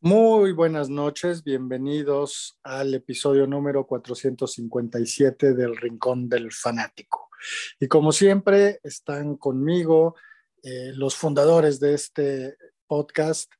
Muy 0.00 0.50
buenas 0.50 0.88
noches, 0.88 1.44
bienvenidos 1.44 2.58
al 2.64 2.94
episodio 2.94 3.46
número 3.46 3.86
457 3.86 5.54
del 5.54 5.76
Rincón 5.76 6.28
del 6.28 6.50
Fanático. 6.50 7.30
Y 7.78 7.86
como 7.86 8.10
siempre, 8.10 8.80
están 8.82 9.36
conmigo 9.36 10.16
eh, 10.64 10.92
los 10.96 11.14
fundadores 11.14 11.78
de 11.78 11.94
este 11.94 12.56
podcast, 12.88 13.52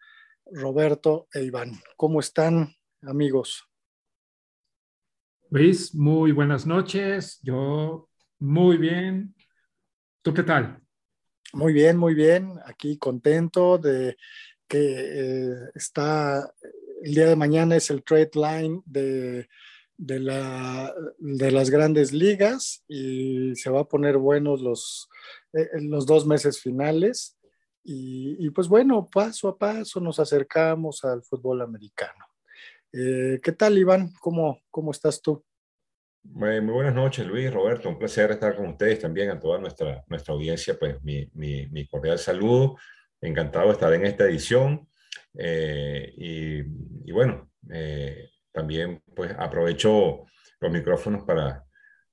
Roberto 0.46 1.28
e 1.32 1.44
Iván. 1.44 1.72
¿Cómo 1.96 2.18
están, 2.18 2.74
amigos? 3.02 3.64
Luis, 5.50 5.94
muy 5.94 6.32
buenas 6.32 6.66
noches. 6.66 7.38
Yo 7.42 8.08
muy 8.40 8.76
bien. 8.76 9.36
¿Tú 10.22 10.34
qué 10.34 10.42
tal? 10.42 10.82
Muy 11.52 11.72
bien, 11.72 11.96
muy 11.96 12.14
bien. 12.14 12.58
Aquí 12.64 12.96
contento 12.96 13.76
de 13.78 14.16
que 14.72 14.78
eh, 14.80 15.54
está 15.74 16.50
el 17.02 17.14
día 17.14 17.26
de 17.26 17.36
mañana 17.36 17.76
es 17.76 17.90
el 17.90 18.02
trade 18.02 18.30
line 18.32 18.80
de, 18.86 19.46
de, 19.98 20.18
la, 20.18 20.94
de 21.18 21.50
las 21.50 21.68
grandes 21.68 22.14
ligas 22.14 22.82
y 22.88 23.54
se 23.54 23.68
va 23.68 23.80
a 23.80 23.88
poner 23.88 24.16
buenos 24.16 24.62
los, 24.62 25.10
eh, 25.52 25.68
los 25.74 26.06
dos 26.06 26.26
meses 26.26 26.58
finales. 26.58 27.36
Y, 27.84 28.48
pues 28.50 28.68
bueno, 28.68 29.10
paso 29.12 29.48
a 29.48 29.58
paso 29.58 30.00
nos 30.00 30.18
acercamos 30.20 31.04
al 31.04 31.22
fútbol 31.22 31.60
americano. 31.60 32.24
Eh, 32.92 33.40
¿Qué 33.42 33.52
tal, 33.52 33.76
Iván? 33.76 34.12
¿Cómo, 34.22 34.62
cómo 34.70 34.92
estás 34.92 35.20
tú? 35.20 35.44
Muy, 36.22 36.60
buenas 36.60 36.94
noches, 36.94 37.26
Luis, 37.26 37.52
Roberto. 37.52 37.90
Un 37.90 37.98
placer 37.98 38.30
estar 38.30 38.56
con 38.56 38.68
ustedes 38.68 39.00
también, 39.00 39.30
a 39.30 39.38
toda 39.40 39.58
nuestra, 39.58 40.02
nuestra 40.06 40.32
audiencia. 40.32 40.78
Pues 40.78 41.02
mi, 41.02 41.28
mi, 41.34 41.66
mi 41.66 41.86
cordial 41.86 42.18
saludo 42.18 42.76
encantado 43.22 43.68
de 43.68 43.72
estar 43.72 43.92
en 43.94 44.04
esta 44.04 44.24
edición. 44.24 44.88
Eh, 45.38 46.12
y, 46.16 47.12
bueno, 47.12 47.50
eh, 47.72 48.30
también 48.52 49.02
pues 49.14 49.32
aprovecho 49.38 50.24
los 50.60 50.72
micrófonos 50.72 51.24
para, 51.24 51.64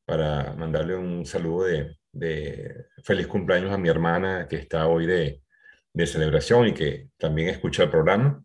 para 0.06 0.53
mandarle 0.53 0.95
un 0.95 1.25
saludo 1.25 1.66
de, 1.66 1.97
de, 2.11 2.86
feliz 3.03 3.28
cumpleaños 3.28 3.72
a 3.72 3.78
mi 3.78 3.89
hermana 3.89 4.47
que 4.47 4.56
está 4.56 4.88
hoy 4.88 5.06
de, 5.06 5.42
de, 5.94 6.08
celebración 6.08 6.67
y 6.67 6.73
que 6.73 7.09
también 7.17 7.50
escucha 7.50 7.84
el 7.84 7.89
programa. 7.89 8.44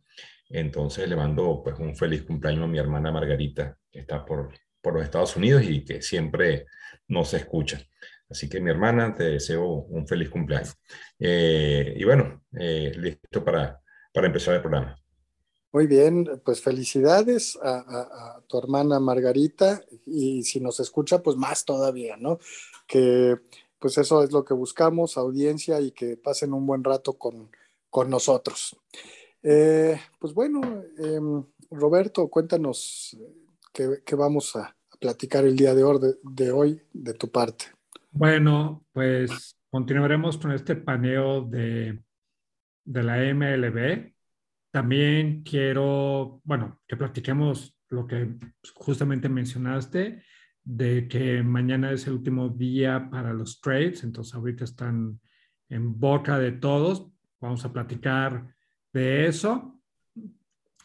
Entonces 0.48 1.08
le 1.08 1.16
mando 1.16 1.62
pues 1.62 1.78
un 1.78 1.96
feliz 1.96 2.22
cumpleaños 2.22 2.64
a 2.64 2.68
mi 2.68 2.78
hermana 2.78 3.12
Margarita, 3.12 3.78
que 3.90 4.00
está 4.00 4.24
por, 4.24 4.52
por 4.80 4.94
los 4.94 5.04
Estados 5.04 5.36
Unidos 5.36 5.62
y 5.64 5.84
que 5.84 6.02
siempre 6.02 6.66
nos 7.08 7.34
escucha. 7.34 7.80
Así 8.28 8.48
que 8.48 8.60
mi 8.60 8.70
hermana, 8.70 9.14
te 9.14 9.24
deseo 9.24 9.64
un 9.64 10.06
feliz 10.06 10.30
cumpleaños. 10.30 10.74
Eh, 11.18 11.94
y 11.96 12.04
bueno, 12.04 12.42
eh, 12.58 12.92
listo 12.96 13.44
para, 13.44 13.80
para 14.12 14.26
empezar 14.26 14.54
el 14.54 14.60
programa. 14.60 14.96
Muy 15.72 15.88
bien, 15.88 16.40
pues 16.44 16.62
felicidades 16.62 17.58
a, 17.60 18.40
tu 18.46 18.58
hermana 18.58 19.00
Margarita 19.00 19.82
y 20.06 20.44
si 20.44 20.60
nos 20.60 20.78
escucha, 20.78 21.20
pues 21.20 21.36
más 21.36 21.64
todavía, 21.64 22.16
¿no? 22.16 22.38
Que 22.86 23.38
pues 23.80 23.98
eso 23.98 24.22
es 24.22 24.30
lo 24.30 24.44
que 24.44 24.54
buscamos, 24.54 25.16
audiencia 25.16 25.80
y 25.80 25.90
que 25.90 26.16
pasen 26.16 26.52
un 26.52 26.64
buen 26.64 26.84
rato 26.84 27.14
con, 27.14 27.50
con 27.90 28.08
nosotros. 28.08 28.76
Eh, 29.42 30.00
pues 30.20 30.32
bueno, 30.32 30.60
em, 30.96 31.44
Roberto, 31.72 32.28
cuéntanos 32.28 33.16
qué, 33.72 34.14
vamos 34.14 34.54
a, 34.54 34.76
platicar 35.00 35.44
el 35.44 35.56
día 35.56 35.74
de 35.74 36.52
hoy 36.52 36.80
de 36.92 37.14
tu 37.14 37.30
parte. 37.30 37.73
Bueno, 38.16 38.86
pues 38.92 39.58
continuaremos 39.68 40.38
con 40.38 40.52
este 40.52 40.76
paneo 40.76 41.42
de, 41.42 42.00
de 42.84 43.02
la 43.02 43.16
MLB. 43.18 44.14
También 44.70 45.42
quiero, 45.42 46.40
bueno, 46.44 46.80
que 46.86 46.96
platiquemos 46.96 47.76
lo 47.88 48.06
que 48.06 48.36
justamente 48.76 49.28
mencionaste, 49.28 50.22
de 50.62 51.08
que 51.08 51.42
mañana 51.42 51.90
es 51.90 52.06
el 52.06 52.12
último 52.12 52.48
día 52.48 53.08
para 53.10 53.32
los 53.32 53.60
trades, 53.60 54.04
entonces 54.04 54.32
ahorita 54.32 54.62
están 54.62 55.20
en 55.68 55.98
boca 55.98 56.38
de 56.38 56.52
todos. 56.52 57.10
Vamos 57.40 57.64
a 57.64 57.72
platicar 57.72 58.46
de 58.92 59.26
eso. 59.26 59.80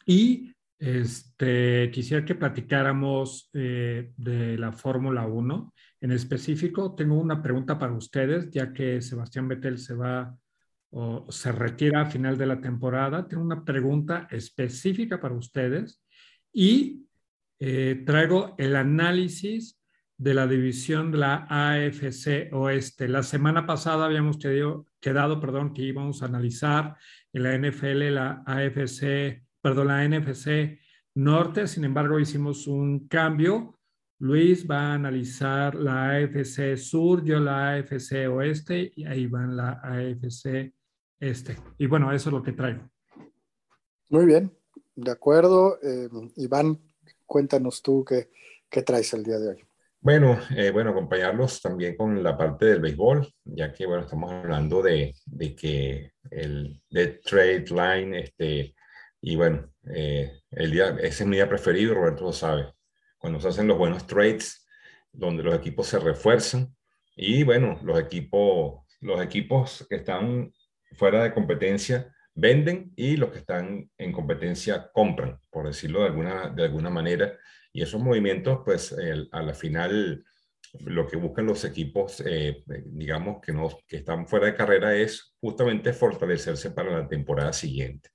Y 0.03 0.51
este, 0.79 1.91
quisiera 1.91 2.23
que 2.23 2.35
platicáramos 2.35 3.49
eh, 3.53 4.13
de 4.15 4.57
la 4.57 4.71
Fórmula 4.71 5.27
1. 5.27 5.73
En 6.01 6.11
específico, 6.11 6.95
tengo 6.95 7.15
una 7.15 7.43
pregunta 7.43 7.77
para 7.77 7.93
ustedes, 7.93 8.49
ya 8.49 8.71
que 8.71 9.01
Sebastián 9.01 9.49
Vettel 9.49 9.77
se 9.77 9.93
va 9.93 10.33
o 10.91 11.29
se 11.29 11.51
retira 11.51 12.01
a 12.01 12.05
final 12.05 12.37
de 12.37 12.45
la 12.45 12.61
temporada. 12.61 13.27
Tengo 13.27 13.43
una 13.43 13.65
pregunta 13.65 14.27
específica 14.31 15.19
para 15.19 15.35
ustedes 15.35 16.01
y 16.53 17.05
eh, 17.59 18.01
traigo 18.05 18.55
el 18.57 18.77
análisis 18.77 19.79
de 20.17 20.33
la 20.33 20.47
división 20.47 21.11
de 21.11 21.17
la 21.17 21.45
AFC 21.49 22.53
Oeste. 22.53 23.09
La 23.09 23.23
semana 23.23 23.65
pasada 23.65 24.05
habíamos 24.05 24.37
quedado, 24.37 24.85
quedado 25.01 25.39
perdón, 25.41 25.73
que 25.73 25.81
íbamos 25.81 26.21
a 26.21 26.27
analizar 26.27 26.95
en 27.33 27.43
la 27.43 27.57
NFL, 27.57 28.13
la 28.13 28.43
AFC, 28.45 29.43
perdón, 29.61 29.87
la 29.87 30.07
NFC 30.07 30.79
Norte. 31.15 31.67
Sin 31.67 31.83
embargo, 31.83 32.19
hicimos 32.19 32.67
un 32.67 33.07
cambio 33.07 33.79
Luis 34.21 34.69
va 34.69 34.91
a 34.91 34.93
analizar 34.95 35.75
la 35.75 36.11
AFC 36.11 36.75
Sur, 36.75 37.23
yo 37.23 37.39
la 37.39 37.75
AFC 37.75 38.27
Oeste 38.29 38.91
y 38.93 39.05
ahí 39.05 39.27
van 39.27 39.55
la 39.55 39.79
AFC 39.81 40.73
Este. 41.21 41.55
Y 41.77 41.87
bueno, 41.87 42.11
eso 42.11 42.29
es 42.29 42.33
lo 42.33 42.43
que 42.43 42.51
traigo. 42.51 42.81
Muy 44.09 44.25
bien, 44.25 44.51
de 44.93 45.11
acuerdo. 45.11 45.79
Eh, 45.81 46.09
Iván, 46.35 46.79
cuéntanos 47.25 47.81
tú 47.81 48.03
qué, 48.03 48.29
qué, 48.69 48.81
traes 48.81 49.13
el 49.13 49.23
día 49.23 49.39
de 49.39 49.49
hoy. 49.49 49.63
Bueno, 50.01 50.37
eh, 50.53 50.71
bueno, 50.71 50.89
acompañarlos 50.89 51.61
también 51.61 51.95
con 51.95 52.21
la 52.21 52.37
parte 52.37 52.65
del 52.65 52.81
béisbol, 52.81 53.25
ya 53.45 53.71
que 53.71 53.85
bueno, 53.85 54.03
estamos 54.03 54.31
hablando 54.33 54.81
de, 54.81 55.15
de 55.25 55.55
que 55.55 56.11
el 56.29 56.81
de 56.89 57.07
trade 57.23 57.65
line, 57.69 58.19
este, 58.19 58.75
y 59.21 59.35
bueno, 59.35 59.71
eh, 59.93 60.41
el 60.51 60.71
día, 60.71 60.95
ese 61.01 61.23
es 61.23 61.25
mi 61.27 61.35
día 61.35 61.49
preferido, 61.49 61.93
Roberto 61.93 62.25
lo 62.25 62.33
sabe 62.33 62.73
cuando 63.17 63.39
se 63.39 63.49
hacen 63.49 63.67
los 63.67 63.77
buenos 63.77 64.07
trades, 64.07 64.65
donde 65.11 65.43
los 65.43 65.53
equipos 65.53 65.87
se 65.87 65.99
refuerzan 65.99 66.75
y 67.15 67.43
bueno, 67.43 67.79
los 67.83 67.99
equipos, 67.99 68.85
los 69.01 69.21
equipos 69.21 69.85
que 69.89 69.97
están 69.97 70.53
fuera 70.93 71.23
de 71.23 71.33
competencia 71.33 72.13
venden 72.33 72.93
y 72.95 73.17
los 73.17 73.31
que 73.31 73.39
están 73.39 73.91
en 73.97 74.11
competencia 74.13 74.89
compran, 74.93 75.37
por 75.49 75.67
decirlo 75.67 76.01
de 76.01 76.07
alguna, 76.07 76.49
de 76.49 76.63
alguna 76.63 76.89
manera. 76.89 77.37
Y 77.73 77.81
esos 77.81 78.01
movimientos, 78.01 78.59
pues 78.63 78.95
a 79.31 79.41
la 79.41 79.53
final, 79.53 80.23
lo 80.85 81.05
que 81.07 81.17
buscan 81.17 81.45
los 81.45 81.65
equipos, 81.65 82.23
eh, 82.25 82.63
digamos, 82.85 83.41
que, 83.41 83.51
no, 83.51 83.67
que 83.85 83.97
están 83.97 84.25
fuera 84.27 84.45
de 84.45 84.55
carrera 84.55 84.95
es 84.95 85.35
justamente 85.41 85.91
fortalecerse 85.91 86.71
para 86.71 86.91
la 86.91 87.07
temporada 87.07 87.51
siguiente. 87.51 88.09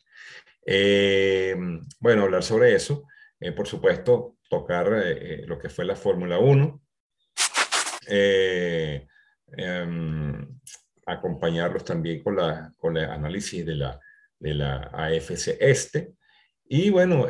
Eh, 0.67 1.55
bueno, 2.01 2.23
hablar 2.23 2.43
sobre 2.43 2.75
eso. 2.75 3.05
Eh, 3.41 3.53
por 3.53 3.67
supuesto, 3.67 4.35
tocar 4.49 4.93
eh, 4.95 5.43
eh, 5.43 5.45
lo 5.47 5.59
que 5.59 5.69
fue 5.69 5.85
la 5.85 5.97
Fórmula 5.97 6.39
1, 6.39 6.81
eh, 8.09 9.07
em, 9.57 10.61
acompañarlos 11.07 11.85
también 11.85 12.23
con, 12.23 12.37
la, 12.37 12.73
con 12.77 12.97
el 12.97 13.05
análisis 13.05 13.65
de 13.67 13.75
la, 13.75 14.01
de 14.39 14.55
la 14.55 14.91
AFC 14.93 15.57
Este. 15.61 16.15
Y 16.67 16.89
bueno, 16.89 17.29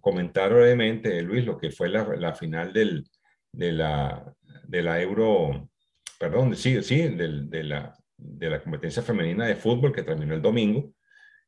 comentar 0.00 0.52
brevemente, 0.52 1.22
Luis, 1.22 1.44
lo 1.44 1.56
que 1.56 1.70
fue 1.70 1.88
la, 1.88 2.04
la 2.16 2.34
final 2.34 2.70
del, 2.70 3.02
de, 3.50 3.72
la, 3.72 4.30
de 4.64 4.82
la 4.82 5.00
Euro, 5.00 5.70
perdón, 6.18 6.54
sí, 6.54 6.82
sí, 6.82 7.08
del, 7.08 7.48
de, 7.48 7.64
la, 7.64 7.96
de 8.18 8.50
la 8.50 8.62
competencia 8.62 9.02
femenina 9.02 9.46
de 9.46 9.56
fútbol 9.56 9.92
que 9.92 10.02
terminó 10.02 10.34
el 10.34 10.42
domingo. 10.42 10.92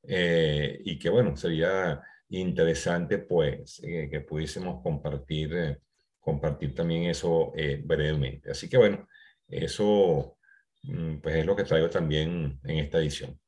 Y 0.03 0.99
que 0.99 1.11
bueno, 1.11 1.37
sería 1.37 2.03
interesante 2.31 3.19
pues 3.19 3.81
eh, 3.83 4.09
que 4.11 4.21
pudiésemos 4.21 4.83
compartir, 4.83 5.55
eh, 5.55 5.79
compartir 6.21 6.75
también 6.75 7.05
eso 7.05 7.53
eh, 7.57 7.83
brevemente. 7.85 8.51
Así 8.51 8.69
que 8.69 8.77
bueno, 8.77 9.09
eso 9.49 10.37
mm, 10.85 11.17
pues 11.17 11.37
es 11.37 11.47
lo 11.47 11.57
que 11.57 11.65
traigo 11.65 11.91
también 11.91 12.61
en 12.65 12.79
esta 12.79 12.99
edición. 12.99 13.39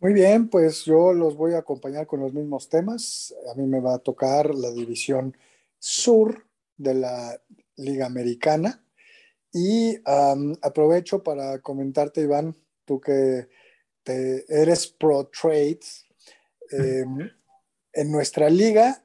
Muy 0.00 0.14
bien, 0.14 0.48
pues 0.48 0.84
yo 0.84 1.12
los 1.12 1.36
voy 1.36 1.52
a 1.52 1.58
acompañar 1.58 2.06
con 2.06 2.20
los 2.20 2.32
mismos 2.32 2.68
temas. 2.68 3.34
A 3.52 3.54
mí 3.54 3.66
me 3.66 3.80
va 3.80 3.94
a 3.94 3.98
tocar 3.98 4.54
la 4.54 4.70
división 4.70 5.36
sur 5.78 6.46
de 6.76 6.94
la 6.94 7.40
Liga 7.76 8.06
Americana. 8.06 8.82
Y 9.52 9.98
aprovecho 10.62 11.22
para 11.22 11.58
comentarte, 11.58 12.22
Iván, 12.22 12.56
tú 12.86 13.00
que 13.00 13.48
te, 14.46 14.62
eres 14.62 14.86
pro 14.86 15.28
trades, 15.28 16.06
en 16.72 18.12
nuestra 18.12 18.48
liga, 18.48 19.04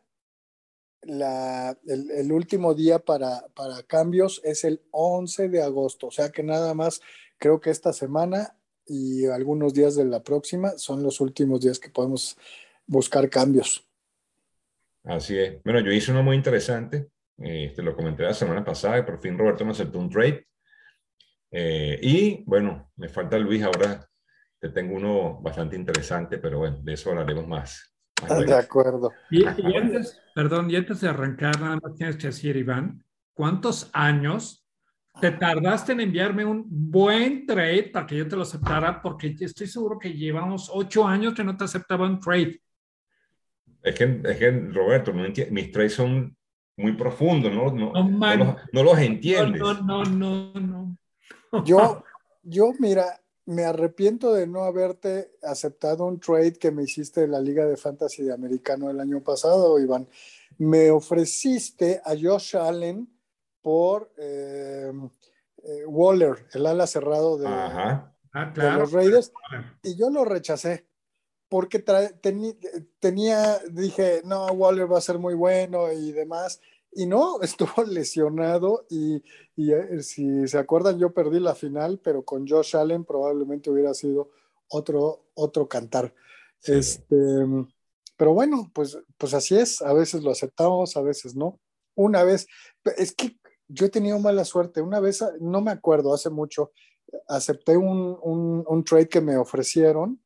el, 1.08 2.32
último 2.32 2.74
día 2.74 3.00
para, 3.00 3.44
cambios 3.88 4.42
es 4.44 4.64
el 4.64 4.82
11 4.92 5.50
de 5.50 5.62
agosto, 5.62 6.08
o 6.08 6.12
sea 6.12 6.30
que 6.30 6.44
nada 6.44 6.74
más 6.74 7.02
creo 7.38 7.60
que 7.60 7.70
esta 7.70 7.94
semana 7.94 8.58
y 8.86 9.26
algunos 9.26 9.74
días 9.74 9.96
de 9.96 10.06
la 10.06 10.24
próxima 10.24 10.78
son 10.78 11.04
los 11.04 11.20
últimos 11.22 11.62
días 11.62 11.80
que 11.80 11.90
podemos 11.90 12.38
buscar 12.86 13.30
cambios. 13.30 13.88
Así 15.04 15.38
es. 15.38 15.62
Bueno, 15.64 15.80
yo 15.82 15.92
hice 15.92 16.12
uno 16.12 16.24
muy 16.24 16.36
interesante. 16.36 17.10
Eh, 17.38 17.66
este, 17.66 17.84
lo 17.84 17.96
comenté 17.96 18.24
la 18.24 18.34
semana 18.34 18.64
pasada 18.64 19.00
y 19.00 19.04
por 19.04 19.20
fin 19.20 19.38
Roberto 19.38 19.66
me 19.66 19.72
aceptó 19.72 20.00
un 20.00 20.10
trade. 20.10 20.48
Eh, 21.52 22.00
y 22.02 22.44
bueno, 22.46 22.92
me 22.96 23.08
falta 23.10 23.38
Luis 23.38 23.64
ahora. 23.64 24.08
Te 24.66 24.72
tengo 24.72 24.96
uno 24.96 25.40
bastante 25.44 25.76
interesante, 25.76 26.40
pero 26.40 26.58
bueno, 26.58 26.80
de 26.82 26.94
eso 26.94 27.12
hablaremos 27.12 27.48
más. 27.48 27.96
de 28.48 28.52
acuerdo. 28.52 29.12
Y, 29.30 29.44
y, 29.44 29.78
antes, 29.78 30.20
perdón, 30.34 30.72
y 30.72 30.76
antes 30.76 31.02
de 31.02 31.08
arrancar, 31.08 31.62
nada 31.62 31.76
más 31.76 31.94
tienes 31.94 32.18
que 32.18 32.26
decir, 32.26 32.58
Iván, 32.58 33.06
¿cuántos 33.36 33.92
años 33.94 34.66
te 35.22 35.30
tardaste 35.30 35.92
en 35.92 36.00
enviarme 36.00 36.46
un 36.46 36.66
buen 36.68 37.46
trade 37.46 37.92
para 37.94 38.08
que 38.08 38.18
yo 38.18 38.28
te 38.28 38.36
lo 38.36 38.42
aceptara? 38.42 39.04
Porque 39.04 39.36
estoy 39.40 39.68
seguro 39.68 40.00
que 40.00 40.12
llevamos 40.12 40.72
ocho 40.74 41.08
años 41.08 41.36
que 41.36 41.44
no 41.44 41.56
te 41.56 41.66
aceptaba 41.66 42.08
un 42.08 42.20
trade. 42.20 42.60
Es 43.84 43.94
que, 43.94 44.20
es 44.24 44.38
que 44.38 44.50
Roberto, 44.50 45.14
no 45.14 45.28
mis 45.52 45.72
trades 45.72 45.94
son 45.94 46.36
muy 46.76 46.94
profundos, 46.94 47.54
¿no? 47.54 47.72
No, 47.72 47.94
no, 47.94 48.36
los, 48.36 48.56
no 48.74 48.84
los, 48.84 48.98
entiendes. 48.98 49.62
No, 49.62 49.76
no, 49.76 50.04
no, 50.06 50.54
no. 50.54 50.98
Yo, 51.64 52.04
yo, 52.42 52.72
mira, 52.80 53.06
me 53.46 53.64
arrepiento 53.64 54.34
de 54.34 54.48
no 54.48 54.64
haberte 54.64 55.32
aceptado 55.44 56.06
un 56.06 56.20
trade 56.20 56.54
que 56.54 56.72
me 56.72 56.84
hiciste 56.84 57.22
de 57.22 57.28
la 57.28 57.40
Liga 57.40 57.66
de 57.66 57.78
Fantasy 57.78 58.24
de 58.24 58.34
Americano 58.34 58.90
el 58.90 59.00
año 59.00 59.22
pasado, 59.22 59.80
Iván. 59.80 60.08
Me 60.58 60.90
ofreciste 60.90 62.02
a 62.04 62.16
Josh 62.20 62.56
Allen 62.58 63.08
por 63.62 64.12
eh, 64.18 64.92
eh, 65.64 65.86
Waller, 65.86 66.48
el 66.54 66.66
ala 66.66 66.88
cerrado 66.88 67.38
de, 67.38 67.48
ah, 67.48 68.14
los 68.56 68.92
Raiders, 68.92 69.32
y 69.84 69.96
yo 69.96 70.10
lo 70.10 70.26
rechacé 70.26 70.88
porque 71.48 71.80
tenía, 73.00 73.60
dije, 73.72 74.22
no, 74.26 74.48
Waller 74.48 74.92
va 74.92 74.98
a 74.98 75.02
ser 75.02 75.20
muy 75.20 75.36
bueno 75.36 75.92
y 75.92 76.12
demás. 76.12 76.60
Y 76.96 77.06
no, 77.06 77.42
estuvo 77.44 77.84
lesionado 77.84 78.86
y, 78.90 79.22
eh, 79.58 80.02
si 80.02 80.48
se 80.48 80.58
acuerdan, 80.58 80.98
yo 80.98 81.14
perdí 81.14 81.40
la 81.40 81.54
final, 81.54 82.00
pero 82.04 82.24
con 82.24 82.48
Josh 82.48 82.76
Allen 82.76 83.06
probablemente 83.06 83.70
hubiera 83.70 83.94
sido 83.94 84.32
otro, 84.70 85.26
otro 85.36 85.68
cantar. 85.68 86.14
Este, 86.64 87.16
pero 88.18 88.34
bueno, 88.34 88.72
pues, 88.74 88.98
pues 89.18 89.34
así 89.34 89.56
es, 89.56 89.82
a 89.82 89.94
veces 89.94 90.24
lo 90.24 90.32
aceptamos, 90.32 90.98
a 90.98 91.02
veces 91.02 91.36
no. 91.36 91.60
Una 91.96 92.24
vez, 92.24 92.48
es 92.98 93.14
que 93.14 93.38
yo 93.68 93.86
he 93.86 93.90
tenido 93.90 94.18
mala 94.20 94.46
suerte, 94.46 94.82
una 94.82 95.00
vez, 95.00 95.24
no 95.40 95.62
me 95.62 95.72
acuerdo, 95.72 96.14
hace 96.14 96.30
mucho, 96.30 96.72
acepté 97.28 97.78
un, 97.78 98.18
un 98.68 98.84
trade 98.84 99.08
que 99.08 99.22
me 99.22 99.38
ofrecieron 99.38 100.20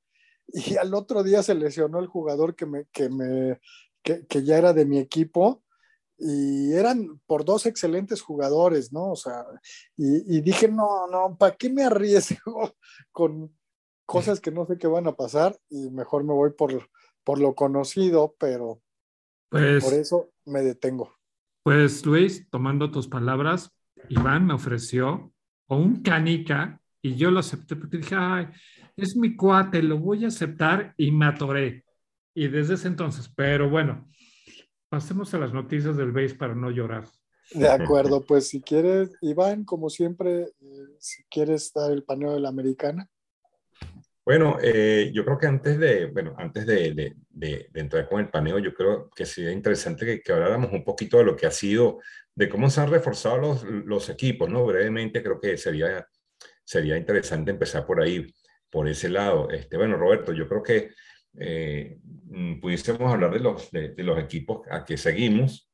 y 0.53 0.77
al 0.77 0.93
otro 0.93 1.23
día 1.23 1.43
se 1.43 1.55
lesionó 1.55 1.99
el 1.99 2.07
jugador 2.07 2.55
que, 2.55 2.65
me, 2.65 2.85
que, 2.85 3.09
me, 3.09 3.59
que, 4.03 4.25
que 4.25 4.43
ya 4.43 4.57
era 4.57 4.73
de 4.73 4.85
mi 4.85 4.97
equipo 4.97 5.63
y 6.19 6.73
eran 6.73 7.21
por 7.25 7.45
dos 7.45 7.65
excelentes 7.65 8.21
jugadores, 8.21 8.91
¿no? 8.91 9.11
O 9.11 9.15
sea, 9.15 9.45
y, 9.95 10.37
y 10.37 10.41
dije, 10.41 10.67
no, 10.67 11.07
no, 11.07 11.37
¿para 11.37 11.55
qué 11.55 11.69
me 11.69 11.83
arriesgo 11.83 12.73
con 13.11 13.55
cosas 14.05 14.39
que 14.39 14.51
no 14.51 14.65
sé 14.65 14.77
qué 14.77 14.87
van 14.87 15.07
a 15.07 15.15
pasar? 15.15 15.57
Y 15.69 15.89
mejor 15.89 16.23
me 16.23 16.33
voy 16.33 16.51
por, 16.51 16.89
por 17.23 17.39
lo 17.39 17.55
conocido, 17.55 18.35
pero 18.37 18.81
pues, 19.49 19.83
por 19.83 19.93
eso 19.93 20.31
me 20.45 20.61
detengo. 20.61 21.15
Pues 21.63 22.05
Luis, 22.05 22.49
tomando 22.49 22.91
tus 22.91 23.07
palabras, 23.07 23.71
Iván 24.09 24.45
me 24.45 24.53
ofreció 24.53 25.31
un 25.67 26.01
canica 26.01 26.81
y 27.01 27.15
yo 27.15 27.31
lo 27.31 27.39
acepté 27.39 27.75
porque 27.75 27.97
dije, 27.97 28.15
ay, 28.17 28.47
es 28.97 29.15
mi 29.15 29.35
cuate, 29.35 29.81
lo 29.81 29.99
voy 29.99 30.25
a 30.25 30.29
aceptar 30.29 30.93
y 30.97 31.11
me 31.11 31.27
atoré. 31.27 31.85
Y 32.33 32.47
desde 32.47 32.75
ese 32.75 32.87
entonces, 32.87 33.31
pero 33.35 33.69
bueno, 33.69 34.07
pasemos 34.89 35.33
a 35.33 35.37
las 35.37 35.53
noticias 35.53 35.95
del 35.95 36.11
base 36.11 36.35
para 36.35 36.55
no 36.55 36.71
llorar. 36.71 37.05
De 37.51 37.67
acuerdo, 37.69 38.21
pues 38.21 38.47
si 38.47 38.61
quieres, 38.61 39.11
Iván, 39.21 39.63
como 39.63 39.89
siempre, 39.89 40.41
eh, 40.41 40.87
si 40.99 41.23
quieres 41.25 41.71
dar 41.73 41.91
el 41.91 42.03
paneo 42.03 42.33
de 42.33 42.39
la 42.39 42.49
americana. 42.49 43.09
Bueno, 44.25 44.57
eh, 44.61 45.09
yo 45.13 45.25
creo 45.25 45.39
que 45.39 45.47
antes 45.47 45.79
de, 45.79 46.05
bueno, 46.07 46.35
antes 46.37 46.65
de, 46.65 46.93
de, 46.93 47.15
de, 47.29 47.69
entrar 47.73 48.07
con 48.07 48.19
el 48.19 48.29
paneo, 48.29 48.59
yo 48.59 48.73
creo 48.75 49.09
que 49.09 49.25
sería 49.25 49.51
interesante 49.51 50.05
que, 50.05 50.21
que, 50.21 50.31
habláramos 50.31 50.71
un 50.71 50.83
poquito 50.83 51.17
de 51.17 51.23
lo 51.23 51.35
que 51.35 51.47
ha 51.47 51.51
sido, 51.51 51.99
de 52.35 52.47
cómo 52.47 52.69
se 52.69 52.81
han 52.81 52.91
reforzado 52.91 53.37
los, 53.37 53.63
los 53.63 54.07
equipos, 54.09 54.47
¿no? 54.47 54.63
Brevemente, 54.65 55.23
creo 55.23 55.39
que 55.39 55.57
sería, 55.57 56.07
sería 56.63 56.95
interesante 56.95 57.49
empezar 57.49 57.87
por 57.87 58.01
ahí 58.01 58.31
por 58.69 58.87
ese 58.87 59.09
lado. 59.09 59.49
Este, 59.49 59.77
bueno, 59.77 59.97
Roberto, 59.97 60.31
yo 60.31 60.47
creo 60.47 60.61
que 60.61 60.91
eh, 61.37 61.99
mm, 62.03 62.59
pudiésemos 62.59 63.11
hablar 63.11 63.31
de 63.31 63.39
los, 63.39 63.71
de, 63.71 63.93
los 63.97 64.19
equipos 64.19 64.61
a 64.69 64.83
que 64.83 64.97
seguimos. 64.97 65.69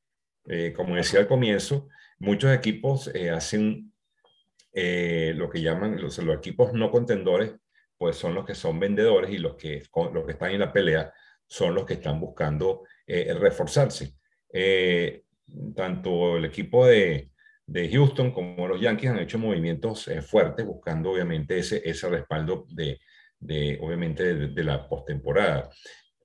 Eh, 0.48 0.74
como 0.76 0.96
decía 0.96 1.20
al 1.20 1.28
comienzo, 1.28 1.88
muchos 2.20 2.54
equipos 2.54 3.10
eh, 3.14 3.30
hacen 3.30 3.92
lo 4.74 5.50
que 5.50 5.62
llaman 5.62 6.02
los, 6.02 6.18
los, 6.18 6.38
equipos 6.38 6.74
no 6.74 6.92
contendores, 6.92 7.54
pues 7.98 8.18
son 8.18 8.36
los 8.36 8.46
que 8.46 8.56
son 8.56 8.78
vendedores 8.78 9.32
y 9.32 9.38
los 9.38 9.56
que, 9.56 9.82
los 10.14 10.26
que 10.26 10.34
están 10.34 10.52
en 10.52 10.60
la 10.60 10.74
pelea 10.74 11.14
son 11.48 11.74
los 11.74 11.86
que 11.86 11.94
están 11.94 12.20
buscando 12.20 12.84
reforzarse. 13.08 14.16
tanto 15.74 16.36
el 16.36 16.44
equipo 16.44 16.86
de, 16.86 17.32
de 17.66 17.90
Houston 17.90 18.32
como 18.32 18.68
los 18.68 18.82
Yankees 18.82 19.12
han 19.12 19.20
hecho 19.20 19.40
movimientos 19.40 20.10
fuertes 20.28 20.66
buscando 20.66 21.12
obviamente 21.12 21.58
ese, 21.58 21.82
ese 21.90 22.10
respaldo 22.10 22.66
de, 22.70 23.00
de 23.46 23.78
obviamente 23.82 24.36
de, 24.50 24.64
la 24.64 24.88
postemporada. 24.88 25.70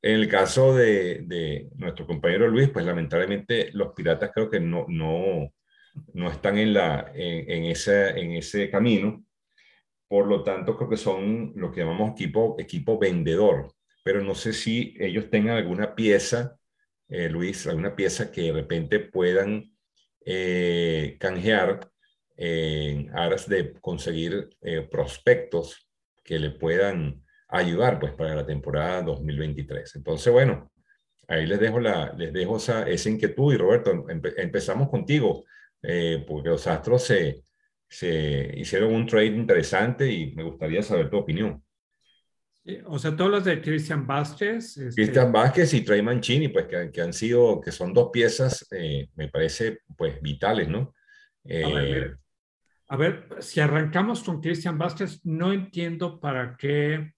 En 0.02 0.14
el 0.14 0.28
caso 0.28 0.74
de, 0.74 1.22
de, 1.26 1.68
nuestro 1.76 2.06
compañero 2.06 2.48
Luis, 2.48 2.70
pues 2.70 2.84
lamentablemente 2.84 3.70
los 3.72 3.92
Piratas 3.92 4.30
creo 4.34 4.48
que 4.50 4.60
no, 4.60 4.86
no, 4.88 5.52
no 6.14 6.30
están 6.30 6.58
en, 6.58 6.74
la, 6.74 7.12
en, 7.14 7.64
ese, 7.64 8.10
en 8.10 8.32
ese 8.32 8.70
camino. 8.70 9.24
Por 10.08 10.26
lo 10.26 10.42
tanto, 10.42 10.76
creo 10.76 10.88
que 10.88 10.96
son 10.96 11.52
lo 11.56 11.70
que 11.70 11.80
llamamos 11.80 12.12
equipo, 12.12 12.56
equipo 12.58 12.98
vendedor. 12.98 13.72
Pero 14.02 14.22
no 14.22 14.34
sé 14.34 14.52
si 14.52 14.94
ellos 14.98 15.30
tengan 15.30 15.56
alguna 15.56 15.94
pieza, 15.94 16.56
eh, 17.08 17.28
Luis, 17.28 17.66
alguna 17.66 17.94
pieza 17.94 18.32
que 18.32 18.42
de 18.42 18.52
repente 18.52 19.00
puedan 19.00 19.70
eh, 20.24 21.16
canjear 21.20 21.90
en 22.36 23.10
aras 23.16 23.48
de 23.48 23.74
conseguir 23.80 24.48
eh, 24.62 24.88
prospectos 24.90 25.89
que 26.22 26.38
le 26.38 26.50
puedan 26.50 27.22
ayudar 27.48 27.98
pues 27.98 28.12
para 28.12 28.34
la 28.34 28.46
temporada 28.46 29.02
2023. 29.02 29.96
Entonces, 29.96 30.32
bueno, 30.32 30.70
ahí 31.28 31.46
les 31.46 31.60
dejo, 31.60 31.80
la, 31.80 32.12
les 32.16 32.32
dejo 32.32 32.56
esa, 32.56 32.88
esa 32.88 33.10
inquietud 33.10 33.52
y 33.52 33.56
Roberto, 33.56 34.06
empezamos 34.08 34.88
contigo, 34.88 35.44
eh, 35.82 36.24
porque 36.26 36.50
los 36.50 36.66
Astros 36.66 37.04
se, 37.04 37.42
se 37.88 38.52
hicieron 38.56 38.94
un 38.94 39.06
trade 39.06 39.26
interesante 39.26 40.10
y 40.10 40.34
me 40.34 40.44
gustaría 40.44 40.82
saber 40.82 41.10
tu 41.10 41.18
opinión. 41.18 41.62
O 42.86 42.98
sea, 42.98 43.16
todos 43.16 43.30
los 43.30 43.44
de 43.44 43.60
Christian 43.60 44.06
Vázquez. 44.06 44.76
Este... 44.76 45.02
Christian 45.02 45.32
Vázquez 45.32 45.74
y 45.74 45.80
Trey 45.80 46.02
Mancini, 46.02 46.48
pues 46.48 46.66
que, 46.66 46.90
que, 46.92 47.00
han 47.00 47.12
sido, 47.12 47.60
que 47.60 47.72
son 47.72 47.92
dos 47.92 48.10
piezas, 48.12 48.66
eh, 48.70 49.08
me 49.16 49.28
parece, 49.28 49.80
pues 49.96 50.20
vitales, 50.20 50.68
¿no? 50.68 50.94
Eh... 51.44 52.12
A, 52.90 52.96
ver, 52.96 53.28
si 53.38 53.60
arrancamos 53.60 54.22
con 54.22 54.40
Christian 54.40 54.76
Vázquez, 54.76 55.24
no 55.24 55.52
entiendo 55.52 56.18
para 56.18 56.56
qué 56.56 57.14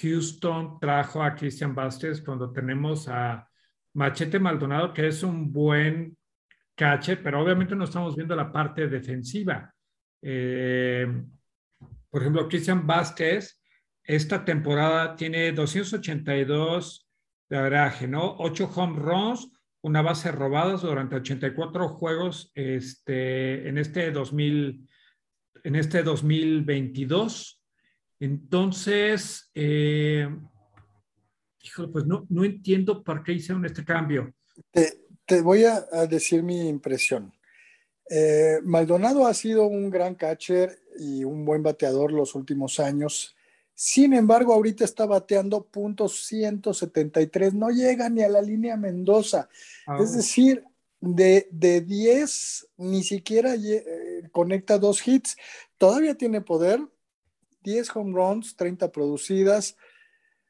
Houston 0.00 0.78
trajo 0.78 1.22
a 1.22 1.34
Christian 1.34 1.74
Vázquez 1.74 2.22
cuando 2.22 2.52
tenemos 2.52 3.08
a 3.08 3.48
Machete 3.94 4.38
Maldonado, 4.38 4.94
que 4.94 5.08
es 5.08 5.22
un 5.24 5.52
buen 5.52 6.16
catcher, 6.76 7.20
pero 7.22 7.42
obviamente 7.42 7.74
no 7.74 7.84
estamos 7.84 8.14
viendo 8.14 8.36
la 8.36 8.52
parte 8.52 8.86
defensiva. 8.86 9.74
Eh, 10.22 11.06
por 12.08 12.22
ejemplo, 12.22 12.48
Christian 12.48 12.86
Vázquez 12.86 13.60
esta 14.08 14.44
temporada 14.44 15.16
tiene 15.16 15.52
282 15.52 17.06
de 17.50 17.56
averaje, 17.56 18.08
¿no? 18.08 18.36
8 18.38 18.70
home 18.74 18.98
runs, 18.98 19.50
una 19.82 20.00
base 20.00 20.32
robadas 20.32 20.82
durante 20.82 21.16
84 21.16 21.88
juegos 21.88 22.50
este, 22.54 23.68
en, 23.68 23.76
este 23.78 24.10
2000, 24.10 24.88
en 25.64 25.76
este 25.76 26.02
2022. 26.02 27.62
Entonces, 28.20 29.50
eh, 29.54 30.28
pues 31.92 32.06
no, 32.06 32.26
no 32.28 32.44
entiendo 32.44 33.02
por 33.02 33.22
qué 33.22 33.32
hicieron 33.32 33.64
este 33.64 33.84
cambio. 33.84 34.34
Te, 34.70 35.04
te 35.28 35.42
voy 35.42 35.64
a, 35.64 35.80
decir 36.06 36.42
mi 36.42 36.68
impresión. 36.68 37.32
Eh, 38.10 38.60
Maldonado 38.64 39.26
ha 39.26 39.34
sido 39.34 39.66
un 39.66 39.90
gran 39.90 40.14
catcher 40.14 40.78
y 40.98 41.22
un 41.22 41.44
buen 41.44 41.62
bateador 41.62 42.12
los 42.12 42.34
últimos 42.34 42.80
años. 42.80 43.36
Sin 43.74 44.14
embargo, 44.14 44.54
ahorita 44.54 44.84
está 44.84 45.06
bateando 45.06 45.64
puntos 45.66 46.24
173, 46.24 47.54
no 47.54 47.68
llega 47.68 48.08
ni 48.08 48.22
a 48.22 48.28
la 48.28 48.40
línea 48.40 48.76
Mendoza. 48.76 49.48
Ah. 49.86 49.98
Es 50.00 50.16
decir, 50.16 50.64
de, 51.00 51.46
de 51.52 51.82
10 51.82 52.68
ni 52.78 53.02
siquiera 53.04 53.54
conecta 54.30 54.78
dos 54.78 55.06
hits. 55.06 55.36
Todavía 55.78 56.16
tiene 56.16 56.40
poder, 56.40 56.80
10 57.62 57.96
home 57.96 58.12
runs, 58.14 58.56
30 58.56 58.90
producidas. 58.92 59.76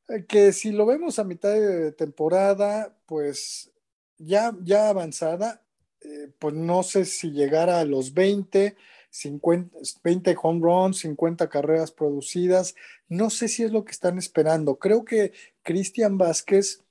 Eh, 0.09 0.25
que 0.27 0.53
si 0.53 0.73
lo 0.73 0.87
vemos 0.87 1.19
a 1.19 1.25
mitad 1.25 1.53
de 1.53 1.93
temporada, 1.93 2.97
pues 3.07 3.71
ya, 4.19 4.57
ya 4.63 4.89
avanzada, 4.89 5.63
eh, 6.01 6.31
pues 6.39 6.55
no 6.55 6.83
sé 6.83 7.05
si 7.05 7.31
llegara 7.31 7.81
a 7.81 7.85
los 7.85 8.15
20, 8.15 8.77
50, 9.11 9.77
20 10.03 10.37
home 10.43 10.61
runs, 10.61 10.99
50 10.99 11.49
carreras 11.49 11.93
producidas, 11.93 12.75
no 13.09 13.31
sé 13.31 13.49
si 13.49 13.65
es 13.65 13.73
lo 13.73 13.85
que 13.85 13.93
están 13.93 14.19
esperando. 14.19 14.79
Creo 14.79 15.05
que 15.05 15.33
Cristian 15.63 16.19
Vázquez, 16.19 16.85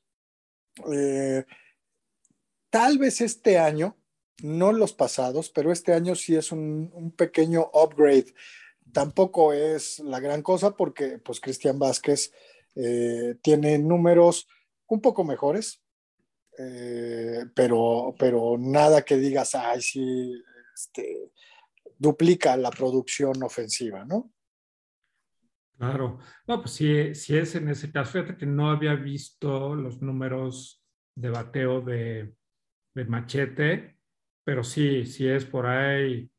eh, 0.91 1.45
tal 2.69 2.97
vez 2.97 3.21
este 3.21 3.57
año, 3.59 3.95
no 4.43 4.71
los 4.71 4.93
pasados, 4.93 5.49
pero 5.49 5.71
este 5.71 5.93
año 5.93 6.15
sí 6.15 6.35
es 6.35 6.51
un, 6.51 6.91
un 6.93 7.11
pequeño 7.11 7.69
upgrade. 7.73 8.33
Tampoco 8.93 9.53
es 9.53 9.99
la 9.99 10.19
gran 10.19 10.41
cosa 10.41 10.75
porque 10.75 11.19
pues 11.19 11.39
Cristian 11.39 11.79
Vázquez 11.79 12.31
eh, 12.75 13.35
tiene 13.41 13.79
números 13.79 14.47
un 14.87 15.01
poco 15.01 15.23
mejores, 15.23 15.83
eh, 16.57 17.45
pero, 17.55 18.15
pero 18.17 18.55
nada 18.57 19.03
que 19.03 19.17
digas, 19.17 19.55
ay, 19.55 19.81
sí, 19.81 20.43
este, 20.73 21.31
duplica 21.97 22.55
la 22.55 22.69
producción 22.69 23.41
ofensiva, 23.43 24.05
¿no? 24.05 24.31
Claro, 25.77 26.19
no, 26.47 26.61
pues 26.61 26.71
si, 26.71 27.13
si 27.13 27.37
es 27.37 27.53
en 27.55 27.69
ese 27.69 27.91
caso, 27.91 28.13
fíjate 28.13 28.37
que 28.37 28.45
no 28.45 28.71
había 28.71 28.95
visto 28.95 29.75
los 29.75 30.01
números 30.01 30.83
de 31.15 31.29
bateo 31.29 31.81
de, 31.81 32.33
de 32.95 33.05
machete, 33.05 33.96
pero 34.47 34.63
sí, 34.63 35.05
si 35.05 35.27
es 35.27 35.43
por 35.43 35.65
ahí, 35.65 36.31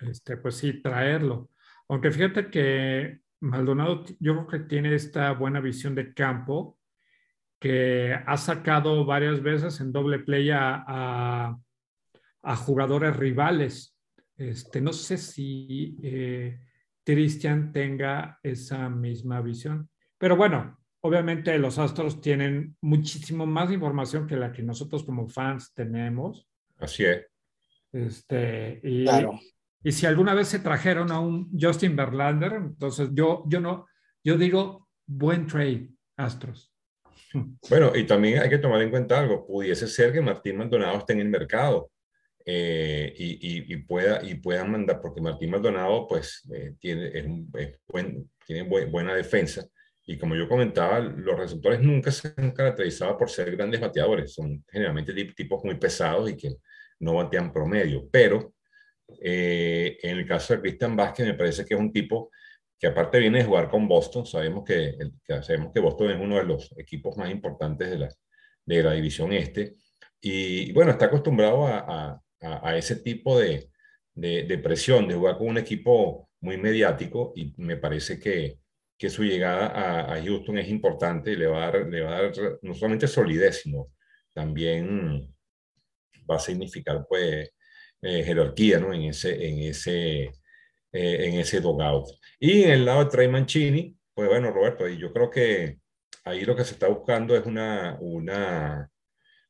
este, 0.00 0.36
pues 0.36 0.56
sí, 0.56 0.82
traerlo. 0.82 1.50
Aunque 1.88 2.10
fíjate 2.10 2.50
que 2.50 3.20
Maldonado 3.38 4.04
yo 4.18 4.34
creo 4.34 4.46
que 4.48 4.68
tiene 4.68 4.92
esta 4.92 5.30
buena 5.34 5.60
visión 5.60 5.94
de 5.94 6.12
campo 6.12 6.80
que 7.60 8.12
ha 8.26 8.36
sacado 8.38 9.04
varias 9.04 9.40
veces 9.40 9.80
en 9.80 9.92
doble 9.92 10.18
play 10.18 10.50
a, 10.50 11.56
a, 12.42 12.56
jugadores 12.56 13.16
rivales. 13.16 13.96
Este, 14.36 14.80
no 14.80 14.92
sé 14.92 15.18
si 15.18 15.96
eh, 16.02 16.58
Cristian 17.04 17.70
tenga 17.70 18.40
esa 18.42 18.88
misma 18.88 19.40
visión. 19.42 19.88
Pero 20.18 20.36
bueno, 20.36 20.81
obviamente 21.02 21.56
los 21.58 21.78
Astros 21.78 22.20
tienen 22.20 22.76
muchísimo 22.80 23.46
más 23.46 23.70
información 23.70 24.26
que 24.26 24.36
la 24.36 24.52
que 24.52 24.62
nosotros 24.62 25.04
como 25.04 25.28
fans 25.28 25.72
tenemos. 25.74 26.48
Así 26.78 27.04
es. 27.04 27.26
Este, 27.92 28.80
y, 28.82 29.04
claro. 29.04 29.38
Y 29.84 29.92
si 29.92 30.06
alguna 30.06 30.34
vez 30.34 30.48
se 30.48 30.60
trajeron 30.60 31.10
a 31.10 31.20
un 31.20 31.50
Justin 31.58 31.96
Verlander, 31.96 32.54
entonces 32.54 33.10
yo, 33.12 33.42
yo 33.46 33.60
no, 33.60 33.86
yo 34.24 34.38
digo 34.38 34.88
buen 35.06 35.46
trade, 35.46 35.88
Astros. 36.16 36.72
Bueno, 37.70 37.92
y 37.96 38.04
también 38.04 38.40
hay 38.40 38.50
que 38.50 38.58
tomar 38.58 38.82
en 38.82 38.90
cuenta 38.90 39.18
algo. 39.18 39.46
Pudiese 39.46 39.88
ser 39.88 40.12
que 40.12 40.20
Martín 40.20 40.56
Maldonado 40.58 40.98
esté 40.98 41.14
en 41.14 41.20
el 41.20 41.30
mercado 41.30 41.90
eh, 42.44 43.12
y, 43.16 43.72
y, 43.72 43.76
pueda, 43.78 44.22
y 44.22 44.34
puedan 44.34 44.70
mandar, 44.70 45.00
porque 45.00 45.22
Martín 45.22 45.50
Maldonado 45.50 46.06
pues 46.06 46.46
eh, 46.54 46.74
tiene, 46.78 47.08
es 47.08 47.80
buen, 47.88 48.30
tiene 48.46 48.62
buena 48.62 49.14
defensa. 49.14 49.66
Y 50.04 50.18
como 50.18 50.34
yo 50.34 50.48
comentaba, 50.48 50.98
los 50.98 51.38
receptores 51.38 51.80
nunca 51.80 52.10
se 52.10 52.32
han 52.36 52.50
caracterizado 52.50 53.16
por 53.16 53.30
ser 53.30 53.54
grandes 53.56 53.80
bateadores. 53.80 54.34
Son 54.34 54.64
generalmente 54.68 55.12
tipos 55.26 55.64
muy 55.64 55.76
pesados 55.76 56.30
y 56.30 56.36
que 56.36 56.56
no 57.00 57.14
batean 57.14 57.52
promedio. 57.52 58.08
Pero 58.10 58.54
eh, 59.20 59.98
en 60.02 60.18
el 60.18 60.26
caso 60.26 60.54
de 60.54 60.60
Cristian 60.60 60.96
Vázquez, 60.96 61.26
me 61.26 61.34
parece 61.34 61.64
que 61.64 61.74
es 61.74 61.80
un 61.80 61.92
tipo 61.92 62.30
que 62.78 62.88
aparte 62.88 63.20
viene 63.20 63.38
de 63.38 63.44
jugar 63.44 63.70
con 63.70 63.86
Boston, 63.86 64.26
sabemos 64.26 64.64
que, 64.64 64.98
sabemos 65.42 65.72
que 65.72 65.78
Boston 65.78 66.10
es 66.10 66.20
uno 66.20 66.36
de 66.36 66.44
los 66.44 66.74
equipos 66.76 67.16
más 67.16 67.30
importantes 67.30 67.88
de 67.88 67.98
la, 67.98 68.08
de 68.64 68.82
la 68.82 68.92
división 68.92 69.32
este, 69.32 69.76
y 70.20 70.72
bueno, 70.72 70.90
está 70.90 71.04
acostumbrado 71.04 71.66
a, 71.68 72.20
a, 72.40 72.76
ese 72.76 72.96
tipo 72.96 73.38
de, 73.38 73.70
de, 74.14 74.58
presión, 74.58 75.06
de 75.06 75.14
jugar 75.14 75.38
con 75.38 75.48
un 75.48 75.58
equipo 75.58 76.28
muy 76.40 76.56
mediático, 76.56 77.32
y 77.36 77.54
me 77.56 77.76
parece 77.76 78.18
que, 78.18 78.58
que 79.02 79.10
su 79.10 79.24
llegada 79.24 80.14
a, 80.14 80.22
Houston 80.22 80.58
es 80.58 80.68
importante 80.68 81.32
y 81.32 81.36
le 81.36 81.48
va, 81.48 81.66
a 81.66 81.72
dar, 81.72 81.88
le 81.88 82.02
va 82.02 82.16
a 82.16 82.22
dar 82.22 82.32
no 82.62 82.72
solamente 82.72 83.08
solidez, 83.08 83.62
sino 83.62 83.88
también 84.32 85.28
va 86.30 86.36
a 86.36 86.38
significar 86.38 87.04
pues 87.08 87.50
eh, 88.00 88.22
jerarquía 88.22 88.78
¿no? 88.78 88.94
en 88.94 89.02
ese, 89.02 89.44
en 89.44 89.58
ese, 89.58 90.22
eh, 90.22 90.32
en 90.92 91.34
ese 91.40 91.60
dogout. 91.60 92.10
Y 92.38 92.62
en 92.62 92.70
el 92.70 92.84
lado 92.84 93.02
de 93.02 93.10
Trey 93.10 93.26
Mancini, 93.26 93.92
pues 94.14 94.28
bueno, 94.28 94.52
Roberto, 94.52 94.88
y 94.88 94.96
yo 94.98 95.12
creo 95.12 95.28
que 95.28 95.78
ahí 96.24 96.44
lo 96.44 96.54
que 96.54 96.62
se 96.62 96.74
está 96.74 96.86
buscando 96.86 97.36
es 97.36 97.44
una, 97.44 97.98
una 97.98 98.88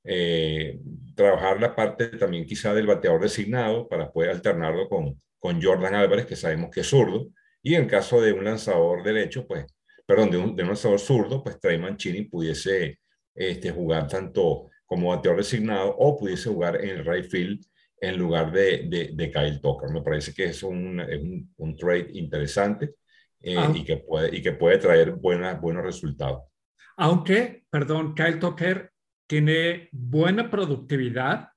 eh, 0.02 0.80
trabajar 1.14 1.60
la 1.60 1.76
parte 1.76 2.06
también 2.16 2.46
quizá 2.46 2.72
del 2.72 2.86
bateador 2.86 3.20
designado 3.20 3.86
para 3.86 4.10
poder 4.10 4.30
alternarlo 4.30 4.88
con, 4.88 5.14
con 5.38 5.60
Jordan 5.62 5.94
Álvarez, 5.94 6.24
que 6.24 6.36
sabemos 6.36 6.70
que 6.70 6.80
es 6.80 6.86
zurdo, 6.86 7.28
y 7.62 7.74
en 7.74 7.86
caso 7.86 8.20
de 8.20 8.32
un 8.32 8.44
lanzador 8.44 9.02
derecho, 9.02 9.46
pues, 9.46 9.66
perdón, 10.06 10.30
de 10.30 10.36
un, 10.38 10.56
de 10.56 10.62
un 10.62 10.70
lanzador 10.70 10.98
zurdo, 10.98 11.42
pues 11.42 11.60
Trey 11.60 11.78
Mancini 11.78 12.22
pudiese 12.22 12.98
este, 13.34 13.70
jugar 13.70 14.08
tanto 14.08 14.70
como 14.84 15.08
bateador 15.08 15.38
designado 15.38 15.94
o 15.96 16.18
pudiese 16.18 16.50
jugar 16.50 16.84
en 16.84 16.90
el 16.90 17.04
right 17.04 17.30
field 17.30 17.64
en 18.00 18.18
lugar 18.18 18.50
de, 18.50 18.88
de, 18.88 19.10
de 19.14 19.30
Kyle 19.30 19.60
Tucker. 19.60 19.90
Me 19.90 20.02
parece 20.02 20.34
que 20.34 20.46
es 20.46 20.62
un, 20.62 21.00
un, 21.00 21.54
un 21.56 21.76
trade 21.76 22.10
interesante 22.14 22.96
eh, 23.40 23.56
ah. 23.56 23.72
y, 23.74 23.84
que 23.84 23.98
puede, 23.98 24.36
y 24.36 24.42
que 24.42 24.52
puede 24.52 24.78
traer 24.78 25.12
buenas, 25.12 25.60
buenos 25.60 25.84
resultados. 25.84 26.42
Aunque, 26.96 27.64
perdón, 27.70 28.14
Kyle 28.14 28.38
Tucker 28.38 28.90
tiene 29.26 29.88
buena 29.92 30.50
productividad, 30.50 31.48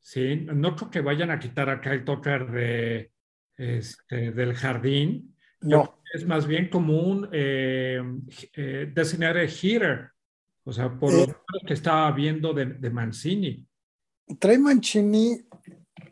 ¿sí? 0.00 0.46
No 0.52 0.76
creo 0.76 0.90
que 0.90 1.00
vayan 1.00 1.30
a 1.30 1.38
quitar 1.38 1.70
a 1.70 1.80
Kyle 1.80 2.04
Tucker 2.04 2.50
de, 2.50 3.12
este, 3.56 4.32
del 4.32 4.54
jardín. 4.54 5.33
No. 5.64 5.98
Es 6.12 6.24
más 6.24 6.46
bien 6.46 6.68
como 6.68 7.00
un 7.00 7.28
eh, 7.32 8.00
eh, 8.54 8.90
designated 8.94 9.50
hitter, 9.50 10.10
o 10.64 10.72
sea, 10.72 10.88
por 10.96 11.12
lo 11.12 11.26
que 11.66 11.74
estaba 11.74 12.10
viendo 12.12 12.52
de, 12.52 12.66
de 12.66 12.90
Mancini. 12.90 13.66
Trey 14.38 14.58
Mancini 14.58 15.44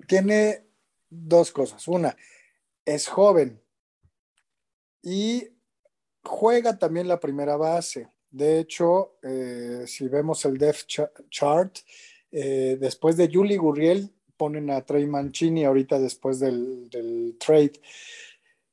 tiene 0.08 0.66
dos 1.08 1.52
cosas. 1.52 1.86
Una, 1.86 2.16
es 2.84 3.06
joven 3.06 3.60
y 5.02 5.48
juega 6.22 6.78
también 6.78 7.08
la 7.08 7.20
primera 7.20 7.56
base. 7.56 8.08
De 8.30 8.58
hecho, 8.58 9.18
eh, 9.22 9.84
si 9.86 10.08
vemos 10.08 10.44
el 10.44 10.56
depth 10.56 10.86
chart, 11.28 11.78
eh, 12.30 12.78
después 12.80 13.16
de 13.16 13.30
Julie 13.30 13.58
Gurriel, 13.58 14.10
ponen 14.36 14.70
a 14.70 14.84
Trey 14.84 15.06
Mancini 15.06 15.64
ahorita 15.64 15.98
después 15.98 16.40
del, 16.40 17.36
trade. 17.38 17.74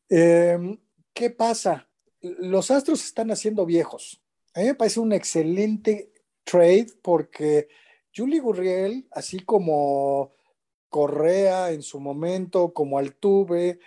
Em, 0.09 0.77
¿Qué 1.13 1.29
pasa? 1.29 1.87
Los 2.21 2.71
Astros 2.71 3.05
están 3.05 3.31
haciendo 3.31 3.65
viejos. 3.65 4.21
A 4.53 4.61
mí 4.61 4.67
me 4.67 4.75
parece 4.75 4.99
un 4.99 5.13
excelente 5.13 6.11
trade 6.43 6.87
porque 7.01 7.67
Julie 8.15 8.39
Gurriel, 8.39 9.07
así 9.11 9.39
como 9.39 10.33
Correa 10.89 11.71
en 11.71 11.83
su 11.83 11.99
momento, 11.99 12.73
como 12.73 12.97
Altuve, 12.97 13.79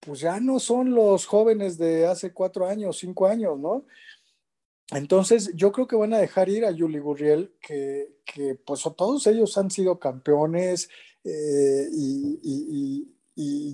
pues 0.00 0.20
ya 0.20 0.38
no 0.40 0.60
son 0.60 0.94
los 0.94 1.26
jóvenes 1.26 1.78
de 1.78 2.06
hace 2.06 2.32
cuatro 2.32 2.66
años, 2.66 2.98
cinco 2.98 3.26
años, 3.26 3.58
¿no? 3.58 3.86
Entonces, 4.92 5.50
yo 5.54 5.72
creo 5.72 5.88
que 5.88 5.96
van 5.96 6.14
a 6.14 6.18
dejar 6.18 6.48
ir 6.48 6.64
a 6.64 6.70
Yuli 6.70 7.00
Gurriel, 7.00 7.54
que, 7.60 8.14
pues 8.64 8.82
todos 8.96 9.26
ellos 9.26 9.58
han 9.58 9.70
sido 9.70 9.98
campeones 9.98 10.88
eh, 11.24 11.88
y, 11.92 13.12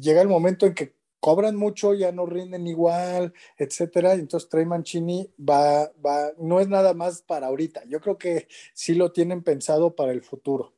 llega 0.00 0.20
el 0.20 0.28
momento 0.28 0.66
en 0.66 0.74
que 0.74 0.96
cobran 1.22 1.54
mucho, 1.54 1.94
ya 1.94 2.10
no 2.10 2.26
rinden 2.26 2.66
igual, 2.66 3.32
etcétera. 3.56 4.14
Entonces, 4.14 4.48
Trey 4.48 4.66
Mancini 4.66 5.32
va, 5.38 5.92
va, 6.04 6.32
no 6.38 6.58
es 6.58 6.66
nada 6.66 6.94
más 6.94 7.22
para 7.22 7.46
ahorita. 7.46 7.84
Yo 7.86 8.00
creo 8.00 8.18
que 8.18 8.48
sí 8.74 8.96
lo 8.96 9.12
tienen 9.12 9.44
pensado 9.44 9.94
para 9.94 10.10
el 10.10 10.22
futuro. 10.22 10.72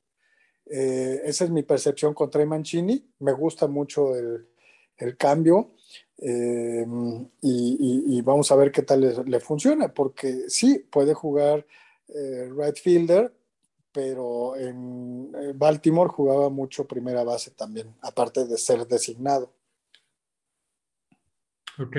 Eh, 0.66 1.22
esa 1.24 1.44
es 1.44 1.50
mi 1.50 1.62
percepción 1.62 2.12
con 2.12 2.28
Trey 2.28 2.44
Mancini. 2.44 3.10
Me 3.20 3.32
gusta 3.32 3.68
mucho 3.68 4.14
el, 4.14 4.46
cambio 5.16 5.70
eh, 6.18 6.84
y, 7.40 8.20
vamos 8.20 8.52
a 8.52 8.56
ver 8.56 8.70
qué 8.70 8.82
tal 8.82 9.24
le, 9.26 9.40
funciona, 9.40 9.94
porque 9.94 10.44
sí, 10.48 10.78
puede 10.90 11.14
jugar 11.14 11.66
eh, 12.08 12.50
right 12.54 12.76
fielder, 12.76 13.32
pero 13.92 14.56
en 14.56 15.32
Baltimore 15.54 16.10
jugaba 16.10 16.50
mucho 16.50 16.86
primera 16.86 17.24
base 17.24 17.50
también, 17.52 17.94
aparte 18.02 18.44
de 18.44 18.58
ser 18.58 18.86
designado. 18.86 19.54
Ok, 21.76 21.96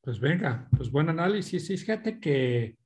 pues 0.00 0.18
venga, 0.18 0.66
pues 0.76 0.90
buen 0.90 1.10
análisis. 1.10 1.68
Fíjate 1.68 2.18
que 2.18 2.78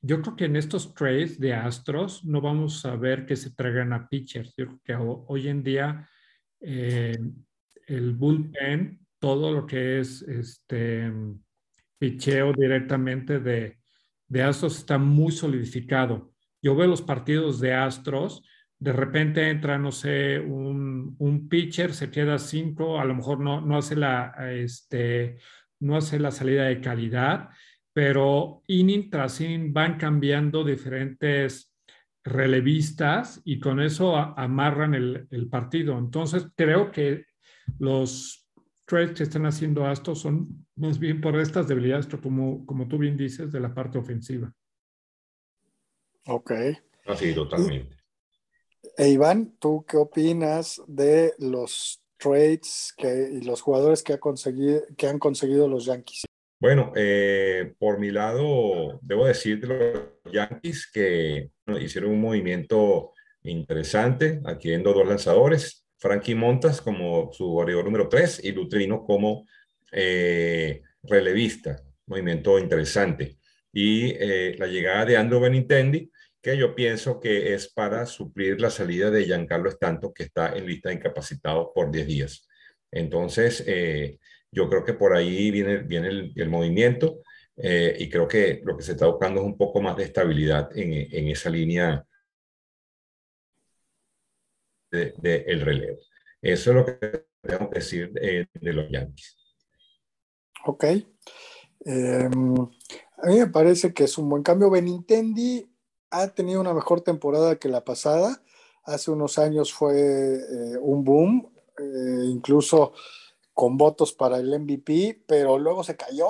yo 0.00 0.22
creo 0.22 0.36
que 0.36 0.46
en 0.46 0.56
estos 0.56 0.94
trades 0.94 1.38
de 1.38 1.52
Astros 1.52 2.24
no 2.24 2.40
vamos 2.40 2.86
a 2.86 2.96
ver 2.96 3.26
que 3.26 3.36
se 3.36 3.50
traigan 3.50 3.92
a 3.92 4.08
pitchers. 4.08 4.54
Yo 4.56 4.66
creo 4.66 4.80
que 4.82 4.94
hoy 5.28 5.48
en 5.48 5.62
día 5.62 6.08
eh, 6.60 7.18
el 7.86 8.14
bullpen, 8.14 9.06
todo 9.18 9.52
lo 9.52 9.66
que 9.66 10.00
es 10.00 10.22
este, 10.22 11.12
picheo 11.98 12.52
directamente 12.52 13.40
de, 13.40 13.78
de 14.26 14.42
Astros 14.42 14.78
está 14.78 14.96
muy 14.96 15.32
solidificado. 15.32 16.32
Yo 16.62 16.74
veo 16.74 16.86
los 16.86 17.02
partidos 17.02 17.60
de 17.60 17.74
Astros, 17.74 18.42
de 18.82 18.92
repente 18.92 19.48
entra, 19.48 19.78
no 19.78 19.92
sé, 19.92 20.40
un, 20.40 21.14
un 21.20 21.48
pitcher, 21.48 21.94
se 21.94 22.10
queda 22.10 22.36
cinco, 22.40 22.98
a 22.98 23.04
lo 23.04 23.14
mejor 23.14 23.38
no, 23.38 23.60
no, 23.60 23.78
hace 23.78 23.94
la, 23.94 24.34
este, 24.50 25.38
no 25.78 25.96
hace 25.96 26.18
la 26.18 26.32
salida 26.32 26.64
de 26.64 26.80
calidad, 26.80 27.50
pero 27.92 28.62
inning 28.66 29.08
tras 29.08 29.40
inning 29.40 29.72
van 29.72 29.98
cambiando 29.98 30.64
diferentes 30.64 31.72
relevistas 32.24 33.40
y 33.44 33.60
con 33.60 33.80
eso 33.80 34.16
amarran 34.16 34.94
el, 34.94 35.28
el, 35.30 35.48
partido. 35.48 35.96
Entonces, 35.96 36.48
creo 36.56 36.90
que 36.90 37.26
los 37.78 38.48
trades 38.84 39.12
que 39.12 39.22
están 39.22 39.46
haciendo 39.46 39.86
Astros 39.86 40.22
son 40.22 40.66
más 40.74 40.98
bien 40.98 41.20
por 41.20 41.38
estas 41.38 41.68
debilidades, 41.68 42.08
como, 42.08 42.66
como 42.66 42.88
tú 42.88 42.98
bien 42.98 43.16
dices, 43.16 43.52
de 43.52 43.60
la 43.60 43.72
parte 43.72 43.98
ofensiva. 43.98 44.52
Ok. 46.26 46.50
Así, 47.06 47.32
totalmente. 47.32 48.01
E 48.96 49.08
Iván, 49.08 49.56
¿tú 49.58 49.84
qué 49.88 49.96
opinas 49.96 50.82
de 50.86 51.34
los 51.38 52.02
trades 52.18 52.94
y 52.98 53.44
los 53.44 53.60
jugadores 53.60 54.02
que 54.02 54.14
han 55.06 55.18
conseguido 55.18 55.68
los 55.68 55.84
Yankees? 55.84 56.24
Bueno, 56.62 56.92
eh, 56.94 57.74
por 57.76 57.98
mi 57.98 58.12
lado, 58.12 59.00
debo 59.02 59.26
decir 59.26 59.60
de 59.60 59.66
los 59.66 60.32
Yankees 60.32 60.88
que 60.92 61.50
hicieron 61.80 62.12
un 62.12 62.20
movimiento 62.20 63.14
interesante, 63.42 64.40
adquiriendo 64.44 64.92
dos 64.92 65.08
lanzadores, 65.08 65.84
Frankie 65.98 66.36
Montas 66.36 66.80
como 66.80 67.32
su 67.32 67.52
corredor 67.52 67.84
número 67.84 68.08
3 68.08 68.44
y 68.44 68.52
Lutrino 68.52 69.02
como 69.02 69.44
eh, 69.90 70.82
relevista, 71.02 71.82
movimiento 72.06 72.56
interesante. 72.60 73.38
Y 73.72 74.10
eh, 74.10 74.54
la 74.56 74.68
llegada 74.68 75.04
de 75.04 75.16
Andrew 75.16 75.40
Benintendi, 75.40 76.12
que 76.42 76.56
yo 76.56 76.74
pienso 76.74 77.20
que 77.20 77.54
es 77.54 77.72
para 77.72 78.04
suplir 78.04 78.60
la 78.60 78.68
salida 78.68 79.10
de 79.10 79.24
Giancarlo 79.24 79.70
Stanton, 79.70 80.12
que 80.12 80.24
está 80.24 80.56
en 80.56 80.66
lista 80.66 80.88
de 80.88 80.96
incapacitados 80.96 81.68
por 81.72 81.90
10 81.90 82.06
días. 82.06 82.48
Entonces, 82.90 83.62
eh, 83.66 84.18
yo 84.50 84.68
creo 84.68 84.84
que 84.84 84.94
por 84.94 85.14
ahí 85.14 85.50
viene, 85.52 85.78
viene 85.78 86.32
el, 86.34 86.48
movimiento 86.50 87.22
eh, 87.56 87.96
y 87.98 88.10
creo 88.10 88.26
que 88.26 88.60
lo 88.64 88.76
que 88.76 88.82
se 88.82 88.92
está 88.92 89.06
buscando 89.06 89.40
es 89.40 89.46
un 89.46 89.56
poco 89.56 89.80
más 89.80 89.96
de 89.96 90.04
estabilidad 90.04 90.76
en, 90.76 90.92
en 90.92 91.28
esa 91.28 91.48
línea 91.48 92.04
del 94.90 95.14
de, 95.18 95.36
el 95.46 95.60
relevo. 95.60 95.98
Eso 96.42 96.70
es 96.70 96.76
lo 96.76 96.84
que 96.84 97.24
tengo 97.40 97.70
que 97.70 97.78
decir 97.78 98.12
de, 98.12 98.48
de 98.52 98.72
los 98.72 98.90
Yankees. 98.90 99.36
Ok. 100.66 100.84
Eh, 101.84 102.28
a 103.22 103.26
mí 103.28 103.38
me 103.38 103.46
parece 103.46 103.94
que 103.94 104.04
es 104.04 104.18
un 104.18 104.28
buen 104.28 104.42
cambio. 104.42 104.70
Benintendi 104.70 105.71
ha 106.12 106.28
tenido 106.28 106.60
una 106.60 106.74
mejor 106.74 107.00
temporada 107.00 107.56
que 107.56 107.68
la 107.68 107.84
pasada. 107.84 108.42
Hace 108.84 109.10
unos 109.10 109.38
años 109.38 109.72
fue 109.72 109.96
eh, 109.96 110.78
un 110.80 111.02
boom, 111.04 111.50
eh, 111.78 112.24
incluso 112.26 112.92
con 113.54 113.76
votos 113.78 114.12
para 114.12 114.38
el 114.38 114.58
MVP, 114.60 115.24
pero 115.26 115.58
luego 115.58 115.82
se 115.82 115.96
cayó, 115.96 116.28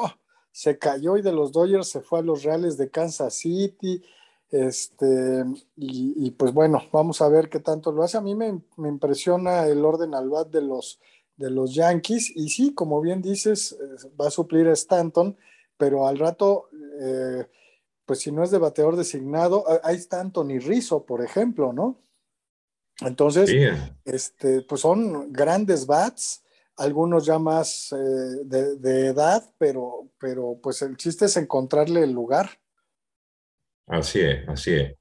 se 0.53 0.79
cayó 0.79 1.17
y 1.17 1.23
de 1.23 1.33
los 1.33 1.53
Dodgers 1.53 1.89
se 1.89 2.01
fue 2.01 2.21
a 2.21 2.23
los 2.23 2.45
Reales 2.45 2.77
de 2.77 2.91
Kansas 2.91 3.35
City. 3.35 4.03
Este, 4.51 5.45
y, 5.77 6.31
pues 6.33 6.53
bueno, 6.53 6.83
vamos 6.93 7.23
a 7.23 7.29
ver 7.29 7.49
qué 7.49 7.59
tanto 7.59 7.91
lo 7.91 8.03
hace. 8.03 8.19
A 8.19 8.21
mí 8.21 8.35
me, 8.35 8.61
me 8.77 8.89
impresiona 8.89 9.67
el 9.67 9.85
orden 9.85 10.15
al 10.15 10.29
bat 10.29 10.49
de 10.49 10.61
los, 10.61 11.01
de 11.37 11.51
los 11.51 11.75
Yankees. 11.75 12.31
Y 12.37 12.51
sí, 12.51 12.75
como 12.75 13.01
bien 13.01 13.21
dices, 13.21 13.73
eh, 13.73 14.09
va 14.21 14.29
a 14.29 14.31
suplir 14.31 14.69
a 14.69 14.73
Stanton, 14.73 15.37
pero 15.77 16.07
al 16.07 16.19
rato, 16.19 16.69
pues 18.05 18.21
si 18.21 18.33
no 18.33 18.43
es 18.43 18.51
de 18.51 18.59
bateador 18.59 18.97
designado, 18.97 19.65
ahí 19.85 19.97
está 19.97 20.21
Anthony 20.21 20.59
Rizzo, 20.61 21.05
por 21.05 21.23
ejemplo, 21.25 21.73
¿no? 21.73 22.03
Entonces, 23.01 23.51
este, 24.05 24.63
pues 24.63 24.81
son 24.81 25.33
grandes 25.33 25.87
bats 25.87 26.43
algunos 26.77 27.27
ya 27.27 27.39
más 27.39 27.93
eh, 27.93 28.45
de, 28.45 29.07
edad, 29.07 29.43
pero, 29.59 30.11
pero 30.19 30.59
pues 30.63 30.83
el 30.83 30.97
chiste 30.97 31.27
es 31.27 31.37
encontrarle 31.37 32.03
el 32.03 32.13
lugar. 32.13 32.51
Así 33.87 34.21
es, 34.21 34.49
así 34.49 34.75
es. 34.75 34.97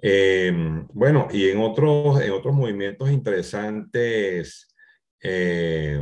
Eh, 0.00 0.52
bueno, 0.92 1.28
y 1.30 1.48
en 1.48 1.60
otros, 1.60 2.20
en 2.20 2.30
otros 2.30 2.54
movimientos 2.54 3.10
interesantes, 3.10 4.68
eh, 5.20 6.00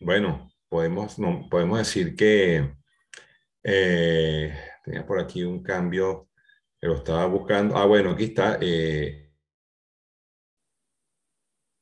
bueno, 0.00 0.50
podemos, 0.68 1.18
no, 1.18 1.48
podemos 1.50 1.78
decir 1.78 2.14
que 2.14 2.74
tenía 4.82 5.06
por 5.06 5.20
aquí 5.20 5.42
un 5.44 5.62
cambio 5.62 6.28
que 6.80 6.86
lo 6.88 6.96
estaba 6.96 7.26
buscando. 7.26 7.76
Ah, 7.76 7.86
bueno, 7.86 8.10
aquí 8.10 8.24
está. 8.24 8.58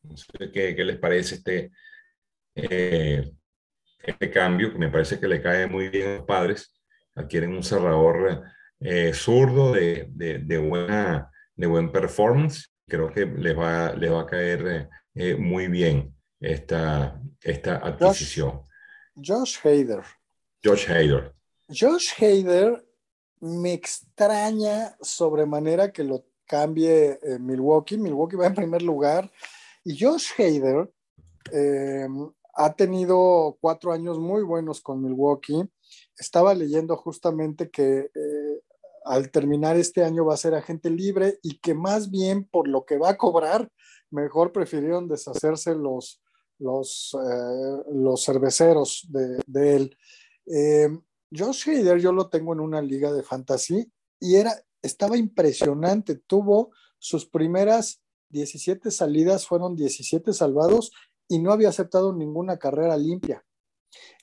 no 0.03 0.17
sé 0.17 0.51
qué, 0.53 0.75
qué 0.75 0.85
les 0.85 0.99
parece 0.99 1.37
este 1.37 1.71
eh, 2.55 3.33
este 4.03 4.31
cambio, 4.31 4.73
que 4.73 4.79
me 4.79 4.91
parece 4.91 5.19
que 5.19 5.29
le 5.29 5.43
cae 5.43 5.67
muy 5.67 5.89
bien 5.89 6.09
a 6.09 6.15
los 6.17 6.25
padres, 6.25 6.75
adquieren 7.15 7.53
un 7.53 7.63
cerrador 7.63 8.45
eh, 8.81 9.13
zurdo 9.13 9.73
de, 9.73 10.09
de, 10.11 10.59
buena, 10.59 11.31
de 11.55 11.67
buen 11.67 11.93
performance. 11.93 12.73
Creo 12.89 13.13
que 13.13 13.27
les 13.27 13.57
va, 13.57 13.95
les 13.95 14.11
va 14.11 14.23
a 14.23 14.27
caer 14.27 14.89
eh, 15.15 15.37
muy 15.37 15.69
bien 15.69 16.15
esta, 16.41 17.21
esta 17.43 17.77
adquisición. 17.77 18.63
Josh, 19.15 19.59
Hader. 19.63 20.03
Josh 20.65 20.89
Hader. 20.89 21.35
Josh 21.69 22.13
Hader 22.19 22.85
me 23.41 23.73
extraña 23.73 24.97
sobremanera 25.01 25.93
que 25.93 26.05
lo 26.05 26.25
cambie 26.47 27.19
Milwaukee. 27.41 27.97
Milwaukee 27.97 28.37
va 28.37 28.47
en 28.47 28.55
primer 28.55 28.83
lugar. 28.83 29.31
Y 29.85 29.99
Josh 29.99 30.33
Hader 30.39 30.91
eh, 31.53 32.07
ha 32.55 32.73
tenido 32.75 33.57
cuatro 33.61 33.93
años 33.93 34.19
muy 34.19 34.43
buenos 34.43 34.81
con 34.81 35.03
Milwaukee. 35.03 35.63
Estaba 36.19 36.55
leyendo 36.55 36.97
justamente 36.97 37.71
que 37.71 38.11
eh, 38.15 38.61
al 39.05 39.31
terminar 39.31 39.77
este 39.77 40.05
año 40.05 40.27
va 40.27 40.35
a 40.35 40.39
ser 40.39 40.55
agente 40.55 40.91
libre 40.91 41.39
y 41.43 41.59
que 41.59 41.75
más 41.75 42.11
bien 42.11 42.45
por 42.45 42.69
lo 42.69 42.85
que 42.85 42.99
va 42.99 43.11
a 43.11 43.17
cobrar, 43.17 43.71
mejor 44.11 44.53
prefirieron 44.53 45.09
deshacerse 45.09 45.75
los, 45.75 46.23
los, 46.59 47.15
eh, 47.15 47.83
los 47.93 48.25
cerveceros 48.25 49.07
de, 49.09 49.41
de 49.47 49.77
él. 49.77 49.97
Josh 51.33 51.69
Hader 51.69 52.01
yo 52.01 52.13
lo 52.13 52.29
tengo 52.29 52.53
en 52.53 52.61
una 52.61 52.83
liga 52.83 53.13
de 53.13 53.23
fantasy 53.23 53.91
y 54.19 54.37
era, 54.37 54.55
estaba 54.83 55.17
impresionante. 55.17 56.17
Tuvo 56.17 56.73
sus 56.99 57.27
primeras 57.27 58.01
17 58.31 58.91
salidas, 58.91 59.47
fueron 59.47 59.77
17 59.77 60.33
salvados 60.33 60.93
y 61.29 61.39
no 61.39 61.53
había 61.53 61.69
aceptado 61.69 62.13
ninguna 62.13 62.59
carrera 62.59 62.97
limpia. 62.97 63.45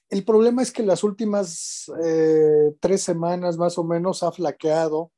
El 0.09 0.23
problema 0.23 0.61
es 0.61 0.71
que 0.71 0.83
las 0.83 1.03
últimas 1.03 1.91
eh, 2.03 2.73
tres 2.79 3.03
semanas 3.03 3.57
más 3.57 3.77
o 3.77 3.83
menos 3.83 4.23
ha 4.23 4.31
flaqueado 4.31 5.11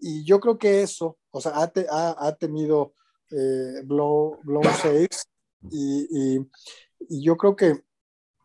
y 0.00 0.24
yo 0.24 0.38
creo 0.38 0.58
que 0.58 0.82
eso, 0.82 1.18
o 1.30 1.40
sea, 1.40 1.52
ha, 1.56 2.36
tenido 2.36 2.94
eh, 3.30 3.82
blow, 3.84 4.38
blow 4.44 4.62
saves 4.80 5.28
y, 5.70 6.38
yo 7.22 7.36
creo 7.36 7.56
que 7.56 7.84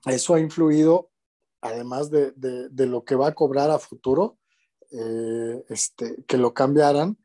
eso 0.06 0.36
ha 0.36 0.40
influido, 0.40 1.10
además 1.64 2.12
de, 2.12 2.34
lo 2.86 3.06
que 3.06 3.16
va 3.16 3.30
a 3.30 3.36
cobrar 3.36 3.72
a 3.72 3.80
futuro, 3.80 4.38
eh, 4.92 5.64
este, 5.70 6.24
que 6.28 6.38
lo 6.38 6.54
cambiaran 6.54 7.18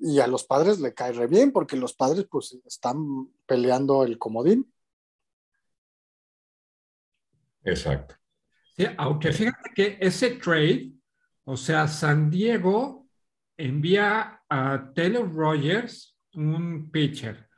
y 0.00 0.18
a 0.18 0.26
los 0.26 0.44
padres 0.44 0.80
le 0.80 0.92
cae 0.92 1.12
re 1.12 1.28
bien 1.28 1.52
porque 1.52 1.76
los 1.76 1.94
padres 1.94 2.26
pues 2.28 2.58
están 2.66 3.28
peleando 3.46 4.04
el 4.04 4.18
comodín. 4.18 4.70
Exacto. 7.62 8.16
aunque 8.98 9.32
fíjate 9.32 9.70
que 9.74 9.96
ese 10.00 10.32
trade, 10.32 10.92
o 11.44 11.56
sea, 11.56 11.88
San 11.88 12.28
Diego 12.28 13.06
envía 13.56 14.42
a 14.50 14.92
Taylor 14.94 15.32
Rogers 15.32 16.18
un 16.34 16.90
pitcher, 16.90 17.48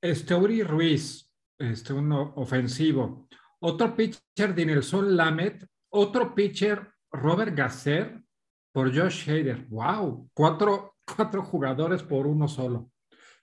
Story 0.00 0.62
Ruiz, 0.62 1.30
este, 1.58 1.92
un 1.92 2.12
ofensivo, 2.12 3.28
otro 3.60 3.94
pitcher, 3.94 4.54
Dinelson 4.54 5.16
Lamet, 5.16 5.66
otro 5.90 6.34
pitcher, 6.34 6.88
Robert 7.12 7.54
Gasser, 7.54 8.22
por 8.72 8.94
Josh 8.94 9.28
Hader. 9.28 9.66
¡Wow! 9.68 10.30
Cuatro, 10.32 10.94
cuatro 11.16 11.42
jugadores 11.42 12.02
por 12.02 12.26
uno 12.26 12.48
solo. 12.48 12.90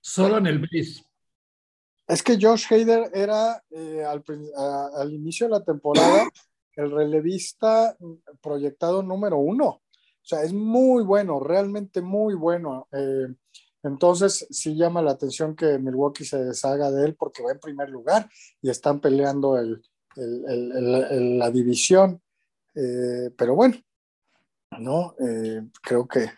Solo 0.01 0.37
en 0.37 0.47
el 0.47 0.59
base. 0.59 1.03
Es 2.07 2.23
que 2.23 2.37
Josh 2.39 2.65
Hader 2.71 3.11
era 3.13 3.61
eh, 3.69 4.03
al, 4.05 5.13
inicio 5.13 5.47
de 5.47 5.51
la 5.51 5.63
temporada 5.63 6.27
el 6.75 6.91
relevista 6.91 7.95
proyectado 8.41 9.03
número 9.03 9.37
uno. 9.37 9.65
O 9.67 10.29
sea, 10.29 10.43
es 10.43 10.53
muy 10.53 11.03
bueno, 11.03 11.39
realmente 11.39 12.01
muy 12.01 12.33
bueno. 12.35 12.87
Eh, 12.91 13.27
entonces, 13.83 14.47
sí 14.49 14.75
llama 14.75 15.01
la 15.01 15.11
atención 15.11 15.55
que 15.55 15.79
Milwaukee 15.79 16.25
se 16.25 16.43
deshaga 16.43 16.91
de 16.91 17.05
él 17.05 17.15
porque 17.15 17.43
va 17.43 17.51
en 17.51 17.59
primer 17.59 17.89
lugar 17.89 18.29
y 18.61 18.69
están 18.69 18.99
peleando 18.99 19.57
el, 19.57 19.81
la 20.17 21.51
división. 21.51 22.21
Eh, 22.75 23.31
pero 23.35 23.55
bueno, 23.55 23.75
¿no? 24.77 25.15
Eh, 25.19 25.63
creo 25.81 26.07
que, 26.07 26.29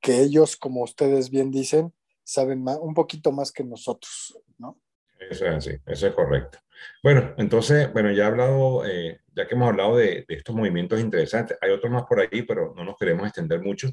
que 0.00 0.20
ellos, 0.20 0.56
como 0.56 0.82
ustedes 0.82 1.30
bien 1.30 1.50
dicen, 1.50 1.92
saben 2.22 2.64
un 2.80 2.92
poquito 2.92 3.32
más 3.32 3.50
que 3.50 3.64
nosotros, 3.64 4.38
¿no? 4.58 4.78
Eso 5.18 5.46
es 5.46 5.54
así, 5.54 5.70
eso 5.86 6.08
es 6.08 6.14
correcto. 6.14 6.58
Bueno, 7.02 7.34
entonces, 7.38 7.90
bueno, 7.94 8.12
ya 8.12 8.24
he 8.24 8.26
hablado, 8.26 8.84
eh, 8.84 9.20
ya 9.34 9.46
que 9.46 9.54
hemos 9.54 9.68
hablado 9.68 9.96
de, 9.96 10.26
estos 10.28 10.54
movimientos 10.54 11.00
interesantes, 11.00 11.56
hay 11.62 11.70
otros 11.70 11.90
más 11.90 12.04
por 12.04 12.20
ahí, 12.20 12.42
pero 12.42 12.74
no 12.76 12.84
nos 12.84 12.96
queremos 12.98 13.26
extender 13.26 13.62
mucho 13.62 13.88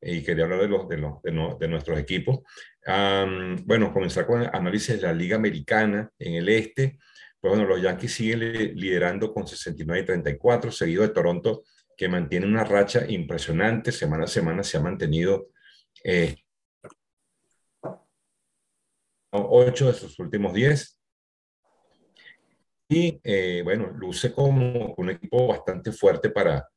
y 0.00 0.22
quería 0.22 0.44
hablar 0.44 0.60
de, 0.60 0.68
los, 0.68 0.86
de, 0.86 0.98
los, 0.98 1.58
de, 1.58 1.68
nuestros 1.68 1.98
equipos. 1.98 2.40
bueno, 3.64 3.92
comenzar 3.92 4.26
con 4.26 4.42
el 4.42 4.50
análisis 4.52 5.00
de 5.00 5.06
la 5.06 5.14
Liga 5.14 5.36
Americana 5.36 6.10
en 6.18 6.34
el 6.34 6.48
este. 6.50 6.98
Pues 7.40 7.54
bueno, 7.54 7.68
los 7.68 7.80
Yankees 7.80 8.14
siguen 8.14 8.40
liderando 8.74 9.32
con 9.32 9.46
69 9.46 10.02
y 10.02 10.06
34, 10.06 10.72
seguido 10.72 11.02
de 11.02 11.10
Toronto, 11.10 11.62
que 11.96 12.08
mantiene 12.08 12.46
una 12.46 12.64
racha 12.64 13.04
impresionante, 13.08 13.92
semana 13.92 14.24
a 14.24 14.28
semana 14.28 14.62
se 14.62 14.76
ha 14.76 14.80
mantenido 14.80 15.48
eh, 16.02 16.36
8 19.30 19.86
de 19.86 19.92
sus 19.92 20.18
últimos 20.18 20.52
10. 20.52 20.98
Y 22.88 23.20
eh, 23.22 23.60
bueno, 23.62 23.90
luce 23.90 24.32
como 24.32 24.94
un 24.96 25.10
equipo 25.10 25.46
bastante 25.46 25.92
fuerte 25.92 26.30
para, 26.30 26.68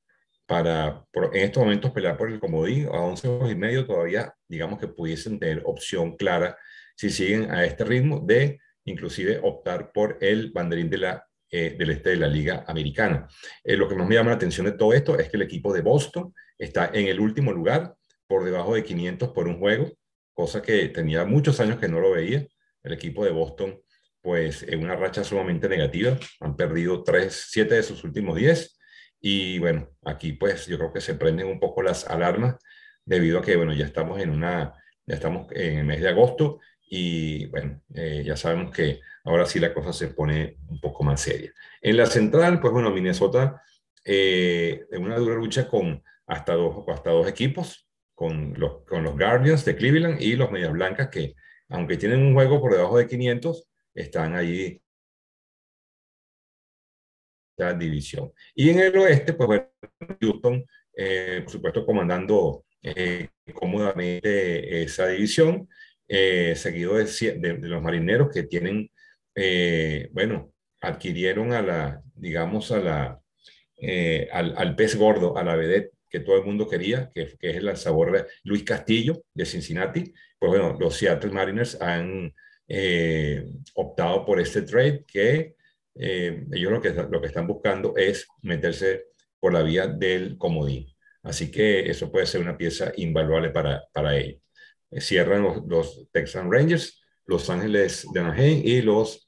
para 0.45 1.05
en 1.13 1.43
estos 1.43 1.63
momentos 1.63 1.91
pelear 1.91 2.17
por 2.17 2.29
el 2.29 2.39
comodín. 2.39 2.87
A 2.87 2.99
11 2.99 3.49
y 3.49 3.55
medio 3.55 3.85
todavía, 3.85 4.35
digamos 4.47 4.79
que 4.79 4.87
pudiesen 4.87 5.39
tener 5.39 5.63
opción 5.65 6.17
clara 6.17 6.57
si 6.95 7.09
siguen 7.09 7.49
a 7.51 7.65
este 7.65 7.85
ritmo 7.85 8.19
de 8.19 8.59
inclusive 8.85 9.39
optar 9.43 9.91
por 9.91 10.17
el 10.21 10.51
banderín 10.51 10.89
de 10.89 10.97
la, 10.97 11.27
eh, 11.49 11.75
del 11.77 11.91
este 11.91 12.11
de 12.11 12.15
la 12.17 12.27
Liga 12.27 12.63
Americana. 12.67 13.27
Eh, 13.63 13.75
lo 13.75 13.87
que 13.87 13.95
más 13.95 14.07
me 14.07 14.15
llama 14.15 14.29
la 14.29 14.35
atención 14.35 14.65
de 14.65 14.73
todo 14.73 14.93
esto 14.93 15.17
es 15.17 15.29
que 15.29 15.37
el 15.37 15.43
equipo 15.43 15.73
de 15.73 15.81
Boston 15.81 16.33
está 16.57 16.91
en 16.93 17.07
el 17.07 17.19
último 17.19 17.51
lugar, 17.51 17.95
por 18.27 18.45
debajo 18.45 18.75
de 18.75 18.83
500 18.83 19.29
por 19.29 19.49
un 19.49 19.59
juego, 19.59 19.91
cosa 20.33 20.61
que 20.61 20.87
tenía 20.87 21.25
muchos 21.25 21.59
años 21.59 21.77
que 21.79 21.89
no 21.89 21.99
lo 21.99 22.11
veía. 22.11 22.47
El 22.81 22.93
equipo 22.93 23.25
de 23.25 23.31
Boston, 23.31 23.81
pues 24.21 24.63
en 24.63 24.81
una 24.81 24.95
racha 24.95 25.23
sumamente 25.23 25.67
negativa, 25.67 26.17
han 26.39 26.55
perdido 26.55 27.03
3, 27.03 27.47
7 27.49 27.75
de 27.75 27.83
sus 27.83 28.05
últimos 28.05 28.37
10. 28.37 28.79
Y 29.19 29.59
bueno, 29.59 29.89
aquí 30.05 30.31
pues 30.31 30.65
yo 30.67 30.77
creo 30.77 30.93
que 30.93 31.01
se 31.01 31.15
prenden 31.15 31.47
un 31.47 31.59
poco 31.59 31.81
las 31.81 32.07
alarmas 32.07 32.55
debido 33.05 33.39
a 33.39 33.41
que, 33.41 33.57
bueno, 33.57 33.73
ya 33.73 33.85
estamos 33.85 34.21
en 34.21 34.29
una, 34.29 34.73
ya 35.05 35.15
estamos 35.15 35.47
en 35.51 35.79
el 35.79 35.85
mes 35.85 35.99
de 35.99 36.07
agosto 36.07 36.59
y 36.93 37.45
bueno, 37.45 37.81
eh, 37.95 38.21
ya 38.25 38.35
sabemos 38.35 38.75
que 38.75 38.99
ahora 39.23 39.45
sí 39.45 39.59
la 39.61 39.73
cosa 39.73 39.93
se 39.93 40.09
pone 40.09 40.57
un 40.67 40.81
poco 40.81 41.05
más 41.05 41.21
seria. 41.21 41.53
En 41.81 41.95
la 41.95 42.05
central, 42.05 42.59
pues 42.59 42.73
bueno, 42.73 42.91
Minnesota 42.91 43.61
eh, 44.03 44.83
en 44.91 45.01
una 45.01 45.17
dura 45.17 45.35
lucha 45.35 45.69
con 45.69 46.03
hasta 46.27 46.53
dos, 46.53 46.83
hasta 46.89 47.11
dos 47.11 47.29
equipos, 47.29 47.87
con 48.13 48.53
los, 48.59 48.83
con 48.83 49.03
los 49.03 49.17
Guardians 49.17 49.63
de 49.63 49.77
Cleveland 49.77 50.21
y 50.21 50.35
los 50.35 50.51
Medias 50.51 50.73
Blancas, 50.73 51.07
que 51.07 51.33
aunque 51.69 51.95
tienen 51.95 52.23
un 52.23 52.33
juego 52.33 52.59
por 52.59 52.73
debajo 52.73 52.97
de 52.97 53.07
500, 53.07 53.69
están 53.93 54.35
allí 54.35 54.81
la 57.55 57.73
división. 57.73 58.33
Y 58.53 58.69
en 58.69 58.79
el 58.79 58.97
oeste, 58.97 59.31
pues 59.31 59.47
bueno, 59.47 59.69
Houston, 60.19 60.65
eh, 60.93 61.39
por 61.45 61.53
supuesto, 61.53 61.85
comandando 61.85 62.65
eh, 62.81 63.29
cómodamente 63.53 64.83
esa 64.83 65.07
división, 65.07 65.69
eh, 66.13 66.55
seguido 66.55 66.95
de, 66.95 67.57
los 67.61 67.81
marineros 67.81 68.29
que 68.33 68.43
tienen, 68.43 68.89
bueno, 70.11 70.53
adquirieron 70.81 71.53
a 71.53 71.61
la, 71.61 72.01
digamos, 72.15 72.71
a 72.71 72.79
la, 72.79 73.21
al, 74.31 74.53
al, 74.57 74.75
pez 74.75 74.95
gordo, 74.95 75.37
a 75.37 75.43
la 75.43 75.55
vedette 75.55 75.93
que 76.09 76.19
todo 76.19 76.37
el 76.37 76.45
mundo 76.45 76.67
quería, 76.67 77.09
que, 77.15 77.37
que 77.39 77.49
es 77.51 77.55
el 77.57 77.77
sabor 77.77 78.27
Luis 78.43 78.63
Castillo 78.63 79.23
de 79.33 79.45
Cincinnati. 79.45 80.13
Pues 80.37 80.49
bueno, 80.49 80.77
los 80.79 80.97
Seattle 80.97 81.31
Mariners 81.31 81.81
han 81.81 82.33
eh, 82.67 83.45
optado 83.75 84.25
por 84.25 84.39
este 84.39 84.61
trade 84.61 85.03
que 85.05 85.55
eh, 85.95 86.45
ellos 86.53 86.71
lo 86.71 86.81
que, 86.81 86.93
lo 86.93 87.19
que 87.19 87.27
están 87.27 87.45
buscando 87.45 87.93
es 87.97 88.25
meterse 88.41 89.07
por 89.41 89.51
la 89.51 89.61
vía 89.61 89.87
del 89.87 90.37
comodín. 90.37 90.87
Así 91.23 91.51
que 91.51 91.89
eso 91.89 92.09
puede 92.11 92.25
ser 92.25 92.39
una 92.39 92.57
pieza 92.57 92.93
invaluable 92.95 93.49
para, 93.49 93.83
para 93.93 94.15
ellos. 94.17 94.41
Eh, 94.91 95.01
cierran 95.01 95.43
los, 95.43 95.65
los, 95.65 96.07
Texan 96.11 96.51
Rangers, 96.51 97.01
Los 97.25 97.49
Ángeles 97.49 98.05
de 98.13 98.19
Anaheim 98.19 98.61
y 98.63 98.81
los 98.81 99.27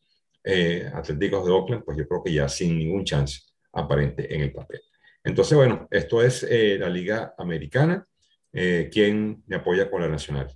Atléticos 0.94 1.46
de 1.46 1.52
Oakland, 1.54 1.86
pues 1.86 1.98
yo 1.98 2.06
creo 2.06 2.22
que 2.22 2.34
ya 2.34 2.50
sin 2.50 2.78
ningún 2.78 3.06
chance 3.06 3.40
aparente 3.72 4.34
en 4.34 4.42
el 4.42 4.52
papel. 4.52 4.82
Entonces, 5.24 5.58
bueno, 5.58 5.88
esto 5.90 6.22
es 6.22 6.44
eh, 6.44 6.78
la 6.78 6.90
Liga 6.90 7.34
Americana. 7.38 8.06
Eh, 8.52 8.90
¿Quién 8.92 9.42
me 9.48 9.56
apoya 9.56 9.90
con 9.90 10.02
la 10.02 10.10
Nacional? 10.10 10.48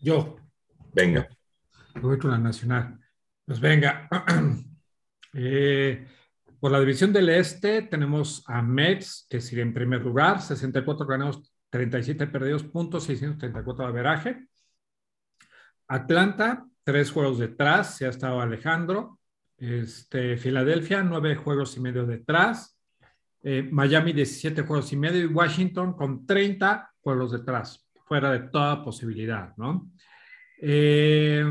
Yo. 0.00 0.36
Venga. 0.92 1.28
voy 2.00 2.18
con 2.18 2.30
la 2.30 2.38
Nacional. 2.38 2.98
Pues 3.44 3.60
venga. 3.60 4.08
Eh, 5.38 6.06
por 6.58 6.72
la 6.72 6.80
división 6.80 7.12
del 7.12 7.28
Este 7.28 7.82
tenemos 7.82 8.42
a 8.46 8.62
Mets, 8.62 9.26
que 9.28 9.42
sigue 9.42 9.60
en 9.60 9.74
primer 9.74 10.00
lugar, 10.00 10.40
64 10.40 11.06
ganados, 11.06 11.52
37 11.70 12.26
perdidos, 12.26 12.64
puntos, 12.64 13.04
634 13.04 13.84
de 13.84 13.90
averaje. 13.90 14.46
Atlanta, 15.88 16.66
tres 16.84 17.10
juegos 17.10 17.38
detrás, 17.38 17.96
se 17.96 18.06
ha 18.06 18.10
estado 18.10 18.40
Alejandro. 18.40 19.18
Este, 19.56 20.36
Filadelfia, 20.36 21.02
nueve 21.02 21.36
juegos 21.36 21.76
y 21.76 21.80
medio 21.80 22.06
detrás. 22.06 22.78
Eh, 23.42 23.68
Miami 23.70 24.12
17 24.12 24.62
juegos 24.62 24.92
y 24.92 24.96
medio 24.96 25.20
y 25.20 25.26
Washington 25.26 25.92
con 25.92 26.26
30 26.26 26.92
juegos 27.00 27.32
detrás, 27.32 27.88
fuera 28.06 28.32
de 28.32 28.40
toda 28.48 28.82
posibilidad, 28.82 29.56
¿no? 29.56 29.90
Eh, 30.58 31.44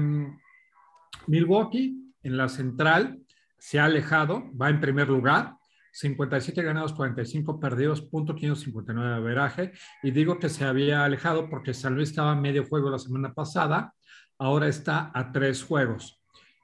Milwaukee 1.28 2.13
en 2.21 2.38
la 2.38 2.49
central 2.49 3.19
se 3.58 3.80
ha 3.80 3.86
alejado, 3.86 4.51
va 4.60 4.69
en 4.69 4.82
primer 4.82 5.08
lugar, 5.08 5.56
57 5.95 6.62
ganados, 6.62 6.93
45 6.93 7.58
perdidos, 7.58 8.01
punto 8.01 8.36
559 8.36 9.10
de 9.10 9.15
averaje. 9.15 9.71
Y 10.03 10.12
digo 10.12 10.38
que 10.39 10.49
se 10.49 10.65
había 10.65 11.05
alejado 11.05 11.49
porque 11.49 11.73
San 11.73 11.95
Luis 11.95 12.10
estaba 12.10 12.34
a 12.34 12.36
medio 12.36 12.65
juego 12.65 12.89
la 12.89 12.99
semana 12.99 13.34
pasada, 13.34 13.93
ahora 14.38 14.67
está 14.67 15.12
a 15.13 15.31
tres 15.31 15.63
juegos. 15.63 16.21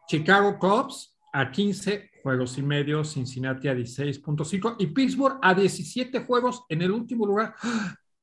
Chicago 0.10 0.60
Cubs 0.60 1.18
a 1.32 1.50
15 1.50 2.10
juegos 2.22 2.58
y 2.58 2.62
medio, 2.62 3.06
Cincinnati 3.06 3.70
a 3.70 3.74
16.5 3.74 4.76
y 4.80 4.88
Pittsburgh 4.88 5.40
a 5.42 5.54
17 5.54 6.26
juegos 6.26 6.66
en 6.68 6.82
el 6.82 6.92
último 6.92 7.26
lugar. 7.26 7.56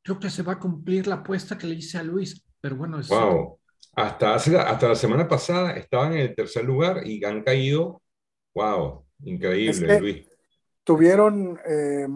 Creo 0.03 0.21
que 0.21 0.29
se 0.29 0.43
va 0.43 0.55
a 0.55 0.59
cumplir 0.59 1.07
la 1.07 1.17
apuesta 1.17 1.57
que 1.57 1.67
le 1.67 1.77
hice 1.77 1.97
a 1.97 2.03
Luis, 2.03 2.45
pero 2.61 2.77
bueno, 2.77 3.01
es... 3.01 3.09
Wow. 3.09 3.59
Hasta, 3.95 4.35
hasta 4.35 4.89
la 4.89 4.95
semana 4.95 5.27
pasada 5.27 5.73
estaban 5.73 6.13
en 6.13 6.21
el 6.21 6.35
tercer 6.35 6.67
lugar 6.67 7.07
y 7.07 7.25
han 7.25 7.43
caído. 7.43 8.03
Wow, 8.55 9.07
increíble, 9.25 10.01
Luis. 10.01 10.28
Tuvieron 10.89 11.61
eh, 11.67 12.09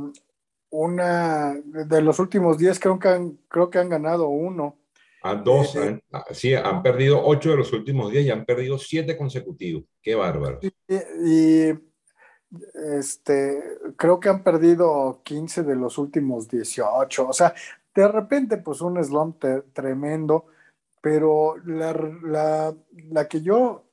una 0.70 1.54
de 1.62 2.00
los 2.00 2.18
últimos 2.18 2.56
10, 2.56 2.80
creo 2.80 2.98
que 2.98 3.08
han, 3.08 3.38
creo 3.46 3.68
que 3.68 3.78
han 3.78 3.90
ganado 3.90 4.28
uno. 4.28 4.78
A 5.22 5.35
dos, 5.35 5.76
eh, 5.76 5.88
eh, 5.90 6.02
han, 6.11 6.22
sí, 6.30 6.54
han 6.54 6.82
perdido 6.82 7.22
ocho 7.22 7.50
de 7.50 7.58
los 7.58 7.70
últimos 7.74 8.11
días 8.11 8.24
y 8.24 8.30
han 8.30 8.46
perdido 8.46 8.78
siete 8.78 9.14
consecutivos. 9.14 9.85
Qué 10.00 10.14
bárbaro. 10.14 10.58
Y, 10.88 11.68
este, 12.96 13.62
creo 13.94 14.18
que 14.18 14.30
han 14.30 14.42
perdido 14.42 15.20
15 15.22 15.64
de 15.64 15.76
los 15.76 15.98
últimos 15.98 16.48
18. 16.48 17.28
O 17.28 17.32
sea, 17.35 17.52
de 17.94 18.08
repente, 18.08 18.56
pues 18.56 18.80
un 18.80 19.04
slump 19.04 19.44
tremendo, 19.74 20.46
pero 21.02 21.56
la, 21.66 21.92
la, 22.22 22.74
la, 23.11 23.28
que 23.28 23.42
yo 23.42 23.85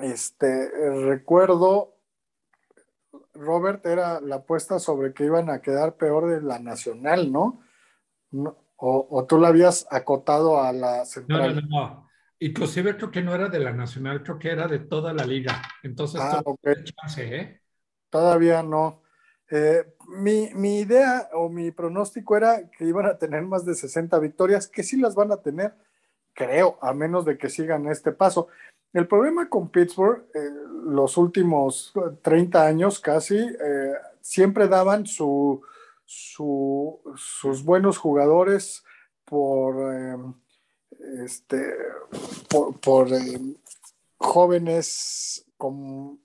este, 0.00 0.70
recuerdo, 1.04 1.97
Robert, 3.38 3.84
era 3.86 4.20
la 4.20 4.36
apuesta 4.36 4.78
sobre 4.78 5.12
que 5.12 5.24
iban 5.24 5.50
a 5.50 5.60
quedar 5.60 5.96
peor 5.96 6.28
de 6.28 6.42
la 6.42 6.58
nacional, 6.58 7.32
¿no? 7.32 7.60
no 8.30 8.56
o, 8.80 9.26
tú 9.28 9.38
la 9.38 9.48
habías 9.48 9.86
acotado 9.90 10.62
a 10.62 10.72
la 10.72 11.04
central? 11.04 11.56
No, 11.56 11.60
no, 11.60 11.68
no. 11.68 12.08
Inclusive 12.40 12.96
creo 12.96 13.10
que 13.10 13.22
no 13.22 13.34
era 13.34 13.48
de 13.48 13.58
la 13.58 13.72
nacional, 13.72 14.22
creo 14.22 14.38
que 14.38 14.50
era 14.50 14.68
de 14.68 14.78
toda 14.78 15.12
la 15.12 15.24
liga. 15.24 15.60
Entonces, 15.82 16.20
ah, 16.22 16.42
chance, 16.84 17.36
¿eh? 17.36 17.60
todavía 18.08 18.62
no. 18.62 19.02
Eh, 19.50 19.94
mi, 20.06 20.50
mi, 20.54 20.78
idea 20.78 21.28
o 21.32 21.48
mi 21.48 21.72
pronóstico 21.72 22.36
era 22.36 22.70
que 22.70 22.84
iban 22.84 23.06
a 23.06 23.18
tener 23.18 23.42
más 23.42 23.64
de 23.64 23.74
60 23.74 24.16
victorias, 24.20 24.68
que 24.68 24.84
sí 24.84 24.96
las 24.96 25.16
van 25.16 25.32
a 25.32 25.38
tener, 25.38 25.74
creo, 26.32 26.78
a 26.80 26.92
menos 26.92 27.24
de 27.24 27.36
que 27.36 27.48
sigan 27.48 27.88
este 27.88 28.12
paso. 28.12 28.46
El 28.92 29.06
problema 29.06 29.48
con 29.48 29.68
Pittsburgh, 29.68 30.24
eh, 30.34 30.50
los 30.84 31.16
últimos 31.16 31.92
30 32.22 32.64
años 32.64 33.00
casi, 33.00 33.36
eh, 33.36 33.94
siempre 34.20 34.68
daban 34.68 35.06
su, 35.06 35.62
sus 36.04 37.62
buenos 37.64 37.98
jugadores 37.98 38.82
por, 39.24 40.34
este, 41.24 41.74
por, 42.80 43.08
jóvenes 44.16 45.46
como, 45.56 46.18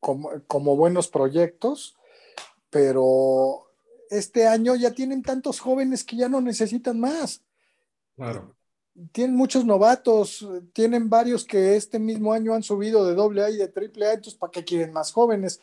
como, 0.00 0.76
buenos 0.76 1.08
proyectos 1.08 1.96
pero 2.76 3.66
este 4.10 4.46
año 4.46 4.74
ya 4.74 4.90
tienen 4.92 5.22
tantos 5.22 5.60
jóvenes 5.60 6.04
que 6.04 6.16
ya 6.16 6.28
no 6.28 6.42
necesitan 6.42 7.00
más. 7.00 7.42
Claro. 8.16 8.54
Tienen 9.12 9.36
muchos 9.36 9.64
novatos, 9.64 10.46
tienen 10.72 11.10
varios 11.10 11.44
que 11.44 11.76
este 11.76 11.98
mismo 11.98 12.32
año 12.32 12.54
han 12.54 12.62
subido 12.62 13.06
de 13.06 13.14
doble 13.14 13.42
A 13.44 13.50
y 13.50 13.56
de 13.56 13.68
triple 13.68 14.06
A, 14.06 14.12
entonces 14.14 14.34
¿para 14.34 14.50
qué 14.50 14.64
quieren 14.64 14.92
más 14.92 15.12
jóvenes? 15.12 15.60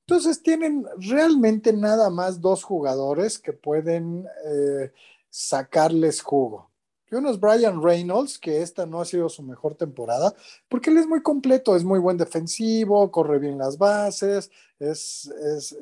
Entonces 0.00 0.42
tienen 0.42 0.86
realmente 0.98 1.72
nada 1.72 2.10
más 2.10 2.40
dos 2.40 2.62
jugadores 2.62 3.38
que 3.38 3.54
pueden 3.54 4.26
eh, 4.44 4.92
sacarles 5.30 6.20
jugo. 6.20 6.70
Uno 7.16 7.30
es 7.30 7.40
Brian 7.40 7.82
Reynolds, 7.82 8.38
que 8.38 8.62
esta 8.62 8.86
no 8.86 9.00
ha 9.00 9.04
sido 9.04 9.28
su 9.28 9.42
mejor 9.42 9.74
temporada, 9.74 10.34
porque 10.68 10.90
él 10.90 10.98
es 10.98 11.06
muy 11.06 11.22
completo, 11.22 11.76
es 11.76 11.84
muy 11.84 11.98
buen 11.98 12.16
defensivo, 12.16 13.10
corre 13.10 13.38
bien 13.38 13.58
las 13.58 13.78
bases, 13.78 14.50
es, 14.78 15.30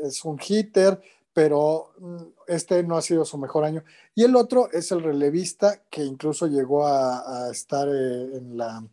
es, 0.02 0.24
un 0.24 0.38
hitter, 0.38 1.00
pero 1.32 1.92
mm, 1.98 2.16
este 2.46 2.82
no 2.82 2.96
ha 2.96 3.02
sido 3.02 3.24
su 3.24 3.38
mejor 3.38 3.64
año. 3.64 3.84
Y 4.14 4.24
el 4.24 4.36
otro 4.36 4.70
es 4.72 4.92
el 4.92 5.02
relevista, 5.02 5.82
que 5.90 6.04
incluso 6.04 6.46
llegó 6.46 6.86
a, 6.86 7.50
estar 7.50 7.88
eh, 7.88 8.36
en, 8.36 8.56
la, 8.56 8.86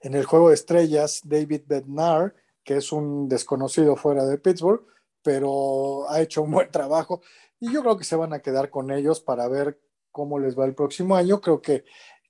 en 0.00 0.14
el 0.14 0.24
juego 0.24 0.48
de 0.48 0.54
estrellas, 0.54 1.20
David 1.24 1.62
Bednar, 1.66 2.34
que 2.64 2.76
es 2.76 2.92
un 2.92 3.28
desconocido 3.28 3.96
fuera 3.96 4.24
de 4.26 4.38
Pittsburgh, 4.38 4.84
pero 5.22 6.08
ha 6.10 6.20
hecho 6.20 6.42
un 6.42 6.50
buen 6.52 6.70
trabajo. 6.70 7.22
Y 7.60 7.72
yo 7.72 7.82
creo 7.82 7.98
que 7.98 8.04
se 8.04 8.16
van 8.16 8.32
a 8.32 8.40
quedar 8.40 8.70
con 8.70 8.90
ellos 8.90 9.20
para 9.20 9.48
ver 9.48 9.80
cómo 10.10 10.38
les 10.38 10.58
va 10.58 10.64
el 10.64 10.74
próximo 10.74 11.14
año. 11.14 11.40
Creo 11.40 11.60
que, 11.60 11.84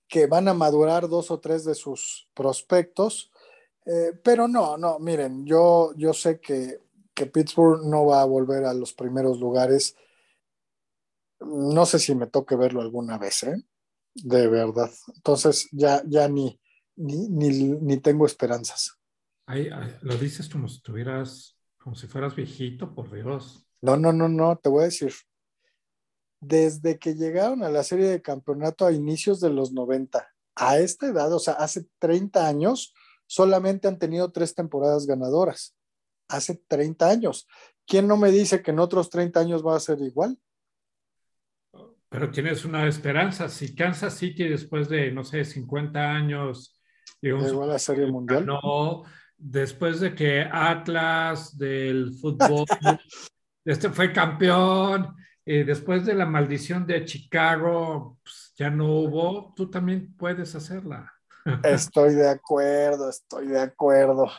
que 0.08 0.26
van 0.26 0.48
a 0.48 0.54
madurar 0.54 1.08
dos 1.08 1.30
o 1.30 1.38
tres 1.38 1.64
de 1.64 1.74
sus 1.74 2.28
prospectos. 2.34 3.30
Eh, 3.86 4.12
pero 4.22 4.46
no, 4.46 4.76
no, 4.76 4.98
miren, 4.98 5.46
yo, 5.46 5.92
yo 5.96 6.12
sé 6.12 6.38
que, 6.40 6.80
que 7.20 7.26
Pittsburgh 7.26 7.84
no 7.84 8.06
va 8.06 8.22
a 8.22 8.24
volver 8.24 8.64
a 8.64 8.72
los 8.72 8.94
primeros 8.94 9.38
lugares. 9.38 9.94
No 11.40 11.84
sé 11.84 11.98
si 11.98 12.14
me 12.14 12.26
toque 12.26 12.56
verlo 12.56 12.80
alguna 12.80 13.18
vez, 13.18 13.42
¿eh? 13.42 13.62
De 14.14 14.48
verdad. 14.48 14.90
Entonces 15.14 15.68
ya, 15.70 16.02
ya 16.06 16.28
ni, 16.28 16.58
ni, 16.96 17.28
ni, 17.28 17.98
tengo 17.98 18.24
esperanzas. 18.24 18.98
lo 19.46 20.16
dices 20.16 20.48
como 20.48 20.66
si 20.66 20.76
estuvieras, 20.76 21.58
como 21.76 21.94
si 21.94 22.06
fueras 22.06 22.34
viejito, 22.34 22.94
por 22.94 23.12
Dios. 23.12 23.66
No, 23.82 23.98
no, 23.98 24.14
no, 24.14 24.26
no, 24.26 24.56
te 24.56 24.70
voy 24.70 24.82
a 24.82 24.84
decir 24.86 25.12
desde 26.40 26.98
que 26.98 27.14
llegaron 27.14 27.62
a 27.62 27.68
la 27.68 27.82
serie 27.84 28.06
de 28.06 28.22
campeonato 28.22 28.86
a 28.86 28.92
inicios 28.92 29.40
de 29.40 29.50
los 29.50 29.72
90, 29.72 30.26
a 30.54 30.78
esta 30.78 31.08
edad, 31.08 31.30
o 31.34 31.38
sea, 31.38 31.52
hace 31.52 31.86
30 31.98 32.48
años, 32.48 32.94
solamente 33.26 33.88
han 33.88 33.98
tenido 33.98 34.32
tres 34.32 34.54
temporadas 34.54 35.06
ganadoras. 35.06 35.76
Hace 36.30 36.62
30 36.66 37.08
años. 37.08 37.46
¿Quién 37.86 38.06
no 38.06 38.16
me 38.16 38.30
dice 38.30 38.62
que 38.62 38.70
en 38.70 38.78
otros 38.78 39.10
30 39.10 39.40
años 39.40 39.66
va 39.66 39.76
a 39.76 39.80
ser 39.80 40.00
igual? 40.00 40.38
Pero 42.08 42.30
tienes 42.30 42.64
una 42.64 42.86
esperanza. 42.88 43.48
Si 43.48 43.74
Kansas 43.74 44.14
City 44.14 44.48
después 44.48 44.88
de, 44.88 45.12
no 45.12 45.24
sé, 45.24 45.44
50 45.44 46.00
años 46.00 46.80
llegó 47.20 47.62
a 47.62 47.66
la 47.66 47.78
Serie 47.78 48.06
Mundial. 48.06 48.46
No, 48.46 49.04
después 49.36 50.00
de 50.00 50.14
que 50.14 50.42
Atlas 50.42 51.56
del 51.56 52.12
fútbol 52.14 52.64
este 53.64 53.90
fue 53.90 54.12
campeón, 54.12 55.14
eh, 55.44 55.64
después 55.64 56.04
de 56.04 56.14
la 56.14 56.26
maldición 56.26 56.86
de 56.86 57.04
Chicago, 57.04 58.18
pues, 58.22 58.52
ya 58.56 58.70
no 58.70 58.86
hubo, 58.86 59.52
tú 59.54 59.70
también 59.70 60.14
puedes 60.16 60.54
hacerla. 60.54 61.12
Estoy 61.64 62.14
de 62.14 62.28
acuerdo, 62.28 63.08
estoy 63.08 63.48
de 63.48 63.60
acuerdo. 63.60 64.30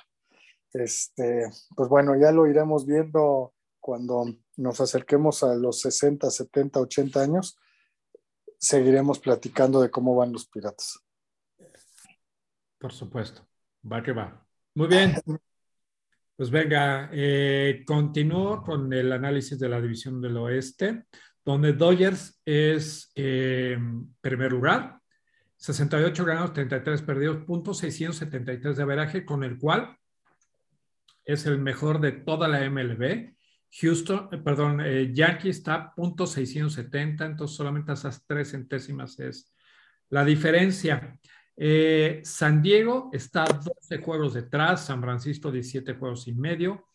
Este, 0.73 1.49
pues 1.75 1.89
bueno, 1.89 2.15
ya 2.19 2.31
lo 2.31 2.47
iremos 2.47 2.85
viendo 2.85 3.53
cuando 3.79 4.25
nos 4.57 4.79
acerquemos 4.79 5.43
a 5.43 5.55
los 5.55 5.81
60, 5.81 6.29
70, 6.29 6.79
80 6.79 7.21
años. 7.21 7.57
Seguiremos 8.57 9.19
platicando 9.19 9.81
de 9.81 9.89
cómo 9.89 10.15
van 10.15 10.31
los 10.31 10.47
piratas. 10.47 10.99
Por 12.77 12.93
supuesto, 12.93 13.47
va 13.91 14.01
que 14.01 14.11
va. 14.11 14.45
Muy 14.75 14.87
bien. 14.87 15.15
Pues 16.33 16.49
venga, 16.49 17.07
eh, 17.13 17.83
continúo 17.85 18.63
con 18.63 18.91
el 18.91 19.11
análisis 19.11 19.59
de 19.59 19.69
la 19.69 19.79
división 19.79 20.19
del 20.19 20.37
oeste, 20.37 21.05
donde 21.45 21.73
Dodgers 21.73 22.41
es 22.43 23.11
eh, 23.13 23.77
primer 24.21 24.51
lugar, 24.51 24.99
68 25.57 26.25
ganados, 26.25 26.53
33 26.53 27.03
perdidos, 27.03 27.45
puntos 27.45 27.77
673 27.77 28.75
de 28.75 28.81
averaje, 28.81 29.23
con 29.23 29.43
el 29.43 29.59
cual 29.59 29.95
es 31.25 31.45
el 31.45 31.59
mejor 31.59 31.99
de 31.99 32.11
toda 32.11 32.47
la 32.47 32.67
MLB. 32.69 33.35
Houston, 33.79 34.29
eh, 34.31 34.37
perdón, 34.37 34.81
eh, 34.81 35.13
Yankee 35.13 35.49
está 35.49 35.93
punto 35.95 36.27
670, 36.27 37.25
entonces 37.25 37.55
solamente 37.55 37.93
esas 37.93 38.25
tres 38.25 38.51
centésimas 38.51 39.19
es 39.19 39.53
la 40.09 40.25
diferencia. 40.25 41.17
Eh, 41.55 42.21
San 42.23 42.61
Diego 42.61 43.09
está 43.13 43.45
12 43.45 43.99
juegos 43.99 44.33
detrás, 44.33 44.85
San 44.85 45.01
Francisco 45.01 45.51
17 45.51 45.93
juegos 45.93 46.27
y 46.27 46.33
medio, 46.33 46.87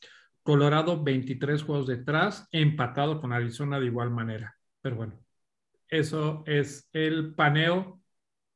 Colorado 0.43 1.03
23 1.03 1.62
juegos 1.62 1.87
detrás, 1.87 2.47
empatado 2.53 3.21
con 3.21 3.33
Arizona 3.33 3.81
de 3.81 3.87
igual 3.87 4.11
manera. 4.11 4.57
Pero 4.81 4.97
bueno, 4.97 5.19
eso 5.89 6.45
es 6.47 6.89
el 6.93 7.35
paneo 7.35 8.01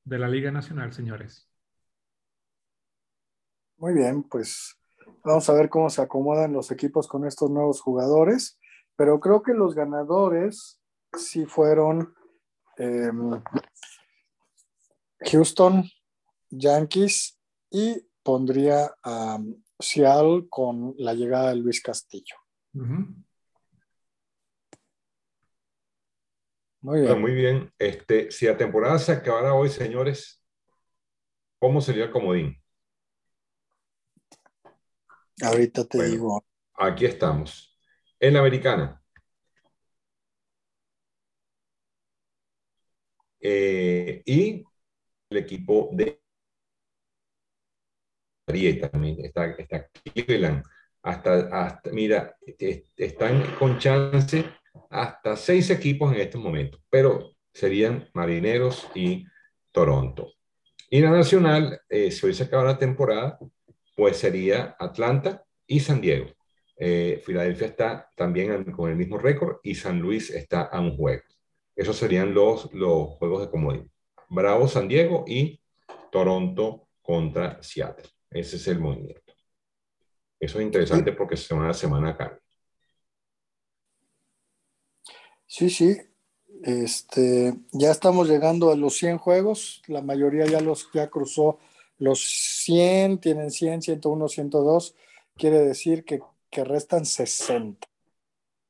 de 0.04 0.18
la 0.18 0.28
Liga 0.28 0.50
Nacional, 0.50 0.92
señores. 0.92 1.48
Muy 3.76 3.94
bien, 3.94 4.24
pues 4.24 4.79
vamos 5.24 5.48
a 5.48 5.54
ver 5.54 5.68
cómo 5.68 5.90
se 5.90 6.02
acomodan 6.02 6.52
los 6.52 6.70
equipos 6.70 7.08
con 7.08 7.26
estos 7.26 7.50
nuevos 7.50 7.80
jugadores, 7.80 8.58
pero 8.96 9.20
creo 9.20 9.42
que 9.42 9.54
los 9.54 9.74
ganadores 9.74 10.80
sí 11.16 11.46
fueron 11.46 12.14
em, 12.76 13.42
Houston, 15.20 15.84
Yankees 16.50 17.38
y 17.70 18.06
pondría 18.22 18.94
a 19.02 19.38
Seattle 19.78 20.46
con 20.48 20.94
la 20.98 21.14
llegada 21.14 21.50
de 21.50 21.56
Luis 21.56 21.82
Castillo. 21.82 22.36
Muy 26.82 27.02
bien. 27.02 27.20
muy 27.20 27.34
bien. 27.34 27.72
Este, 27.78 28.30
si 28.30 28.46
la 28.46 28.56
temporada 28.56 28.98
se 28.98 29.12
acabara 29.12 29.54
hoy, 29.54 29.68
señores, 29.68 30.42
¿cómo 31.58 31.80
sería 31.80 32.04
el 32.04 32.10
comodín? 32.10 32.59
Ahorita 35.42 35.84
te 35.84 36.02
digo. 36.04 36.44
Aquí 36.74 37.06
estamos. 37.06 37.76
En 38.18 38.34
la 38.34 38.40
americana. 38.40 39.02
Eh, 43.40 44.22
y 44.26 44.62
el 45.30 45.36
equipo 45.38 45.88
de 45.92 46.20
también 48.80 49.24
está, 49.24 49.46
está 49.52 49.88
Cleveland. 50.14 50.64
Hasta, 51.02 51.64
hasta, 51.64 51.90
mira, 51.92 52.36
están 52.96 53.54
con 53.58 53.78
chance 53.78 54.44
hasta 54.90 55.36
seis 55.36 55.70
equipos 55.70 56.12
en 56.12 56.20
este 56.20 56.36
momento, 56.36 56.78
pero 56.90 57.36
serían 57.52 58.08
Marineros 58.12 58.88
y 58.94 59.24
Toronto. 59.72 60.32
Y 60.90 61.00
la 61.00 61.10
nacional, 61.10 61.80
eh, 61.88 62.10
si 62.10 62.26
hoy 62.26 62.34
se 62.34 62.42
acaba 62.42 62.64
la 62.64 62.78
temporada, 62.78 63.38
pues 64.00 64.16
sería 64.16 64.76
Atlanta 64.78 65.44
y 65.66 65.78
San 65.78 66.00
Diego. 66.00 66.30
Eh, 66.78 67.20
Filadelfia 67.22 67.66
está 67.66 68.08
también 68.16 68.64
con 68.72 68.88
el 68.88 68.96
mismo 68.96 69.18
récord 69.18 69.58
y 69.62 69.74
San 69.74 70.00
Luis 70.00 70.30
está 70.30 70.62
a 70.62 70.80
un 70.80 70.96
juego. 70.96 71.22
Esos 71.76 71.98
serían 71.98 72.32
los, 72.32 72.72
los 72.72 73.10
juegos 73.18 73.42
de 73.42 73.50
comodín. 73.50 73.92
Bravo, 74.30 74.68
San 74.68 74.88
Diego 74.88 75.26
y 75.28 75.60
Toronto 76.10 76.88
contra 77.02 77.62
Seattle. 77.62 78.08
Ese 78.30 78.56
es 78.56 78.68
el 78.68 78.80
movimiento. 78.80 79.34
Eso 80.38 80.60
es 80.60 80.64
interesante 80.64 81.12
porque 81.12 81.36
semana 81.36 81.68
a 81.68 81.74
semana 81.74 82.16
cambia. 82.16 82.40
Sí, 85.46 85.68
sí. 85.68 85.98
Este, 86.62 87.52
ya 87.72 87.90
estamos 87.90 88.30
llegando 88.30 88.72
a 88.72 88.76
los 88.76 88.96
100 88.96 89.18
juegos. 89.18 89.82
La 89.88 90.00
mayoría 90.00 90.46
ya 90.46 90.62
los 90.62 90.90
ya 90.94 91.10
cruzó 91.10 91.58
los 92.00 92.49
100, 92.64 93.18
tienen 93.18 93.50
100, 93.50 93.82
101, 93.82 94.28
102. 94.28 94.94
Quiere 95.36 95.60
decir 95.60 96.04
que, 96.04 96.20
que 96.50 96.64
restan 96.64 97.04
60. 97.04 97.88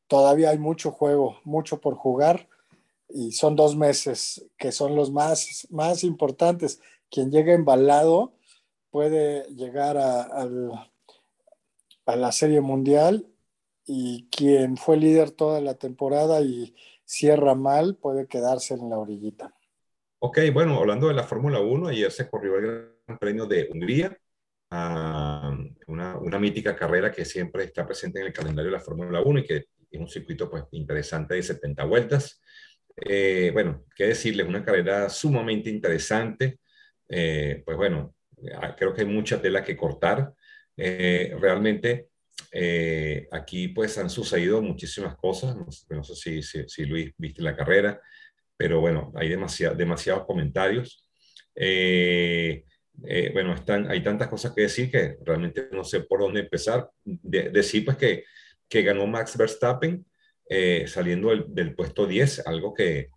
Todavía 0.07 0.50
hay 0.50 0.59
mucho 0.59 0.90
juego, 0.90 1.38
mucho 1.44 1.81
por 1.81 1.94
jugar 1.94 2.48
y 3.12 3.33
son 3.33 3.57
dos 3.57 3.76
meses 3.76 4.46
que 4.57 4.72
son 4.72 4.94
los 4.94 5.11
más, 5.11 5.66
más 5.70 6.05
importantes. 6.05 6.81
Quien 7.11 7.31
llega 7.31 7.55
embalado 7.55 8.33
puede 8.90 9.44
llegar 9.55 9.96
a, 9.96 10.22
a, 10.22 12.16
la 12.16 12.33
Serie 12.33 12.61
Mundial 12.61 13.26
y 13.87 14.29
quien 14.31 14.76
fue 14.76 14.96
líder 14.96 15.31
toda 15.31 15.61
la 15.61 15.74
temporada 15.74 16.40
y 16.40 16.74
cierra 17.05 17.55
mal 17.55 17.96
puede 17.96 18.26
quedarse 18.26 18.74
en 18.74 18.90
la 18.90 18.98
orillita. 18.98 19.55
Ok, 20.18 20.38
bueno, 20.53 20.76
hablando 20.76 21.09
de 21.09 21.14
la 21.14 21.22
Fórmula 21.22 21.61
1, 21.61 21.88
ayer 21.88 22.11
se 22.11 22.29
corrió 22.29 22.59
el 22.59 22.99
Premio 23.18 23.46
de 23.46 23.68
Hungría, 23.70 24.16
una, 24.70 26.38
mítica 26.38 26.76
carrera 26.76 27.10
que 27.10 27.24
siempre 27.24 27.64
está 27.64 27.86
presente 27.86 28.20
en 28.20 28.26
el 28.26 28.32
calendario 28.32 28.70
de 28.70 28.76
la 28.78 28.82
Fórmula 28.82 29.20
1 29.20 29.40
y 29.40 29.44
que 29.44 29.56
es 29.90 30.00
un 30.00 30.08
circuito 30.08 30.48
pues 30.48 30.64
interesante 30.72 31.34
de 31.34 31.42
70 31.42 31.84
vueltas. 31.84 32.40
Eh, 32.96 33.50
bueno, 33.52 33.84
qué 33.96 34.06
decirles, 34.06 34.46
una 34.46 34.64
carrera 34.64 35.08
sumamente 35.08 35.70
interesante. 35.70 36.60
Eh, 37.08 37.62
pues 37.64 37.76
bueno, 37.76 38.14
creo 38.76 38.94
que 38.94 39.00
hay 39.00 39.06
mucha 39.06 39.40
tela 39.42 39.64
que 39.64 39.76
cortar. 39.76 40.32
Eh, 40.76 41.34
realmente 41.40 42.08
aquí 43.32 43.68
pues 43.68 43.98
han 43.98 44.10
sucedido 44.10 44.62
muchísimas 44.62 45.16
cosas. 45.16 45.56
No, 45.88 46.04
sé 46.04 46.42
si, 46.42 46.84
Luis 46.84 47.12
viste 47.16 47.42
la 47.42 47.56
carrera, 47.56 48.00
pero 48.56 48.80
bueno, 48.80 49.12
hay 49.16 49.28
demasiados 49.28 50.26
comentarios. 50.26 51.08
Bueno, 53.32 53.54
están, 53.54 53.90
hay 53.90 54.02
tantas 54.02 54.28
cosas 54.28 54.52
que 54.52 54.62
decir 54.62 54.90
que 54.90 55.16
realmente 55.24 55.68
no 55.72 55.84
sé 55.84 56.00
por 56.00 56.20
dónde 56.20 56.40
empezar. 56.40 56.90
decir 57.04 57.84
pues 57.84 57.96
que, 57.96 58.24
que 58.68 58.82
ganó 58.82 59.06
Max 59.06 59.36
Verstappen, 59.36 60.04
eh, 60.48 60.86
saliendo 60.88 61.30
del, 61.46 61.74
puesto 61.74 62.06
10, 62.06 62.46
algo 62.46 62.74
que, 62.74 63.10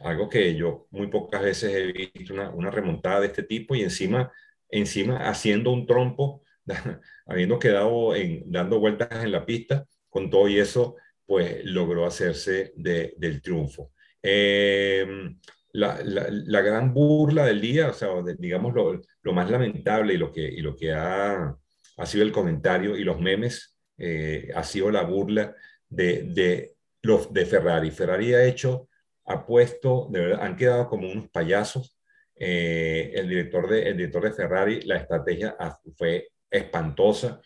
algo 0.00 0.28
que 0.28 0.54
yo 0.54 0.86
muy 0.90 1.08
pocas 1.08 1.42
veces 1.42 1.74
he 1.74 1.92
visto 1.92 2.32
una, 2.32 2.50
una 2.50 2.70
remontada 2.70 3.20
de 3.20 3.26
este 3.26 3.42
tipo 3.42 3.74
y 3.74 3.82
encima, 3.82 4.32
encima 4.68 5.28
haciendo 5.28 5.72
un 5.72 5.86
trompo, 5.86 6.42
habiendo 7.26 7.58
quedado 7.58 8.14
en, 8.14 8.50
dando 8.50 8.80
vueltas 8.80 9.24
en 9.24 9.32
la 9.32 9.44
pista, 9.44 9.86
con 10.08 10.30
todo 10.30 10.48
y 10.48 10.58
eso, 10.58 10.96
pues 11.26 11.64
logró 11.64 12.06
hacerse 12.06 12.72
del 12.76 13.42
triunfo. 13.42 13.92
Em, 14.22 15.38
la, 15.72 16.00
la, 16.02 16.60
gran 16.62 16.92
burla 16.92 17.44
del 17.46 17.60
día, 17.60 17.88
o 17.88 17.92
sea, 17.92 18.08
digamos 18.38 18.74
lo, 18.74 19.00
lo, 19.22 19.32
más 19.32 19.50
lamentable 19.50 20.14
y 20.14 20.16
lo 20.16 20.32
que, 20.32 20.42
y 20.42 20.60
lo 20.60 20.74
que 20.76 20.92
ha, 20.92 21.56
sido 22.04 22.24
el 22.24 22.32
comentario 22.32 22.96
y 22.96 23.04
los 23.04 23.20
memes, 23.20 23.78
eh, 23.98 24.50
ha 24.54 24.64
sido 24.64 24.90
la 24.90 25.02
burla 25.02 25.54
de, 25.88 26.74
los 27.02 27.32
de 27.32 27.46
Ferrari. 27.46 27.90
Ferrari 27.90 28.34
ha 28.34 28.44
hecho, 28.44 28.88
ha 29.26 29.46
puesto, 29.46 30.08
de 30.10 30.20
verdad, 30.20 30.42
han 30.42 30.56
quedado 30.56 30.88
como 30.88 31.10
unos 31.10 31.28
payasos. 31.30 31.96
Eh, 32.34 33.12
el, 33.14 33.28
director 33.28 33.68
de, 33.68 33.82
el 33.82 33.96
director 33.96 34.24
de 34.24 34.32
Ferrari, 34.32 34.80
la 34.82 34.96
estrategia 34.96 35.56
fue 35.96 36.28
espantosa, 36.50 37.40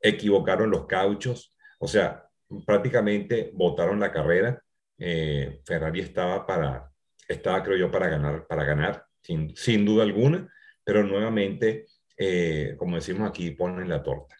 equivocaron 0.00 0.70
los 0.70 0.86
cauchos, 0.86 1.56
o 1.78 1.86
sea, 1.86 2.26
prácticamente 2.66 3.52
botaron 3.54 4.00
la 4.00 4.10
carrera. 4.10 4.60
Eh, 4.98 5.60
Ferrari 5.64 6.00
estaba 6.00 6.46
para, 6.46 6.89
estaba 7.32 7.62
creo 7.62 7.76
yo 7.76 7.90
para 7.90 8.08
ganar, 8.08 8.46
para 8.46 8.64
ganar, 8.64 9.04
sin, 9.20 9.54
sin 9.56 9.84
duda 9.84 10.04
alguna, 10.04 10.48
pero 10.84 11.02
nuevamente, 11.04 11.86
eh, 12.16 12.74
como 12.78 12.96
decimos 12.96 13.28
aquí, 13.28 13.50
ponen 13.52 13.88
la 13.88 14.02
torta. 14.02 14.36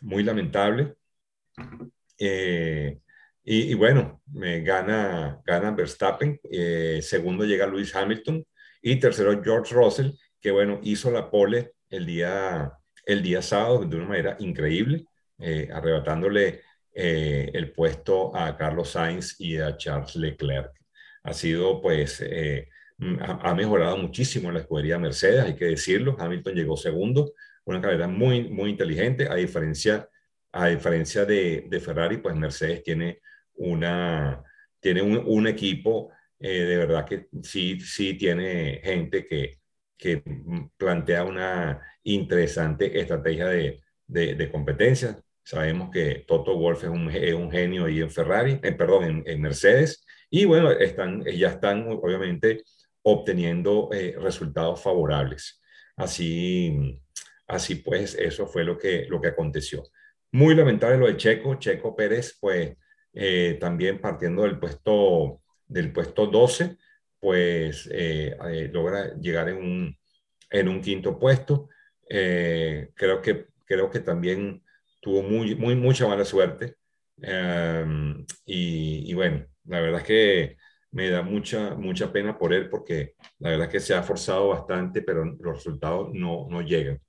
muy 0.00 0.22
lamentable. 0.22 0.94
Eh, 2.18 3.00
y, 3.44 3.74
bueno, 3.74 4.22
me 4.32 4.60
gana, 4.60 5.42
gana 5.44 5.72
Verstappen, 5.72 6.40
eh, 6.50 7.00
segundo 7.02 7.44
llega 7.44 7.66
Lewis 7.66 7.94
Hamilton 7.94 8.44
y 8.80 8.96
tercero 9.00 9.42
George 9.42 9.74
Russell, 9.74 10.12
que 10.40 10.52
bueno, 10.52 10.78
hizo 10.84 11.10
la 11.10 11.30
pole 11.30 11.72
el 11.90 12.06
día, 12.06 12.72
el 13.04 13.22
día 13.22 13.42
sábado 13.42 13.84
de 13.84 13.96
una 13.96 14.06
manera 14.06 14.36
increíble, 14.38 15.06
eh, 15.38 15.68
arrebatándole 15.72 16.62
el 16.94 17.72
puesto 17.72 18.36
a 18.36 18.54
Carlos 18.56 18.90
Sainz 18.90 19.40
y 19.40 19.56
a 19.56 19.76
Charles 19.76 20.14
Leclerc. 20.14 20.72
Ha 21.22 21.32
sido 21.32 21.80
pues... 21.80 22.24
Ha, 23.20 23.54
mejorado 23.54 23.96
muchísimo 23.96 24.52
la 24.52 24.60
escudería 24.60 24.96
Mercedes, 24.96 25.44
hay 25.44 25.56
que 25.56 25.64
decirlo. 25.64 26.14
Hamilton 26.20 26.54
llegó 26.54 26.76
segundo, 26.76 27.32
una 27.64 27.80
carrera 27.80 28.06
muy, 28.06 28.48
muy 28.48 28.70
inteligente, 28.70 29.26
a 29.28 29.34
diferencia 29.34 30.08
a 30.52 30.68
diferencia 30.68 31.24
de, 31.24 31.66
de 31.68 31.80
Ferrari, 31.80 32.18
pues 32.18 32.36
Mercedes 32.36 32.82
tiene, 32.82 33.20
una, 33.54 34.42
tiene 34.80 35.02
un, 35.02 35.46
equipo 35.46 36.10
eh, 36.38 36.64
de 36.64 36.76
verdad 36.76 37.06
que 37.06 37.28
sí, 37.42 37.80
sí 37.80 38.14
tiene 38.14 38.80
gente 38.84 39.26
que, 39.26 39.58
que 39.96 40.22
plantea 40.76 41.24
una 41.24 41.80
interesante 42.02 43.00
estrategia 43.00 43.46
de, 43.46 43.80
de, 44.06 44.50
competencia. 44.50 45.18
Sabemos 45.42 45.90
que 45.90 46.24
Toto 46.26 46.56
Wolf 46.58 46.84
es 46.84 46.90
un, 46.90 47.10
es 47.10 47.34
un 47.34 47.50
genio 47.50 47.86
ahí 47.86 48.00
en 48.00 48.10
Ferrari, 48.10 48.60
eh, 48.62 48.72
perdón, 48.72 49.04
en, 49.04 49.22
en, 49.26 49.40
Mercedes, 49.40 50.04
y 50.34 50.46
bueno, 50.46 50.70
están, 50.70 51.22
ya 51.24 51.50
están 51.50 51.86
obviamente 51.88 52.64
obteniendo 53.02 53.90
eh, 53.92 54.16
resultados 54.18 54.80
favorables. 54.80 55.60
Así, 55.94 56.98
así 57.46 57.74
pues, 57.76 58.14
eso 58.14 58.46
fue 58.46 58.64
lo 58.64 58.78
que, 58.78 59.04
lo 59.10 59.20
que 59.20 59.28
aconteció. 59.28 59.82
Muy 60.32 60.54
lamentable 60.54 60.96
lo 60.96 61.06
de 61.06 61.18
Checo. 61.18 61.56
Checo 61.56 61.94
Pérez, 61.94 62.38
pues 62.40 62.74
eh, 63.12 63.58
también 63.60 64.00
partiendo 64.00 64.44
del 64.44 64.58
puesto, 64.58 65.42
del 65.66 65.92
puesto 65.92 66.26
12, 66.26 66.78
pues 67.20 67.86
eh, 67.92 68.34
eh, 68.48 68.70
logra 68.72 69.14
llegar 69.20 69.50
en 69.50 69.58
un, 69.58 69.98
en 70.50 70.68
un 70.68 70.80
quinto 70.80 71.18
puesto. 71.18 71.68
creo, 72.08 73.20
que, 73.22 73.48
creo 73.66 73.90
que 73.90 74.00
también 74.00 74.62
tuvo 75.00 75.22
muy, 75.22 75.54
muy, 75.56 75.76
mucha 75.76 76.08
mala 76.08 76.24
suerte. 76.24 76.76
Em, 77.20 78.24
y, 78.46 79.12
bueno, 79.14 79.46
la 79.64 79.80
verdad 79.80 80.00
es 80.00 80.06
que 80.06 80.56
me 80.92 81.08
da 81.10 81.22
mucha, 81.22 81.74
mucha 81.74 82.12
pena 82.12 82.38
por 82.38 82.52
él 82.52 82.68
porque 82.68 83.14
la 83.38 83.50
verdad 83.50 83.66
es 83.66 83.72
que 83.72 83.80
se 83.80 83.94
ha 83.94 84.02
forzado 84.02 84.48
bastante, 84.48 85.02
pero 85.02 85.24
los 85.24 85.56
resultados 85.56 86.10
no, 86.12 86.46
no 86.50 86.60
llegan. 86.60 87.00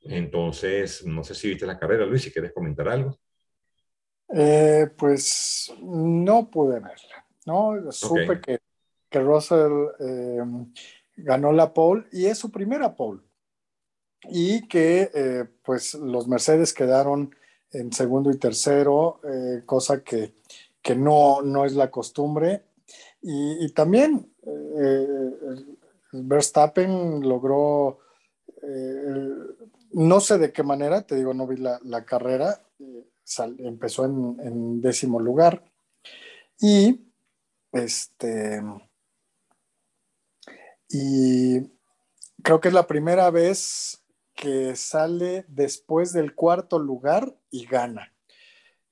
Entonces, 0.00 1.04
no 1.04 1.24
sé 1.24 1.34
si 1.34 1.48
viste 1.48 1.66
la 1.66 1.78
carrera, 1.78 2.06
Luis, 2.06 2.22
si 2.22 2.30
quieres 2.30 2.52
comentar 2.52 2.88
algo. 2.88 3.18
Eh, 4.28 4.88
pues 4.96 5.72
no 5.82 6.50
pude 6.50 6.74
verla, 6.74 7.26
¿no? 7.46 7.90
Supe 7.90 8.40
que, 8.40 8.58
que, 9.08 9.20
Russell 9.20 9.72
em, 9.98 10.72
ganó 11.16 11.52
la 11.52 11.72
pole 11.72 12.04
y 12.12 12.26
es 12.26 12.38
su 12.38 12.50
primera 12.50 12.94
pole. 12.94 13.22
Y 14.30 14.66
que 14.68 15.10
eh, 15.14 15.44
pues 15.62 15.94
los 15.94 16.26
Mercedes 16.28 16.72
quedaron 16.72 17.34
en 17.70 17.92
segundo 17.92 18.30
y 18.30 18.38
tercero, 18.38 19.20
eh, 19.24 19.62
cosa 19.66 20.02
que, 20.02 20.34
que 20.84 20.94
no, 20.94 21.42
no, 21.42 21.64
es 21.64 21.74
la 21.74 21.90
costumbre. 21.90 22.66
Y, 23.20 23.72
también 23.72 24.30
Verstappen 26.12 27.26
logró 27.28 27.98
no 29.94 30.20
sé 30.20 30.38
de 30.38 30.52
qué 30.52 30.62
manera, 30.62 31.02
te 31.02 31.14
digo, 31.14 31.32
no 31.34 31.46
vi 31.46 31.56
la, 31.56 32.04
carrera, 32.04 32.60
eh, 32.78 33.06
empezó 33.58 34.04
en, 34.04 34.80
décimo 34.80 35.20
lugar 35.20 35.64
y 36.60 37.10
este 37.72 38.62
y 40.88 41.60
creo 42.42 42.60
que 42.60 42.68
es 42.68 42.74
la 42.74 42.86
primera 42.86 43.30
vez 43.30 44.04
que 44.34 44.76
sale 44.76 45.44
después 45.48 46.12
del 46.12 46.34
cuarto 46.34 46.78
lugar 46.78 47.36
y 47.50 47.66
gana. 47.66 48.13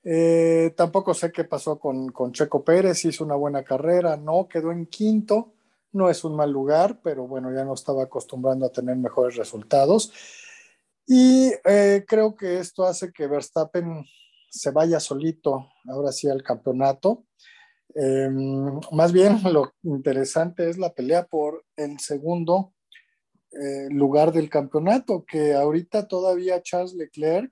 Eh, 0.03 0.73
tampoco 0.75 1.13
sé 1.13 1.31
qué 1.31 1.45
pasó 1.45 1.79
con, 1.79 2.09
con, 2.11 2.33
Checo 2.33 2.63
Pérez, 2.63 3.05
hizo 3.05 3.23
una 3.23 3.35
buena 3.35 3.63
carrera, 3.63 4.17
no, 4.17 4.47
quedó 4.49 4.71
en 4.71 4.85
quinto, 4.87 5.53
no 5.93 6.09
es 6.09 6.23
un 6.23 6.35
mal 6.35 6.51
lugar, 6.51 6.99
pero 7.01 7.25
bueno, 7.25 7.53
ya 7.53 7.63
no 7.63 7.73
estaba 7.73 8.03
acostumbrando 8.03 8.65
a 8.65 8.71
tener 8.71 8.97
mejores 8.97 9.37
resultados. 9.37 10.11
Y 11.07 11.51
eh, 11.65 12.03
creo 12.07 12.35
que 12.35 12.59
esto 12.59 12.85
hace 12.85 13.11
que 13.11 13.27
Verstappen 13.27 14.05
se 14.49 14.71
vaya 14.71 14.99
solito 14.99 15.69
ahora 15.87 16.11
sí 16.11 16.27
al 16.27 16.43
campeonato. 16.43 17.25
Em, 17.95 18.79
más 18.91 19.11
bien 19.11 19.39
lo 19.51 19.73
interesante 19.83 20.69
es 20.69 20.77
la 20.77 20.93
pelea 20.93 21.25
por 21.25 21.63
el 21.75 21.99
segundo 21.99 22.73
eh, 23.51 23.87
lugar 23.89 24.31
del 24.31 24.49
campeonato, 24.49 25.25
que 25.25 25.53
ahorita 25.53 26.07
todavía 26.07 26.61
Charles 26.61 26.93
Leclerc 26.93 27.51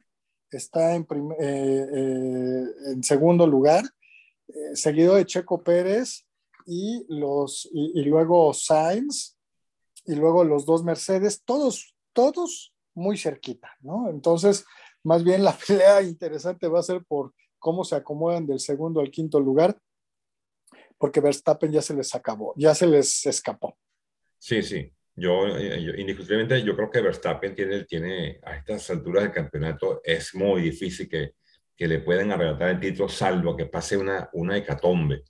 está 0.57 0.95
en, 0.95 1.05
eh, 1.39 2.65
en 2.87 3.03
segundo 3.03 3.47
lugar, 3.47 3.83
seguido 4.73 5.15
de 5.15 5.25
Checo 5.25 5.63
Pérez 5.63 6.25
y, 6.65 7.05
los, 7.07 7.69
y 7.71 8.03
luego 8.03 8.53
Sainz 8.53 9.37
y 10.05 10.15
luego 10.15 10.43
los 10.43 10.65
dos 10.65 10.83
Mercedes, 10.83 11.43
todos, 11.43 11.95
todos 12.13 12.73
muy 12.93 13.17
cerquita, 13.17 13.77
¿no? 13.81 14.09
Entonces, 14.09 14.65
más 15.03 15.23
bien 15.23 15.43
la 15.43 15.57
pelea 15.67 16.01
interesante 16.01 16.67
va 16.67 16.79
a 16.79 16.83
ser 16.83 17.03
por 17.05 17.33
cómo 17.59 17.83
se 17.83 17.95
acomodan 17.95 18.47
del 18.47 18.59
segundo 18.59 18.99
al 18.99 19.11
quinto 19.11 19.39
lugar, 19.39 19.79
porque 20.97 21.21
Verstappen 21.21 21.71
ya 21.71 21.81
se 21.81 21.93
les 21.93 22.13
acabó, 22.15 22.53
ya 22.57 22.75
se 22.75 22.87
les 22.87 23.25
escapó. 23.25 23.77
Sí, 24.39 24.61
sí. 24.61 24.91
Yo, 25.15 25.57
eh, 25.57 25.95
indiscutiblemente, 25.97 26.63
yo 26.63 26.75
creo 26.75 26.89
que 26.89 27.01
Verstappen 27.01 27.55
tiene, 27.55 27.83
tiene 27.85 28.39
a 28.43 28.55
estas 28.55 28.89
alturas 28.89 29.23
del 29.23 29.31
campeonato, 29.33 30.01
es 30.03 30.33
muy 30.35 30.61
difícil 30.61 31.09
que, 31.09 31.33
que 31.75 31.87
le 31.87 31.99
puedan 31.99 32.31
arrebatar 32.31 32.69
el 32.69 32.79
título, 32.79 33.09
salvo 33.09 33.55
que 33.55 33.65
pase 33.65 33.97
una, 33.97 34.29
una 34.33 34.57
hecatombe. 34.57 35.23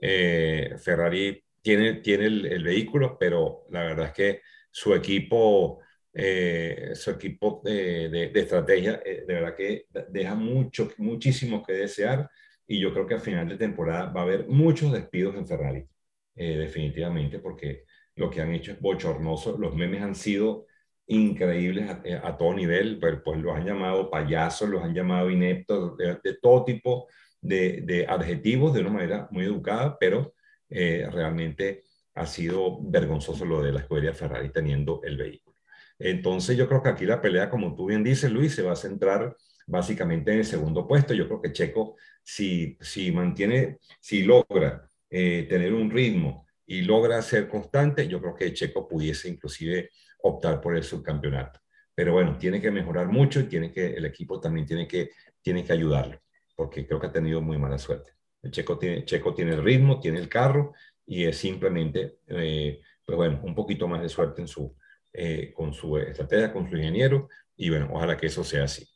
Eh, 0.00 0.76
Ferrari 0.78 1.42
tiene, 1.62 1.94
tiene 1.94 2.26
el, 2.26 2.46
el, 2.46 2.62
vehículo, 2.64 3.16
pero 3.18 3.66
la 3.70 3.82
verdad 3.82 4.06
es 4.06 4.12
que 4.12 4.42
su 4.70 4.94
equipo 4.94 5.80
eh, 6.18 6.92
su 6.94 7.10
equipo 7.10 7.60
de, 7.62 8.08
de, 8.08 8.40
estrategia, 8.40 9.02
eh, 9.04 9.24
de 9.28 9.34
verdad 9.34 9.54
que 9.54 9.84
deja 10.08 10.34
mucho, 10.34 10.90
muchísimo 10.96 11.62
que 11.62 11.74
desear. 11.74 12.30
y 12.66 12.80
yo 12.80 12.92
creo 12.92 13.06
que 13.06 13.14
a 13.16 13.20
final 13.20 13.48
de 13.48 13.58
temporada 13.58 14.06
va 14.12 14.20
a 14.22 14.24
haber 14.24 14.48
muchos 14.48 14.92
despidos 14.92 15.36
en 15.36 15.46
Ferrari, 15.46 15.86
eh, 16.34 16.56
definitivamente, 16.56 17.38
porque 17.38 17.84
lo 18.16 18.30
que 18.30 18.40
han 18.40 18.52
hecho 18.52 18.72
es 18.72 18.80
bochornoso. 18.80 19.56
Los 19.58 19.74
memes 19.74 20.02
han 20.02 20.14
sido 20.14 20.66
increíbles 21.06 21.88
a, 21.88 22.00
eh, 22.04 22.20
todo 22.38 22.54
nivel, 22.54 22.98
pues, 22.98 23.18
pues, 23.24 23.40
los 23.40 23.54
han 23.54 23.64
llamado 23.64 24.10
payasos, 24.10 24.68
los 24.68 24.82
han 24.82 24.94
llamado 24.94 25.30
ineptos, 25.30 25.96
de, 25.96 26.18
todo 26.42 26.64
tipo 26.64 27.08
de, 27.40 27.82
de, 27.82 28.06
adjetivos 28.06 28.74
de 28.74 28.80
una 28.80 28.90
manera 28.90 29.28
muy 29.30 29.44
educada, 29.44 29.96
pero 29.98 30.34
eh, 30.68 31.08
realmente 31.12 31.84
ha 32.14 32.26
sido 32.26 32.80
vergonzoso 32.82 33.44
lo 33.44 33.62
de 33.62 33.72
la 33.72 33.80
escudería 33.80 34.14
Ferrari 34.14 34.50
teniendo 34.50 35.00
el 35.04 35.16
vehículo. 35.16 35.56
Entonces 35.98 36.56
yo 36.56 36.68
creo 36.68 36.82
que 36.82 36.88
aquí 36.88 37.04
la 37.04 37.20
pelea, 37.20 37.50
como 37.50 37.74
tú 37.74 37.86
bien 37.86 38.02
dices, 38.02 38.30
Luis, 38.30 38.54
se 38.54 38.62
va 38.62 38.72
a 38.72 38.76
centrar 38.76 39.36
básicamente 39.66 40.32
en 40.32 40.38
el 40.38 40.44
segundo 40.44 40.86
puesto. 40.86 41.14
Yo 41.14 41.26
creo 41.26 41.42
que 41.42 41.52
Checo, 41.52 41.96
si, 42.22 42.76
si 42.80 43.12
mantiene, 43.12 43.78
si 44.00 44.22
logra 44.22 44.90
eh, 45.10 45.46
tener 45.48 45.72
un 45.72 45.90
ritmo 45.90 46.45
y 46.66 46.82
logra 46.82 47.22
ser 47.22 47.48
constante, 47.48 48.08
yo 48.08 48.20
creo 48.20 48.34
que 48.34 48.52
Checo 48.52 48.88
pudiese 48.88 49.28
inclusive 49.28 49.90
optar 50.22 50.60
por 50.60 50.76
el 50.76 50.82
subcampeonato. 50.82 51.60
Pero 51.94 52.12
bueno, 52.12 52.36
tiene 52.36 52.60
que 52.60 52.70
mejorar 52.70 53.06
mucho 53.08 53.40
y 53.40 53.44
tiene 53.44 53.72
que, 53.72 53.94
el 53.94 54.04
equipo 54.04 54.40
también 54.40 54.66
tiene 54.66 54.86
que, 54.86 55.10
tiene 55.40 55.64
que 55.64 55.72
ayudarlo, 55.72 56.20
porque 56.54 56.86
creo 56.86 57.00
que 57.00 57.06
ha 57.06 57.12
tenido 57.12 57.40
muy 57.40 57.56
mala 57.56 57.78
suerte. 57.78 58.12
El 58.42 58.50
Checo 58.50 58.78
tiene, 58.78 59.04
Checo 59.04 59.32
tiene 59.32 59.52
el 59.54 59.62
ritmo, 59.62 60.00
tiene 60.00 60.18
el 60.18 60.28
carro 60.28 60.74
y 61.06 61.24
es 61.24 61.38
simplemente, 61.38 62.18
eh, 62.26 62.80
pues 63.04 63.16
bueno, 63.16 63.40
un 63.44 63.54
poquito 63.54 63.86
más 63.88 64.02
de 64.02 64.08
suerte 64.08 64.42
en 64.42 64.48
su, 64.48 64.76
eh, 65.12 65.52
con 65.54 65.72
su 65.72 65.96
estrategia, 65.96 66.52
con 66.52 66.68
su 66.68 66.76
ingeniero 66.76 67.28
y 67.56 67.70
bueno, 67.70 67.88
ojalá 67.92 68.16
que 68.16 68.26
eso 68.26 68.44
sea 68.44 68.64
así. 68.64 68.86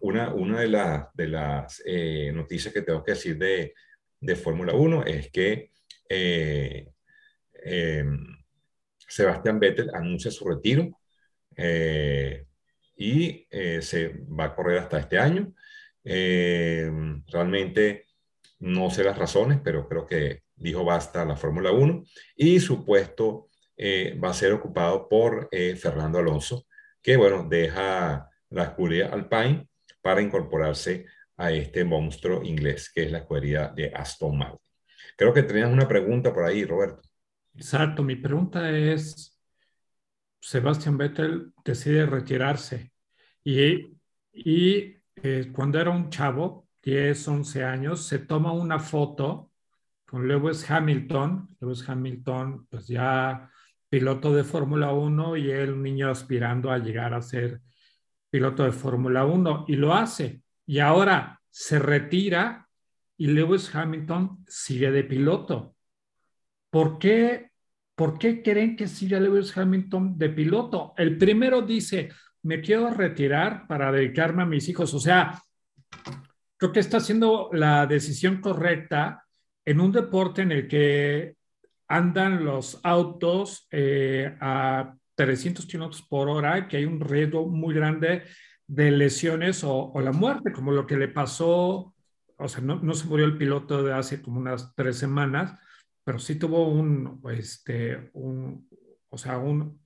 una, 0.00 0.34
una 0.34 0.60
de, 0.60 1.02
de 1.14 1.28
las 1.28 1.82
eh, 1.86 2.32
noticias 2.34 2.74
que 2.74 2.82
tengo 2.82 3.04
que 3.04 3.12
decir 3.12 3.38
de, 3.38 3.74
de 4.20 4.36
Fórmula 4.36 4.72
1 4.72 5.04
es 5.04 5.30
que 5.30 5.70
eh, 6.08 6.92
em, 7.64 8.26
Sebastián 8.98 9.60
Vettel 9.60 9.90
anuncia 9.94 10.30
su 10.30 10.48
retiro 10.48 11.00
eh, 11.56 12.46
y 12.96 13.46
eh, 13.50 13.82
se 13.82 14.08
va 14.26 14.46
a 14.46 14.54
correr 14.54 14.78
hasta 14.78 14.98
este 14.98 15.18
año. 15.18 15.54
Realmente 16.04 18.06
no 18.60 18.90
sé 18.90 19.04
las 19.04 19.18
razones, 19.18 19.60
pero 19.62 19.88
creo 19.88 20.06
que 20.06 20.42
dijo 20.56 20.84
basta 20.84 21.24
la 21.24 21.36
Fórmula 21.36 21.72
1 21.72 22.04
y 22.36 22.60
su 22.60 22.84
puesto 22.84 23.48
va 24.22 24.30
a 24.30 24.34
ser 24.34 24.52
ocupado 24.52 25.08
por 25.08 25.48
Fernando 25.50 26.18
Alonso, 26.18 26.66
que 27.02 27.16
bueno, 27.16 27.46
deja 27.48 28.28
la 28.50 28.64
escudería 28.64 29.08
Alpine 29.08 29.68
para 30.00 30.22
incorporarse 30.22 31.06
a 31.36 31.50
este 31.50 31.84
monstruo 31.84 32.42
inglés 32.44 32.90
que 32.94 33.04
es 33.04 33.10
la 33.10 33.18
escudería 33.18 33.68
de 33.68 33.92
Aston 33.94 34.36
Martin. 34.36 34.73
Creo 35.16 35.32
que 35.32 35.42
tenías 35.42 35.72
una 35.72 35.86
pregunta 35.86 36.32
por 36.32 36.44
ahí, 36.44 36.64
Roberto. 36.64 37.02
Exacto, 37.54 38.02
mi 38.02 38.16
pregunta 38.16 38.70
es, 38.70 39.40
Sebastián 40.40 40.98
Vettel 40.98 41.52
decide 41.64 42.04
retirarse 42.06 42.92
y, 43.44 43.96
y 44.32 44.96
eh, 45.16 45.50
cuando 45.52 45.80
era 45.80 45.90
un 45.90 46.10
chavo, 46.10 46.68
10, 46.82 47.28
11 47.28 47.64
años, 47.64 48.06
se 48.06 48.18
toma 48.18 48.52
una 48.52 48.78
foto 48.78 49.50
con 50.04 50.28
Lewis 50.28 50.70
Hamilton, 50.70 51.56
Lewis 51.60 51.88
Hamilton 51.88 52.66
pues 52.68 52.86
ya 52.86 53.50
piloto 53.88 54.34
de 54.34 54.44
Fórmula 54.44 54.92
1 54.92 55.36
y 55.36 55.50
él 55.50 55.72
un 55.72 55.82
niño 55.82 56.10
aspirando 56.10 56.70
a 56.70 56.78
llegar 56.78 57.14
a 57.14 57.22
ser 57.22 57.60
piloto 58.28 58.64
de 58.64 58.72
Fórmula 58.72 59.24
1 59.24 59.66
y 59.68 59.76
lo 59.76 59.94
hace. 59.94 60.42
Y 60.66 60.80
ahora 60.80 61.40
se 61.48 61.78
retira 61.78 62.63
y 63.16 63.28
Lewis 63.28 63.74
Hamilton 63.74 64.44
sigue 64.46 64.90
de 64.90 65.04
piloto. 65.04 65.74
¿Por 66.70 66.98
qué, 66.98 67.50
¿Por 67.94 68.18
qué 68.18 68.42
creen 68.42 68.76
que 68.76 68.88
sigue 68.88 69.20
Lewis 69.20 69.56
Hamilton 69.56 70.18
de 70.18 70.30
piloto? 70.30 70.94
El 70.96 71.16
primero 71.16 71.62
dice, 71.62 72.10
me 72.42 72.60
quiero 72.60 72.90
retirar 72.90 73.66
para 73.66 73.92
dedicarme 73.92 74.42
a 74.42 74.46
mis 74.46 74.68
hijos. 74.68 74.92
O 74.94 74.98
sea, 74.98 75.40
creo 76.56 76.72
que 76.72 76.80
está 76.80 76.96
haciendo 76.96 77.50
la 77.52 77.86
decisión 77.86 78.40
correcta 78.40 79.24
en 79.64 79.80
un 79.80 79.92
deporte 79.92 80.42
en 80.42 80.52
el 80.52 80.68
que 80.68 81.36
andan 81.88 82.44
los 82.44 82.80
autos 82.82 83.68
eh, 83.70 84.36
a 84.40 84.94
300 85.14 85.66
kilómetros 85.66 86.02
por 86.02 86.28
hora, 86.28 86.66
que 86.66 86.78
hay 86.78 86.84
un 86.84 87.00
riesgo 87.00 87.46
muy 87.46 87.74
grande 87.74 88.24
de 88.66 88.90
lesiones 88.90 89.62
o, 89.62 89.92
o, 89.92 90.00
la 90.00 90.12
muerte, 90.12 90.52
como 90.52 90.72
lo 90.72 90.86
que 90.86 90.96
le 90.96 91.08
pasó 91.08 91.93
o 92.38 92.48
sea, 92.48 92.62
no, 92.62 92.80
no, 92.80 92.94
se 92.94 93.06
murió 93.06 93.26
el 93.26 93.38
piloto 93.38 93.82
de 93.82 93.92
hace 93.92 94.22
como 94.22 94.40
unas 94.40 94.74
tres 94.74 94.98
semanas, 94.98 95.58
pero 96.02 96.18
sí 96.18 96.36
tuvo 96.38 96.68
un, 96.68 97.20
este, 97.30 98.10
un, 98.14 98.68
o 99.08 99.16
sea, 99.16 99.38
un, 99.38 99.80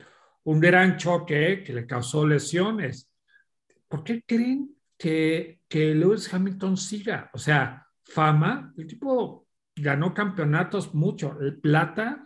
un 0.45 0.61
gran 0.61 0.97
choque 0.97 1.63
que 1.65 1.73
le 1.73 1.87
causó 1.87 2.27
lesiones. 2.27 3.11
¿Por 3.87 4.03
qué 4.03 4.23
creen 4.27 4.77
que, 4.97 5.61
que 5.69 5.95
Lewis 5.95 6.33
Hamilton 6.33 6.77
siga? 6.77 7.31
O 7.33 7.39
sea, 7.39 7.87
fama, 8.05 8.73
el 8.77 8.87
tipo 8.87 9.47
ganó 9.77 10.13
campeonatos 10.13 10.95
mucho, 10.95 11.39
el 11.41 11.61
plata, 11.61 12.25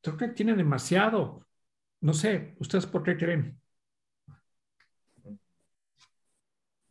creo 0.00 0.16
que 0.16 0.28
tiene 0.28 0.54
demasiado. 0.54 1.46
No 2.00 2.14
sé, 2.14 2.54
¿ustedes 2.60 2.86
por 2.86 3.02
qué 3.02 3.16
creen? 3.16 3.60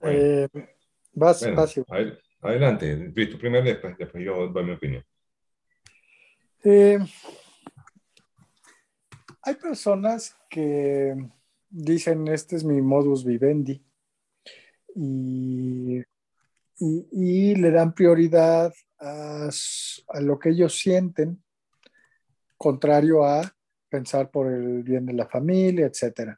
Eh, 0.02 0.48
vas, 1.14 1.44
Adelante, 2.42 3.12
tú 3.28 3.38
primero, 3.38 3.64
después, 3.64 3.98
después 3.98 4.24
yo 4.24 4.48
doy 4.48 4.64
mi 4.64 4.72
opinión. 4.72 5.04
Eh, 6.64 7.00
hay 9.42 9.56
personas 9.56 10.36
que 10.50 11.16
dicen, 11.70 12.28
este 12.28 12.56
es 12.56 12.64
mi 12.64 12.82
modus 12.82 13.26
vivendi, 13.26 13.84
y, 14.96 16.02
y, 16.80 17.56
le 17.56 17.72
dan 17.72 17.94
prioridad 17.94 18.74
a, 19.00 19.50
lo 20.22 20.40
que 20.40 20.50
ellos 20.50 20.78
sienten, 20.78 21.44
contrario 22.58 23.24
a 23.24 23.42
pensar 23.90 24.30
por 24.32 24.52
el 24.52 24.84
bien 24.84 25.06
de 25.06 25.14
la 25.14 25.28
familia, 25.28 25.86
etc. 25.88 26.36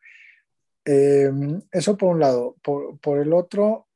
Eh, 0.83 1.31
eso 1.71 1.97
por 1.97 2.13
un 2.13 2.19
lado. 2.19 2.57
Por, 2.61 2.99
por 2.99 3.19
el 3.19 3.31
otro, 3.33 3.88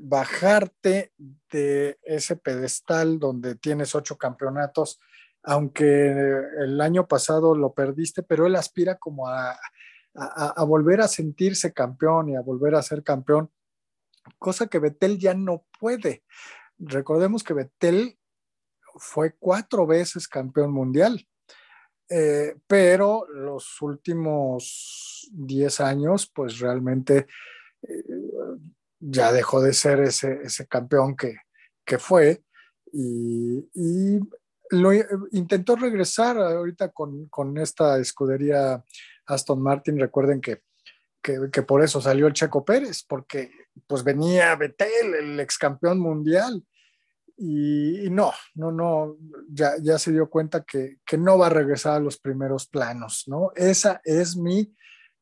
bajarte 0.00 1.12
de 1.50 1.98
ese 2.02 2.36
pedestal 2.36 3.18
donde 3.18 3.54
tienes 3.54 3.94
ocho 3.94 4.18
campeonatos, 4.18 5.00
aunque 5.42 6.12
el 6.58 6.80
año 6.80 7.08
pasado 7.08 7.54
lo 7.56 7.72
perdiste, 7.72 8.22
pero 8.22 8.46
él 8.46 8.56
aspira 8.56 8.98
como 8.98 9.28
a, 9.28 9.58
volver 10.66 11.00
a 11.00 11.08
sentirse 11.08 11.72
campeón 11.72 12.28
y 12.28 12.36
a 12.36 12.42
volver 12.42 12.74
a 12.74 12.82
ser 12.82 13.02
campeón, 13.02 13.50
cosa 14.38 14.66
que 14.66 14.78
Betel 14.78 15.18
ya 15.18 15.34
no 15.34 15.64
puede. 15.80 16.22
Recordemos 16.78 17.42
que 17.42 17.54
Betel 17.54 18.18
fue 18.96 19.34
cuatro 19.38 19.86
veces 19.86 20.28
campeón 20.28 20.72
mundial, 20.72 21.26
eh, 22.10 22.56
pero 22.66 23.26
los 23.26 23.80
últimos 23.80 25.30
diez 25.32 25.80
años, 25.80 26.30
pues 26.32 26.58
realmente 26.58 27.26
eh, 27.82 28.04
ya 29.02 29.32
dejó 29.32 29.60
de 29.60 29.72
ser 29.72 30.00
ese, 30.00 30.40
ese 30.44 30.66
campeón 30.66 31.16
que, 31.16 31.36
que 31.84 31.98
fue 31.98 32.42
y, 32.92 34.20
lo 34.70 34.90
intentó 35.32 35.76
regresar 35.76 36.38
ahorita 36.38 36.88
con, 36.92 37.26
con, 37.28 37.58
esta 37.58 37.98
escudería 37.98 38.82
Aston 39.26 39.60
Martin. 39.60 40.00
Recuerden 40.00 40.40
que, 40.40 40.62
que, 41.20 41.50
que, 41.52 41.60
por 41.60 41.84
eso 41.84 42.00
salió 42.00 42.26
el 42.26 42.32
Checo 42.32 42.64
Pérez, 42.64 43.04
porque 43.06 43.50
pues 43.86 44.02
venía 44.02 44.56
Betel, 44.56 45.14
el 45.14 45.40
ex 45.40 45.58
campeón 45.58 45.98
mundial. 45.98 46.64
Y, 47.36 48.06
y, 48.06 48.10
no, 48.10 48.32
no, 48.54 48.72
no, 48.72 49.18
ya, 49.50 49.72
ya 49.78 49.98
se 49.98 50.10
dio 50.10 50.30
cuenta 50.30 50.62
que, 50.62 51.00
que 51.04 51.18
no 51.18 51.36
va 51.36 51.48
a 51.48 51.50
regresar 51.50 51.96
a 51.96 52.00
los 52.00 52.16
primeros 52.16 52.66
planos, 52.66 53.24
¿no? 53.26 53.52
Esa 53.54 54.00
es 54.04 54.38
mi 54.38 54.74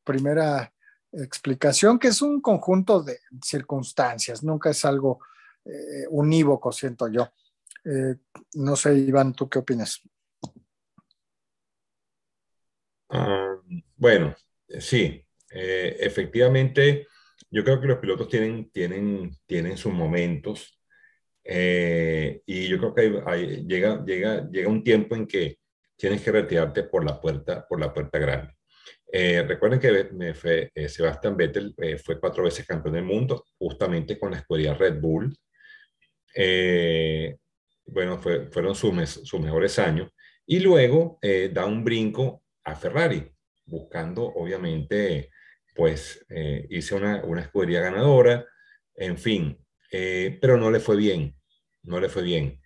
primera 0.05 0.72
explicación, 1.12 1.98
que 1.98 2.08
es 2.08 2.22
un 2.22 2.40
conjunto 2.40 3.02
de 3.02 3.18
circunstancias, 3.42 4.42
nunca 4.42 4.70
es 4.70 4.84
algo 4.84 5.20
eh, 5.64 6.06
unívoco, 6.11 6.72
siento 6.72 7.08
yo. 7.08 7.28
Eh, 7.84 8.16
no 8.54 8.76
sé, 8.76 8.94
Iván, 8.94 9.34
¿tú 9.34 9.48
qué 9.48 9.58
opinas? 9.58 10.00
Ah, 13.08 13.56
bueno, 13.96 14.34
sí, 14.78 15.24
eh, 15.50 15.96
efectivamente, 16.00 17.08
yo 17.50 17.64
creo 17.64 17.80
que 17.80 17.88
los 17.88 17.98
pilotos 17.98 18.28
tienen, 18.28 18.70
tienen, 18.70 19.30
tienen 19.46 19.76
sus 19.76 19.92
momentos 19.92 20.76
y 21.42 22.68
yo 22.68 22.78
creo 22.78 22.94
que 22.94 23.64
llega, 23.66 24.04
llega, 24.04 24.48
llega 24.48 24.68
un 24.68 24.84
tiempo 24.84 25.16
en 25.16 25.26
que 25.26 25.58
tienes 25.96 26.22
que 26.22 26.30
retirarte 26.30 26.84
por 26.84 27.04
la 27.04 27.20
puerta, 27.20 27.66
por 27.66 27.80
la 27.80 27.92
puerta 27.92 28.18
grande. 28.18 28.54
Eh, 29.12 29.42
recuerden 29.42 29.80
que 29.80 30.70
eh, 30.74 30.88
Sebastian 30.88 31.36
Vettel 31.36 31.74
eh, 31.78 31.98
fue 31.98 32.20
cuatro 32.20 32.44
veces 32.44 32.66
campeón 32.66 32.94
del 32.94 33.04
mundo, 33.04 33.44
justamente 33.58 34.18
con 34.18 34.30
la 34.30 34.38
escudería 34.38 34.74
Red 34.74 35.00
Bull. 35.00 35.36
Eh, 36.34 37.36
bueno, 37.86 38.18
fueron 38.18 38.74
sus, 38.76 39.11
sus, 39.24 39.40
mejores 39.40 39.78
años. 39.80 40.11
Y 40.46 40.61
luego 40.61 41.18
da 41.52 41.66
un 41.66 41.84
brinco 41.84 42.44
a 42.64 42.76
Ferrari, 42.76 43.28
buscando 43.64 44.24
obviamente, 44.24 45.30
pues, 45.74 46.24
irse 46.68 46.94
una, 46.94 47.24
una 47.24 47.42
escudería 47.42 47.80
ganadora, 47.80 48.44
en 48.94 49.18
fin, 49.18 49.58
pero 49.90 50.56
no 50.56 50.70
le 50.70 50.78
fue 50.78 50.96
bien, 50.96 51.36
no 51.82 52.00
le 52.00 52.08
fue 52.08 52.22
bien. 52.22 52.61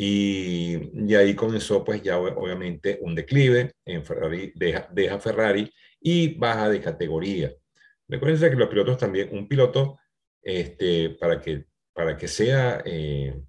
Y, 0.00 0.92
y, 0.94 1.14
ahí 1.16 1.34
comenzó 1.34 1.84
pues 1.84 2.00
ya 2.04 2.20
obviamente 2.20 3.00
un 3.02 3.16
declive, 3.16 3.72
en 3.84 4.04
Ferrari 4.04 4.52
deja, 4.54 5.18
Ferrari 5.18 5.72
y 6.00 6.38
baja 6.38 6.68
de 6.68 6.80
categoría. 6.80 7.52
Recuerden 8.06 8.48
que 8.48 8.56
los 8.56 8.68
pilotos 8.68 8.96
también, 8.96 9.28
un 9.32 9.48
piloto, 9.48 9.98
este, 10.40 11.10
para, 11.18 11.40
que, 11.40 11.64
para 11.92 12.16
que 12.16 12.28
sea, 12.28 12.80
eh, 12.84 13.42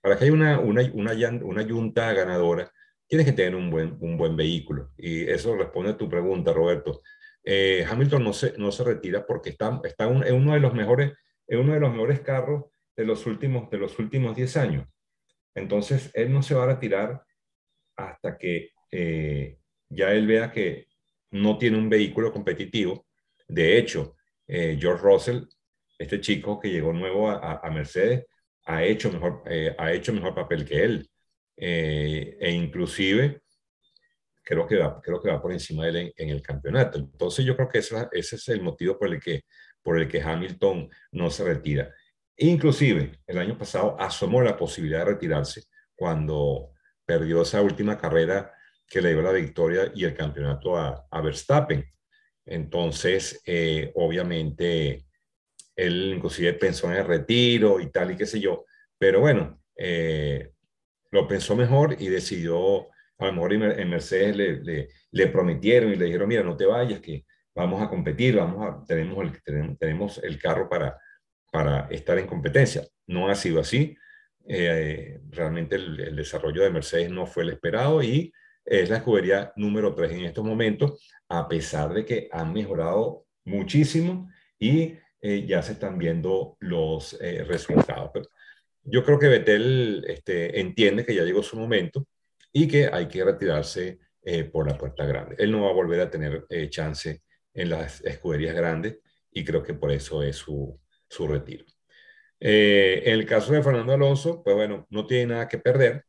para 0.00 0.16
que 0.16 0.24
haya 0.24 0.32
una, 0.32 0.58
una, 0.60 0.80
una, 0.94 1.12
una 1.42 1.62
yunta 1.62 2.10
ganadora, 2.14 2.72
tienes 3.06 3.26
que 3.26 3.32
tener 3.32 3.54
un 3.54 3.68
buen, 3.68 3.98
un 4.00 4.16
buen 4.16 4.34
vehículo. 4.34 4.92
Y 4.96 5.28
eso 5.28 5.54
responde 5.58 5.90
a 5.90 5.98
tu 5.98 6.08
pregunta, 6.08 6.54
Roberto. 6.54 7.02
Eh, 7.44 7.84
Hamilton 7.86 8.24
no 8.24 8.32
se, 8.32 8.56
no 8.56 8.72
se 8.72 8.82
retira 8.82 9.26
porque 9.26 9.50
está, 9.50 9.78
está 9.84 10.04
en 10.04 10.34
uno 10.34 10.54
de 10.54 10.60
los 10.60 10.72
mejores, 10.72 11.12
en 11.46 11.58
uno 11.58 11.74
de 11.74 11.80
los 11.80 11.92
mejores 11.92 12.20
carros 12.20 12.64
de 12.96 13.04
los 13.04 13.26
últimos, 13.26 13.68
de 13.68 13.76
los 13.76 13.98
últimos 13.98 14.34
10 14.34 14.56
años. 14.56 14.86
Entonces, 15.54 16.10
él 16.14 16.32
no 16.32 16.42
se 16.42 16.54
va 16.54 16.64
a 16.64 16.74
retirar 16.74 17.22
hasta 17.96 18.38
que 18.38 18.70
eh, 18.90 19.58
ya 19.88 20.12
él 20.12 20.26
vea 20.26 20.50
que 20.50 20.88
no 21.30 21.58
tiene 21.58 21.78
un 21.78 21.88
vehículo 21.88 22.32
competitivo. 22.32 23.06
De 23.48 23.78
hecho, 23.78 24.16
eh, 24.46 24.76
George 24.80 25.02
Russell, 25.02 25.44
este 25.98 26.20
chico 26.20 26.58
que 26.58 26.70
llegó 26.70 26.92
nuevo 26.92 27.30
a, 27.30 27.70
Mercedes, 27.70 28.26
ha 28.66 28.84
hecho, 28.84 29.10
mejor, 29.10 29.42
eh, 29.46 29.74
ha 29.78 29.92
hecho 29.92 30.12
mejor 30.12 30.34
papel 30.34 30.64
que 30.64 30.84
él. 30.84 31.08
E 31.56 32.50
inclusive 32.50 33.42
creo 34.42 34.66
que, 34.66 34.76
va, 34.76 35.00
creo 35.00 35.20
que 35.22 35.30
va 35.30 35.40
por 35.40 35.52
encima 35.52 35.86
de 35.86 35.90
él 35.90 36.14
en, 36.16 36.30
el 36.30 36.42
campeonato. 36.42 36.98
Entonces 36.98 37.44
yo 37.44 37.56
creo 37.56 37.68
que 37.68 37.78
ese, 37.78 38.08
ese, 38.12 38.36
es 38.36 38.48
el 38.48 38.62
motivo 38.62 38.98
por 38.98 39.08
el, 39.08 39.20
que, 39.20 39.42
por 39.82 39.98
el 39.98 40.08
que 40.08 40.20
Hamilton 40.20 40.90
no 41.12 41.30
se 41.30 41.44
retira. 41.44 41.92
Inclusive 42.36 43.20
el 43.26 43.38
año 43.38 43.56
pasado 43.56 43.96
asomó 43.98 44.42
la 44.42 44.56
posibilidad 44.56 45.00
de 45.00 45.12
retirarse 45.12 45.64
cuando 45.94 46.72
perdió 47.04 47.42
esa 47.42 47.60
última 47.60 47.98
carrera 47.98 48.52
que 48.86 49.00
le 49.00 49.10
dio 49.10 49.22
la 49.22 49.32
victoria 49.32 49.90
y 49.94 50.04
el 50.04 50.14
campeonato 50.14 50.76
a, 50.76 51.20
Verstappen. 51.22 51.84
Entonces, 52.44 53.42
eh, 53.46 53.92
obviamente, 53.94 55.06
él 55.76 56.14
inclusive 56.16 56.52
pensó 56.54 56.90
en 56.90 56.98
el 56.98 57.06
retiro 57.06 57.80
y 57.80 57.90
tal 57.90 58.10
y 58.10 58.16
qué 58.16 58.26
sé 58.26 58.40
yo, 58.40 58.64
pero 58.98 59.20
bueno, 59.20 59.60
eh, 59.76 60.52
lo 61.10 61.26
pensó 61.28 61.54
mejor 61.56 61.96
y 61.98 62.08
decidió, 62.08 62.88
a 63.18 63.26
lo 63.26 63.32
mejor 63.32 63.52
en 63.52 63.90
Mercedes 63.90 64.36
le, 64.36 64.88
le, 65.10 65.26
prometieron 65.28 65.92
y 65.92 65.96
le 65.96 66.06
dijeron, 66.06 66.28
mira, 66.28 66.42
no 66.42 66.56
te 66.56 66.66
vayas, 66.66 67.00
que 67.00 67.24
vamos 67.54 67.80
a 67.82 67.88
competir, 67.88 68.36
vamos 68.36 68.66
a, 68.66 68.84
tenemos, 68.84 69.32
tenemos 69.78 70.18
el 70.18 70.38
carro 70.38 70.68
para, 70.68 70.98
para 71.52 71.86
estar 71.90 72.18
en 72.18 72.26
competencia. 72.26 72.82
No 73.06 73.28
ha 73.28 73.36
sido 73.36 73.60
así. 73.60 73.96
Eh, 74.48 75.20
realmente 75.30 75.76
el, 75.76 76.00
el, 76.00 76.16
desarrollo 76.16 76.62
de 76.62 76.70
Mercedes 76.70 77.10
no 77.10 77.26
fue 77.26 77.44
el 77.44 77.50
esperado 77.50 78.02
y 78.02 78.32
es 78.64 78.90
la 78.90 78.96
escudería 78.96 79.52
número 79.54 79.94
3 79.94 80.12
en 80.12 80.24
estos 80.24 80.44
momentos, 80.44 81.08
a 81.28 81.48
pesar 81.48 81.92
de 81.94 82.04
que 82.04 82.28
han 82.32 82.52
mejorado 82.52 83.26
muchísimo 83.44 84.30
y 84.58 84.96
eh, 85.20 85.46
ya 85.46 85.62
se 85.62 85.72
están 85.72 85.98
viendo 85.98 86.56
los 86.60 87.16
eh, 87.20 87.44
resultados. 87.44 88.10
yo 88.84 89.04
creo 89.04 89.18
que 89.18 89.28
Betel 89.28 90.04
este, 90.08 90.60
entiende 90.60 91.06
que 91.06 91.14
ya 91.14 91.22
llegó 91.22 91.42
su 91.42 91.56
momento 91.56 92.06
y 92.52 92.66
que 92.66 92.88
hay 92.92 93.06
que 93.06 93.24
retirarse 93.24 94.00
eh, 94.24 94.44
por 94.44 94.68
la 94.68 94.76
puerta 94.76 95.06
grande. 95.06 95.36
Él 95.38 95.52
no 95.52 95.62
va 95.62 95.70
a 95.70 95.74
volver 95.74 96.00
a 96.00 96.10
tener 96.10 96.46
chance 96.70 97.22
en 97.54 97.70
las 97.70 98.00
escuderías 98.04 98.54
grandes 98.56 98.98
y 99.30 99.44
creo 99.44 99.62
que 99.62 99.74
por 99.74 99.92
eso 99.92 100.22
es 100.22 100.36
su, 100.36 100.78
su 101.12 101.28
retiro. 101.28 101.64
en 102.40 103.12
el 103.12 103.26
caso 103.26 103.52
de 103.52 103.62
Fernando 103.62 103.92
Alonso, 103.92 104.42
pues 104.42 104.56
bueno, 104.56 104.86
no 104.90 105.06
tiene 105.06 105.34
nada 105.34 105.48
que 105.48 105.58
perder 105.58 106.04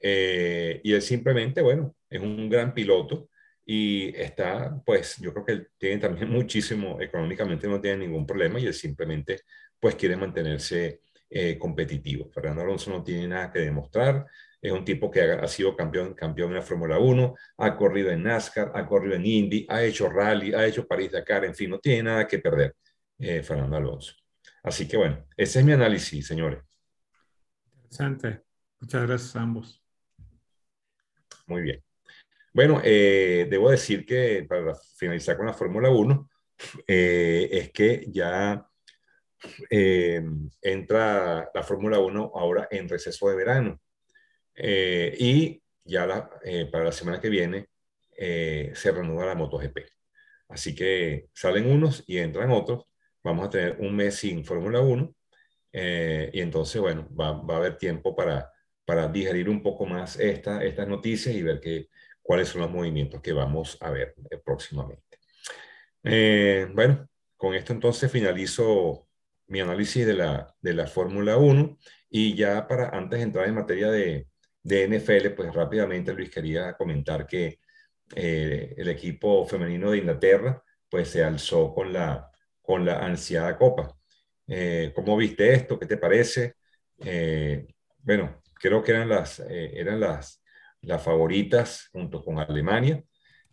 eh, 0.00 0.80
y 0.84 0.92
él 0.92 1.02
simplemente, 1.02 1.60
bueno, 1.62 1.96
es 2.08 2.20
un 2.20 2.48
gran 2.48 2.72
piloto 2.74 3.30
y 3.64 4.14
está, 4.16 4.80
pues 4.84 5.16
yo 5.18 5.32
creo 5.32 5.44
que 5.44 5.52
él 5.52 5.68
tiene 5.78 5.98
también 5.98 6.30
muchísimo, 6.30 7.00
económicamente 7.00 7.68
no 7.68 7.80
tiene 7.80 8.06
ningún 8.06 8.26
problema 8.26 8.60
y 8.60 8.66
él 8.66 8.74
simplemente, 8.74 9.40
pues 9.80 9.94
quiere 9.94 10.16
mantenerse 10.16 11.02
eh, 11.30 11.58
competitivo. 11.58 12.30
Fernando 12.30 12.62
Alonso 12.62 12.90
no 12.90 13.02
tiene 13.02 13.28
nada 13.28 13.52
que 13.52 13.60
demostrar, 13.60 14.26
es 14.60 14.72
un 14.72 14.84
tipo 14.84 15.10
que 15.10 15.22
ha, 15.22 15.46
sido 15.48 15.76
campeón, 15.76 16.14
campeón 16.14 16.50
en 16.50 16.56
la 16.56 16.62
Fórmula 16.62 16.98
1, 16.98 17.34
ha 17.58 17.76
corrido 17.76 18.10
en 18.10 18.24
NASCAR, 18.24 18.72
ha 18.74 18.86
corrido 18.86 19.14
en 19.14 19.24
Indy, 19.26 19.66
ha 19.68 19.84
hecho 19.84 20.08
rally, 20.08 20.52
ha 20.52 20.66
hecho 20.66 20.86
París-Dakar, 20.86 21.44
en 21.44 21.54
fin, 21.54 21.70
no 21.70 21.78
tiene 21.78 22.04
nada 22.04 22.26
que 22.26 22.38
perder 22.38 22.74
eh, 23.18 23.42
Fernando 23.42 23.76
Alonso. 23.76 24.14
Así 24.62 24.86
que 24.86 24.96
bueno, 24.96 25.26
ese 25.36 25.60
es 25.60 25.64
mi 25.64 25.72
análisis, 25.72 26.26
señores. 26.26 26.62
Interesante. 27.74 28.42
Muchas 28.80 29.06
gracias 29.06 29.36
a 29.36 29.42
ambos. 29.42 29.82
Muy 31.46 31.62
bien. 31.62 31.82
Bueno, 32.52 32.80
eh, 32.84 33.46
debo 33.50 33.70
decir 33.70 34.04
que 34.04 34.44
para 34.48 34.74
finalizar 34.74 35.36
con 35.36 35.46
la 35.46 35.52
Fórmula 35.52 35.90
1, 35.90 36.28
eh, 36.86 37.48
es 37.52 37.70
que 37.70 38.06
ya 38.08 38.66
eh, 39.70 40.22
entra 40.60 41.50
la 41.54 41.62
Fórmula 41.62 41.98
1 41.98 42.32
ahora 42.34 42.68
en 42.70 42.88
receso 42.88 43.28
de 43.28 43.36
verano. 43.36 43.80
y 44.54 45.62
ya 45.84 46.28
para 46.70 46.84
la 46.84 46.92
semana 46.92 47.20
que 47.20 47.28
viene 47.28 47.68
se 48.16 48.92
renueva 48.92 49.26
la 49.26 49.34
MotoGP. 49.36 49.78
Así 50.48 50.74
que 50.74 51.28
salen 51.32 51.70
unos 51.70 52.02
y 52.06 52.18
entran 52.18 52.50
otros. 52.50 52.86
Vamos 53.22 53.46
a 53.46 53.50
tener 53.50 53.76
un 53.80 53.94
mes 53.96 54.16
sin 54.16 54.44
Fórmula 54.44 54.80
1. 54.80 55.14
y 55.72 56.40
entonces, 56.40 56.80
bueno, 56.80 57.08
va, 57.14 57.32
va 57.32 57.54
a 57.54 57.56
haber 57.58 57.78
tiempo 57.78 58.14
para 58.16 58.50
para 58.88 59.06
digerir 59.06 59.50
un 59.50 59.62
poco 59.62 59.84
más 59.84 60.18
esta, 60.18 60.64
estas 60.64 60.88
noticias 60.88 61.34
y 61.34 61.42
ver 61.42 61.60
que, 61.60 61.90
cuáles 62.22 62.48
son 62.48 62.62
los 62.62 62.70
movimientos 62.70 63.20
que 63.20 63.34
vamos 63.34 63.76
a 63.82 63.90
ver 63.90 64.14
eh, 64.30 64.38
próximamente. 64.42 65.18
Eh, 66.02 66.66
bueno, 66.72 67.06
con 67.36 67.54
esto 67.54 67.74
entonces 67.74 68.10
finalizo 68.10 69.06
mi 69.48 69.60
análisis 69.60 70.06
de 70.06 70.14
la, 70.14 70.54
de 70.62 70.72
la 70.72 70.86
Fórmula 70.86 71.36
1 71.36 71.76
y 72.08 72.34
ya 72.34 72.66
para 72.66 72.88
antes 72.88 73.18
de 73.18 73.24
entrar 73.24 73.46
en 73.46 73.56
materia 73.56 73.90
de, 73.90 74.28
de 74.62 74.88
NFL, 74.88 75.34
pues 75.36 75.54
rápidamente 75.54 76.14
Luis 76.14 76.30
quería 76.30 76.74
comentar 76.74 77.26
que 77.26 77.60
eh, 78.14 78.74
el 78.74 78.88
equipo 78.88 79.46
femenino 79.46 79.90
de 79.90 79.98
Inglaterra 79.98 80.62
pues 80.88 81.10
se 81.10 81.22
alzó 81.22 81.74
con 81.74 81.92
la, 81.92 82.30
con 82.68 82.84
la 82.84 82.98
ansiada 82.98 83.56
copa. 83.56 83.96
¿Cómo 84.94 85.16
viste 85.16 85.54
esto? 85.54 85.78
¿Qué 85.78 85.86
te 85.86 85.96
parece? 85.96 86.56
bueno, 88.02 88.42
creo 88.60 88.82
que 88.82 88.92
eran 88.92 89.08
las, 89.08 89.40
eh, 89.40 89.72
eran 89.74 90.00
las, 90.00 90.42
las 90.82 91.02
favoritas 91.02 91.88
junto 91.92 92.22
con 92.22 92.38
Alemania. 92.38 93.02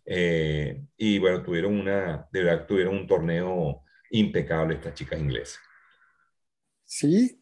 Eh, 0.04 0.82
y 0.98 1.18
bueno, 1.18 1.42
tuvieron 1.42 1.80
una, 1.80 2.28
de 2.30 2.58
tuvieron 2.68 2.96
un 2.96 3.06
torneo 3.06 3.82
impecable 4.10 4.74
estas 4.74 4.94
chicas 4.94 5.18
inglesas. 5.18 5.58
Sí, 6.84 7.40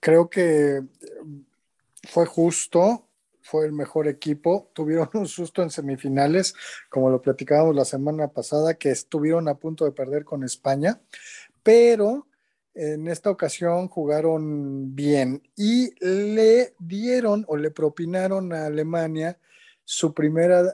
creo 0.00 0.30
que 0.30 0.82
fue 2.08 2.26
justo, 2.26 3.08
fue 3.42 3.66
el 3.66 3.72
mejor 3.72 4.08
equipo. 4.08 4.70
Tuvieron 4.74 5.10
un 5.14 5.28
susto 5.28 5.62
en 5.62 5.70
semifinales, 5.70 6.54
como 6.88 7.10
lo 7.10 7.20
platicábamos 7.20 7.74
la 7.74 7.84
semana 7.84 8.28
pasada, 8.28 8.74
que 8.74 8.90
estuvieron 8.90 9.48
a 9.48 9.56
punto 9.56 9.84
de 9.84 9.92
perder 9.92 10.24
con 10.24 10.44
España, 10.44 11.00
pero 11.62 12.26
en 12.74 13.08
esta 13.08 13.30
ocasión 13.30 13.88
jugaron 13.88 14.94
bien 14.94 15.42
y 15.56 15.94
le 16.04 16.74
dieron 16.78 17.44
o 17.48 17.56
le 17.56 17.70
propinaron 17.70 18.52
a 18.52 18.66
Alemania 18.66 19.38
su 19.84 20.14
primera, 20.14 20.72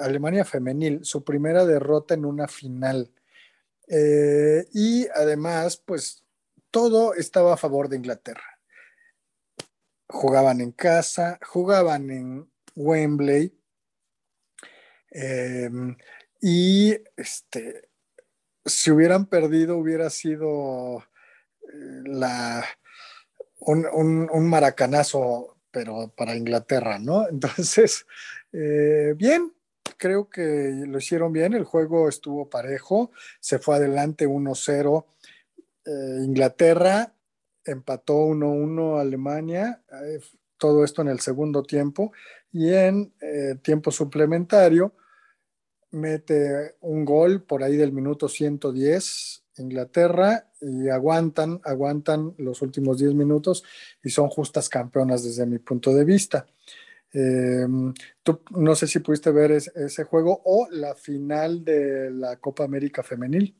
Alemania 0.00 0.44
femenil, 0.44 1.04
su 1.04 1.24
primera 1.24 1.64
derrota 1.64 2.14
en 2.14 2.24
una 2.24 2.46
final. 2.46 3.10
Eh, 3.88 4.66
y 4.72 5.08
además, 5.14 5.76
pues 5.76 6.22
todo 6.70 7.14
estaba 7.14 7.54
a 7.54 7.56
favor 7.56 7.88
de 7.88 7.96
Inglaterra. 7.96 8.51
Jugaban 10.12 10.60
en 10.60 10.72
casa, 10.72 11.38
jugaban 11.42 12.10
en 12.10 12.50
Wembley. 12.76 13.58
Em, 15.10 15.96
y 16.40 16.96
este, 17.16 17.88
si 18.64 18.90
hubieran 18.90 19.26
perdido, 19.26 19.78
hubiera 19.78 20.10
sido 20.10 21.04
la, 22.04 22.64
un, 23.60 24.48
maracanazo, 24.48 25.56
pero 25.70 26.12
para 26.16 26.36
Inglaterra, 26.36 26.98
¿no? 26.98 27.28
Entonces, 27.30 28.06
eh, 28.52 29.14
bien, 29.16 29.52
creo 29.96 30.28
que 30.28 30.84
lo 30.86 30.98
hicieron 30.98 31.32
bien, 31.32 31.54
el 31.54 31.64
juego 31.64 32.08
estuvo 32.08 32.50
parejo, 32.50 33.10
se 33.40 33.58
fue 33.58 33.76
adelante 33.76 34.26
1-0 34.26 35.06
eh, 35.84 36.24
Inglaterra, 36.24 37.14
empató 37.64 38.26
1-1 38.26 39.00
Alemania, 39.00 39.82
eh, 39.90 40.20
todo 40.56 40.84
esto 40.84 41.02
en 41.02 41.08
el 41.08 41.20
segundo 41.20 41.62
tiempo, 41.62 42.12
y 42.52 42.72
en 42.72 43.12
eh, 43.20 43.56
tiempo 43.62 43.90
suplementario 43.90 44.94
mete 45.90 46.76
un 46.80 47.04
gol 47.04 47.42
por 47.42 47.62
ahí 47.62 47.76
del 47.76 47.92
minuto 47.92 48.28
110 48.28 49.42
Inglaterra 49.58 50.48
y 50.60 50.88
aguantan, 50.88 51.60
aguantan 51.64 52.34
los 52.38 52.62
últimos 52.62 52.98
10 52.98 53.14
minutos 53.14 53.64
y 54.02 54.10
son 54.10 54.28
justas 54.28 54.68
campeonas 54.68 55.24
desde 55.24 55.46
mi 55.46 55.58
punto 55.58 55.92
de 55.94 56.04
vista. 56.04 56.46
Em, 57.12 57.92
tú, 58.22 58.40
no 58.52 58.74
sé 58.74 58.86
si 58.86 59.00
pudiste 59.00 59.30
ver 59.30 59.52
ese 59.52 60.04
juego 60.04 60.40
o 60.44 60.68
la 60.70 60.94
final 60.94 61.62
de 61.64 62.10
la 62.10 62.36
Copa 62.36 62.64
América 62.64 63.02
Femenil. 63.02 63.54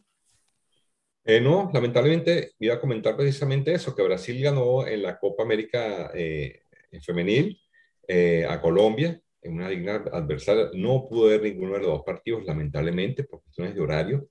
Eh, 1.25 1.41
no, 1.41 1.70
lamentablemente 1.73 2.53
iba 2.59 2.75
a 2.75 2.81
comentar 2.81 3.16
precisamente 3.16 3.73
eso, 3.73 3.95
que 3.95 4.03
Brasil 4.03 4.43
ganó 4.43 4.87
en 4.87 5.03
la 5.03 5.18
Copa 5.18 5.45
América 5.45 6.11
eh, 6.14 6.62
Femenil 7.05 7.61
eh, 8.09 8.45
a 8.49 8.61
Colombia 8.61 9.20
en 9.41 9.55
una 9.55 9.68
digna 9.68 10.05
adversaria. 10.12 10.70
No 10.75 11.07
pude 11.09 11.39
ver 11.39 11.53
ninguno 11.53 11.75
de 11.75 11.81
los 11.81 11.89
dos 11.89 12.03
partidos, 12.05 12.45
lamentablemente, 12.45 13.25
por 13.25 13.43
cuestiones 13.43 13.75
de 13.75 13.81
horario. 13.81 14.29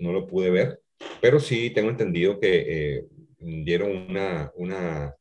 no 0.00 0.12
lo 0.12 0.26
pude 0.26 0.50
ver, 0.50 0.80
pero 1.20 1.40
sí 1.40 1.70
tengo 1.70 1.90
entendido 1.90 2.38
que 2.40 3.06
dieron 3.38 3.90
una, 4.10 4.52
una, 4.56 5.14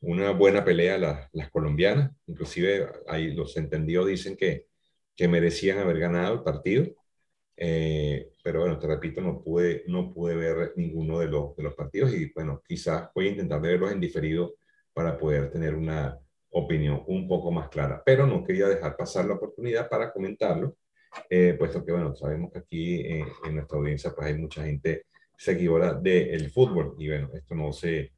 una 0.00 0.30
buena 0.32 0.64
pelea 0.64 0.98
las, 0.98 1.50
colombianas. 1.50 2.12
Inclusive 2.26 2.86
ahí 3.08 3.32
los 3.32 3.56
entendidos 3.56 4.06
dicen 4.08 4.36
que, 4.36 4.66
que 5.16 5.28
merecían 5.28 5.78
haber 5.78 5.98
ganado 5.98 6.34
el 6.34 6.42
partido. 6.42 6.86
Eh, 7.56 8.30
pero 8.42 8.60
bueno, 8.60 8.78
te 8.78 8.86
repito, 8.86 9.20
no 9.20 9.42
pude, 9.42 9.84
no 9.86 10.12
pude 10.12 10.34
ver 10.34 10.72
ninguno 10.76 11.20
de 11.20 11.28
los, 11.28 11.56
de 11.56 11.62
los 11.62 11.74
partidos 11.74 12.12
y 12.12 12.32
bueno, 12.32 12.62
quizás 12.66 13.10
voy 13.14 13.28
a 13.28 13.30
intentar 13.30 13.60
verlos 13.60 13.92
en 13.92 14.00
diferido 14.00 14.54
para 14.92 15.18
poder 15.18 15.50
tener 15.50 15.74
una 15.74 16.18
opinión 16.50 17.02
un 17.06 17.28
poco 17.28 17.50
más 17.50 17.68
clara. 17.68 18.02
Pero 18.04 18.26
no 18.26 18.44
quería 18.44 18.68
dejar 18.68 18.96
pasar 18.96 19.26
la 19.26 19.34
oportunidad 19.34 19.88
para 19.88 20.12
comentarlo, 20.12 20.76
eh, 21.30 21.54
puesto 21.58 21.84
que 21.84 21.92
bueno, 21.92 22.14
sabemos 22.14 22.52
que 22.52 22.58
aquí 22.58 23.00
eh, 23.00 23.24
en 23.44 23.54
nuestra 23.54 23.78
audiencia 23.78 24.12
pues 24.14 24.28
hay 24.28 24.38
mucha 24.38 24.64
gente 24.64 25.06
seguidora 25.36 25.94
del 25.94 26.50
fútbol 26.50 26.94
y 26.98 27.08
bueno, 27.08 27.30
esto 27.34 27.54
no 27.54 27.72
se, 27.72 28.12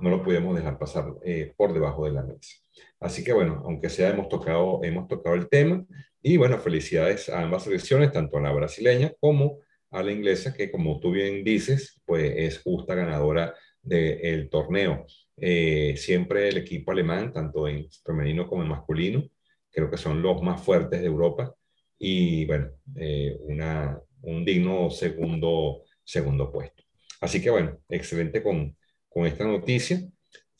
no 0.00 0.10
lo 0.10 0.22
podemos 0.22 0.56
dejar 0.56 0.78
pasar 0.78 1.14
eh, 1.24 1.52
por 1.56 1.72
debajo 1.72 2.04
de 2.04 2.12
la 2.12 2.22
mesa. 2.22 2.56
Así 3.00 3.24
que 3.24 3.32
bueno, 3.32 3.62
aunque 3.64 3.88
sea 3.88 4.10
hemos 4.10 4.28
tocado, 4.28 4.80
hemos 4.82 5.08
tocado 5.08 5.34
el 5.34 5.48
tema 5.48 5.84
y 6.22 6.36
bueno, 6.36 6.58
felicidades 6.58 7.28
a 7.28 7.42
ambas 7.42 7.64
selecciones, 7.64 8.12
tanto 8.12 8.38
a 8.38 8.40
la 8.40 8.52
brasileña 8.52 9.12
como 9.20 9.60
a 9.90 10.02
la 10.02 10.12
inglesa, 10.12 10.54
que 10.54 10.70
como 10.70 11.00
tú 11.00 11.12
bien 11.12 11.44
dices, 11.44 12.00
pues 12.04 12.32
es 12.36 12.60
justa 12.62 12.94
ganadora 12.94 13.54
del 13.82 14.50
torneo. 14.50 15.06
Eh, 15.36 15.94
siempre 15.96 16.48
el 16.48 16.58
equipo 16.58 16.90
alemán, 16.92 17.32
tanto 17.32 17.68
en 17.68 17.88
femenino 18.04 18.48
como 18.48 18.62
en 18.62 18.68
masculino, 18.68 19.24
creo 19.70 19.90
que 19.90 19.96
son 19.96 20.22
los 20.22 20.42
más 20.42 20.60
fuertes 20.62 21.00
de 21.00 21.06
Europa 21.06 21.54
y 21.98 22.44
bueno, 22.46 22.70
eh, 22.96 23.36
una, 23.40 24.00
un 24.22 24.44
digno 24.44 24.90
segundo, 24.90 25.82
segundo 26.04 26.52
puesto. 26.52 26.82
Así 27.20 27.40
que 27.42 27.50
bueno, 27.50 27.78
excelente 27.88 28.42
con, 28.42 28.76
con 29.08 29.26
esta 29.26 29.44
noticia. 29.44 30.00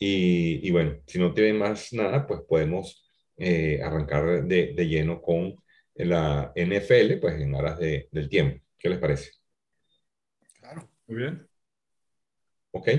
Y, 0.01 0.65
y, 0.65 0.71
bueno, 0.71 0.97
si 1.07 1.19
no 1.19 1.33
tienen 1.33 1.57
más 1.57 1.91
nada, 1.91 2.25
pues 2.25 2.41
podemos 2.47 3.08
eh, 3.39 3.81
arrancar 3.81 4.43
de, 4.43 4.73
de, 4.75 4.87
lleno 4.87 5.21
con 5.21 5.55
la 5.95 6.51
NFL, 6.55 7.19
pues 7.19 7.41
en 7.41 7.55
aras 7.55 7.79
de, 7.79 8.07
del 8.11 8.29
tiempo. 8.29 8.63
¿Qué 8.77 8.89
les 8.89 8.99
parece? 8.99 9.31
Claro, 10.59 10.89
muy 11.07 11.17
bien. 11.17 11.47
Ok. 12.71 12.89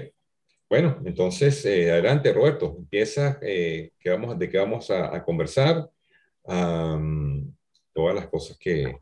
Bueno, 0.68 1.01
entonces, 1.05 1.64
eh, 1.66 1.91
adelante, 1.91 2.32
Roberto. 2.32 2.76
Empieza, 2.78 3.38
eh, 3.43 3.93
que 3.99 4.11
vamos, 4.11 4.38
de 4.38 4.49
qué 4.49 4.59
vamos 4.59 4.91
a, 4.91 5.14
a 5.14 5.24
conversar. 5.24 5.91
Um, 6.45 7.53
todas 7.93 8.14
las 8.14 8.28
cosas 8.28 8.57
que, 8.59 8.97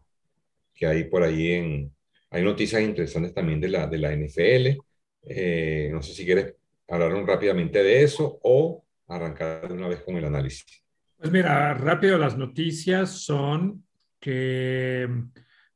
que 0.74 0.86
hay 0.86 1.04
por 1.04 1.22
ahí 1.22 1.52
en... 1.52 1.94
Hay 2.30 2.42
noticias 2.42 2.82
interesantes 2.82 3.32
también 3.34 3.60
de 3.60 3.68
la, 3.68 3.86
de 3.86 3.98
la 3.98 4.12
NFL. 4.12 4.78
Eh, 5.22 5.88
no 5.92 6.02
sé 6.02 6.14
si 6.14 6.24
quieres 6.24 6.54
hablar 6.88 7.12
rápidamente 7.26 7.82
de 7.82 8.02
eso 8.02 8.38
o 8.42 8.84
arrancar 9.06 9.68
de 9.68 9.74
una 9.74 9.88
vez 9.88 10.00
con 10.02 10.16
el 10.16 10.24
análisis. 10.24 10.84
Pues 11.18 11.32
mira, 11.32 11.74
rápido 11.74 12.16
las 12.16 12.38
noticias 12.38 13.10
son 13.10 13.84
que 14.20 15.08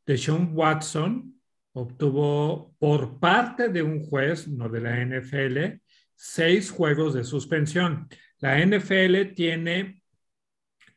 Deshaun 0.07 0.51
Watson 0.55 1.35
obtuvo 1.73 2.77
por 2.79 3.19
parte 3.19 3.69
de 3.69 3.83
un 3.83 4.05
juez, 4.05 4.47
no 4.47 4.69
de 4.69 4.81
la 4.81 5.01
NFL, 5.05 5.81
seis 6.15 6.71
juegos 6.71 7.15
de 7.15 7.25
suspensión. 7.25 8.09
La 8.39 8.65
NFL 8.65 9.35
tiene 9.35 10.03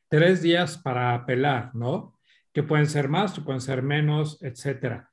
tres 0.08 0.44
días 0.44 0.78
para 0.78 1.16
apelar, 1.16 1.74
¿no? 1.74 2.20
Que 2.54 2.62
pueden 2.62 2.86
ser 2.86 3.10
más, 3.10 3.34
que 3.34 3.42
pueden 3.42 3.62
ser 3.62 3.82
menos, 3.82 4.38
etcétera. 4.44 5.12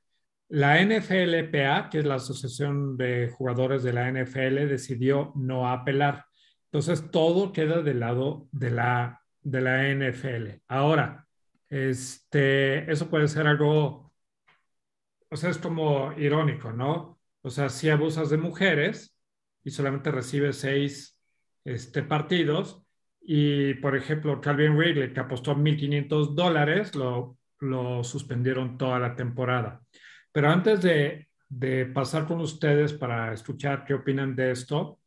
La 0.49 0.79
NFLPA, 0.79 1.89
que 1.89 1.97
es 1.97 2.05
la 2.05 2.15
Asociación 2.15 2.97
de 2.97 3.31
Jugadores 3.35 3.81
de 3.81 3.93
la 3.93 4.11
NFL, 4.11 4.67
decidió 4.67 5.31
no 5.35 5.67
apelar. 5.67 6.25
Entonces, 6.65 7.09
todo 7.09 7.51
queda 7.51 7.81
del 7.81 7.99
lado 7.99 8.47
de 8.51 8.69
la, 8.69 9.22
de 9.43 9.61
la 9.61 9.89
NFL. 9.89 10.61
Ahora, 10.67 11.27
este, 11.69 12.91
eso 12.91 13.09
puede 13.09 13.27
ser 13.27 13.47
algo, 13.47 14.13
o 15.29 15.35
sea, 15.35 15.49
es 15.49 15.57
como 15.57 16.13
irónico, 16.13 16.71
¿no? 16.71 17.19
O 17.41 17.49
sea, 17.49 17.69
si 17.69 17.89
abusas 17.89 18.29
de 18.29 18.37
mujeres 18.37 19.17
y 19.63 19.71
solamente 19.71 20.11
recibes 20.11 20.57
seis 20.57 21.19
este, 21.65 22.03
partidos, 22.03 22.83
y 23.21 23.75
por 23.75 23.95
ejemplo, 23.95 24.41
Calvin 24.41 24.77
Ridley, 24.77 25.13
que 25.13 25.19
apostó 25.21 25.55
1.500 25.55 26.35
dólares, 26.35 26.95
lo, 26.95 27.37
lo 27.59 28.03
suspendieron 28.03 28.77
toda 28.77 28.99
la 28.99 29.15
temporada. 29.15 29.81
Pero 30.31 30.49
antes 30.49 30.81
de, 30.81 31.27
pasar 31.93 32.25
con 32.27 32.41
ustedes 32.41 32.93
para 32.93 33.33
escuchar 33.33 33.85
qué 33.85 33.93
opinan 33.93 34.35
de 34.35 34.51
esto, 34.51 34.99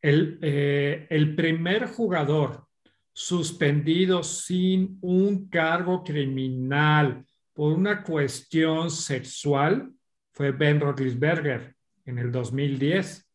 el, 0.00 0.38
eh, 0.42 1.06
el 1.10 1.34
primer 1.36 1.86
jugador 1.86 2.66
suspendido 3.12 4.22
sin 4.22 4.98
un 5.02 5.48
cargo 5.48 6.02
criminal 6.02 7.24
por 7.52 7.72
una 7.72 8.02
cuestión 8.02 8.90
sexual 8.90 9.92
fue 10.32 10.52
Ben 10.52 10.80
Roethlisberger 10.80 11.76
en 12.06 12.18
el 12.18 12.32
2010. 12.32 13.28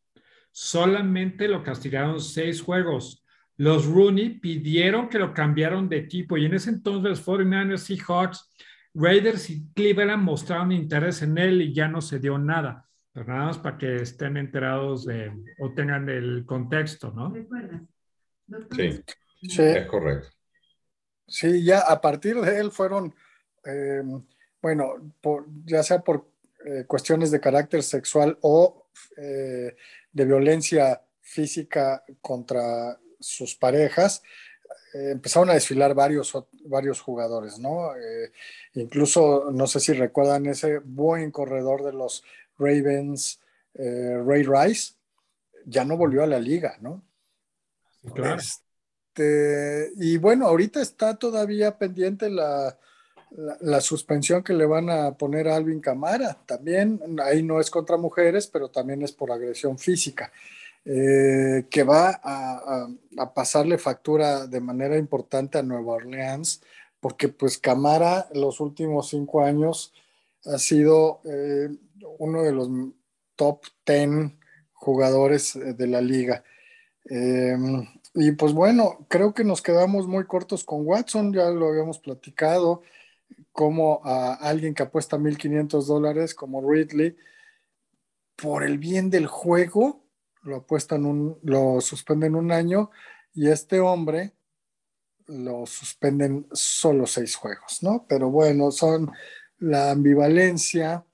Solamente 0.52 1.48
lo 1.48 1.64
castigaron 1.64 2.20
seis 2.20 2.62
juegos. 2.62 3.24
Los 3.58 3.86
Rooney 3.86 4.40
pidieron 4.40 5.10
que 5.10 5.20
lo 5.20 5.34
cambiaron 5.34 5.90
de 5.90 5.98
equipo 5.98 6.38
y 6.38 6.46
en 6.46 6.56
ese 6.56 6.72
entonces 6.72 7.26
49ers 7.26 7.78
Seahawks 7.78 8.50
Raiders 8.94 9.50
y 9.52 9.68
Cleveland 9.74 10.24
mostraron 10.24 10.72
interés 10.72 11.22
en 11.22 11.38
él 11.38 11.62
y 11.62 11.74
ya 11.74 11.88
no 11.88 12.02
se 12.02 12.20
dio 12.20 12.40
nada. 12.40 12.88
Pero 13.14 13.28
nada 13.28 13.46
más 13.46 13.58
para 13.60 13.78
que 13.78 13.98
estén 13.98 14.38
enterados 14.38 15.06
de, 15.06 15.32
o 15.60 15.72
tengan 15.74 16.10
el 16.10 16.46
contexto, 16.46 17.12
¿no? 17.12 17.34
Sí, 18.72 19.04
sí, 19.42 19.62
es 19.62 19.88
correcto. 19.88 20.30
Sí, 21.28 21.64
ya 21.64 21.80
a 21.80 22.00
partir 22.00 22.40
de 22.40 22.60
él 22.60 22.72
fueron, 22.72 23.14
eh, 23.66 24.02
bueno, 24.62 24.96
ya 25.66 25.84
sea 25.84 26.00
por 26.00 26.30
eh, 26.66 26.86
cuestiones 26.88 27.32
de 27.32 27.40
carácter 27.40 27.84
sexual 27.84 28.38
o 28.42 28.88
eh, 29.18 29.76
de 30.12 30.26
violencia 30.26 31.02
física 31.22 32.04
contra 32.22 32.98
sus 33.20 33.56
parejas, 33.56 34.22
eh, 34.94 35.12
empezaron 35.12 35.50
a 35.50 35.54
desfilar 35.54 35.94
varios, 35.94 36.34
varios 36.66 37.02
jugadores, 37.02 37.60
¿no? 37.60 37.96
Eh, 37.96 38.32
incluso, 38.74 39.52
no 39.52 39.68
sé 39.68 39.80
si 39.80 39.94
recuerdan 39.94 40.46
ese 40.46 40.80
buen 40.80 41.32
corredor 41.32 41.84
de 41.84 41.94
los 41.94 42.24
Ravens, 42.58 43.42
eh, 43.74 44.18
Ray 44.26 44.44
Rice, 44.44 44.94
ya 45.66 45.84
no 45.84 45.98
volvió 45.98 46.24
a 46.24 46.28
la 46.28 46.40
liga, 46.40 46.78
¿no? 46.80 47.04
Claro. 48.14 48.42
Este, 49.18 49.94
y 49.98 50.18
bueno, 50.18 50.46
ahorita 50.48 50.80
está 50.82 51.16
todavía 51.16 51.78
pendiente 51.78 52.30
la, 52.30 52.78
la, 53.62 53.82
suspensión 53.82 54.44
que 54.44 54.54
le 54.54 54.66
van 54.66 54.90
a 54.92 55.18
poner 55.18 55.48
a 55.48 55.56
Alvin 55.56 55.80
Camara. 55.80 56.38
También 56.46 57.02
ahí 57.24 57.42
no 57.42 57.60
es 57.60 57.72
contra 57.72 57.98
mujeres, 57.98 58.48
pero 58.48 58.70
también 58.70 59.02
es 59.02 59.12
por 59.12 59.32
agresión 59.32 59.80
física. 59.80 60.32
Eh, 60.86 61.66
que 61.70 61.84
va 61.84 62.22
a, 62.24 62.88
pasarle 63.34 63.78
factura 63.78 64.48
de 64.48 64.62
manera 64.62 64.98
importante 64.98 65.58
a 65.58 65.64
Nueva 65.64 65.94
Orleans, 65.94 66.62
porque 67.00 67.28
pues 67.28 67.58
Camara 67.58 68.28
los 68.34 68.60
últimos 68.60 69.10
cinco 69.10 69.44
años 69.44 69.94
ha 70.46 70.58
sido 70.60 71.22
eh, 71.26 71.70
uno 72.20 72.44
de 72.44 72.54
los 72.54 72.70
top 73.36 73.66
ten 73.84 74.40
jugadores 74.74 75.56
eh, 75.56 75.74
de 75.74 75.88
la 75.88 76.02
liga. 76.02 76.44
Y 78.20 78.32
pues 78.32 78.52
bueno, 78.52 79.06
creo 79.10 79.36
que 79.36 79.44
nos 79.44 79.62
quedamos 79.62 80.08
muy 80.08 80.26
cortos 80.26 80.64
con 80.64 80.88
Watson, 80.88 81.32
ya 81.32 81.52
lo 81.52 81.68
habíamos 81.68 82.00
platicado, 82.00 82.82
como 83.52 84.02
a 84.04 84.34
alguien 84.34 84.74
que 84.74 84.82
apuesta 84.82 85.18
1.500 85.18 85.86
dólares 85.86 86.34
como 86.34 86.68
Ridley, 86.68 87.16
por 88.36 88.64
el 88.64 88.80
bien 88.80 89.12
del 89.12 89.28
juego, 89.28 90.04
lo 90.42 90.58
apuestan 90.58 91.06
un, 91.06 91.38
lo 91.44 91.80
suspenden 91.80 92.34
un 92.34 92.52
año 92.52 92.90
y 93.36 93.50
este 93.50 93.80
hombre 93.80 94.34
lo 95.28 95.68
suspenden 95.68 96.48
solo 96.52 97.06
seis 97.06 97.36
juegos, 97.36 97.84
¿no? 97.84 98.08
Pero 98.10 98.32
bueno, 98.32 98.72
son 98.72 99.12
la 99.60 99.92
ambivalencia, 99.92 101.06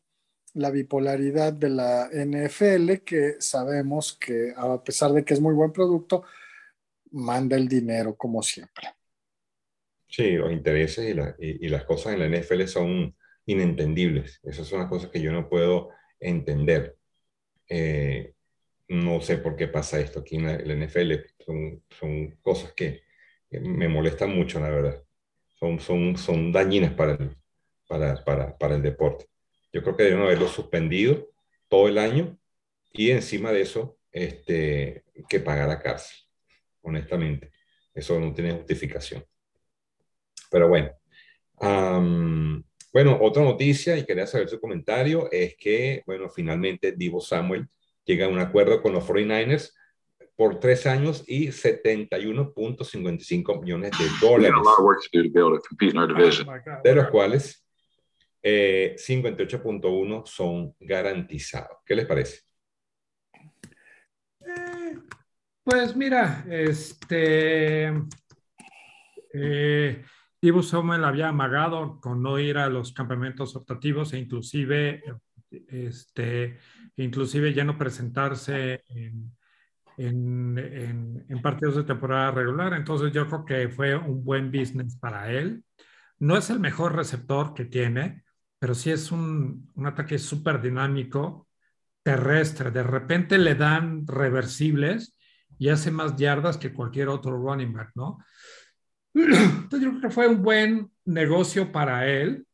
la 0.54 0.70
bipolaridad 0.70 1.52
de 1.52 1.70
la 1.70 2.10
NFL, 2.14 3.04
que 3.04 3.36
sabemos 3.42 4.14
que 4.14 4.54
a 4.56 4.82
pesar 4.82 5.12
de 5.12 5.26
que 5.26 5.34
es 5.34 5.42
muy 5.42 5.54
buen 5.54 5.74
producto, 5.74 6.24
manda 7.14 7.56
el 7.56 7.68
dinero 7.68 8.16
como 8.16 8.42
siempre. 8.42 8.90
Sí, 10.08 10.32
los 10.32 10.52
intereses 10.52 11.16
y, 11.40 11.70
las 11.70 11.86
cosas 11.86 12.14
en 12.14 12.20
la 12.20 12.38
NFL 12.38 12.66
son 12.66 13.16
inentendibles. 13.46 14.40
Esas 14.44 14.68
son 14.68 14.80
las 14.80 14.90
cosas 14.90 15.10
que 15.10 15.22
yo 15.22 15.32
no 15.32 15.50
puedo 15.50 15.90
entender. 16.20 16.98
Eh, 17.68 18.34
no 18.90 19.22
sé 19.22 19.38
por 19.38 19.56
qué 19.56 19.68
pasa 19.68 20.00
esto 20.00 20.20
aquí 20.20 20.36
en 20.36 20.46
la, 20.46 20.86
NFL. 20.86 21.14
Son, 21.90 22.38
cosas 22.42 22.74
que, 22.74 23.02
me 23.50 23.88
molestan 23.88 24.36
mucho, 24.36 24.60
la 24.60 24.70
verdad. 24.70 25.04
Son, 25.60 25.80
son, 25.80 26.18
son 26.18 26.52
dañinas 26.52 26.94
para 26.94 27.14
el, 27.14 27.36
para, 27.88 28.24
para, 28.24 28.58
para 28.58 28.76
el 28.76 28.82
deporte. 28.82 29.26
Yo 29.72 29.82
creo 29.82 29.98
que 29.98 30.04
deben 30.04 30.22
haberlo 30.22 30.48
suspendido 30.48 31.32
todo 31.68 31.88
el 31.88 31.98
año 31.98 32.38
y 32.94 33.10
encima 33.10 33.52
de 33.52 33.62
eso, 33.62 33.98
este, 34.12 35.04
que 35.28 35.40
pagar 35.40 35.68
la 35.68 35.82
cárcel, 35.82 36.16
honestamente. 36.84 37.52
Eso 37.94 38.20
no 38.20 38.34
tiene 38.34 38.54
justificación. 38.54 39.24
Pero 40.50 40.68
bueno. 40.68 40.92
bueno, 42.92 43.18
otra 43.22 43.44
noticia, 43.44 43.96
y 43.98 44.06
quería 44.06 44.28
saber 44.28 44.50
su 44.50 44.60
comentario, 44.60 45.32
es 45.32 45.56
que, 45.58 46.04
bueno, 46.06 46.30
finalmente 46.30 46.92
Divo 46.92 47.20
Samuel 47.20 47.68
llega 48.06 48.26
a 48.26 48.30
un 48.30 48.40
acuerdo 48.40 48.82
con 48.82 48.94
los 48.94 49.08
49ers 49.08 49.74
por 50.36 50.60
tres 50.60 50.88
años 50.88 51.24
y 51.28 51.48
71.55 51.48 53.62
millones 53.62 53.92
de 53.92 54.06
dólares. 54.20 54.60
De 56.84 56.96
los 56.96 57.08
cuales 57.10 57.64
58.1 58.44 60.20
eh, 60.20 60.24
son 60.26 60.76
garantizados. 60.80 61.78
¿Qué 61.86 61.96
les 61.96 62.06
parece? 62.06 62.42
Eh, 64.46 64.98
pues 65.64 65.96
mira, 65.96 66.46
este 66.50 67.94
eh, 69.34 70.04
Ivo 70.42 70.62
Samuel 70.62 71.06
había 71.06 71.30
amagado 71.30 72.00
con 72.00 72.22
no 72.22 72.38
ir 72.38 72.58
a 72.58 72.70
los 72.70 72.94
campamentos 72.94 73.56
optativos 73.56 74.14
e 74.14 74.20
inclusive, 74.20 75.02
este, 75.50 76.60
inclusive 76.98 77.54
ya 77.54 77.64
no 77.64 77.78
presentarse 77.78 78.84
en, 78.90 79.36
en, 79.98 81.26
en, 81.30 81.42
partidos 81.42 81.78
de 81.78 81.84
temporada 81.84 82.32
regular. 82.32 82.74
Entonces 82.74 83.14
yo 83.14 83.28
creo 83.28 83.46
que 83.46 83.70
fue 83.70 83.96
un 83.96 84.24
buen 84.24 84.52
business 84.52 84.98
para 84.98 85.32
él. 85.32 85.64
No 86.20 86.38
es 86.38 86.50
el 86.50 86.60
mejor 86.60 86.96
receptor 86.96 87.54
que 87.54 87.66
tiene, 87.66 88.24
pero 88.60 88.76
sí 88.76 88.92
es 88.92 89.12
un, 89.12 89.72
un 89.76 89.88
ataque 89.88 90.20
súper 90.20 90.62
dinámico, 90.62 91.48
terrestre. 92.04 92.70
De 92.70 92.84
repente 92.84 93.38
le 93.38 93.56
dan 93.56 94.06
reversibles 94.06 95.16
y 95.58 95.70
hace 95.70 95.92
más 95.92 96.16
yardas 96.16 96.58
que 96.58 96.74
cualquier 96.74 97.10
otro 97.10 97.38
running 97.38 97.74
back, 97.74 97.92
¿no? 97.96 98.18
Entonces 99.14 99.82
yo 99.82 99.90
creo 99.90 100.02
que 100.02 100.10
fue 100.10 100.28
un 100.28 100.42
buen 100.42 100.92
negocio 101.06 101.72
para 101.72 102.08
él. 102.08 102.46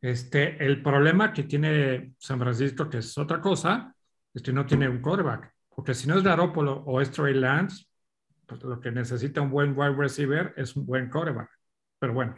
Este, 0.00 0.64
el 0.64 0.82
problema 0.82 1.32
que 1.32 1.44
tiene 1.44 2.12
San 2.18 2.38
Francisco, 2.38 2.88
que 2.88 2.98
es 2.98 3.18
otra 3.18 3.40
cosa, 3.40 3.94
es 4.32 4.42
que 4.42 4.52
no 4.52 4.66
tiene 4.66 4.88
un 4.88 5.00
quarterback. 5.00 5.52
Porque 5.74 5.94
si 5.94 6.08
no 6.08 6.16
es 6.16 6.22
Garoppolo 6.22 6.82
o 6.86 7.00
es 7.00 7.10
Trey 7.10 7.34
Lance, 7.34 7.86
pues 8.46 8.62
lo 8.62 8.80
que 8.80 8.90
necesita 8.90 9.40
un 9.40 9.50
buen 9.50 9.78
wide 9.78 9.94
receiver 9.94 10.54
es 10.56 10.74
un 10.74 10.86
buen 10.86 11.08
quarterback. 11.10 11.50
Pero 11.98 12.14
bueno. 12.14 12.34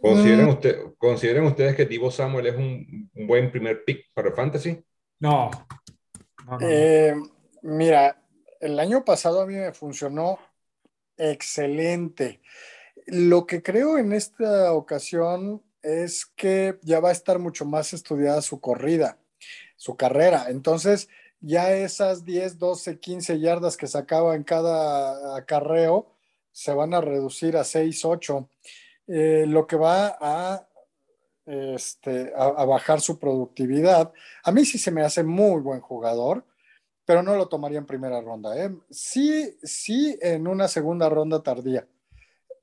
¿Consideran, 0.00 0.48
usted, 0.48 0.78
¿consideran 0.98 1.44
ustedes 1.44 1.74
que 1.74 1.86
Divo 1.86 2.10
Samuel 2.10 2.46
es 2.46 2.56
un, 2.56 3.10
buen 3.26 3.50
primer 3.50 3.84
pick 3.84 4.12
para 4.12 4.32
Fantasy? 4.32 4.84
No. 5.20 5.50
Eh, 6.60 7.14
mira, 7.62 8.23
el 8.64 8.80
año 8.80 9.04
pasado 9.04 9.42
a 9.42 9.46
mí 9.46 9.54
me 9.54 9.72
funcionó 9.72 10.38
excelente. 11.18 12.40
Lo 13.06 13.46
que 13.46 13.62
creo 13.62 13.98
en 13.98 14.12
esta 14.14 14.72
ocasión 14.72 15.62
es 15.82 16.24
que 16.24 16.78
ya 16.82 16.98
va 17.00 17.10
a 17.10 17.12
estar 17.12 17.38
mucho 17.38 17.66
más 17.66 17.92
estudiada 17.92 18.40
su 18.40 18.60
corrida, 18.60 19.18
su 19.76 19.96
carrera. 19.96 20.46
Entonces, 20.48 21.08
ya 21.40 21.76
esas 21.76 22.24
10, 22.24 22.58
12, 22.58 22.98
15 23.00 23.38
yardas 23.38 23.76
que 23.76 23.86
sacaba 23.86 24.34
en 24.34 24.44
cada 24.44 25.36
acarreo 25.36 26.10
se 26.50 26.72
van 26.72 26.94
a 26.94 27.02
reducir 27.02 27.58
a 27.58 27.64
6, 27.64 28.04
8, 28.04 28.48
eh, 29.08 29.44
lo 29.46 29.66
que 29.66 29.76
va 29.76 30.16
a, 30.18 30.66
este, 31.44 32.32
a 32.34 32.64
bajar 32.64 33.02
su 33.02 33.18
productividad. 33.18 34.12
A 34.42 34.52
mí 34.52 34.64
sí 34.64 34.78
se 34.78 34.90
me 34.90 35.02
hace 35.02 35.22
muy 35.22 35.60
buen 35.60 35.80
jugador 35.80 36.46
pero 37.04 37.22
no 37.22 37.36
lo 37.36 37.48
tomaría 37.48 37.78
en 37.78 37.86
primera 37.86 38.20
ronda. 38.20 38.56
¿eh? 38.56 38.74
Sí, 38.90 39.56
sí, 39.62 40.18
en 40.20 40.46
una 40.46 40.68
segunda 40.68 41.08
ronda 41.08 41.42
tardía. 41.42 41.86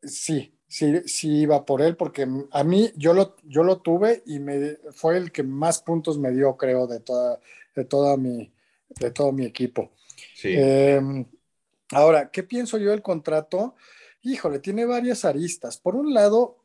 Sí, 0.01 0.57
sí, 0.67 1.01
sí 1.05 1.41
iba 1.41 1.65
por 1.65 1.81
él, 1.81 1.95
porque 1.95 2.27
a 2.51 2.63
mí 2.63 2.91
yo 2.95 3.13
lo, 3.13 3.35
yo 3.43 3.63
lo 3.63 3.79
tuve 3.81 4.23
y 4.25 4.39
me, 4.39 4.77
fue 4.91 5.17
el 5.17 5.31
que 5.31 5.43
más 5.43 5.81
puntos 5.81 6.17
me 6.17 6.31
dio, 6.31 6.57
creo, 6.57 6.87
de, 6.87 6.99
toda, 6.99 7.39
de, 7.75 7.85
toda 7.85 8.17
mi, 8.17 8.51
de 8.99 9.11
todo 9.11 9.31
mi 9.31 9.45
equipo. 9.45 9.91
Sí. 10.35 10.53
Em, 10.55 11.25
ahora, 11.91 12.31
¿qué 12.31 12.43
pienso 12.43 12.77
yo 12.77 12.89
del 12.89 13.03
contrato? 13.03 13.75
Híjole, 14.23 14.59
tiene 14.59 14.85
varias 14.85 15.23
aristas. 15.23 15.77
Por 15.77 15.95
un 15.95 16.13
lado, 16.13 16.57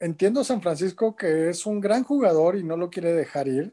entiendo 0.00 0.42
San 0.42 0.62
Francisco 0.62 1.14
que 1.14 1.50
es 1.50 1.64
un 1.64 1.80
gran 1.80 2.02
jugador 2.02 2.56
y 2.56 2.64
no 2.64 2.76
lo 2.76 2.90
quiere 2.90 3.12
dejar 3.12 3.46
ir 3.46 3.72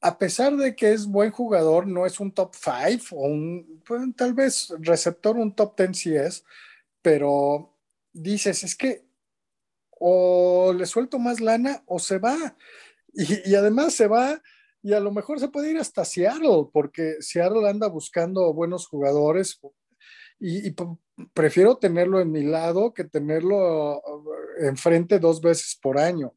a 0.00 0.18
pesar 0.18 0.56
de 0.56 0.76
que 0.76 0.92
es 0.92 1.06
buen 1.06 1.30
jugador, 1.30 1.86
no 1.86 2.06
es 2.06 2.20
un 2.20 2.32
top 2.32 2.54
5 2.54 3.16
o 3.16 3.26
un, 3.26 3.82
pues, 3.86 4.02
tal 4.16 4.34
vez 4.34 4.72
receptor, 4.78 5.36
un 5.36 5.54
top 5.54 5.76
10 5.76 5.98
sí 5.98 6.14
es, 6.14 6.44
pero 7.02 7.74
dices, 8.12 8.64
es 8.64 8.76
que 8.76 9.06
o 9.98 10.74
le 10.76 10.86
suelto 10.86 11.18
más 11.18 11.40
lana 11.40 11.82
o 11.86 11.98
se 11.98 12.18
va. 12.18 12.56
Y, 13.14 13.54
además 13.54 13.94
se 13.94 14.06
va 14.08 14.42
y 14.82 14.92
a 14.92 15.00
lo 15.00 15.10
mejor 15.10 15.40
se 15.40 15.48
puede 15.48 15.70
ir 15.70 15.78
hasta 15.78 16.04
Seattle, 16.04 16.68
porque 16.72 17.16
Seattle 17.20 17.68
anda 17.68 17.88
buscando 17.88 18.52
buenos 18.52 18.86
jugadores 18.86 19.58
y, 20.38 20.74
prefiero 21.32 21.78
tenerlo 21.78 22.20
en 22.20 22.30
mi 22.30 22.42
lado 22.42 22.92
que 22.92 23.04
tenerlo 23.04 24.02
enfrente 24.60 25.18
dos 25.18 25.40
veces 25.40 25.78
por 25.80 25.98
año. 25.98 26.34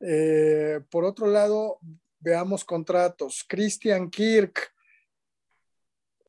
Eh, 0.00 0.80
por 0.90 1.04
otro 1.04 1.26
lado, 1.26 1.80
Veamos 2.18 2.64
contratos. 2.64 3.44
Christian 3.48 4.10
Kirk, 4.10 4.72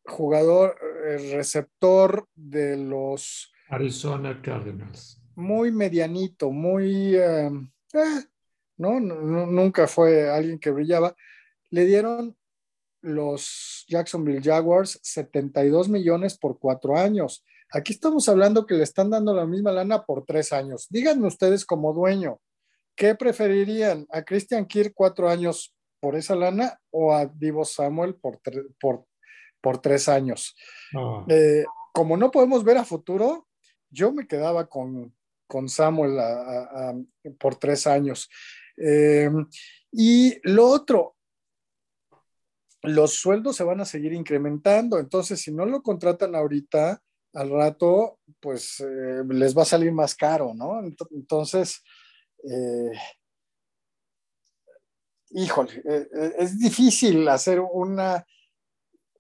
jugador, 0.06 0.78
eh, 1.08 1.34
receptor 1.36 2.28
de 2.36 2.78
los 2.78 3.52
Arizona 3.70 4.42
Cardinals. 4.42 5.22
Muy 5.36 5.72
medianito, 5.72 6.52
muy... 6.52 7.16
Eh, 7.16 7.52
eh, 7.94 8.24
¿no? 8.78 9.00
Nunca 9.00 9.88
fue 9.88 10.30
alguien 10.30 10.60
que 10.60 10.72
brillaba. 10.72 11.16
Le 11.70 11.86
dieron 11.86 12.38
los 13.02 13.86
Jacksonville 13.88 14.42
Jaguars 14.42 15.00
72 15.04 15.90
millones 15.90 16.38
por 16.38 16.60
cuatro 16.60 16.98
años. 16.98 17.44
Aquí 17.72 17.94
estamos 17.94 18.30
hablando 18.30 18.66
que 18.66 18.76
le 18.76 18.84
están 18.84 19.10
dando 19.10 19.34
la 19.34 19.46
misma 19.46 19.72
lana 19.72 20.06
por 20.06 20.26
tres 20.26 20.54
años. 20.54 20.88
Díganme 20.90 21.28
ustedes 21.28 21.66
como 21.66 21.94
dueño, 21.94 22.40
¿qué 22.96 23.16
preferirían? 23.16 24.08
¿A 24.10 24.24
Christian 24.24 24.66
Kirk 24.66 24.94
cuatro 24.96 25.30
años 25.30 25.76
por 26.00 26.16
esa 26.16 26.36
lana 26.36 26.80
o 26.92 27.14
a 27.14 27.26
Divo 27.26 27.66
Samuel 27.66 28.16
por, 28.16 28.40
por, 28.80 29.06
por 29.62 29.82
tres 29.82 30.08
años. 30.10 30.56
Eh, 31.28 31.66
como 31.94 32.18
no 32.18 32.32
podemos 32.32 32.64
ver 32.64 32.78
a 32.78 32.86
futuro, 32.86 33.48
yo 33.90 34.12
me 34.12 34.28
quedaba 34.28 34.68
con, 34.68 35.16
con 35.48 35.70
Samuel 35.70 36.18
por 37.40 37.56
tres 37.56 37.88
años. 37.88 38.30
Eh, 38.78 39.30
y 39.92 40.38
lo 40.44 40.68
otro, 40.68 41.16
los 42.84 43.16
sueldos 43.16 43.56
se 43.56 43.64
van 43.64 43.82
a 43.82 43.86
seguir 43.86 44.14
incrementando, 44.14 45.00
entonces 45.00 45.42
si 45.42 45.52
no 45.52 45.66
lo 45.66 45.82
contratan 45.82 46.36
ahorita, 46.36 47.02
al 47.34 47.50
rato, 47.52 48.20
pues 48.40 48.80
eh, 48.80 49.24
les 49.30 49.56
va 49.56 49.62
a 49.62 49.66
salir 49.66 49.92
más 49.92 50.16
caro, 50.16 50.54
¿no? 50.56 50.82
Entonces, 51.12 51.84
eh, 52.44 52.92
eh, 55.32 56.36
es 56.38 56.60
difícil 56.60 57.28
hacer 57.28 57.60
una, 57.60 58.26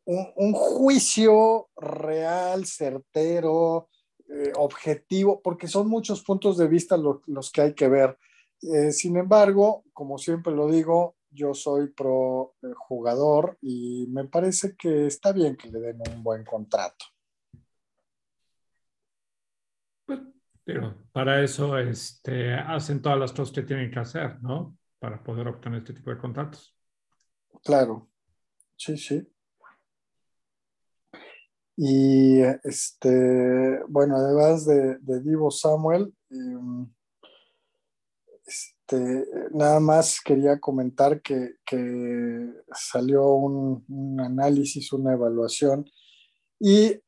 un, 0.05 0.53
juicio 0.53 1.69
real, 1.75 2.65
certero, 2.65 3.89
eh, 4.29 4.51
objetivo, 4.55 5.41
porque 5.41 5.67
son 5.67 5.87
muchos 5.87 6.23
puntos 6.23 6.57
de 6.57 6.67
vista 6.67 6.97
los 6.97 7.51
que 7.51 7.61
hay 7.61 7.73
que 7.73 7.87
ver. 7.87 8.17
sin 8.91 9.17
embargo, 9.17 9.83
como 9.93 10.17
siempre 10.17 10.53
lo 10.53 10.67
digo, 10.67 11.17
yo 11.37 11.53
soy 11.53 11.87
pro 11.87 12.55
eh, 12.61 12.67
jugador 12.75 13.57
y 13.61 14.07
me 14.09 14.25
parece 14.25 14.75
que 14.75 15.07
está 15.07 15.31
bien 15.31 15.55
que 15.55 15.69
le 15.69 15.79
den 15.79 16.01
un 16.13 16.23
buen 16.23 16.43
contrato. 16.43 17.05
Pero 20.63 20.95
para 21.13 21.41
eso 21.41 21.77
este, 21.77 22.53
hacen 22.53 23.01
todas 23.01 23.19
las 23.19 23.31
cosas 23.31 23.53
que 23.53 23.61
tienen 23.61 23.89
que 23.89 23.99
hacer, 23.99 24.41
¿no? 24.41 24.76
Para 24.99 25.23
poder 25.23 25.47
obtener 25.47 25.79
este 25.79 25.93
tipo 25.93 26.09
de 26.09 26.17
contratos. 26.17 26.75
Claro, 27.63 28.09
sí, 28.75 28.97
sí. 28.97 29.27
Y 31.75 32.41
este, 32.63 33.83
bueno, 33.87 34.17
además 34.17 34.65
de, 34.65 34.97
Divo 35.21 35.51
Samuel, 35.51 36.11
em, 36.31 36.91
este, 38.43 39.25
nada 39.51 39.79
más 39.79 40.19
quería 40.19 40.59
comentar 40.59 41.21
que, 41.21 41.53
salió 42.73 43.27
un, 43.27 43.85
un, 43.87 44.19
análisis, 44.19 44.91
una 44.91 45.13
evaluación, 45.13 45.85
y 46.59 46.99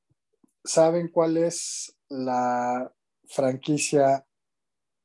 ¿saben 0.63 1.09
cuál 1.09 1.37
es 1.37 1.97
la 2.07 2.93
franquicia 3.27 4.23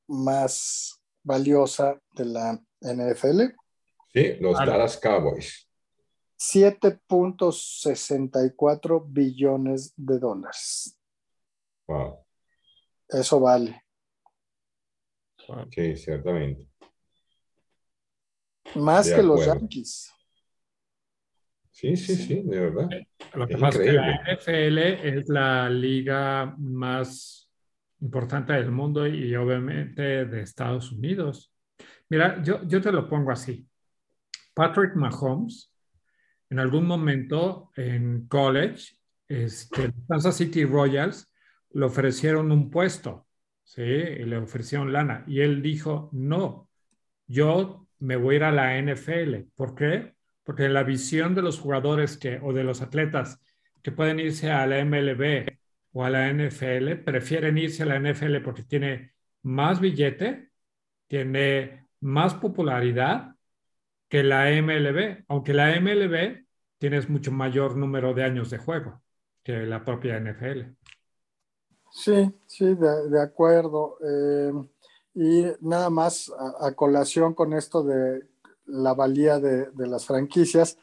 más 0.09 1.01
valiosa 1.23 1.99
de 2.15 2.25
la 2.27 2.63
NFL? 2.85 3.55
Sí, 4.13 4.37
los 4.41 4.59
Dallas 4.59 4.99
Cowboys. 4.99 5.67
7.64 6.39 9.05
billones 9.07 9.95
de 9.97 10.19
dólares. 10.19 11.01
Wow. 11.87 12.19
Eso 13.09 13.41
vale. 13.41 13.83
Sí, 15.71 15.97
ciertamente. 15.97 16.69
Más 18.77 19.11
que 19.11 19.23
los 19.23 19.47
Yankees. 19.47 20.11
Sí, 21.71 21.97
sí, 21.97 22.17
sí, 22.17 22.43
de 22.43 22.61
verdad. 22.61 22.89
Lo 23.35 23.47
que 23.47 23.59
pasa 23.59 23.83
es 23.83 23.91
que 23.91 23.93
la 23.93 24.23
NFL 24.35 24.79
es 24.79 25.29
la 25.29 25.69
liga 25.69 26.55
más 26.59 27.51
importante 28.01 28.53
del 28.53 28.71
mundo 28.71 29.07
y 29.07 29.35
obviamente 29.37 30.25
de 30.25 30.43
Estados 30.43 30.93
Unidos. 30.93 31.54
Mira, 32.09 32.43
yo, 32.43 32.63
yo 32.65 32.81
te 32.81 32.93
lo 32.93 33.09
pongo 33.09 33.31
así. 33.31 33.69
Patrick 34.55 34.95
Mahomes, 34.95 35.73
en 36.51 36.59
algún 36.59 36.87
momento 36.87 37.71
en 37.77 38.27
college, 38.29 38.97
este, 39.29 39.93
Kansas 40.09 40.37
City 40.37 40.65
Royals 40.65 41.31
le 41.73 41.87
ofrecieron 41.87 42.53
un 42.53 42.71
puesto, 42.71 43.27
¿sí? 43.65 43.83
Y 43.83 44.25
le 44.25 44.37
ofrecieron 44.37 44.93
lana. 44.93 45.25
Y 45.27 45.41
él 45.41 45.63
dijo, 45.63 46.09
no, 46.13 46.69
yo 47.27 47.89
me 47.99 48.17
voy 48.17 48.35
a 48.35 48.37
ir 48.37 48.45
a 48.45 48.53
la 48.53 48.79
NFL. 48.79 49.49
¿Por 49.57 49.75
qué? 49.75 50.15
Porque 50.45 50.69
la 50.69 50.85
visión 50.85 51.35
de 51.35 51.43
los 51.43 51.59
jugadores 51.59 52.17
que, 52.17 52.39
o 52.41 52.53
de 52.53 52.65
los 52.65 52.83
atletas 52.83 53.41
que 53.83 53.93
pueden 53.93 54.21
irse 54.21 54.51
a 54.51 54.67
la 54.67 54.85
MLB 54.85 55.49
o 55.93 56.05
a 56.05 56.11
la 56.11 56.33
NFL, 56.33 57.03
prefieren 57.05 57.59
irse 57.59 57.83
a 57.83 57.87
la 57.87 57.99
NFL 57.99 58.39
porque 58.43 58.63
tiene 58.63 59.15
más 59.43 59.81
billete, 59.81 60.51
tiene 61.07 61.84
más 62.05 62.35
popularidad 62.35 63.35
que 64.09 64.23
la 64.23 64.51
MLB, 64.51 65.25
aunque 65.27 65.55
la 65.55 65.81
MLB 65.81 66.45
tienes 66.79 67.09
mucho 67.09 67.33
mayor 67.33 67.77
número 67.77 68.13
de 68.13 68.25
años 68.25 68.51
de 68.51 68.59
juego 68.59 69.03
que 69.43 69.65
la 69.65 69.85
propia 69.85 70.21
NFL. 70.21 70.75
Sí, 71.91 72.31
sí, 72.47 72.75
de, 72.75 73.23
acuerdo. 73.23 73.97
Eh, 74.05 74.53
y 75.15 75.45
nada 75.61 75.89
más 75.91 76.31
a, 76.61 76.73
colación 76.75 77.35
con 77.35 77.55
esto 77.55 77.83
de 77.83 78.27
la 78.67 78.93
valía 78.95 79.39
de, 79.39 79.71
las 79.87 80.05
franquicias. 80.05 80.77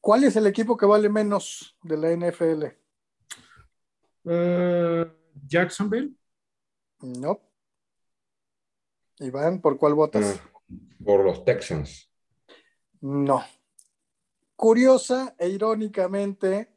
¿Cuál 0.00 0.24
es 0.24 0.34
el 0.34 0.46
equipo 0.46 0.76
que 0.76 0.86
vale 0.86 1.08
menos 1.08 1.76
de 1.82 1.96
la 1.96 2.10
NFL? 2.10 2.64
Eh, 4.24 5.12
Jacksonville. 5.46 6.14
No. 7.02 7.49
Iván, 9.20 9.60
¿por 9.60 9.76
cuál 9.78 9.94
votas? 9.94 10.40
Mm, 10.68 11.04
por 11.04 11.24
los 11.24 11.44
Texans. 11.44 12.10
No. 13.00 13.42
Curiosa 14.56 15.34
e 15.38 15.48
irónicamente, 15.48 16.74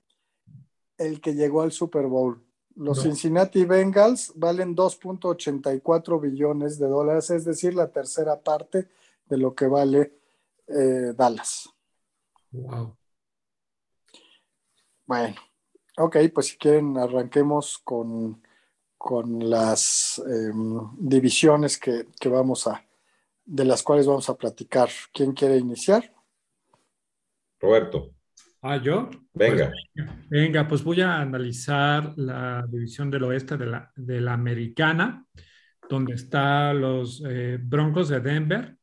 el 0.97 1.19
que 1.19 1.33
llegó 1.33 1.61
al 1.61 1.71
Super 1.71 2.07
Bowl. 2.07 2.41
Los 2.75 3.03
Cincinnati 3.03 3.65
Bengals 3.65 4.33
valen 4.35 4.75
2.84 4.75 6.19
billones 6.19 6.79
de 6.79 6.87
dólares, 6.87 7.29
es 7.29 7.45
decir, 7.45 7.75
la 7.75 7.91
tercera 7.91 8.41
parte 8.41 8.87
de 9.25 9.37
lo 9.37 9.53
que 9.53 9.67
vale 9.67 10.17
eh, 10.67 11.13
Dallas. 11.15 11.69
Wow. 12.51 12.95
Bueno, 15.05 15.35
ok, 15.97 16.17
pues 16.33 16.47
si 16.47 16.57
quieren 16.57 16.97
arranquemos 16.97 17.77
con, 17.77 18.41
con 19.03 19.49
las 19.49 20.23
em, 20.25 20.79
divisiones 20.97 21.77
que, 21.77 22.05
que 22.17 22.29
vamos 22.29 22.67
a, 22.67 22.85
de 23.43 23.65
las 23.65 23.83
cuales 23.83 24.07
vamos 24.07 24.29
a 24.29 24.37
platicar. 24.37 24.87
¿Quién 25.13 25.33
quiere 25.33 25.57
iniciar? 25.57 26.09
Roberto. 27.59 28.11
Ah, 28.61 28.77
yo. 28.77 29.09
Venga. 29.33 29.73
Pues, 29.93 30.07
venga, 30.29 30.65
pues 30.69 30.85
voy 30.85 31.01
a 31.01 31.19
analizar 31.19 32.13
la 32.15 32.65
división 32.65 33.11
del 33.11 33.25
oeste 33.25 33.57
de 33.57 33.65
la, 33.65 33.91
de 33.93 34.21
la 34.21 34.31
americana, 34.35 35.27
donde 35.89 36.13
están 36.13 36.79
los 36.79 37.21
eh, 37.27 37.59
Broncos 37.61 38.07
de 38.07 38.21
Denver, 38.21 38.77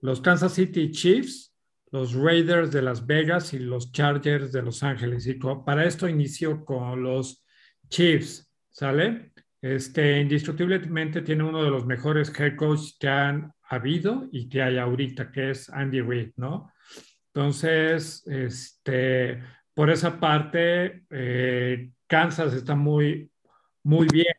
los 0.00 0.22
Kansas 0.22 0.54
City 0.54 0.90
Chiefs, 0.92 1.54
los 1.90 2.14
Raiders 2.14 2.70
de 2.70 2.80
Las 2.80 3.04
Vegas 3.04 3.52
y 3.52 3.58
los 3.58 3.92
Chargers 3.92 4.50
de 4.50 4.62
Los 4.62 4.82
Ángeles. 4.82 5.26
Y 5.26 5.34
para 5.34 5.84
esto 5.84 6.08
inicio 6.08 6.64
con 6.64 7.02
los 7.02 7.44
Chiefs, 7.90 8.50
¿sale? 8.70 9.31
Este, 9.62 10.20
indiscutiblemente 10.20 11.22
tiene 11.22 11.44
uno 11.44 11.62
de 11.62 11.70
los 11.70 11.86
mejores 11.86 12.32
head 12.36 12.56
coaches 12.56 12.96
que 12.98 13.08
han 13.08 13.52
habido 13.62 14.28
y 14.32 14.48
que 14.48 14.60
hay 14.60 14.76
ahorita, 14.76 15.30
que 15.30 15.50
es 15.50 15.70
Andy 15.70 16.00
Reid, 16.00 16.32
¿no? 16.36 16.72
Entonces, 17.32 18.26
este, 18.26 19.40
por 19.72 19.88
esa 19.88 20.18
parte, 20.18 21.04
eh, 21.08 21.92
Kansas 22.08 22.52
está 22.54 22.74
muy, 22.74 23.30
muy 23.84 24.08
bien. 24.12 24.34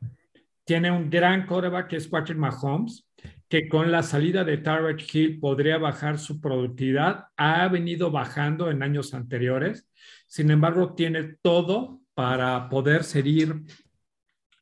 Tiene 0.66 0.92
un 0.92 1.10
gran 1.10 1.46
coreback 1.46 1.88
que 1.88 1.96
es 1.96 2.08
Patrick 2.08 2.38
Mahomes, 2.38 3.08
que 3.48 3.70
con 3.70 3.92
la 3.92 4.04
salida 4.04 4.44
de 4.44 4.58
Tarek 4.58 5.04
Hill 5.14 5.40
podría 5.40 5.78
bajar 5.78 6.20
su 6.20 6.42
productividad. 6.42 7.28
Ha 7.38 7.68
venido 7.70 8.12
bajando 8.12 8.70
en 8.70 8.84
años 8.84 9.14
anteriores. 9.14 9.90
Sin 10.28 10.52
embargo, 10.52 10.94
tiene 10.94 11.38
todo 11.42 12.02
para 12.14 12.70
poder 12.70 13.04
seguir, 13.04 13.64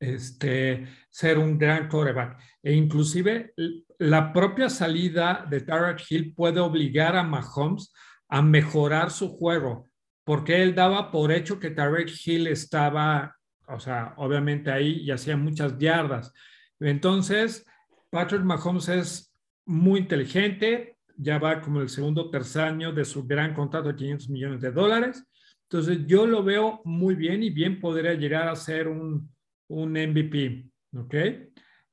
este, 0.02 0.88
ser 1.12 1.38
un 1.38 1.58
gran 1.58 1.88
coreback. 1.88 2.40
E 2.64 2.74
inclusive 2.74 3.54
la 4.00 4.34
propia 4.34 4.68
salida 4.68 5.46
de 5.48 5.62
Tarek 5.62 6.04
Hill 6.10 6.34
puede 6.34 6.60
obligar 6.60 7.16
a 7.16 7.24
Mahomes 7.24 7.94
a 8.28 8.42
mejorar 8.42 9.12
su 9.12 9.30
juego, 9.30 9.90
porque 10.24 10.64
él 10.64 10.74
daba 10.74 11.12
por 11.12 11.32
hecho 11.32 11.60
que 11.60 11.70
Tarek 11.70 12.12
Hill 12.26 12.48
estaba, 12.48 13.36
o 13.68 13.80
sea, 13.80 14.14
obviamente 14.18 14.72
ahí 14.72 15.02
y 15.04 15.12
hacía 15.12 15.38
muchas 15.38 15.78
yardas. 15.78 16.34
Entonces, 16.80 17.66
Patrick 18.10 18.42
Mahomes 18.42 18.90
es 18.90 19.36
muy 19.66 20.00
inteligente, 20.00 20.98
ya 21.16 21.38
va 21.38 21.62
como 21.62 21.80
el 21.80 21.90
segundo 21.90 22.24
o 22.24 22.30
tercer 22.32 22.64
año 22.64 22.92
de 22.92 23.06
su 23.06 23.28
gran 23.28 23.54
contrato 23.54 23.90
de 23.90 23.96
500 23.96 24.30
millones 24.30 24.62
de 24.62 24.72
dólares. 24.72 25.24
Entonces, 25.70 26.00
yo 26.08 26.26
lo 26.26 26.44
veo 26.44 26.82
muy 26.86 27.14
bien 27.14 27.44
y 27.44 27.52
bien 27.52 27.80
podría 27.80 28.14
llegar 28.14 28.48
a 28.48 28.56
ser 28.56 28.88
un, 28.88 29.31
un 29.72 29.92
MVP, 29.92 30.66
¿ok? 30.96 31.16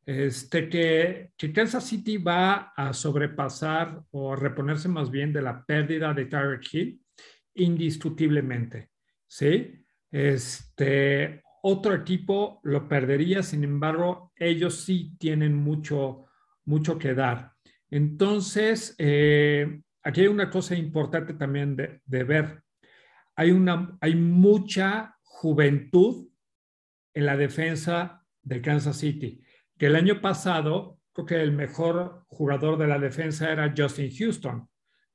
este, 0.08 0.70
que, 0.70 1.52
Kansas 1.52 1.84
City 1.84 2.16
va 2.16 2.72
a 2.74 2.94
sobrepasar 2.94 4.02
o 4.12 4.32
a 4.32 4.36
reponerse 4.36 4.88
más 4.88 5.10
bien 5.10 5.34
de 5.34 5.42
la 5.42 5.62
pérdida 5.62 6.14
de 6.14 6.24
Tyreek 6.24 6.72
Hill 6.72 7.00
indiscutiblemente, 7.56 8.88
¿sí? 9.26 9.84
Este, 10.10 11.42
otro 11.62 11.94
equipo 11.94 12.58
lo 12.62 12.88
perdería, 12.88 13.42
sin 13.42 13.64
embargo, 13.64 14.32
ellos 14.34 14.80
sí 14.80 15.14
tienen 15.18 15.54
mucho, 15.54 16.24
mucho 16.64 16.98
que 16.98 17.12
dar. 17.12 17.52
Entonces, 17.90 18.94
eh, 18.96 19.82
aquí 20.02 20.22
hay 20.22 20.28
una 20.28 20.48
cosa 20.48 20.74
importante 20.74 21.34
también 21.34 21.76
de, 21.76 22.00
de 22.06 22.24
ver. 22.24 22.62
Hay, 23.36 23.50
una, 23.50 23.98
hay 24.00 24.14
mucha 24.14 25.18
juventud 25.22 26.27
en 27.14 27.26
la 27.26 27.36
defensa 27.36 28.24
de 28.42 28.60
Kansas 28.60 28.96
City 28.96 29.42
que 29.78 29.86
el 29.86 29.96
año 29.96 30.20
pasado 30.20 30.98
creo 31.12 31.26
que 31.26 31.40
el 31.40 31.52
mejor 31.52 32.24
jugador 32.26 32.76
de 32.76 32.88
la 32.88 32.98
defensa 32.98 33.50
era 33.50 33.72
Justin 33.76 34.10
Houston, 34.10 34.68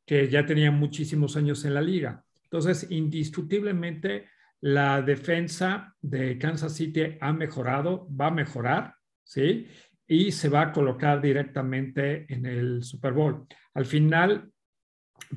que 0.05 0.29
ya 0.29 0.45
tenía 0.45 0.71
muchísimos 0.71 1.35
años 1.37 1.63
en 1.65 1.73
la 1.73 1.81
liga. 1.81 2.23
Entonces, 2.43 2.87
indiscutiblemente, 2.89 4.29
la 4.61 5.01
defensa 5.01 5.93
de 6.01 6.37
Kansas 6.37 6.73
City 6.73 7.17
ha 7.19 7.33
mejorado, 7.33 8.07
va 8.09 8.27
a 8.27 8.31
mejorar, 8.31 8.95
¿sí? 9.23 9.67
Y 10.07 10.31
se 10.31 10.49
va 10.49 10.61
a 10.61 10.71
colocar 10.71 11.21
directamente 11.21 12.25
en 12.33 12.45
el 12.45 12.83
Super 12.83 13.13
Bowl. 13.13 13.45
Al 13.73 13.85
final, 13.85 14.49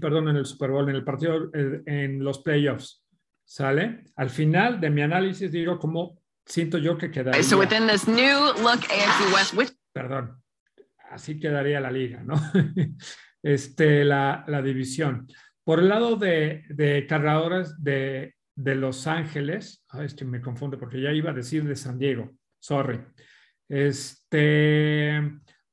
perdón, 0.00 0.28
en 0.28 0.36
el 0.36 0.46
Super 0.46 0.70
Bowl, 0.70 0.88
en 0.88 0.96
el 0.96 1.04
partido, 1.04 1.50
eh, 1.52 1.82
en 1.86 2.22
los 2.22 2.40
playoffs, 2.40 3.04
¿sale? 3.44 4.04
Al 4.16 4.30
final 4.30 4.80
de 4.80 4.90
mi 4.90 5.02
análisis 5.02 5.50
digo 5.50 5.78
cómo 5.78 6.20
siento 6.46 6.78
yo 6.78 6.96
que 6.96 7.10
quedaría. 7.10 7.42
So 7.42 7.58
within 7.58 7.86
this 7.86 8.08
new 8.08 8.38
look 8.62 8.80
AFC 8.84 9.56
West. 9.56 9.74
Perdón, 9.92 10.42
así 11.10 11.38
quedaría 11.38 11.80
la 11.80 11.90
liga, 11.90 12.22
¿no? 12.22 12.36
este, 13.42 14.04
la, 14.04 14.44
la 14.46 14.62
división. 14.62 15.26
Por 15.64 15.80
el 15.80 15.88
lado 15.88 16.16
de, 16.16 16.64
de 16.68 17.06
cargadores 17.06 17.82
de, 17.82 18.36
de 18.54 18.74
Los 18.74 19.06
Ángeles, 19.06 19.84
es 20.00 20.14
que 20.14 20.24
me 20.24 20.40
confunde 20.40 20.78
porque 20.78 21.00
ya 21.00 21.12
iba 21.12 21.30
a 21.30 21.34
decir 21.34 21.64
de 21.64 21.76
San 21.76 21.98
Diego, 21.98 22.32
sorry. 22.58 23.00
Este, 23.68 25.20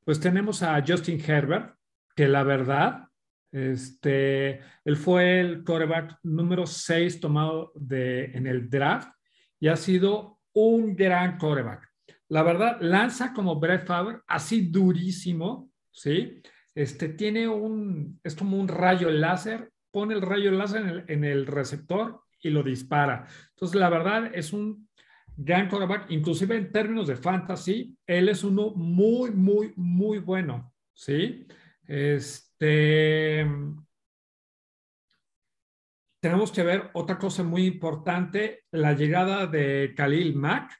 pues 0.04 0.20
tenemos 0.20 0.64
a 0.64 0.84
Justin 0.86 1.22
Herbert, 1.26 1.76
que 2.16 2.28
la 2.28 2.44
verdad, 2.44 3.04
este, 3.52 4.62
él 4.84 4.98
fue 4.98 5.40
el 5.40 5.64
quarterback 5.64 6.18
número 6.24 6.66
6 6.66 7.20
tomado 7.20 7.72
de, 7.76 8.26
en 8.34 8.48
el 8.48 8.70
draft 8.70 9.10
y 9.60 9.68
ha 9.68 9.76
sido 9.76 10.40
un 10.54 10.96
gran 10.96 11.38
quarterback. 11.38 11.90
La 12.30 12.44
verdad, 12.44 12.78
lanza 12.82 13.34
como 13.34 13.60
Brett 13.60 13.86
Favre, 13.86 14.20
así 14.28 14.70
durísimo, 14.70 15.70
¿sí? 15.92 16.42
Este, 16.74 17.10
tiene 17.10 17.48
un, 17.48 18.20
es 18.24 18.36
como 18.36 18.58
un 18.58 18.68
rayo 18.68 19.10
láser, 19.12 19.72
pone 19.92 20.16
el 20.16 20.22
rayo 20.22 20.52
láser 20.52 20.82
en 20.82 20.90
el, 20.90 21.04
en 21.08 21.24
el 21.24 21.46
receptor 21.46 22.22
y 22.42 22.50
lo 22.50 22.64
dispara. 22.64 23.28
Entonces, 23.52 23.80
la 23.80 23.90
verdad, 23.90 24.32
es 24.34 24.54
un 24.54 24.88
gran 25.36 25.70
quarterback, 25.70 26.10
inclusive 26.12 26.56
en 26.56 26.72
términos 26.72 27.08
de 27.08 27.16
fantasy, 27.16 27.96
él 28.06 28.30
es 28.30 28.44
uno 28.44 28.72
muy, 28.72 29.32
muy, 29.32 29.74
muy 29.76 30.20
bueno, 30.20 30.74
¿sí? 30.94 31.48
Este, 31.88 33.46
tenemos 36.24 36.54
que 36.54 36.64
ver 36.64 36.90
otra 36.94 37.20
cosa 37.20 37.44
muy 37.44 37.66
importante, 37.66 38.64
la 38.72 38.94
llegada 38.94 39.46
de 39.46 39.94
Khalil 39.94 40.34
Mack, 40.38 40.72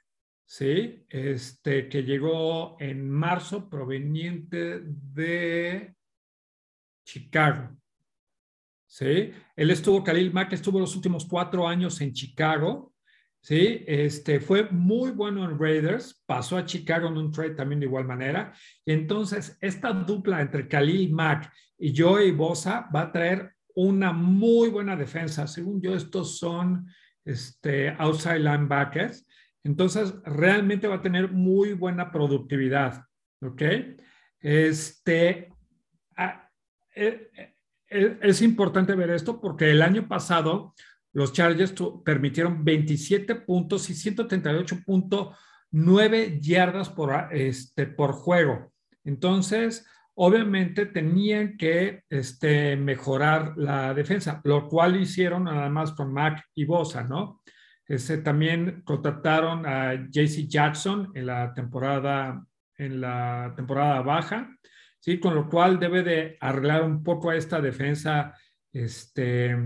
¿sí? 0.46 1.04
Este, 1.06 1.86
que 1.90 2.02
llegó 2.02 2.78
en 2.80 3.10
marzo 3.10 3.68
proveniente 3.68 4.80
de 4.82 5.94
Chicago, 7.06 7.76
¿sí? 8.86 9.34
Él 9.54 9.70
estuvo, 9.70 10.02
Khalil 10.02 10.32
Mack 10.32 10.54
estuvo 10.54 10.80
los 10.80 10.96
últimos 10.96 11.26
cuatro 11.26 11.68
años 11.68 12.00
en 12.00 12.14
Chicago, 12.14 12.94
¿sí? 13.42 13.84
Este, 13.86 14.40
fue 14.40 14.70
muy 14.70 15.10
bueno 15.10 15.44
en 15.44 15.58
Raiders, 15.58 16.22
pasó 16.24 16.56
a 16.56 16.64
Chicago 16.64 17.08
en 17.08 17.18
un 17.18 17.30
trade 17.30 17.54
también 17.54 17.80
de 17.80 17.86
igual 17.86 18.06
manera. 18.06 18.54
Entonces, 18.86 19.58
esta 19.60 19.92
dupla 19.92 20.40
entre 20.40 20.66
Khalil 20.66 21.12
Mack 21.12 21.52
y 21.76 21.94
Joey 21.94 22.30
Bosa 22.30 22.88
va 22.94 23.02
a 23.02 23.12
traer 23.12 23.53
una 23.74 24.12
muy 24.12 24.68
buena 24.68 24.96
defensa. 24.96 25.46
Según 25.46 25.80
yo, 25.80 25.94
estos 25.94 26.38
son 26.38 26.86
este, 27.24 27.90
outside 27.98 28.38
linebackers. 28.38 29.26
Entonces, 29.62 30.14
realmente 30.24 30.88
va 30.88 30.96
a 30.96 31.02
tener 31.02 31.30
muy 31.30 31.72
buena 31.72 32.10
productividad. 32.10 33.04
¿Ok? 33.40 33.62
Este, 34.40 35.50
ah, 36.16 36.50
eh, 36.94 37.30
eh, 37.88 38.18
es 38.22 38.42
importante 38.42 38.94
ver 38.94 39.10
esto 39.10 39.40
porque 39.40 39.70
el 39.70 39.80
año 39.82 40.06
pasado 40.08 40.74
los 41.12 41.32
Chargers 41.32 41.74
permitieron 42.04 42.64
27 42.64 43.36
puntos 43.36 43.88
y 43.88 43.94
138.9 43.94 46.40
yardas 46.40 46.90
por, 46.90 47.28
este, 47.30 47.86
por 47.86 48.12
juego. 48.12 48.72
Entonces, 49.04 49.86
obviamente 50.16 50.86
tenían 50.86 51.56
que 51.56 52.02
este, 52.08 52.76
mejorar 52.76 53.54
la 53.56 53.94
defensa, 53.94 54.40
lo 54.44 54.68
cual 54.68 55.00
hicieron 55.00 55.44
nada 55.44 55.68
más 55.68 55.92
con 55.92 56.12
Mac 56.12 56.44
y 56.54 56.64
Bosa, 56.64 57.04
¿no? 57.04 57.40
Este, 57.86 58.18
también 58.18 58.82
contrataron 58.84 59.66
a 59.66 59.94
JC 60.10 60.46
Jackson 60.48 61.10
en 61.14 61.26
la 61.26 61.52
temporada, 61.52 62.44
en 62.76 63.00
la 63.00 63.52
temporada 63.56 64.00
baja, 64.02 64.56
¿sí? 65.00 65.20
Con 65.20 65.34
lo 65.34 65.48
cual 65.48 65.78
debe 65.78 66.02
de 66.02 66.36
arreglar 66.40 66.82
un 66.82 67.02
poco 67.02 67.30
a 67.30 67.36
esta 67.36 67.60
defensa, 67.60 68.34
este, 68.72 69.56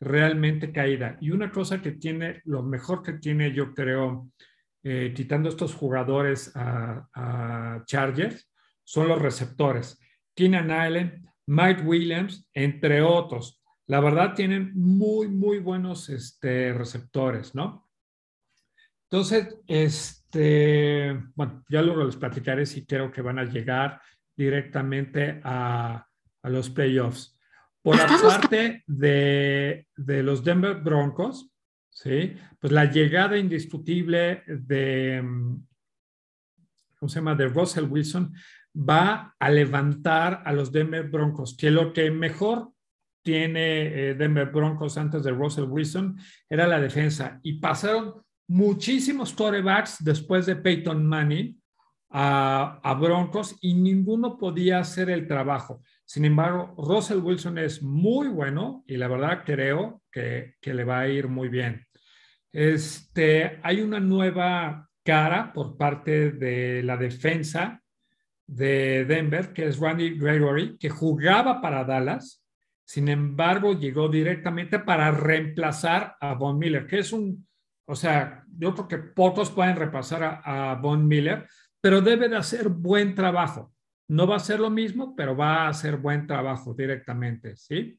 realmente 0.00 0.72
caída. 0.72 1.16
Y 1.20 1.30
una 1.30 1.50
cosa 1.50 1.80
que 1.80 1.92
tiene, 1.92 2.40
lo 2.44 2.62
mejor 2.62 3.02
que 3.02 3.14
tiene, 3.14 3.52
yo 3.52 3.74
creo, 3.74 4.30
eh, 4.82 5.12
quitando 5.14 5.48
estos 5.48 5.74
jugadores 5.74 6.52
a, 6.54 7.82
Chargers, 7.86 8.48
son 8.86 9.08
los 9.08 9.20
receptores. 9.20 10.00
Keenan 10.34 10.70
Allen, 10.70 11.28
Mike 11.46 11.82
Williams, 11.82 12.48
entre 12.54 13.02
otros. 13.02 13.60
La 13.86 14.00
verdad 14.00 14.34
tienen 14.34 14.72
muy, 14.74 15.28
muy 15.28 15.58
buenos 15.58 16.08
este, 16.08 16.72
receptores, 16.72 17.54
¿no? 17.54 17.88
Entonces, 19.10 19.56
este, 19.66 21.20
bueno, 21.34 21.64
ya 21.68 21.82
luego 21.82 22.04
les 22.04 22.16
platicaré 22.16 22.66
si 22.66 22.86
creo 22.86 23.10
que 23.10 23.22
van 23.22 23.38
a 23.38 23.44
llegar 23.44 24.00
directamente 24.36 25.40
a, 25.44 26.06
a 26.42 26.50
los 26.50 26.70
playoffs. 26.70 27.38
Por 27.82 27.96
la 27.96 28.06
parte 28.06 28.82
de, 28.86 29.86
de, 29.96 30.22
los 30.24 30.42
Denver 30.42 30.76
Broncos, 30.76 31.52
¿sí? 31.88 32.36
Pues 32.58 32.72
la 32.72 32.86
llegada 32.86 33.38
indiscutible 33.38 34.42
de, 34.46 35.22
¿cómo 36.98 37.08
se 37.08 37.20
llama? 37.20 37.36
De 37.36 37.46
Russell 37.46 37.84
Wilson 37.84 38.34
va 38.76 39.34
a 39.38 39.50
levantar 39.50 40.42
a 40.44 40.52
los 40.52 40.70
Denver 40.70 41.08
Broncos, 41.08 41.56
que 41.56 41.70
lo 41.70 41.92
que 41.92 42.10
mejor 42.10 42.70
tiene 43.22 44.10
eh, 44.10 44.14
Denver 44.14 44.50
Broncos 44.50 44.96
antes 44.98 45.24
de 45.24 45.32
Russell 45.32 45.64
Wilson 45.64 46.16
era 46.48 46.66
la 46.66 46.80
defensa. 46.80 47.40
Y 47.42 47.54
pasaron 47.54 48.14
muchísimos 48.48 49.32
quarterbacks 49.32 50.04
después 50.04 50.46
de 50.46 50.56
Peyton 50.56 51.04
Manning 51.04 51.60
a, 52.10 52.78
a 52.82 52.94
Broncos 52.94 53.56
y 53.60 53.74
ninguno 53.74 54.38
podía 54.38 54.78
hacer 54.78 55.10
el 55.10 55.26
trabajo. 55.26 55.80
Sin 56.04 56.24
embargo, 56.24 56.72
Russell 56.78 57.18
Wilson 57.18 57.58
es 57.58 57.82
muy 57.82 58.28
bueno 58.28 58.84
y 58.86 58.96
la 58.96 59.08
verdad 59.08 59.42
creo 59.44 60.02
que, 60.12 60.54
le 60.62 60.84
va 60.84 61.00
a 61.00 61.08
ir 61.08 61.26
muy 61.26 61.48
bien. 61.48 61.84
Este, 62.52 63.58
hay 63.62 63.80
una 63.80 63.98
nueva 63.98 64.88
cara 65.04 65.52
por 65.52 65.76
parte 65.76 66.30
de 66.30 66.84
la 66.84 66.96
defensa 66.96 67.82
de 68.46 69.04
Denver, 69.04 69.52
que 69.52 69.66
es 69.66 69.78
Randy 69.78 70.18
Gregory, 70.18 70.76
que 70.78 70.88
jugaba 70.88 71.60
para 71.60 71.84
Dallas. 71.84 72.44
Sin 72.84 73.08
embargo, 73.08 73.78
llegó 73.78 74.08
directamente 74.08 74.78
para 74.78 75.10
reemplazar 75.10 76.16
a 76.20 76.34
Von 76.34 76.58
Miller, 76.58 76.86
que 76.86 77.00
es 77.00 77.12
un, 77.12 77.46
o 77.88 77.96
sea, 77.96 78.44
yo 78.56 78.74
creo 78.74 78.88
que 78.88 78.98
pocos 78.98 79.50
pueden 79.50 79.76
repasar 79.76 80.40
a, 80.44 80.74
Von 80.76 81.06
Miller, 81.06 81.48
pero 81.80 82.00
debe 82.00 82.28
de 82.28 82.36
hacer 82.36 82.68
buen 82.68 83.14
trabajo. 83.14 83.72
No 84.08 84.26
va 84.26 84.36
a 84.36 84.40
ser 84.40 84.60
lo 84.60 84.70
mismo, 84.70 85.16
pero 85.16 85.36
va 85.36 85.64
a 85.64 85.68
hacer 85.68 85.96
buen 85.96 86.26
trabajo 86.26 86.74
directamente, 86.74 87.56
¿sí? 87.56 87.98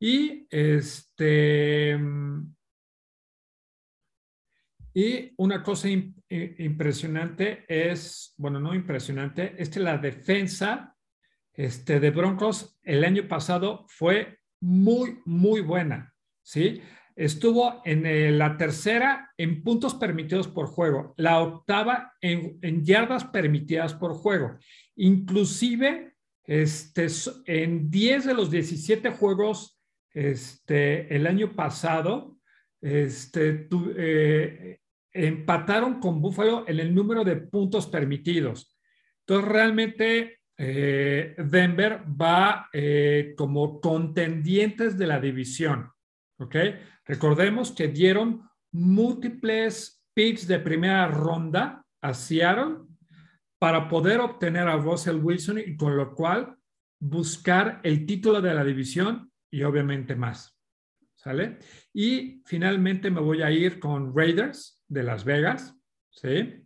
Y 0.00 0.46
este... 0.50 1.98
Y 4.98 5.34
una 5.36 5.62
cosa 5.62 5.90
impresionante 5.90 7.66
es, 7.68 8.32
bueno, 8.38 8.58
no 8.58 8.74
impresionante, 8.74 9.54
es 9.58 9.68
que 9.68 9.78
la 9.78 9.98
defensa 9.98 10.96
este, 11.52 12.00
de 12.00 12.10
Broncos 12.10 12.78
el 12.82 13.04
año 13.04 13.28
pasado 13.28 13.84
fue 13.88 14.38
muy, 14.58 15.18
muy 15.26 15.60
buena, 15.60 16.14
¿sí? 16.42 16.80
Estuvo 17.14 17.82
en 17.84 18.06
eh, 18.06 18.30
la 18.30 18.56
tercera 18.56 19.34
en 19.36 19.62
puntos 19.62 19.94
permitidos 19.96 20.48
por 20.48 20.66
juego, 20.66 21.12
la 21.18 21.42
octava 21.42 22.14
en, 22.22 22.58
en 22.62 22.82
yardas 22.82 23.24
permitidas 23.24 23.92
por 23.92 24.14
juego 24.14 24.58
Inclusive, 24.94 26.14
este, 26.44 27.08
en 27.44 27.90
10 27.90 28.24
de 28.24 28.32
los 28.32 28.50
17 28.50 29.10
juegos 29.10 29.78
este, 30.14 31.14
el 31.14 31.26
año 31.26 31.54
pasado, 31.54 32.38
este, 32.80 33.68
eh, 33.98 34.80
empataron 35.24 36.00
con 36.00 36.20
Buffalo 36.20 36.64
en 36.66 36.80
el 36.80 36.94
número 36.94 37.24
de 37.24 37.36
puntos 37.36 37.86
permitidos. 37.86 38.76
Entonces, 39.20 39.50
realmente 39.50 40.40
eh, 40.58 41.34
Denver 41.38 42.02
va 42.20 42.68
eh, 42.72 43.34
como 43.36 43.80
contendientes 43.80 44.96
de 44.96 45.06
la 45.06 45.20
división. 45.20 45.90
¿Ok? 46.38 46.56
Recordemos 47.04 47.72
que 47.72 47.88
dieron 47.88 48.42
múltiples 48.72 50.04
picks 50.14 50.46
de 50.46 50.58
primera 50.58 51.08
ronda 51.08 51.84
a 52.02 52.14
Seattle 52.14 52.76
para 53.58 53.88
poder 53.88 54.20
obtener 54.20 54.68
a 54.68 54.76
Russell 54.76 55.16
Wilson 55.16 55.58
y 55.58 55.76
con 55.76 55.96
lo 55.96 56.14
cual 56.14 56.56
buscar 56.98 57.80
el 57.82 58.06
título 58.06 58.40
de 58.40 58.54
la 58.54 58.64
división 58.64 59.30
y 59.50 59.62
obviamente 59.62 60.14
más. 60.14 60.58
¿Sale? 61.14 61.58
Y 61.92 62.42
finalmente 62.44 63.10
me 63.10 63.20
voy 63.20 63.42
a 63.42 63.50
ir 63.50 63.80
con 63.80 64.14
Raiders 64.14 64.75
de 64.88 65.02
Las 65.02 65.24
Vegas. 65.24 65.74
¿Sí? 66.10 66.64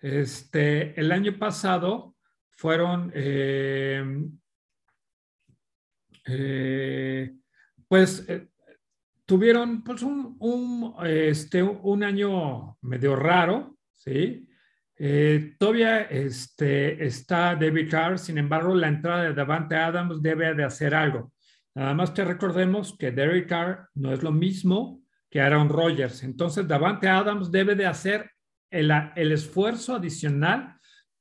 Este, 0.00 0.98
el 0.98 1.12
año 1.12 1.38
pasado 1.38 2.16
fueron, 2.50 3.12
eh, 3.14 4.04
eh, 6.26 7.34
pues 7.86 8.28
eh, 8.28 8.48
tuvieron 9.24 9.84
pues 9.84 10.02
un, 10.02 10.94
este, 11.04 11.62
un 11.62 12.02
año 12.02 12.76
medio 12.82 13.14
raro, 13.14 13.76
¿sí? 13.94 14.48
Eh, 15.00 15.54
todavía 15.58 16.02
este, 16.02 17.04
está 17.06 17.54
David 17.54 17.88
Carr, 17.88 18.18
sin 18.18 18.36
embargo, 18.38 18.74
la 18.74 18.88
entrada 18.88 19.22
de 19.24 19.34
Davante 19.34 19.76
Adams 19.76 20.20
debe 20.20 20.54
de 20.54 20.64
hacer 20.64 20.94
algo. 20.94 21.32
Nada 21.74 21.94
más 21.94 22.10
que 22.10 22.24
recordemos 22.24 22.96
que 22.98 23.12
Derek 23.12 23.48
Carr 23.48 23.88
no 23.94 24.12
es 24.12 24.24
lo 24.24 24.32
mismo 24.32 25.02
que 25.30 25.40
Aaron 25.40 25.68
Rodgers. 25.68 26.22
Entonces, 26.22 26.66
Davante 26.66 27.08
Adams 27.08 27.50
debe 27.50 27.74
de 27.74 27.86
hacer 27.86 28.30
el, 28.70 28.90
el 29.16 29.32
esfuerzo 29.32 29.94
adicional 29.94 30.76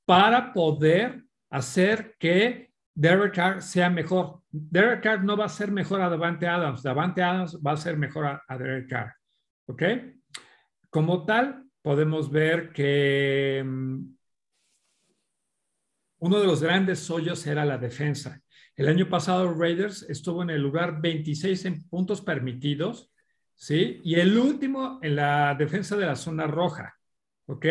para 0.05 0.53
poder 0.53 1.23
hacer 1.49 2.15
que 2.19 2.71
Derek 2.93 3.35
Carr 3.35 3.61
sea 3.61 3.89
mejor. 3.89 4.41
Derek 4.49 5.03
Carr 5.03 5.23
no 5.23 5.37
va 5.37 5.45
a 5.45 5.49
ser 5.49 5.71
mejor 5.71 6.01
a 6.01 6.09
Davante 6.09 6.47
Adams. 6.47 6.81
Davante 6.81 7.21
Adams 7.21 7.59
va 7.65 7.73
a 7.73 7.77
ser 7.77 7.97
mejor 7.97 8.25
a, 8.25 8.41
a 8.47 8.57
Derek 8.57 8.89
Carr. 8.89 9.13
¿Ok? 9.67 9.83
Como 10.89 11.25
tal, 11.25 11.63
podemos 11.81 12.31
ver 12.31 12.71
que 12.71 13.63
mm, 13.65 14.17
uno 16.19 16.39
de 16.39 16.47
los 16.47 16.63
grandes 16.63 17.09
hoyos 17.09 17.45
era 17.45 17.65
la 17.65 17.77
defensa. 17.77 18.41
El 18.75 18.87
año 18.87 19.09
pasado 19.09 19.53
Raiders 19.53 20.03
estuvo 20.09 20.41
en 20.43 20.49
el 20.49 20.61
lugar 20.61 21.01
26 21.01 21.65
en 21.65 21.87
puntos 21.87 22.21
permitidos, 22.21 23.11
¿sí? 23.57 23.99
Y 24.05 24.15
el 24.15 24.37
último 24.37 24.99
en 25.01 25.17
la 25.17 25.55
defensa 25.55 25.97
de 25.97 26.05
la 26.05 26.15
zona 26.15 26.47
roja, 26.47 26.97
¿ok? 27.47 27.65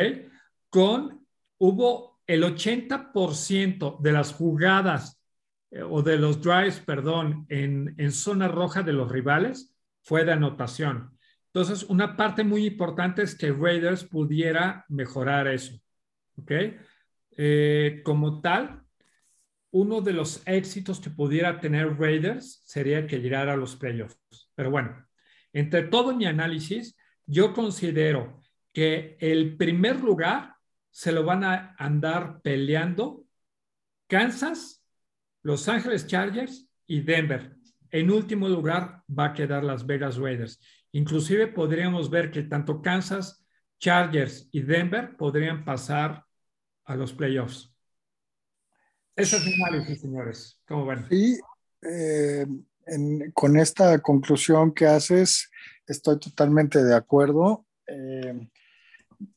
Con, 0.69 1.27
hubo 1.57 2.21
el 2.27 2.43
80% 2.43 3.99
de 4.01 4.13
las 4.13 4.35
jugadas 4.35 5.19
eh, 5.71 5.81
o 5.83 6.03
de 6.03 6.19
los 6.19 6.43
drives, 6.43 6.81
perdón, 6.81 7.47
en, 7.49 7.95
en 7.97 8.13
zona 8.13 8.49
roja 8.49 8.83
de 8.83 8.93
los 8.93 9.11
rivales 9.11 9.75
fue 10.03 10.25
de 10.27 10.33
anotación. 10.33 11.17
Entonces, 11.47 11.85
una 11.85 12.17
parte 12.17 12.45
muy 12.45 12.67
importante 12.67 13.23
es 13.23 13.35
que 13.35 13.51
Raiders 13.51 14.05
pudiera 14.05 14.85
mejorar 14.89 15.49
eso. 15.49 15.81
¿Ok? 16.37 16.53
Eh, 17.39 18.03
como 18.05 18.43
tal, 18.43 18.83
uno 19.71 20.01
de 20.01 20.13
los 20.13 20.43
éxitos 20.47 21.01
que 21.01 21.11
pudiera 21.11 21.59
tener 21.61 21.99
Raiders 21.99 22.63
sería 22.67 23.07
que 23.07 23.21
llegara 23.21 23.55
a 23.55 23.57
los 23.57 23.77
playoffs. 23.77 24.51
Pero 24.55 24.71
bueno, 24.71 25.06
entre 25.59 25.85
todo 25.85 26.15
mi 26.15 26.27
análisis, 26.27 26.95
yo 27.25 27.55
considero 27.55 28.43
que 28.75 29.17
el 29.21 29.57
primer 29.57 30.01
lugar 30.01 30.55
se 30.91 31.13
lo 31.13 31.25
van 31.25 31.45
a 31.45 31.75
andar 31.79 32.43
peleando 32.43 33.25
Kansas, 34.07 34.85
Los 35.43 35.67
Ángeles 35.71 36.07
Chargers 36.07 36.69
y 36.87 37.01
Denver. 37.01 37.57
En 37.91 38.11
último 38.11 38.51
lugar 38.51 39.03
va 39.09 39.27
a 39.27 39.33
quedar 39.33 39.65
Las 39.65 39.87
Vegas 39.87 40.19
Raiders. 40.19 40.61
Inclusive 40.93 41.47
podríamos 41.47 42.11
ver 42.11 42.31
que 42.31 42.43
tanto 42.43 42.83
Kansas, 42.83 43.43
Chargers 43.79 44.51
y 44.53 44.61
Denver 44.61 45.17
podrían 45.17 45.65
pasar 45.65 46.23
a 46.85 46.97
los 46.97 47.15
playoffs. 47.15 47.75
Eso 49.15 49.39
es 49.39 49.47
mi 49.47 49.55
análisis, 49.55 50.03
señores. 50.03 50.61
¿Cómo 50.69 50.85
ven? 50.85 51.07
Sí, 51.09 51.41
con 53.35 53.57
esta 53.57 53.99
conclusión 54.01 54.73
que 54.73 54.87
haces, 54.87 55.51
estoy 55.87 56.19
totalmente 56.19 56.83
de 56.85 56.95
acuerdo. 56.95 57.67
Eh, 57.87 58.49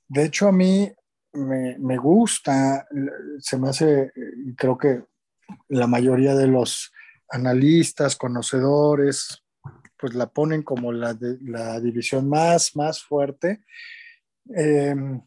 de 0.08 0.24
hecho, 0.24 0.48
a 0.48 0.52
mí 0.52 0.92
me, 1.34 1.78
me, 1.80 1.98
gusta, 1.98 2.88
se 3.40 3.58
me 3.58 3.70
hace, 3.70 4.12
creo 4.58 4.78
que 4.78 5.04
la 5.68 5.88
mayoría 5.88 6.36
de 6.36 6.48
los 6.48 6.92
analistas, 7.30 8.16
conocedores, 8.16 9.44
pues 9.98 10.14
la 10.14 10.28
ponen 10.28 10.64
como 10.64 10.92
la, 10.92 11.18
la 11.42 11.80
división 11.80 12.30
más, 12.30 12.76
más 12.76 13.04
fuerte. 13.04 13.64
Em, 14.56 15.22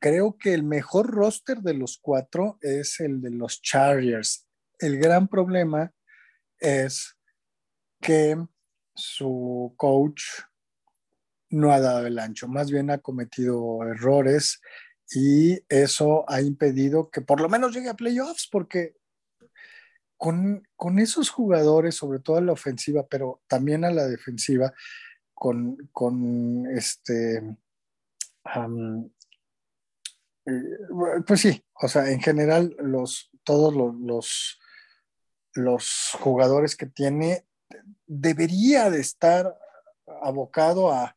creo 0.00 0.36
que 0.36 0.54
el 0.54 0.64
mejor 0.64 1.10
roster 1.10 1.58
de 1.58 1.74
los 1.74 1.98
cuatro 1.98 2.58
es 2.60 3.00
el 3.00 3.20
de 3.20 3.30
los 3.30 3.62
Chargers. 3.62 4.46
El 4.78 4.98
gran 4.98 5.28
problema 5.28 5.92
es 6.58 7.15
que 8.06 8.36
su 8.94 9.74
coach 9.76 10.22
no 11.50 11.72
ha 11.72 11.80
dado 11.80 12.06
el 12.06 12.20
ancho, 12.20 12.46
más 12.46 12.70
bien 12.70 12.90
ha 12.90 12.98
cometido 12.98 13.82
errores 13.82 14.60
y 15.10 15.58
eso 15.68 16.24
ha 16.28 16.40
impedido 16.40 17.10
que 17.10 17.20
por 17.20 17.40
lo 17.40 17.48
menos 17.48 17.74
llegue 17.74 17.88
a 17.88 17.94
playoffs 17.94 18.48
porque 18.50 18.94
con, 20.16 20.62
con, 20.76 21.00
esos 21.00 21.30
jugadores, 21.30 21.96
sobre 21.96 22.20
todo 22.20 22.36
a 22.36 22.40
la 22.40 22.52
ofensiva, 22.52 23.06
pero 23.06 23.42
también 23.48 23.84
a 23.84 23.90
la 23.90 24.06
defensiva, 24.06 24.72
con, 25.34 25.76
con 25.92 26.66
este, 26.74 27.58
um, 28.56 29.10
pues 31.26 31.40
sí, 31.40 31.62
o 31.74 31.88
sea, 31.88 32.10
en 32.10 32.20
general 32.20 32.74
los, 32.78 33.30
todos 33.42 33.74
los, 33.74 34.58
los, 35.54 36.16
jugadores 36.20 36.76
que 36.76 36.86
tiene 36.86 37.44
debería 38.06 38.90
de 38.90 39.00
estar 39.00 39.58
abocado 40.22 40.92
a, 40.92 41.16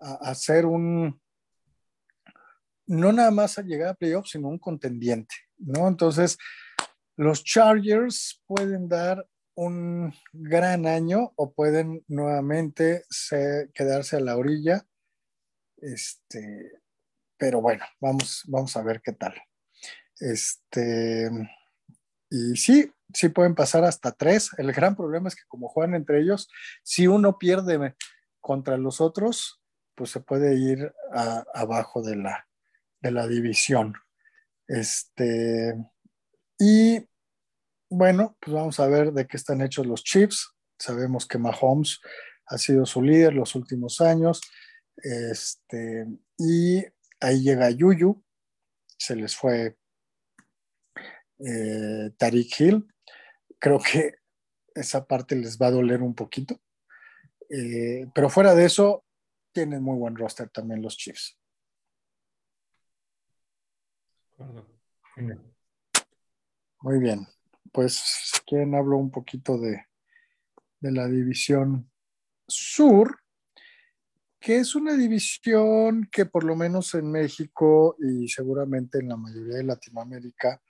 a, 0.00 0.34
ser 0.34 0.66
un, 0.66 1.20
no 2.86 3.12
nada 3.12 3.30
más 3.30 3.58
a 3.58 3.62
llegar 3.62 3.88
a 3.88 3.94
playoffs, 3.94 4.30
sino 4.30 4.48
un 4.48 4.58
contendiente, 4.58 5.34
¿no? 5.58 5.88
Entonces, 5.88 6.38
los 7.16 7.44
Chargers 7.44 8.42
pueden 8.46 8.88
dar 8.88 9.26
un 9.54 10.14
gran 10.32 10.86
año 10.86 11.32
o 11.34 11.52
pueden 11.52 12.04
nuevamente 12.06 13.04
quedarse 13.74 14.16
a 14.16 14.20
la 14.20 14.36
orilla. 14.36 14.86
Este, 15.78 16.80
pero 17.36 17.60
bueno, 17.60 17.84
vamos, 18.00 18.44
vamos 18.46 18.76
a 18.76 18.82
ver 18.82 19.00
qué 19.02 19.12
tal. 19.12 19.34
Este, 20.20 21.28
y 22.30 22.56
sí, 22.56 22.88
sí 23.12 23.28
pueden 23.28 23.54
pasar 23.54 23.84
hasta 23.84 24.12
tres. 24.12 24.50
El 24.58 24.72
gran 24.72 24.96
problema 24.96 25.28
es 25.28 25.36
que 25.36 25.46
como 25.48 25.68
juegan 25.68 25.94
entre 25.94 26.20
ellos, 26.20 26.48
si 26.82 27.06
uno 27.06 27.38
pierde 27.38 27.94
contra 28.40 28.76
los 28.76 29.00
otros, 29.00 29.60
pues 29.94 30.10
se 30.10 30.20
puede 30.20 30.54
ir 30.56 30.92
abajo 31.54 32.02
de 32.02 32.16
la, 32.16 32.48
de 33.00 33.10
la 33.10 33.26
división. 33.26 33.94
Este, 34.66 35.74
y 36.58 37.08
bueno, 37.90 38.36
pues 38.40 38.54
vamos 38.54 38.78
a 38.80 38.86
ver 38.86 39.12
de 39.12 39.26
qué 39.26 39.36
están 39.36 39.62
hechos 39.62 39.86
los 39.86 40.04
Chiefs. 40.04 40.54
Sabemos 40.78 41.26
que 41.26 41.38
Mahomes 41.38 42.00
ha 42.46 42.58
sido 42.58 42.86
su 42.86 43.02
líder 43.02 43.34
los 43.34 43.54
últimos 43.54 44.00
años. 44.00 44.40
Este, 44.96 46.06
y 46.36 46.84
ahí 47.20 47.42
llega 47.42 47.70
Yuyu, 47.70 48.22
se 48.98 49.16
les 49.16 49.36
fue 49.36 49.76
eh, 51.38 52.10
Tariq 52.16 52.60
Hill. 52.60 52.88
Creo 53.58 53.78
que 53.78 54.14
esa 54.74 55.06
parte 55.06 55.36
les 55.36 55.58
va 55.58 55.68
a 55.68 55.72
doler 55.72 56.02
un 56.02 56.14
poquito. 56.14 56.60
Eh, 57.50 58.06
pero 58.14 58.28
fuera 58.28 58.54
de 58.54 58.66
eso, 58.66 59.04
tienen 59.52 59.82
muy 59.82 59.96
buen 59.98 60.16
roster 60.16 60.48
también 60.50 60.82
los 60.82 60.96
Chiefs. 60.96 61.38
Muy 66.80 66.98
bien 67.00 67.26
pues 67.72 67.94
si 67.94 68.40
quieren 68.40 68.74
hablo 68.74 68.96
un 68.96 69.10
poquito 69.10 69.58
de, 69.58 69.84
de 70.80 70.92
la 70.92 71.06
división 71.06 71.90
sur, 72.46 73.20
que 74.40 74.58
es 74.58 74.74
una 74.74 74.94
división 74.94 76.08
que 76.10 76.26
por 76.26 76.44
lo 76.44 76.54
menos 76.56 76.94
en 76.94 77.10
México 77.10 77.96
y 77.98 78.28
seguramente 78.28 78.98
en 78.98 79.08
la 79.08 79.16
mayoría 79.16 79.56
de 79.56 79.64
Latinoamérica 79.64 80.62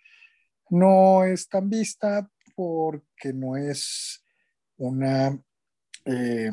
no 0.71 1.25
es 1.25 1.49
tan 1.49 1.69
vista 1.69 2.31
porque 2.59 3.33
no 3.33 3.57
es 3.57 4.25
una, 4.79 5.41
eh, 6.05 6.51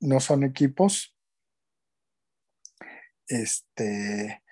no 0.00 0.18
son 0.18 0.42
equipos 0.42 1.16
este, 3.28 4.42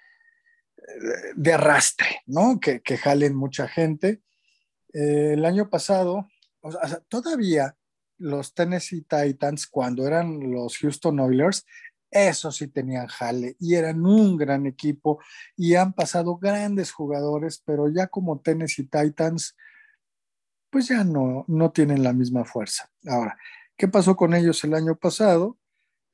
de 1.35 1.52
arrastre, 1.52 2.20
¿no? 2.26 2.60
Que, 2.60 2.82
que 2.82 2.97
jalen 2.97 3.35
mucha 3.35 3.66
gente 3.66 4.22
eh, 4.93 5.32
el 5.32 5.44
año 5.44 5.68
pasado, 5.68 6.28
todavía 7.09 7.76
los 8.16 8.55
Tennessee 8.55 9.02
Titans, 9.02 9.66
cuando 9.66 10.06
eran 10.06 10.52
los 10.52 10.78
Houston 10.78 11.18
Oilers, 11.18 11.66
eso 12.12 12.52
sí 12.52 12.68
tenían 12.68 13.09
jale 13.09 13.56
y 13.59 13.74
eran 13.74 14.06
un 14.06 14.36
gran 14.36 14.66
equipo 14.66 15.18
y 15.56 15.74
han 15.74 15.94
pasado 15.94 16.36
grandes 16.36 16.93
jugadores, 16.93 17.60
pero 17.66 17.89
ya 17.89 18.06
como 18.06 18.40
Tennessee 18.40 18.89
Titans, 18.89 19.56
pues 20.74 20.88
ya 20.88 21.05
no, 21.05 21.44
no 21.46 21.70
tienen 21.70 22.02
la 22.02 22.12
misma 22.12 22.44
fuerza. 22.44 22.90
Ahora, 23.06 23.38
¿qué 23.76 23.86
pasó 23.86 24.16
con 24.16 24.34
ellos 24.34 24.64
el 24.64 24.74
año 24.74 24.96
pasado? 24.96 25.56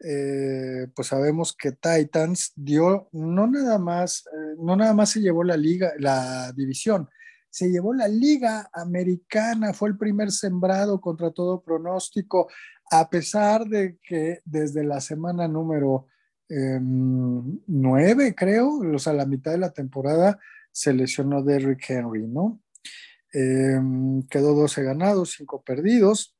Eh, 0.04 0.86
pues 0.94 1.08
sabemos 1.08 1.56
que 1.56 1.72
Titans 1.72 2.52
dio 2.56 3.08
no 3.12 3.46
nada 3.46 3.78
más, 3.78 4.26
eh, 4.26 4.56
no 4.58 4.76
nada 4.76 4.92
más 4.92 5.12
se 5.12 5.20
llevó 5.20 5.44
la 5.44 5.56
liga, 5.56 5.92
la 5.98 6.52
división, 6.52 7.08
se 7.48 7.70
llevó 7.70 7.94
la 7.94 8.06
Liga 8.06 8.68
Americana, 8.74 9.72
fue 9.72 9.88
el 9.88 9.96
primer 9.96 10.30
sembrado 10.30 11.00
contra 11.00 11.30
todo 11.30 11.62
pronóstico, 11.62 12.50
a 12.90 13.08
pesar 13.08 13.64
de 13.64 13.96
que 14.02 14.40
desde 14.44 14.84
la 14.84 15.00
semana 15.00 15.48
número 15.48 16.08
em, 16.50 17.60
nueve, 17.66 18.34
creo, 18.36 18.80
o 18.94 18.98
sea, 18.98 19.14
la 19.14 19.24
mitad 19.24 19.52
de 19.52 19.58
la 19.58 19.72
temporada, 19.72 20.38
se 20.70 20.92
lesionó 20.92 21.42
Derrick 21.42 21.88
Henry, 21.88 22.26
¿no? 22.28 22.60
Em, 23.32 24.22
quedó 24.28 24.54
12 24.54 24.82
ganados, 24.82 25.34
5 25.36 25.62
perdidos. 25.62 26.36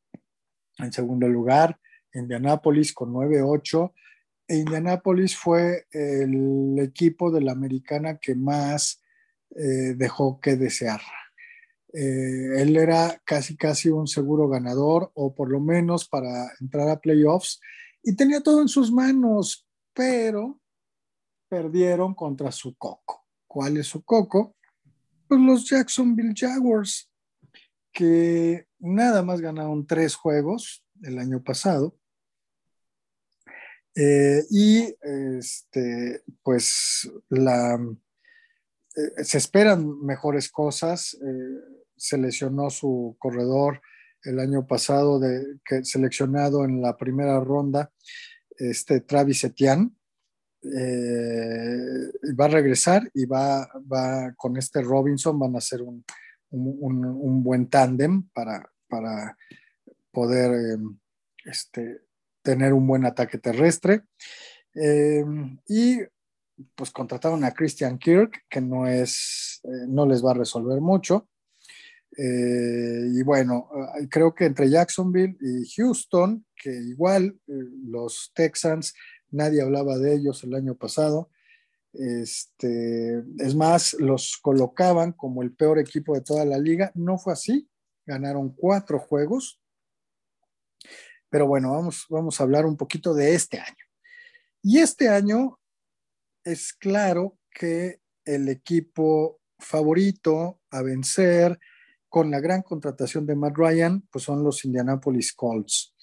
En 0.78 0.92
segundo 0.92 1.28
lugar, 1.28 1.78
Indianápolis 2.12 2.92
con 2.92 3.12
9-8. 3.12 3.92
E 4.48 4.56
Indianápolis 4.56 5.36
fue 5.36 5.86
el 5.92 6.78
equipo 6.80 7.30
de 7.30 7.40
la 7.40 7.52
americana 7.52 8.18
que 8.18 8.34
más 8.34 9.00
eh, 9.54 9.94
dejó 9.96 10.40
que 10.40 10.56
desear. 10.56 11.00
Eh, 11.92 12.62
él 12.62 12.76
era 12.76 13.20
casi 13.24 13.56
casi 13.56 13.88
un 13.88 14.06
seguro 14.06 14.48
ganador 14.48 15.10
o 15.14 15.34
por 15.34 15.50
lo 15.50 15.60
menos 15.60 16.08
para 16.08 16.52
entrar 16.60 16.88
a 16.88 17.00
playoffs 17.00 17.60
y 18.02 18.14
tenía 18.14 18.40
todo 18.40 18.62
en 18.62 18.68
sus 18.68 18.92
manos, 18.92 19.66
pero 19.92 20.60
perdieron 21.48 22.14
contra 22.14 22.52
su 22.52 22.76
coco. 22.76 23.26
¿Cuál 23.46 23.76
es 23.76 23.88
su 23.88 24.04
coco? 24.04 24.54
Pues 25.30 25.42
los 25.42 25.70
Jacksonville 25.70 26.34
Jaguars, 26.34 27.08
que 27.92 28.66
nada 28.80 29.22
más 29.22 29.40
ganaron 29.40 29.86
tres 29.86 30.16
juegos 30.16 30.84
el 31.04 31.20
año 31.20 31.40
pasado. 31.40 31.96
Eh, 33.94 34.42
y 34.50 34.92
este, 35.00 36.24
pues 36.42 37.08
la, 37.28 37.74
eh, 38.96 39.22
se 39.22 39.38
esperan 39.38 40.00
mejores 40.02 40.50
cosas. 40.50 41.14
Eh, 41.14 41.78
se 41.96 42.18
lesionó 42.18 42.68
su 42.68 43.14
corredor 43.20 43.80
el 44.24 44.40
año 44.40 44.66
pasado, 44.66 45.20
de, 45.20 45.60
que, 45.64 45.84
seleccionado 45.84 46.64
en 46.64 46.82
la 46.82 46.96
primera 46.96 47.38
ronda, 47.38 47.92
este 48.56 49.00
Travis 49.00 49.44
Etienne. 49.44 49.92
Eh, 50.62 52.34
va 52.38 52.44
a 52.44 52.48
regresar 52.48 53.10
y 53.14 53.24
va, 53.24 53.66
va 53.90 54.34
con 54.36 54.58
este 54.58 54.82
Robinson, 54.82 55.38
van 55.38 55.54
a 55.54 55.58
hacer 55.58 55.80
un, 55.80 56.04
un, 56.50 57.42
buen 57.42 57.68
tándem 57.68 58.24
para, 58.34 58.70
para 58.86 59.38
poder 60.12 60.72
em, 60.72 60.98
este, 61.46 62.02
tener 62.42 62.74
un 62.74 62.86
buen 62.86 63.06
ataque 63.06 63.38
terrestre. 63.38 64.02
Em, 64.74 65.58
y 65.66 66.00
pues 66.74 66.90
contrataron 66.90 67.42
a 67.44 67.52
Christian 67.52 67.98
Kirk, 67.98 68.44
que 68.48 68.60
no 68.60 68.86
es, 68.86 69.60
eh, 69.64 69.86
no 69.88 70.04
les 70.04 70.22
va 70.22 70.32
a 70.32 70.34
resolver 70.34 70.80
mucho. 70.80 71.26
Eh, 72.18 73.06
y 73.14 73.22
bueno, 73.22 73.70
creo 74.10 74.34
que 74.34 74.44
entre 74.44 74.68
Jacksonville 74.68 75.38
y 75.40 75.66
Houston, 75.74 76.44
que 76.54 76.70
igual 76.70 77.38
los 77.46 78.32
Texans, 78.34 78.92
nadie 79.30 79.62
hablaba 79.62 79.98
de 79.98 80.14
ellos 80.14 80.42
el 80.44 80.54
año 80.54 80.74
pasado. 80.74 81.30
Este, 81.92 83.24
es 83.38 83.54
más, 83.54 83.94
los 83.94 84.38
colocaban 84.40 85.12
como 85.12 85.42
el 85.42 85.52
peor 85.52 85.78
equipo 85.78 86.14
de 86.14 86.20
toda 86.20 86.44
la 86.44 86.58
liga. 86.58 86.92
No 86.94 87.18
fue 87.18 87.32
así. 87.32 87.68
Ganaron 88.06 88.54
cuatro 88.54 88.98
juegos. 88.98 89.60
Pero 91.28 91.46
bueno, 91.46 91.72
vamos, 91.72 92.06
vamos 92.08 92.40
a 92.40 92.44
hablar 92.44 92.66
un 92.66 92.76
poquito 92.76 93.14
de 93.14 93.34
este 93.34 93.58
año. 93.58 93.84
Y 94.62 94.78
este 94.78 95.08
año 95.08 95.58
es 96.44 96.72
claro 96.72 97.38
que 97.50 98.00
el 98.24 98.48
equipo 98.48 99.40
favorito 99.58 100.60
a 100.70 100.82
vencer 100.82 101.58
con 102.08 102.30
la 102.30 102.40
gran 102.40 102.62
contratación 102.62 103.24
de 103.24 103.36
Matt 103.36 103.56
Ryan, 103.56 104.02
pues 104.10 104.24
son 104.24 104.42
los 104.42 104.64
Indianapolis 104.64 105.32
Colts. 105.32 105.94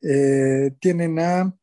Eh, 0.00 0.72
tienen 0.80 1.18
a 1.18 1.54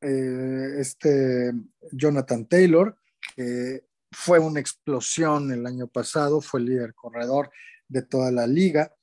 eh, 0.00 0.76
este 0.78 1.52
Jonathan 1.90 2.46
Taylor, 2.46 2.96
que 3.34 3.84
fue 4.12 4.38
una 4.38 4.60
explosión 4.60 5.50
el 5.50 5.66
año 5.66 5.88
pasado, 5.88 6.40
fue 6.40 6.60
el 6.60 6.66
líder 6.66 6.94
corredor 6.94 7.50
de 7.88 8.02
toda 8.02 8.30
la 8.30 8.46
liga. 8.46 8.94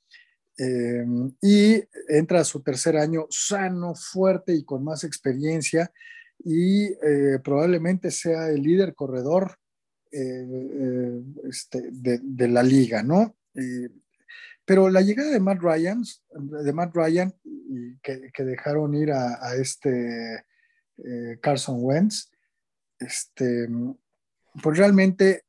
Eh, 0.58 1.04
y 1.42 1.82
entra 2.08 2.40
a 2.40 2.44
su 2.44 2.62
tercer 2.62 2.96
año 2.96 3.26
sano, 3.28 3.94
fuerte 3.94 4.54
y 4.54 4.64
con 4.64 4.82
más 4.82 5.04
experiencia 5.04 5.92
y 6.42 6.84
eh, 6.86 7.38
probablemente 7.44 8.10
sea 8.10 8.48
el 8.48 8.62
líder 8.62 8.94
corredor 8.94 9.58
este, 10.10 11.90
de, 11.92 12.48
la 12.48 12.62
liga, 12.62 13.02
¿no? 13.02 13.36
pero 14.64 14.88
la 14.88 15.02
llegada 15.02 15.30
de 15.30 15.40
Matt 15.40 15.60
Ryan, 15.60 16.02
de 16.30 16.72
Matt 16.72 16.94
Ryan 16.94 17.34
que, 18.02 18.30
que 18.32 18.44
dejaron 18.44 18.94
ir 18.94 19.12
a, 19.12 19.54
este 19.56 20.46
Carson 21.40 21.76
Wentz, 21.80 22.30
este, 22.98 23.68
pues 24.62 24.78
realmente, 24.78 25.44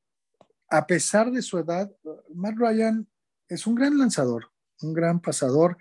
a 0.70 0.86
pesar 0.86 1.32
de 1.32 1.42
su 1.42 1.58
edad, 1.58 1.92
Matt 2.34 2.56
Ryan 2.58 3.08
es 3.48 3.66
un 3.68 3.76
gran 3.76 3.98
lanzador, 3.98 4.52
un 4.82 4.94
gran 4.94 5.22
pasador, 5.22 5.78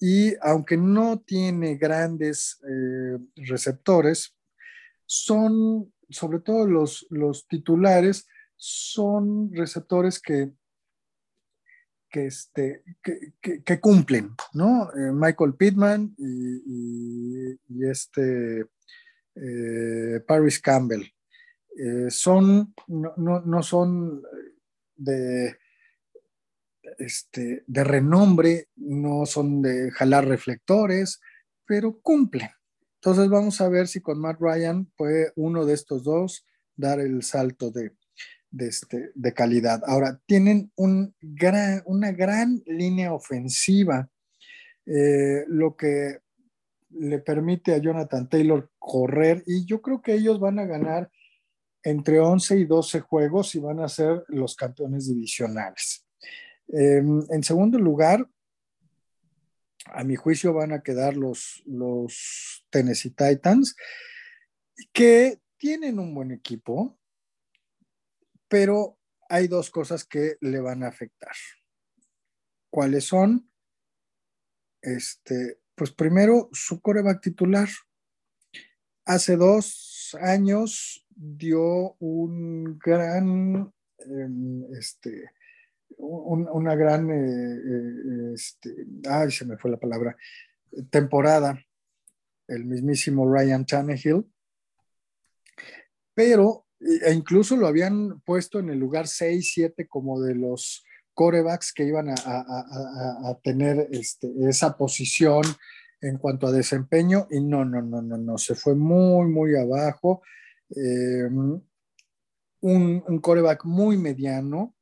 y 0.00 0.34
aunque 0.42 0.76
no 0.76 1.18
tiene 1.20 1.76
grandes 1.76 2.60
receptores, 3.34 4.36
son, 5.06 5.92
sobre 6.10 6.40
todo 6.40 6.66
los, 6.66 7.06
los 7.10 7.48
titulares, 7.48 8.26
son 8.56 9.50
receptores 9.52 10.20
que, 10.20 10.52
que, 12.10 12.26
este, 12.26 12.82
que, 13.02 13.80
cumplen, 13.80 14.30
¿no? 14.54 14.90
Eh, 14.92 15.12
Michael 15.12 15.54
Pittman 15.54 16.14
y, 16.16 17.84
este 17.84 18.66
eh, 19.34 20.20
Paris 20.26 20.60
Campbell. 20.60 21.04
Eh, 21.78 22.10
son, 22.10 22.74
no, 22.88 23.14
no, 23.16 23.62
son 23.62 24.22
de, 24.96 25.56
este, 26.98 27.62
de 27.66 27.84
renombre, 27.84 28.68
no 28.76 29.26
son 29.26 29.62
de 29.62 29.90
jalar 29.92 30.26
reflectores, 30.26 31.20
pero 31.64 32.00
cumplen. 32.00 32.48
Entonces 32.96 33.28
vamos 33.28 33.60
a 33.60 33.68
ver 33.68 33.86
si 33.86 34.00
con 34.00 34.18
Matt 34.20 34.40
Ryan 34.40 34.86
puede 34.96 35.32
uno 35.36 35.64
de 35.64 35.74
estos 35.74 36.02
dos 36.02 36.44
dar 36.74 36.98
el 36.98 37.22
salto 37.22 37.70
de, 37.70 37.92
este, 38.56 39.10
de 39.14 39.34
calidad. 39.34 39.82
Ahora, 39.86 40.20
tienen 40.26 40.70
un 40.76 41.14
gran, 41.20 41.82
una 41.86 42.12
gran 42.12 42.62
línea 42.66 43.12
ofensiva, 43.12 44.08
eh, 44.86 45.44
lo 45.48 45.76
que 45.76 46.18
le 46.90 47.18
permite 47.18 47.74
a 47.74 47.78
Jonathan 47.78 48.28
Taylor 48.28 48.70
correr 48.78 49.42
y 49.46 49.66
yo 49.66 49.82
creo 49.82 50.00
que 50.00 50.14
ellos 50.14 50.40
van 50.40 50.58
a 50.58 50.64
ganar 50.64 51.10
entre 51.82 52.20
11 52.20 52.58
y 52.58 52.64
12 52.64 53.00
juegos 53.00 53.54
y 53.54 53.60
van 53.60 53.80
a 53.80 53.88
ser 53.88 54.24
los 54.28 54.56
campeones 54.56 55.06
divisionales. 55.06 56.06
Em, 56.68 57.22
en 57.30 57.42
segundo 57.42 57.78
lugar, 57.78 58.28
a 59.86 60.04
mi 60.04 60.16
juicio 60.16 60.52
van 60.52 60.72
a 60.72 60.82
quedar 60.82 61.16
los, 61.16 61.62
los 61.66 62.66
Tennessee 62.70 63.10
Titans, 63.10 63.76
que 64.92 65.38
tienen 65.56 65.98
un 65.98 66.14
buen 66.14 66.30
equipo, 66.30 66.97
pero 68.48 68.98
hay 69.28 69.48
dos 69.48 69.70
cosas 69.70 70.04
que 70.04 70.36
le 70.40 70.60
van 70.60 70.82
a 70.82 70.88
afectar. 70.88 71.34
¿Cuáles 72.70 73.04
son? 73.04 73.50
Este, 74.80 75.60
pues 75.74 75.92
primero, 75.92 76.48
su 76.52 76.80
coreback 76.80 77.20
titular. 77.20 77.68
Hace 79.04 79.36
dos 79.36 80.16
años 80.20 81.06
dio 81.10 81.94
un 81.98 82.78
gran 82.78 83.72
em, 83.98 84.64
este, 84.74 85.32
una 85.98 86.74
gran, 86.74 87.10
eh, 87.10 87.56
eh, 87.56 88.32
este, 88.34 88.86
ay, 89.08 89.30
se 89.30 89.44
me 89.44 89.56
fue 89.56 89.70
la 89.70 89.78
palabra, 89.78 90.16
temporada, 90.90 91.58
el 92.46 92.64
mismísimo 92.64 93.30
Ryan 93.30 93.66
Tannehill, 93.66 94.30
pero 96.14 96.67
e 96.80 97.12
incluso 97.12 97.56
lo 97.56 97.66
habían 97.66 98.20
puesto 98.20 98.58
en 98.58 98.70
el 98.70 98.78
lugar 98.78 99.08
6, 99.08 99.50
7 99.54 99.86
como 99.88 100.20
de 100.20 100.34
los 100.34 100.84
corebacks 101.14 101.72
que 101.72 101.84
iban 101.84 102.08
a, 102.10 103.38
tener 103.42 103.88
este, 103.90 104.30
esa 104.48 104.76
posición 104.76 105.42
en 106.00 106.16
cuanto 106.18 106.46
a 106.46 106.52
desempeño 106.52 107.26
y 107.30 107.40
no, 107.40 107.64
no, 107.64 107.82
no, 107.82 108.00
no, 108.00 108.16
no, 108.16 108.38
se 108.38 108.54
fue 108.54 108.76
muy, 108.76 109.26
muy 109.26 109.56
abajo. 109.56 110.22
Eh, 110.70 111.24
un, 112.60 113.04
un 113.06 113.18
coreback 113.20 113.64
muy 113.64 113.96
mediano, 113.96 114.76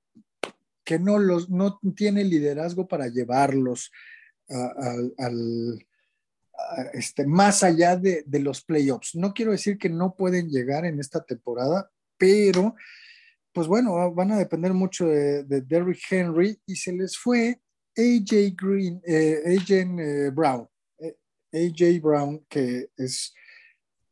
que 0.85 0.99
no, 0.99 1.19
los, 1.19 1.51
no 1.51 1.81
tiene 1.97 2.23
liderazgo 2.23 2.87
para 2.87 3.09
llevarlos 3.09 3.91
al, 5.19 5.87
este, 6.93 7.27
más 7.27 7.63
allá 7.63 7.97
de, 7.97 8.25
los 8.41 8.63
playoffs. 8.63 9.15
No 9.15 9.33
quiero 9.35 9.53
decir 9.53 9.79
que 9.79 9.89
no 9.89 10.15
pueden 10.15 10.49
llegar 10.49 10.85
en 10.85 11.01
esta 11.01 11.25
temporada, 11.25 11.91
pero 12.19 12.75
pues 13.53 13.67
bueno, 13.67 14.13
van 14.13 14.33
a 14.33 14.39
depender 14.39 14.75
mucho 14.75 15.07
de, 15.07 15.45
de 15.45 15.63
Derrick 15.63 16.01
Henry 16.11 16.61
y 16.67 16.77
se 16.77 16.93
les 16.93 17.17
fue 17.17 17.61
AJ 17.97 18.55
Green, 18.55 19.01
eh, 19.07 19.43
AJ 19.47 19.71
eh, 19.71 20.31
Brown, 20.31 20.69
eh, 20.99 21.17
AJ 21.53 22.01
Brown, 22.03 22.45
que 22.49 22.91
es, 22.97 23.35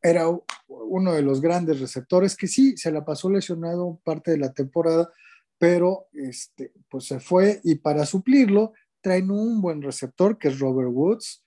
era 0.01 0.25
uno 0.69 1.13
de 1.13 1.23
los 1.23 1.41
grandes 1.43 1.81
receptores, 1.81 2.37
que 2.37 2.47
sí, 2.47 2.77
se 2.79 2.91
la 2.91 3.05
pasó 3.05 3.29
lesionado 3.29 4.01
parte 4.03 4.31
de 4.31 4.39
la 4.39 4.53
temporada, 4.53 5.13
pero 5.59 6.09
este, 6.13 6.73
pues 6.89 7.05
se 7.05 7.21
fue 7.21 7.61
y 7.63 7.77
para 7.77 8.07
suplirlo 8.07 8.73
traen 9.03 9.31
un 9.31 9.61
buen 9.61 9.83
receptor 9.83 10.39
que 10.39 10.49
es 10.49 10.59
Robert 10.59 10.91
Woods. 10.91 11.44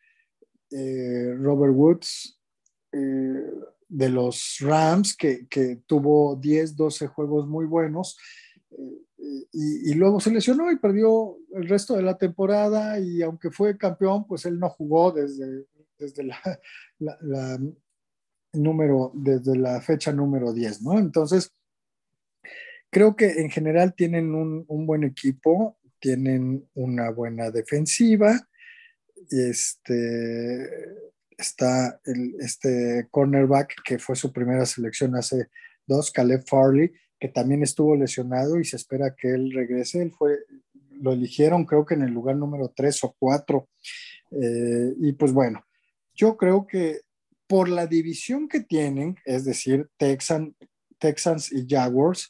Robert 0.70 1.74
Woods 1.74 2.40
de 2.92 4.10
los 4.10 4.58
Rams, 4.60 5.16
que, 5.16 5.82
tuvo 5.86 6.36
10, 6.36 6.76
12 6.76 7.08
juegos 7.08 7.48
muy 7.48 7.66
buenos 7.66 8.18
y, 9.52 9.94
luego 9.94 10.20
se 10.20 10.32
lesionó 10.32 10.72
y 10.72 10.78
perdió 10.78 11.38
el 11.54 11.68
resto 11.68 11.96
de 11.96 12.04
la 12.04 12.18
temporada 12.18 13.00
y 13.00 13.22
aunque 13.22 13.52
fue 13.52 13.78
campeón, 13.78 14.28
pues 14.28 14.46
él 14.46 14.60
no 14.60 14.70
jugó 14.70 15.12
desde, 15.12 15.66
desde 15.98 16.24
la, 16.24 16.40
número, 18.54 19.12
desde 19.16 19.58
la 19.58 19.82
fecha 19.82 20.12
número 20.12 20.54
10, 20.54 20.82
¿no? 20.82 20.98
Entonces, 21.00 21.54
creo 22.90 23.16
que 23.16 23.42
en 23.42 23.50
general 23.50 23.94
tienen 23.96 24.34
un, 24.34 24.66
un 24.68 24.86
buen 24.86 25.04
equipo, 25.04 25.78
tienen 26.00 26.68
una 26.74 27.12
buena 27.12 27.52
defensiva, 27.52 28.48
este, 29.30 30.70
está 31.38 32.00
el, 32.06 32.36
este 32.40 33.08
cornerback 33.12 33.76
que 33.84 34.00
fue 34.00 34.16
su 34.16 34.32
primera 34.32 34.66
selección 34.66 35.16
hace 35.16 35.50
dos, 35.86 36.12
Caleb 36.12 36.44
Farley, 36.48 36.92
que 37.20 37.30
también 37.30 37.64
estuvo 37.64 37.96
lesionado 37.96 38.60
y 38.60 38.66
se 38.66 38.76
espera 38.76 39.16
que 39.16 39.30
él 39.34 39.52
regrese. 39.54 40.02
Él 40.02 40.12
fue, 40.12 40.38
lo 40.92 41.14
eligieron 41.14 41.66
creo 41.66 41.86
que 41.86 41.96
en 41.96 42.04
el 42.04 42.12
lugar 42.12 42.36
número 42.36 42.72
3 42.76 43.04
o 43.06 43.16
4. 43.18 43.68
Eh, 44.32 44.94
y 45.00 45.14
pues 45.14 45.32
bueno, 45.32 45.64
yo 46.14 46.36
creo 46.38 46.68
que 46.68 47.02
por 47.48 47.70
la 47.70 47.88
división 47.88 48.50
que 48.50 48.60
tienen, 48.60 49.18
es 49.26 49.46
decir, 49.46 49.90
Texan, 49.98 50.56
Texans 51.00 51.52
y 51.52 51.66
Jaguars, 51.68 52.30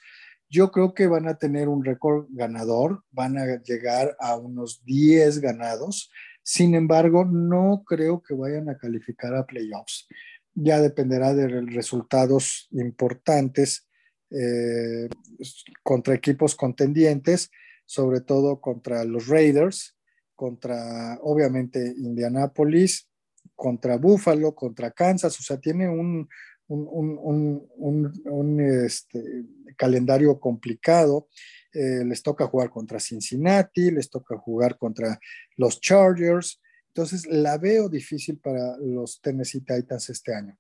yo 0.50 0.72
creo 0.72 0.94
que 0.94 1.08
van 1.08 1.28
a 1.28 1.38
tener 1.38 1.68
un 1.68 1.84
récord 1.84 2.28
ganador, 2.30 3.04
van 3.12 3.38
a 3.38 3.62
llegar 3.64 4.16
a 4.20 4.38
unos 4.38 4.84
10 4.86 5.40
ganados. 5.40 6.10
Sin 6.50 6.76
embargo, 6.76 7.26
no 7.26 7.84
creo 7.86 8.24
que 8.24 8.34
vayan 8.34 8.70
a 8.70 8.78
calificar 8.78 9.36
a 9.36 9.46
playoffs. 9.46 10.08
Ya 10.54 10.80
dependerá 10.80 11.34
de 11.34 11.46
resultados 11.66 12.70
importantes 12.72 13.86
eh, 14.30 15.10
contra 15.84 16.16
equipos 16.16 16.56
contendientes, 16.56 17.52
sobre 17.86 18.22
todo 18.22 18.62
contra 18.62 19.04
los 19.04 19.28
Raiders, 19.28 19.98
contra 20.36 21.20
obviamente 21.22 21.94
Indianapolis, 21.98 23.10
contra 23.54 23.98
Buffalo, 23.98 24.56
contra 24.56 24.92
Kansas, 24.92 25.38
o 25.42 25.44
sea, 25.44 25.60
tiene 25.60 25.90
un, 25.90 26.30
este, 28.62 29.22
calendario 29.76 30.40
complicado. 30.40 31.28
Eh, 31.78 32.04
les 32.04 32.24
toca 32.24 32.48
jugar 32.48 32.72
contra 32.72 33.00
Cincinnati, 33.00 33.92
les 33.92 34.10
toca 34.10 34.36
jugar 34.36 34.80
contra 34.80 35.20
los 35.58 35.80
Chargers. 35.80 36.60
Entonces, 36.88 37.28
la 37.28 37.60
veo 37.60 37.88
difícil 37.88 38.40
para 38.40 38.78
los 38.78 39.22
Tennessee 39.22 39.62
Titans 39.62 40.10
este 40.10 40.34
año. 40.34 40.58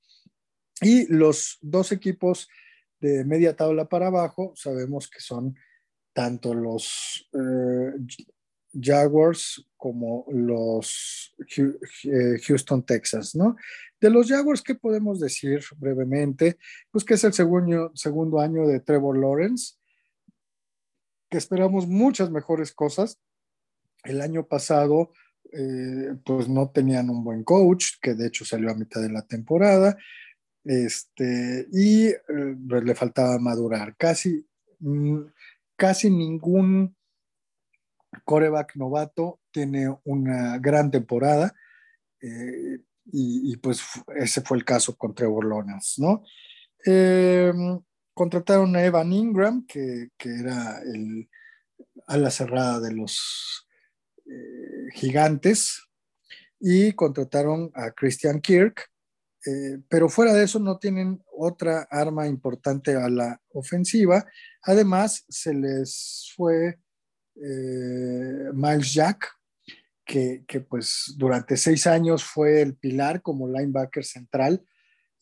Y 0.79 1.11
los 1.11 1.57
dos 1.59 1.91
equipos 1.91 2.47
de 2.99 3.25
media 3.25 3.55
tabla 3.55 3.89
para 3.89 4.07
abajo, 4.07 4.53
sabemos 4.55 5.09
que 5.09 5.19
son 5.19 5.55
tanto 6.13 6.53
los 6.53 7.27
eh, 7.33 7.93
Jaguars 8.79 9.67
como 9.75 10.23
los 10.29 11.33
eh, 12.03 12.39
Houston, 12.45 12.85
Texas, 12.85 13.35
¿no? 13.35 13.55
De 13.99 14.11
los 14.11 14.27
Jaguars, 14.27 14.61
¿qué 14.61 14.75
podemos 14.75 15.19
decir 15.19 15.63
brevemente? 15.77 16.59
Pues 16.91 17.03
que 17.03 17.15
es 17.15 17.23
el 17.23 17.33
segundo, 17.33 17.91
segundo 17.95 18.39
año 18.39 18.67
de 18.67 18.81
Trevor 18.81 19.17
Lawrence, 19.17 19.77
que 21.29 21.37
esperamos 21.37 21.87
muchas 21.87 22.31
mejores 22.31 22.71
cosas. 22.71 23.19
El 24.03 24.21
año 24.21 24.47
pasado, 24.47 25.11
eh, 25.51 26.15
pues 26.25 26.47
no 26.47 26.69
tenían 26.69 27.09
un 27.09 27.23
buen 27.23 27.43
coach, 27.43 27.93
que 28.01 28.13
de 28.13 28.27
hecho 28.27 28.45
salió 28.45 28.71
a 28.71 28.75
mitad 28.75 29.01
de 29.01 29.11
la 29.11 29.25
temporada. 29.25 29.97
Este, 30.63 31.67
y 31.71 32.07
eh, 32.07 32.17
le 32.83 32.95
faltaba 32.95 33.37
madurar. 33.39 33.95
Casi, 33.97 34.45
mm, 34.79 35.19
casi 35.75 36.09
ningún 36.09 36.95
coreback 38.25 38.75
novato 38.75 39.39
tiene 39.51 39.95
una 40.03 40.57
gran 40.59 40.91
temporada. 40.91 41.53
Eh, 42.21 42.79
y, 43.09 43.55
pues 43.57 43.81
ese 44.17 44.41
fue 44.41 44.57
el 44.57 44.65
caso 44.65 44.97
con 44.97 45.15
Trevor 45.15 45.45
Lawrence, 45.45 46.01
¿no? 46.01 46.23
Contrataron 48.17 48.75
a 48.75 48.83
Evan 48.83 49.13
Ingram, 49.13 49.67
que, 49.67 50.09
era 50.19 50.81
el 50.81 51.29
ala 52.07 52.31
cerrada 52.31 52.79
de 52.79 52.91
los 52.91 53.67
eh, 54.25 54.87
gigantes, 54.95 55.83
y 56.59 56.93
contrataron 56.93 57.69
a 57.75 57.91
Christian 57.91 58.41
Kirk, 58.41 58.89
eh, 59.45 59.77
pero 59.87 60.09
fuera 60.09 60.33
de 60.33 60.45
eso 60.45 60.57
no 60.57 60.79
tienen 60.79 61.23
otra 61.31 61.87
arma 61.91 62.25
importante 62.25 62.95
a 62.95 63.07
la 63.07 63.39
ofensiva. 63.53 64.25
Además, 64.63 65.23
se 65.29 65.53
les 65.53 66.33
fue 66.35 66.79
eh, 67.35 68.49
Miles 68.51 68.93
Jack, 68.95 69.29
que, 70.03 70.43
pues 70.67 71.13
durante 71.17 71.55
seis 71.55 71.85
años 71.85 72.23
fue 72.23 72.63
el 72.63 72.75
pilar 72.75 73.21
como 73.21 73.47
linebacker 73.47 74.03
central. 74.03 74.65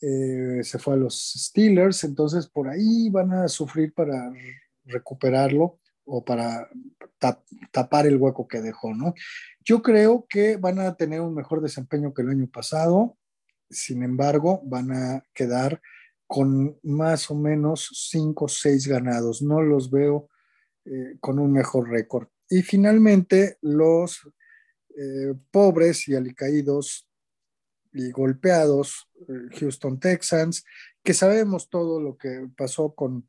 Eh, 0.01 0.63
se 0.63 0.77
fue 0.77 0.95
a 0.95 0.97
los 0.97 1.34
Steelers, 1.38 2.03
entonces 2.03 2.47
por 2.47 2.67
ahí 2.67 3.09
van 3.09 3.31
a 3.34 3.47
sufrir 3.47 3.93
para 3.93 4.31
recuperarlo 4.84 5.80
o 6.03 6.23
para 6.23 6.69
tapar 7.72 8.05
el 8.05 8.17
hueco 8.17 8.47
que 8.47 8.61
dejó, 8.61 8.93
¿no? 8.93 9.13
Yo 9.63 9.81
creo 9.81 10.26
que 10.30 10.57
van 10.57 10.80
a 10.80 10.95
tener 10.95 11.22
un 11.22 11.34
mejor 11.34 11.61
desempeño 11.61 12.13
que 12.13 12.22
el 12.22 12.30
año 12.30 12.47
pasado 12.47 13.17
sin 13.69 14.03
embargo, 14.03 14.61
van 14.65 14.91
a 14.91 15.23
quedar 15.34 15.81
con 16.27 16.77
más 16.84 17.30
o 17.30 17.35
menos 17.35 17.89
5 18.11 18.45
o 18.45 18.47
6 18.47 18.88
ganados. 18.88 19.41
No 19.41 19.61
los 19.61 19.91
veo 19.91 20.30
eh, 20.85 21.17
con 21.19 21.39
un 21.39 21.51
mejor 21.51 21.89
récord. 21.89 22.27
Y 22.49 22.61
finalmente, 22.61 23.57
los 23.61 24.22
eh, 24.97 25.34
pobres 25.51 26.07
y 26.07 26.15
alicaídos 26.15 27.07
y 27.95 28.11
golpeados 28.11 29.09
eh, 29.27 29.57
Houston 29.59 29.99
Texans, 29.99 30.63
que 31.03 31.13
sabemos 31.13 31.69
todo 31.69 31.99
lo 31.99 32.17
que 32.17 32.49
pasó 32.55 32.93
con, 32.93 33.27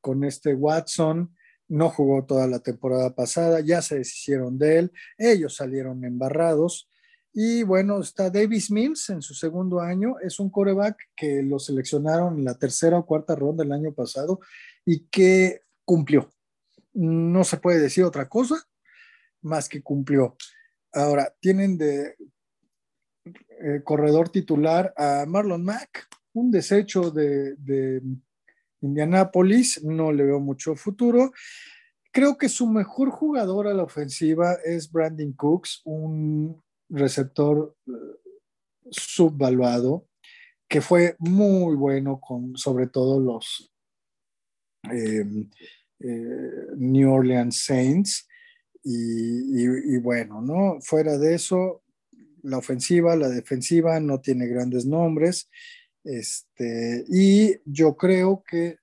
con 0.00 0.24
este 0.24 0.54
Watson, 0.54 1.34
no 1.68 1.90
jugó 1.90 2.24
toda 2.24 2.46
la 2.46 2.60
temporada 2.60 3.14
pasada, 3.14 3.60
ya 3.60 3.82
se 3.82 3.98
deshicieron 3.98 4.58
de 4.58 4.78
él, 4.78 4.92
ellos 5.16 5.56
salieron 5.56 6.04
embarrados 6.04 6.88
y 7.38 7.64
bueno, 7.64 8.00
está 8.00 8.30
Davis 8.30 8.70
Mills 8.70 9.10
en 9.10 9.20
su 9.20 9.34
segundo 9.34 9.80
año. 9.80 10.18
Es 10.20 10.40
un 10.40 10.48
coreback 10.48 10.96
que 11.14 11.42
lo 11.42 11.58
seleccionaron 11.58 12.38
en 12.38 12.46
la 12.46 12.56
tercera 12.56 12.98
o 12.98 13.04
cuarta 13.04 13.34
ronda 13.36 13.62
del 13.62 13.74
año 13.74 13.92
pasado 13.92 14.40
y 14.86 15.00
que 15.08 15.60
cumplió. 15.84 16.32
No 16.94 17.44
se 17.44 17.58
puede 17.58 17.78
decir 17.78 18.04
otra 18.04 18.26
cosa 18.26 18.56
más 19.42 19.68
que 19.68 19.82
cumplió. 19.82 20.34
Ahora, 20.94 21.30
tienen 21.38 21.76
de 21.76 22.16
eh, 23.60 23.82
corredor 23.84 24.28
titular 24.28 24.92
a 24.96 25.24
Marlon 25.26 25.64
Mack, 25.64 26.08
un 26.32 26.50
desecho 26.50 27.10
de, 27.10 27.54
de 27.56 28.02
Indianápolis. 28.80 29.82
No 29.84 30.12
le 30.12 30.24
veo 30.24 30.40
mucho 30.40 30.74
futuro. 30.76 31.32
Creo 32.12 32.38
que 32.38 32.48
su 32.48 32.66
mejor 32.66 33.10
jugador 33.10 33.68
a 33.68 33.74
la 33.74 33.82
ofensiva 33.82 34.54
es 34.64 34.90
Brandon 34.90 35.32
Cooks, 35.32 35.82
un 35.84 36.62
receptor 36.88 37.76
eh, 37.86 37.90
subvaluado, 38.90 40.06
que 40.68 40.80
fue 40.80 41.16
muy 41.18 41.76
bueno 41.76 42.18
con 42.20 42.56
sobre 42.56 42.86
todo 42.86 43.20
los 43.20 43.72
em, 44.84 45.50
eh, 46.00 46.66
New 46.76 47.12
Orleans 47.12 47.64
Saints. 47.64 48.26
Y, 48.88 49.98
bueno, 49.98 50.40
¿no? 50.40 50.80
Fuera 50.80 51.18
de 51.18 51.34
eso, 51.34 51.82
la 52.46 52.58
ofensiva, 52.58 53.16
la 53.16 53.28
defensiva 53.28 54.00
no 54.00 54.20
tiene 54.20 54.46
grandes 54.46 54.86
nombres. 54.86 55.50
Este, 56.04 57.04
y 57.08 57.56
yo 57.64 57.96
creo 57.96 58.44
que 58.48 58.78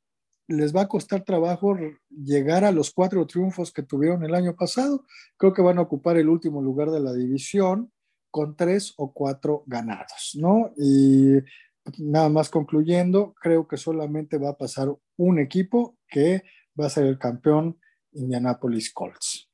les 0.48 0.76
va 0.76 0.82
a 0.82 0.88
costar 0.88 1.24
trabajo 1.24 1.78
llegar 2.10 2.66
a 2.66 2.72
los 2.72 2.92
cuatro 2.92 3.26
triunfos 3.26 3.72
que 3.72 3.84
tuvieron 3.84 4.24
el 4.24 4.36
año 4.36 4.56
pasado. 4.56 5.06
Creo 5.38 5.54
que 5.54 5.62
van 5.62 5.78
a 5.78 5.84
ocupar 5.84 6.18
el 6.18 6.30
último 6.30 6.62
lugar 6.62 6.92
de 6.92 7.00
la 7.00 7.14
división 7.14 7.92
con 8.30 8.56
tres 8.56 8.94
o 8.98 9.14
cuatro 9.14 9.64
ganados, 9.68 10.32
¿no? 10.36 10.74
Y 10.78 11.38
nada 12.00 12.30
más 12.30 12.50
concluyendo, 12.50 13.34
creo 13.40 13.68
que 13.68 13.78
solamente 13.78 14.38
va 14.38 14.50
a 14.50 14.58
pasar 14.58 14.94
un 15.18 15.40
equipo 15.40 15.98
que 16.08 16.44
va 16.80 16.88
a 16.88 16.90
ser 16.90 17.06
el 17.06 17.18
campeón 17.18 17.80
Indianapolis 18.12 18.92
Colts. 18.92 19.50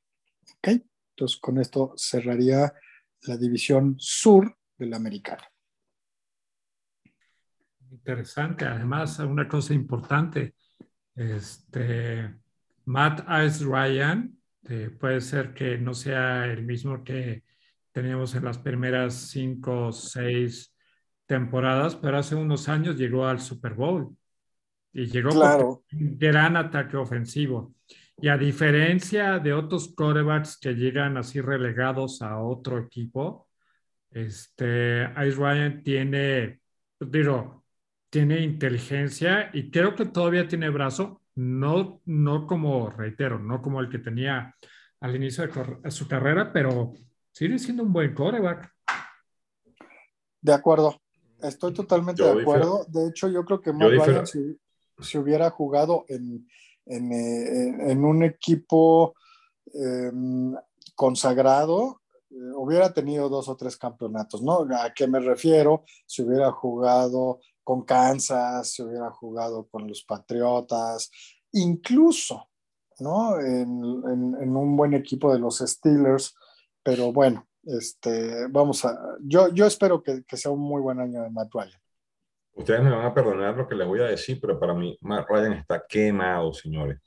¿Ok? 0.56 0.80
Entonces, 1.14 1.38
con 1.38 1.58
esto 1.58 1.92
cerraría 1.96 2.72
la 3.22 3.36
división 3.36 3.96
sur 3.98 4.56
de 4.78 4.86
la 4.86 4.96
americana. 4.96 5.44
Interesante. 7.90 8.64
Además, 8.64 9.18
una 9.18 9.48
cosa 9.48 9.74
importante, 9.74 10.54
este, 11.14 12.34
Matt 12.84 13.26
Ice 13.44 13.64
Ryan, 13.64 14.36
eh, 14.64 14.90
puede 14.90 15.20
ser 15.20 15.52
que 15.54 15.78
no 15.78 15.94
sea 15.94 16.46
el 16.46 16.64
mismo 16.64 17.02
que 17.02 17.44
teníamos 17.92 18.34
en 18.34 18.44
las 18.44 18.58
primeras 18.58 19.14
cinco 19.14 19.86
o 19.86 19.92
seis 19.92 20.74
temporadas, 21.26 21.96
pero 21.96 22.18
hace 22.18 22.34
unos 22.34 22.68
años 22.68 22.96
llegó 22.96 23.26
al 23.26 23.40
Super 23.40 23.74
Bowl 23.74 24.16
y 24.92 25.06
llegó 25.06 25.30
claro. 25.30 25.84
con 25.90 26.00
un 26.00 26.18
gran 26.18 26.56
ataque 26.56 26.96
ofensivo. 26.96 27.74
Y 28.22 28.28
a 28.28 28.36
diferencia 28.36 29.38
de 29.38 29.52
otros 29.52 29.94
quarterbacks 29.94 30.58
que 30.58 30.74
llegan 30.74 31.16
así 31.16 31.40
relegados 31.40 32.20
a 32.20 32.38
otro 32.38 32.78
equipo, 32.78 33.48
este, 34.10 35.04
Ice 35.26 35.36
Ryan 35.36 35.82
tiene, 35.82 36.60
digo, 36.98 37.64
tiene 38.10 38.40
inteligencia 38.40 39.50
y 39.54 39.70
creo 39.70 39.94
que 39.94 40.06
todavía 40.06 40.46
tiene 40.46 40.68
brazo, 40.68 41.22
no, 41.36 42.02
no 42.04 42.46
como, 42.46 42.90
reitero, 42.90 43.38
no 43.38 43.62
como 43.62 43.80
el 43.80 43.88
que 43.88 44.00
tenía 44.00 44.54
al 45.00 45.16
inicio 45.16 45.46
de 45.46 45.90
su 45.90 46.06
carrera, 46.06 46.52
pero 46.52 46.92
sigue 47.32 47.58
siendo 47.58 47.84
un 47.84 47.92
buen 47.92 48.14
quarterback. 48.14 48.70
De 50.42 50.52
acuerdo, 50.52 51.00
estoy 51.42 51.72
totalmente 51.72 52.22
de 52.22 52.42
acuerdo. 52.42 52.84
De 52.88 53.08
hecho, 53.08 53.28
yo 53.28 53.44
creo 53.44 53.60
que 53.60 53.72
Matt 53.72 53.92
Ryan, 53.92 54.26
si, 54.26 55.18
hubiera 55.18 55.48
jugado 55.50 56.04
en, 56.08 56.46
en, 56.90 57.12
eh, 57.12 57.92
en 57.92 58.04
un 58.04 58.24
equipo 58.24 59.14
eh, 59.72 60.10
consagrado, 60.94 62.00
eh, 62.30 62.34
hubiera 62.56 62.92
tenido 62.92 63.28
dos 63.28 63.48
o 63.48 63.56
tres 63.56 63.76
campeonatos, 63.76 64.42
¿no? 64.42 64.66
¿A 64.76 64.92
qué 64.94 65.06
me 65.06 65.20
refiero? 65.20 65.84
Si 66.06 66.22
hubiera 66.22 66.50
jugado 66.50 67.40
con 67.62 67.84
Kansas, 67.84 68.72
si 68.72 68.82
hubiera 68.82 69.10
jugado 69.10 69.68
con 69.68 69.86
los 69.86 70.02
Patriotas, 70.02 71.10
incluso, 71.52 72.48
¿no? 72.98 73.38
En, 73.38 73.68
en, 74.40 74.56
un 74.56 74.76
buen 74.76 74.94
equipo 74.94 75.32
de 75.32 75.38
los 75.38 75.58
Steelers, 75.58 76.34
pero 76.82 77.12
bueno, 77.12 77.46
este, 77.62 78.48
vamos 78.48 78.84
a, 78.84 78.98
yo, 79.22 79.48
yo 79.48 79.66
espero 79.66 80.02
que, 80.02 80.24
que 80.24 80.36
sea 80.36 80.50
un 80.50 80.60
muy 80.60 80.82
buen 80.82 80.98
año 81.00 81.22
de 81.22 81.30
Matt 81.30 81.50
Ryan. 81.52 81.79
Ustedes 82.60 82.82
me 82.82 82.90
van 82.90 83.06
a 83.06 83.14
perdonar 83.14 83.56
lo 83.56 83.66
que 83.66 83.74
les 83.74 83.88
voy 83.88 84.00
a 84.00 84.04
decir, 84.04 84.38
pero 84.38 84.60
para 84.60 84.74
mí 84.74 84.94
Matt 85.00 85.26
Ryan 85.30 85.54
está 85.54 85.82
quemado, 85.88 86.52
señores. 86.52 87.00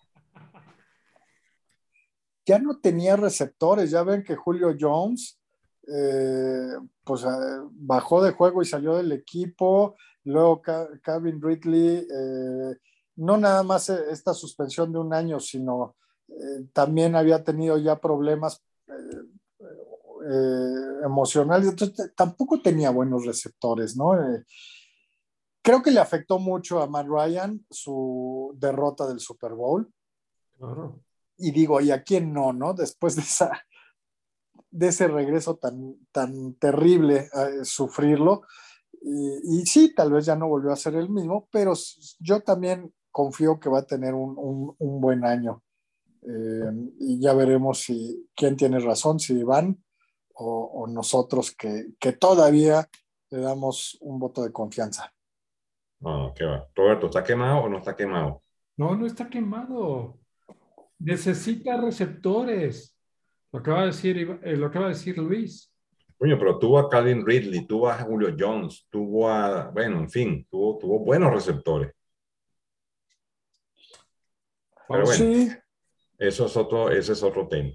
Ya 2.43 2.57
no 2.57 2.80
tenía 2.80 3.15
receptores, 3.15 3.91
ya 3.91 4.01
ven 4.01 4.23
que 4.23 4.35
Julio 4.35 4.75
Jones 4.77 5.39
eh, 5.88 6.73
pues 7.03 7.23
eh, 7.23 7.27
bajó 7.71 8.23
de 8.23 8.31
juego 8.31 8.63
y 8.63 8.65
salió 8.65 8.95
del 8.95 9.11
equipo, 9.11 9.95
luego 10.23 10.59
Kevin 11.03 11.39
Ridley, 11.39 12.07
eh, 12.11 12.75
no 13.17 13.38
nada 13.38 13.61
más 13.61 13.89
esta 13.89 14.34
suspensión 14.34 14.91
de 14.91 14.97
un 14.97 15.13
año, 15.13 15.39
sino 15.39 15.95
también 16.73 17.15
había 17.15 17.43
tenido 17.43 17.77
ya 17.77 17.99
problemas 17.99 18.63
emocionales, 21.05 21.69
entonces 21.69 22.11
tampoco 22.15 22.59
tenía 22.59 22.89
buenos 22.89 23.23
receptores, 23.23 23.95
¿no? 23.95 24.13
Creo 25.64 25.81
que 25.81 25.91
le 25.91 26.02
afectó 26.02 26.40
mucho 26.40 26.81
a 26.81 26.88
Matt 26.88 27.07
Ryan 27.07 27.65
su 27.69 28.53
derrota 28.57 29.07
del 29.07 29.22
Super 29.22 29.53
Bowl. 29.53 29.90
Claro. 30.57 30.99
Y 31.38 31.52
digo, 31.52 31.80
¿y 31.80 31.90
a 31.90 32.03
quién 32.03 32.34
no, 32.34 32.52
no? 32.52 32.73
Después 32.73 33.15
de, 33.15 33.22
esa, 33.22 33.49
de 34.69 34.90
ese 34.90 35.07
regreso 35.07 35.56
tan, 35.56 35.95
tan 36.11 36.56
terrible, 36.56 37.30
a 37.31 37.64
sufrirlo. 37.64 38.41
Y, 39.02 39.60
y, 39.61 39.65
sí, 39.65 39.94
tal 39.95 40.11
vez 40.11 40.26
ya 40.26 40.35
no 40.35 40.49
volvió 40.49 40.72
a 40.73 40.76
ser 40.76 40.95
el 40.95 41.10
mismo, 41.10 41.48
pero 41.49 41.73
yo 42.19 42.41
también 42.41 42.94
confío 43.10 43.57
que 43.57 43.69
va 43.69 43.80
a 43.80 43.85
tener 43.88 44.14
un, 44.14 44.35
un, 44.38 44.76
un 44.77 44.99
buen 44.99 45.23
año. 45.23 45.64
Eh, 46.23 46.91
y 46.99 47.19
ya 47.22 47.34
veremos 47.34 47.80
si 47.80 48.30
quién 48.35 48.57
tiene 48.57 48.80
razón, 48.80 49.19
si 49.19 49.34
Iván 49.34 49.81
o, 50.35 50.65
o 50.73 50.88
nosotros 50.88 51.52
que, 51.52 51.94
que 51.99 52.14
todavía 52.14 52.90
le 53.30 53.40
damos 53.40 53.98
un 54.02 54.19
voto 54.19 54.44
de 54.44 54.52
confianza. 54.52 55.14
No, 56.03 56.34
¿qué 56.35 56.43
va? 56.43 56.67
Roberto, 56.75 57.05
¿está 57.05 57.23
quemado 57.23 57.61
o 57.61 57.69
no 57.69 57.77
está 57.77 57.95
quemado? 57.95 58.41
No, 58.75 58.93
no 58.95 59.05
está 59.05 59.30
quemado. 59.30 60.19
Necesita 60.99 61.80
receptores. 61.80 62.97
Lo 63.53 63.63
que 63.63 63.71
va 63.71 63.84
a 63.84 63.85
decir, 63.85 64.39
eh, 64.43 64.57
lo 64.57 64.69
que 64.69 64.80
va 64.80 64.85
a 64.88 64.89
decir 64.89 65.17
Luis. 65.17 65.73
Coño, 66.17 66.38
pero 66.38 66.59
tuvo 66.59 66.77
a 66.77 66.89
Calvin 66.89 67.25
Ridley, 67.25 67.65
tuvo 67.65 67.89
a 67.89 67.99
Julio 67.99 68.35
Jones, 68.38 68.85
tuvo 68.89 69.30
a, 69.30 69.69
bueno, 69.69 69.99
en 69.99 70.09
fin, 70.09 70.45
tuvo, 70.49 70.77
tuvo 70.77 70.99
buenos 70.99 71.31
receptores. 71.31 71.93
Pero 74.88 75.05
bueno, 75.05 75.13
sí. 75.13 75.51
eso 76.17 76.45
es 76.45 76.57
otro, 76.57 76.89
ese 76.89 77.13
es 77.13 77.23
otro 77.23 77.47
tema 77.47 77.71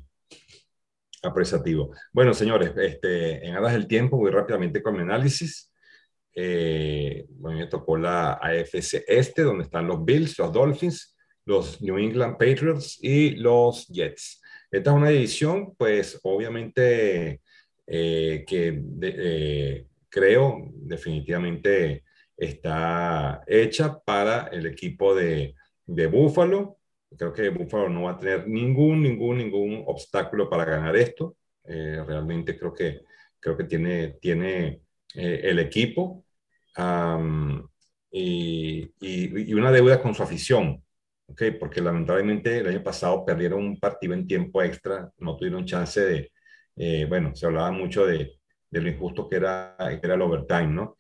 apreciativo. 1.23 1.95
Bueno, 2.13 2.35
señores, 2.35 2.73
este, 2.77 3.47
en 3.47 3.55
aras 3.55 3.73
del 3.73 3.89
tiempo, 3.89 4.17
voy 4.19 4.31
rápidamente 4.31 4.83
con 4.83 4.95
mi 4.95 5.01
análisis. 5.01 5.68
Eh, 6.41 7.27
me 7.41 7.67
tocó 7.67 7.99
la 7.99 8.35
AFC 8.35 9.03
Este, 9.09 9.43
donde 9.43 9.65
están 9.65 9.89
los 9.89 10.05
Bills, 10.05 10.39
los 10.39 10.53
Dolphins, 10.53 11.17
los 11.45 11.83
New 11.83 11.99
England 11.99 12.37
Patriots 12.39 12.97
y 13.03 13.31
los 13.31 13.89
Jets. 13.89 14.41
Esta 14.71 14.91
es 14.91 14.97
una 14.97 15.09
división, 15.09 15.75
pues 15.77 16.21
obviamente 16.23 17.41
eh, 17.89 18.45
que 18.47 18.81
eh, 19.03 19.87
creo 20.09 20.71
definitivamente 20.75 22.05
está 22.37 23.43
hecha 23.45 23.99
para 23.99 24.47
el 24.53 24.67
equipo 24.67 25.17
de, 25.17 25.57
de 25.87 26.07
Buffalo. 26.07 26.79
Creo 27.17 27.33
que 27.33 27.49
Buffalo 27.49 27.89
no 27.89 28.03
va 28.03 28.13
a 28.13 28.17
tener 28.17 28.47
ningún, 28.47 29.03
ningún, 29.03 29.39
ningún 29.39 29.83
obstáculo 29.89 30.49
para 30.49 30.65
ganar 30.65 30.95
esto. 30.95 31.37
realmente 31.65 32.57
creo 32.57 32.73
que, 32.73 33.01
creo 33.41 33.57
que 33.57 33.65
tiene, 33.65 34.19
tiene 34.21 34.83
el 35.15 35.59
equipo 35.59 36.25
y, 38.11 38.93
y, 39.01 39.55
una 39.55 39.73
deuda 39.73 40.01
con 40.01 40.15
su 40.15 40.23
afición, 40.23 40.83
¿okay? 41.27 41.53
porque 41.53 41.81
lamentablemente 41.81 42.59
el 42.59 42.69
año 42.69 42.83
pasado 42.83 43.25
perdieron 43.25 43.65
un 43.65 43.79
partido 43.79 44.15
en 44.15 44.27
tiempo 44.27 44.63
extra, 44.63 45.11
no 45.19 45.37
tuvieron 45.37 45.65
chance 45.65 46.01
de, 46.01 46.33
eh, 46.77 47.07
bueno, 47.09 47.35
se 47.35 47.47
hablaba 47.47 47.71
mucho 47.71 48.07
de, 48.07 48.39
de, 48.71 48.81
lo 48.81 48.89
injusto 48.89 49.29
que 49.29 49.37
era, 49.37 49.77
que 49.79 50.01
era 50.03 50.15
el 50.15 50.23
overtime, 50.23 50.69
¿no? 50.69 50.99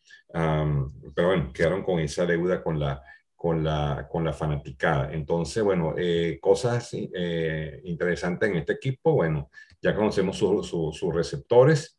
pero 1.14 1.28
bueno, 1.28 1.52
quedaron 1.52 1.82
con 1.82 2.00
esa 2.00 2.26
deuda 2.26 2.62
con 2.62 2.78
la, 2.78 3.02
con 3.38 3.62
la, 3.62 4.08
con 4.10 4.24
la 4.24 4.32
fanaticada. 4.32 5.12
Entonces, 5.12 5.62
bueno, 5.62 5.94
eh, 5.96 6.38
cosas 6.40 6.90
eh, 6.92 7.80
interesantes 7.84 8.50
en 8.50 8.56
este 8.56 8.72
equipo, 8.72 9.12
bueno, 9.12 9.48
ya 9.80 9.94
conocemos 9.94 10.36
sus 10.36 11.14
receptores, 11.14 11.97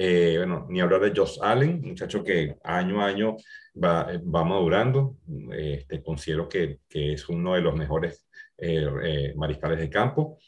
eh, 0.00 0.36
bueno, 0.36 0.64
ni 0.70 0.80
hablar 0.80 1.00
de 1.00 1.12
Josh 1.12 1.38
Allen, 1.42 1.80
muchacho 1.82 2.22
que 2.22 2.54
año 2.62 3.00
a 3.00 3.06
año 3.06 3.36
va, 3.74 4.06
va 4.32 4.44
madurando. 4.44 5.16
Este, 5.52 6.00
considero 6.04 6.48
que, 6.48 6.78
que, 6.88 7.14
es 7.14 7.28
uno 7.28 7.54
de 7.54 7.62
los 7.62 7.74
mejores 7.74 8.28
eh, 8.56 8.86
eh, 9.02 9.34
mariscales 9.34 9.80
de 9.80 9.90
campo. 9.90 10.38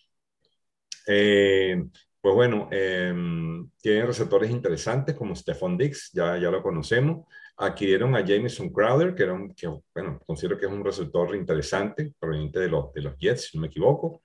pues 1.05 2.35
bueno, 2.35 2.69
em, 2.71 3.69
tienen 3.83 4.07
receptores 4.07 4.51
interesantes 4.53 5.17
como 5.17 5.35
Stephon 5.35 5.77
Dix, 5.77 6.13
ya, 6.13 6.39
ya 6.39 6.51
lo 6.51 6.63
conocemos. 6.63 7.27
Adquirieron 7.57 8.15
a 8.15 8.25
Jameson 8.25 8.71
Crowder, 8.73 9.17
que, 9.17 9.25
era 9.25 9.33
un, 9.33 9.53
bueno, 9.93 10.21
considero 10.25 10.59
que 10.59 10.67
es 10.67 10.73
un 10.73 10.85
receptor 10.85 11.35
interesante, 11.35 12.15
proveniente 12.21 12.61
de 12.61 12.69
los, 12.69 12.93
de 12.93 13.03
los 13.03 13.19
Jets, 13.19 13.49
si 13.51 13.57
no 13.57 13.63
me 13.63 13.67
equivoco. 13.67 14.23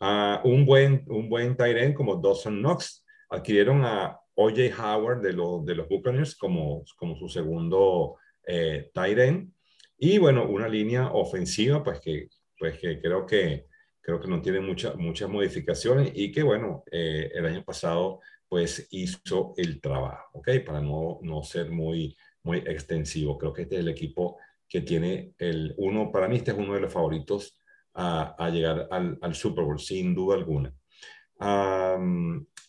Uh, 0.00 0.48
un 0.48 0.64
buen, 0.64 1.04
un 1.08 1.28
buen 1.28 1.56
tight 1.58 1.76
end 1.76 1.94
como 1.94 2.16
Dawson 2.16 2.58
Knox. 2.58 3.04
Adquirieron 3.28 3.84
a 3.84 4.21
OJ 4.34 4.72
Howard 4.78 5.20
de, 5.22 5.32
los 5.32 5.64
de 5.64 5.74
los 5.74 5.88
Buccaneers 5.88 6.36
como, 6.36 6.84
como 6.96 7.16
su 7.16 7.28
segundo 7.28 8.16
eh, 8.46 8.90
tight 8.92 9.18
end. 9.18 9.52
Y 9.98 10.18
bueno, 10.18 10.48
una 10.48 10.68
línea 10.68 11.12
ofensiva, 11.12 11.82
pues 11.82 12.00
que, 12.00 12.28
pues 12.58 12.78
que 12.78 13.00
creo 13.00 13.26
que 13.26 13.66
creo 14.00 14.20
que 14.20 14.26
no 14.26 14.42
tiene 14.42 14.58
muchas 14.58 14.96
muchas 14.96 15.30
modificaciones 15.30 16.10
y 16.12 16.32
que 16.32 16.42
bueno, 16.42 16.82
eh, 16.90 17.30
el 17.34 17.46
año 17.46 17.64
pasado 17.64 18.20
pues 18.48 18.86
hizo 18.90 19.54
el 19.56 19.80
trabajo, 19.80 20.28
¿ok? 20.34 20.48
Para 20.66 20.80
no, 20.82 21.20
no 21.22 21.42
ser 21.42 21.70
muy, 21.70 22.14
muy 22.42 22.58
extensivo. 22.58 23.38
Creo 23.38 23.52
que 23.52 23.62
este 23.62 23.76
es 23.76 23.80
el 23.80 23.88
equipo 23.88 24.36
que 24.68 24.82
tiene 24.82 25.32
el 25.38 25.74
uno, 25.78 26.12
para 26.12 26.28
mí 26.28 26.36
este 26.36 26.50
es 26.50 26.58
uno 26.58 26.74
de 26.74 26.80
los 26.80 26.92
favoritos 26.92 27.58
a, 27.94 28.50
llegar 28.50 28.88
al, 28.90 29.34
Super 29.34 29.64
Bowl, 29.64 29.78
sin 29.78 30.14
duda 30.14 30.36
alguna. 30.36 30.74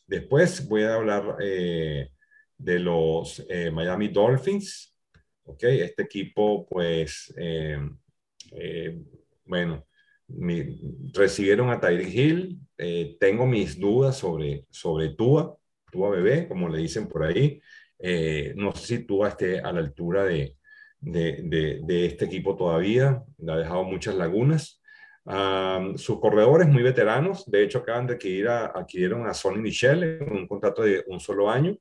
Después 0.07 0.67
voy 0.67 0.83
a 0.83 0.95
hablar 0.95 1.37
eh, 1.41 2.09
de 2.57 2.79
los 2.79 3.45
eh, 3.49 3.71
Miami 3.71 4.09
Dolphins. 4.09 4.95
Okay, 5.45 5.81
este 5.81 6.03
equipo, 6.03 6.65
pues, 6.65 7.33
eh, 7.37 7.77
bueno, 9.45 9.85
recibieron 11.13 11.69
a 11.69 11.79
Tyreek 11.79 12.13
Hill. 12.13 12.59
Tengo 13.19 13.45
mis 13.45 13.77
dudas 13.77 14.17
sobre, 14.17 14.65
sobre 14.69 15.09
Tua, 15.09 15.57
Tua 15.91 16.11
bebé, 16.11 16.47
como 16.47 16.69
le 16.69 16.79
dicen 16.79 17.07
por 17.07 17.23
ahí. 17.23 17.61
No 18.55 18.73
sé 18.73 18.85
si 18.85 19.05
Tua 19.05 19.29
esté 19.29 19.59
a 19.59 19.73
la 19.73 19.81
altura 19.81 20.23
de, 20.23 20.55
de, 21.01 21.81
de, 21.83 22.05
este 22.05 22.25
equipo 22.25 22.55
todavía. 22.55 23.21
Le 23.37 23.51
ha 23.51 23.57
dejado 23.57 23.83
muchas 23.83 24.15
lagunas. 24.15 24.81
Sus 25.95 26.19
corredores 26.19 26.67
muy 26.67 26.83
veteranos, 26.83 27.49
de 27.49 27.63
hecho 27.63 27.79
acaban 27.79 28.07
de 28.07 28.13
adquirir 28.15 28.47
a, 28.49 28.65
adquirieron 28.67 29.27
a 29.27 29.33
Sonny 29.33 29.61
Michel 29.61 30.03
en 30.03 30.31
un 30.31 30.47
contrato 30.47 30.81
de 30.81 31.03
un 31.07 31.19
solo 31.19 31.49
año, 31.49 31.77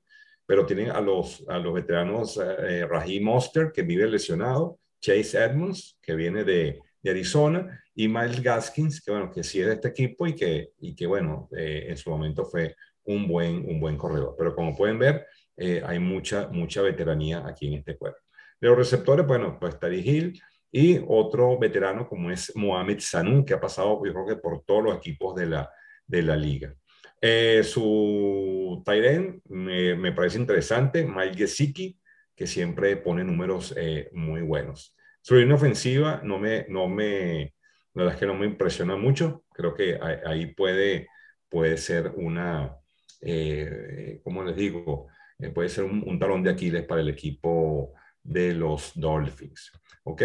pero 0.47 0.67
tienen 0.67 0.91
a 0.91 1.01
los, 1.01 1.45
a 1.49 1.59
los 1.59 1.75
veteranos 1.75 2.39
eh, 2.39 2.87
Raheem 2.87 3.29
Oster, 3.29 3.73
que 3.73 3.83
vive 3.83 4.09
lesionado, 4.09 4.79
Chase 5.01 5.43
Edmonds, 5.43 5.99
que 6.01 6.15
viene 6.15 6.45
de, 6.45 6.81
de 7.03 7.11
Arizona, 7.11 7.83
y 7.95 8.09
Miles 8.09 8.43
Gaskins, 8.43 9.03
que 9.03 9.11
bueno, 9.11 9.31
que 9.31 9.43
sí 9.43 9.61
es 9.61 9.67
de 9.67 9.75
este 9.75 9.89
equipo 9.89 10.27
y 10.27 10.35
que, 10.35 10.71
y 10.79 10.95
que 10.95 11.07
bueno, 11.07 11.49
eh, 11.57 11.87
en 11.89 11.97
su 11.97 12.11
momento 12.11 12.45
fue 12.45 12.77
un 13.05 13.27
buen, 13.29 13.69
un 13.69 13.81
buen 13.81 13.97
corredor. 13.97 14.35
Pero 14.39 14.55
como 14.55 14.77
pueden 14.77 14.99
ver, 14.99 15.27
eh, 15.57 15.83
hay 15.85 15.99
mucha, 15.99 16.49
mucha 16.49 16.83
veteranía 16.83 17.45
aquí 17.47 17.67
en 17.69 17.75
este 17.75 17.97
cuerpo. 17.97 18.21
De 18.61 18.69
los 18.69 18.79
receptores, 18.79 19.27
bueno, 19.27 19.59
pues 19.61 19.79
Tari 19.79 20.01
Hill 20.01 20.41
y 20.73 20.99
otro 21.07 21.59
veterano 21.59 22.09
como 22.09 22.31
es 22.31 22.57
Mohamed 22.57 22.99
Sanu, 22.99 23.45
que 23.45 23.55
ha 23.55 23.61
pasado 23.61 24.03
yo 24.05 24.13
creo 24.13 24.27
que 24.27 24.37
por 24.37 24.65
todos 24.65 24.83
los 24.83 24.97
equipos 24.97 25.37
de 25.37 25.47
la, 25.47 25.71
de 26.07 26.23
la 26.23 26.37
liga. 26.37 26.75
Eh, 27.21 27.63
su 27.63 28.83
Tyren 28.85 29.41
me, 29.51 29.95
me, 29.95 30.13
parece 30.13 30.39
interesante, 30.39 31.05
Mike 31.05 31.37
Gesicki, 31.37 31.97
que 32.35 32.47
siempre 32.47 32.97
pone 32.97 33.23
números 33.23 33.75
muy 34.13 34.43
buenos. 34.43 34.97
Su 35.21 35.37
línea 35.37 35.55
ofensiva 35.55 36.21
no 36.25 36.41
me, 36.41 36.67
no 36.69 36.89
me, 36.89 37.55
la 37.95 38.03
verdad 38.03 38.15
es 38.15 38.21
que 38.21 38.27
no 38.27 38.35
me 38.35 38.47
impresiona 38.47 38.97
mucho. 38.97 39.45
Creo 39.53 39.73
que 39.73 39.99
ahí 40.27 40.47
puede, 40.47 41.09
puede 41.49 41.77
ser 41.77 42.13
una, 42.17 42.77
eh, 43.21 44.21
¿cómo 44.25 44.43
les 44.43 44.57
digo? 44.57 45.07
Eh, 45.39 45.51
puede 45.51 45.69
ser 45.69 45.85
un, 45.85 46.19
talón 46.19 46.43
de 46.43 46.51
Aquiles 46.51 46.85
para 46.85 47.03
el 47.03 47.09
equipo 47.09 47.95
de 48.23 48.55
los 48.55 48.93
Dolphins. 48.95 49.71
¿Ok? 50.05 50.23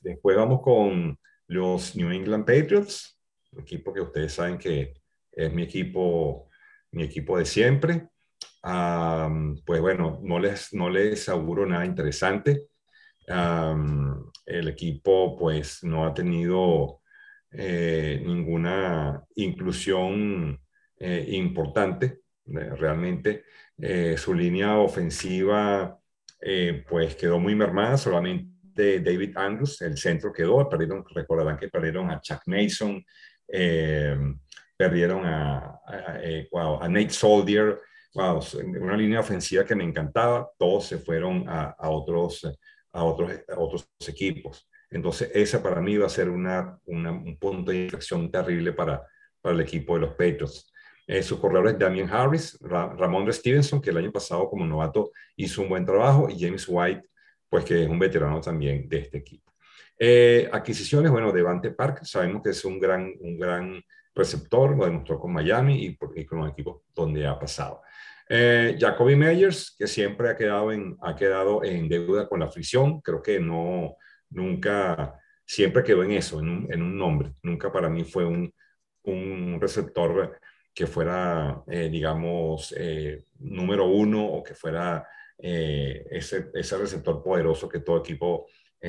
después 0.00 0.36
vamos 0.36 0.60
con 0.62 1.18
los 1.46 1.96
New 1.96 2.10
England 2.10 2.44
Patriots, 2.44 3.18
equipo 3.58 3.92
que 3.92 4.00
ustedes 4.00 4.32
saben 4.32 4.58
que 4.58 4.94
es 5.32 5.52
mi 5.52 5.62
equipo, 5.62 6.48
mi 6.92 7.04
equipo 7.04 7.38
de 7.38 7.44
siempre 7.44 8.08
pues 9.64 9.80
bueno, 9.80 10.20
no 10.22 10.38
les, 10.38 10.72
no 10.72 10.88
les 10.88 11.28
auguro 11.28 11.66
nada 11.66 11.84
interesante. 11.84 12.68
el 14.46 14.68
equipo 14.68 15.36
pues 15.36 15.82
no 15.84 16.06
ha 16.06 16.14
tenido 16.14 17.00
eh, 17.50 18.22
ninguna 18.24 19.22
inclusión 19.36 20.60
eh, 20.98 21.26
importante, 21.32 22.20
eh, 22.46 22.70
realmente. 22.76 23.44
su 24.16 24.34
línea 24.34 24.78
ofensiva 24.78 25.98
pues 26.88 27.16
quedó 27.16 27.38
muy 27.38 27.54
mermada, 27.54 27.96
solamente 27.96 29.00
David 29.00 29.36
Andrews, 29.36 29.80
el 29.82 29.96
centro 29.96 30.32
quedó, 30.32 30.68
perdieron, 30.68 31.04
recordarán 31.14 31.56
que 31.56 31.68
perdieron 31.68 32.10
a 32.10 32.20
Chuck 32.20 32.42
Mason, 32.46 33.04
perdieron 34.76 35.24
a, 35.24 35.80
a, 35.86 36.78
a 36.80 36.88
Nate 36.88 37.10
Soldier, 37.10 37.80
wow, 38.14 38.40
una 38.80 38.96
línea 38.96 39.20
ofensiva 39.20 39.64
que 39.64 39.74
me 39.74 39.84
encantaba, 39.84 40.48
todos 40.58 40.86
se 40.86 40.98
fueron 40.98 41.44
a, 41.48 41.74
otros, 41.88 42.44
a, 42.92 43.04
otros, 43.04 43.32
otros 43.56 43.88
equipos. 44.06 44.68
Entonces, 44.90 45.30
esa 45.34 45.62
para 45.62 45.80
mí 45.80 45.96
va 45.96 46.06
a 46.06 46.10
ser 46.10 46.28
una, 46.28 46.78
un 46.86 47.36
punto 47.38 47.70
de 47.70 47.84
inflexión 47.84 48.30
terrible 48.30 48.72
para, 48.72 49.04
para 49.40 49.54
el 49.54 49.60
equipo 49.60 49.94
de 49.94 50.00
los 50.02 50.10
Patriots. 50.10 50.72
Eh, 51.06 51.22
su 51.22 51.38
corredor 51.40 51.76
Damian 51.78 52.08
Harris, 52.10 52.58
Ramón 52.60 53.30
Stevenson, 53.32 53.80
que 53.80 53.90
el 53.90 53.98
año 53.98 54.10
pasado 54.10 54.48
como 54.48 54.66
novato 54.66 55.12
hizo 55.36 55.62
un 55.62 55.68
buen 55.68 55.84
trabajo, 55.84 56.28
y 56.30 56.38
James 56.38 56.66
White, 56.68 57.08
pues 57.48 57.64
que 57.64 57.82
es 57.82 57.88
un 57.88 57.98
veterano 57.98 58.40
también 58.40 58.88
de 58.88 58.98
este 58.98 59.18
equipo. 59.18 59.52
Eh, 59.98 60.48
adquisiciones, 60.50 61.10
bueno, 61.10 61.30
Devante 61.30 61.70
Park, 61.70 62.04
sabemos 62.04 62.42
que 62.42 62.50
es 62.50 62.64
un 62.64 62.80
gran, 62.80 63.12
un 63.20 63.38
gran 63.38 63.82
receptor, 64.14 64.76
lo 64.76 64.84
demostró 64.84 65.18
con 65.18 65.32
Miami 65.32 65.84
y, 65.84 65.98
y 66.16 66.24
con 66.24 66.40
los 66.40 66.50
equipos 66.50 66.82
donde 66.94 67.26
ha 67.26 67.38
pasado. 67.38 67.82
Eh, 68.28 68.76
Jacoby 68.78 69.16
Meyers, 69.16 69.74
que 69.78 69.86
siempre 69.86 70.30
ha 70.30 70.36
quedado, 70.36 70.72
en, 70.72 70.96
ha 71.02 71.14
quedado 71.14 71.62
en 71.62 71.88
deuda 71.88 72.26
con 72.28 72.40
la 72.40 72.48
fricción, 72.48 73.00
creo 73.00 73.20
que 73.22 73.38
no, 73.38 73.96
nunca, 74.30 75.20
siempre 75.44 75.84
quedó 75.84 76.02
en 76.02 76.12
eso, 76.12 76.40
en 76.40 76.48
un, 76.48 76.72
en 76.72 76.82
un 76.82 76.96
nombre. 76.96 77.34
Nunca 77.42 77.70
para 77.70 77.88
mí 77.88 78.04
fue 78.04 78.24
un, 78.24 78.52
un 79.02 79.58
receptor 79.60 80.40
que 80.74 80.86
fuera, 80.86 81.62
eh, 81.68 81.88
digamos, 81.88 82.74
eh, 82.76 83.26
número 83.38 83.86
uno 83.86 84.26
o 84.26 84.42
que 84.42 84.54
fuera 84.54 85.06
eh, 85.38 86.06
ese, 86.10 86.50
ese, 86.54 86.76
receptor 86.76 87.22
poderoso 87.22 87.68
que 87.68 87.80
todo 87.80 87.98
equipo 87.98 88.46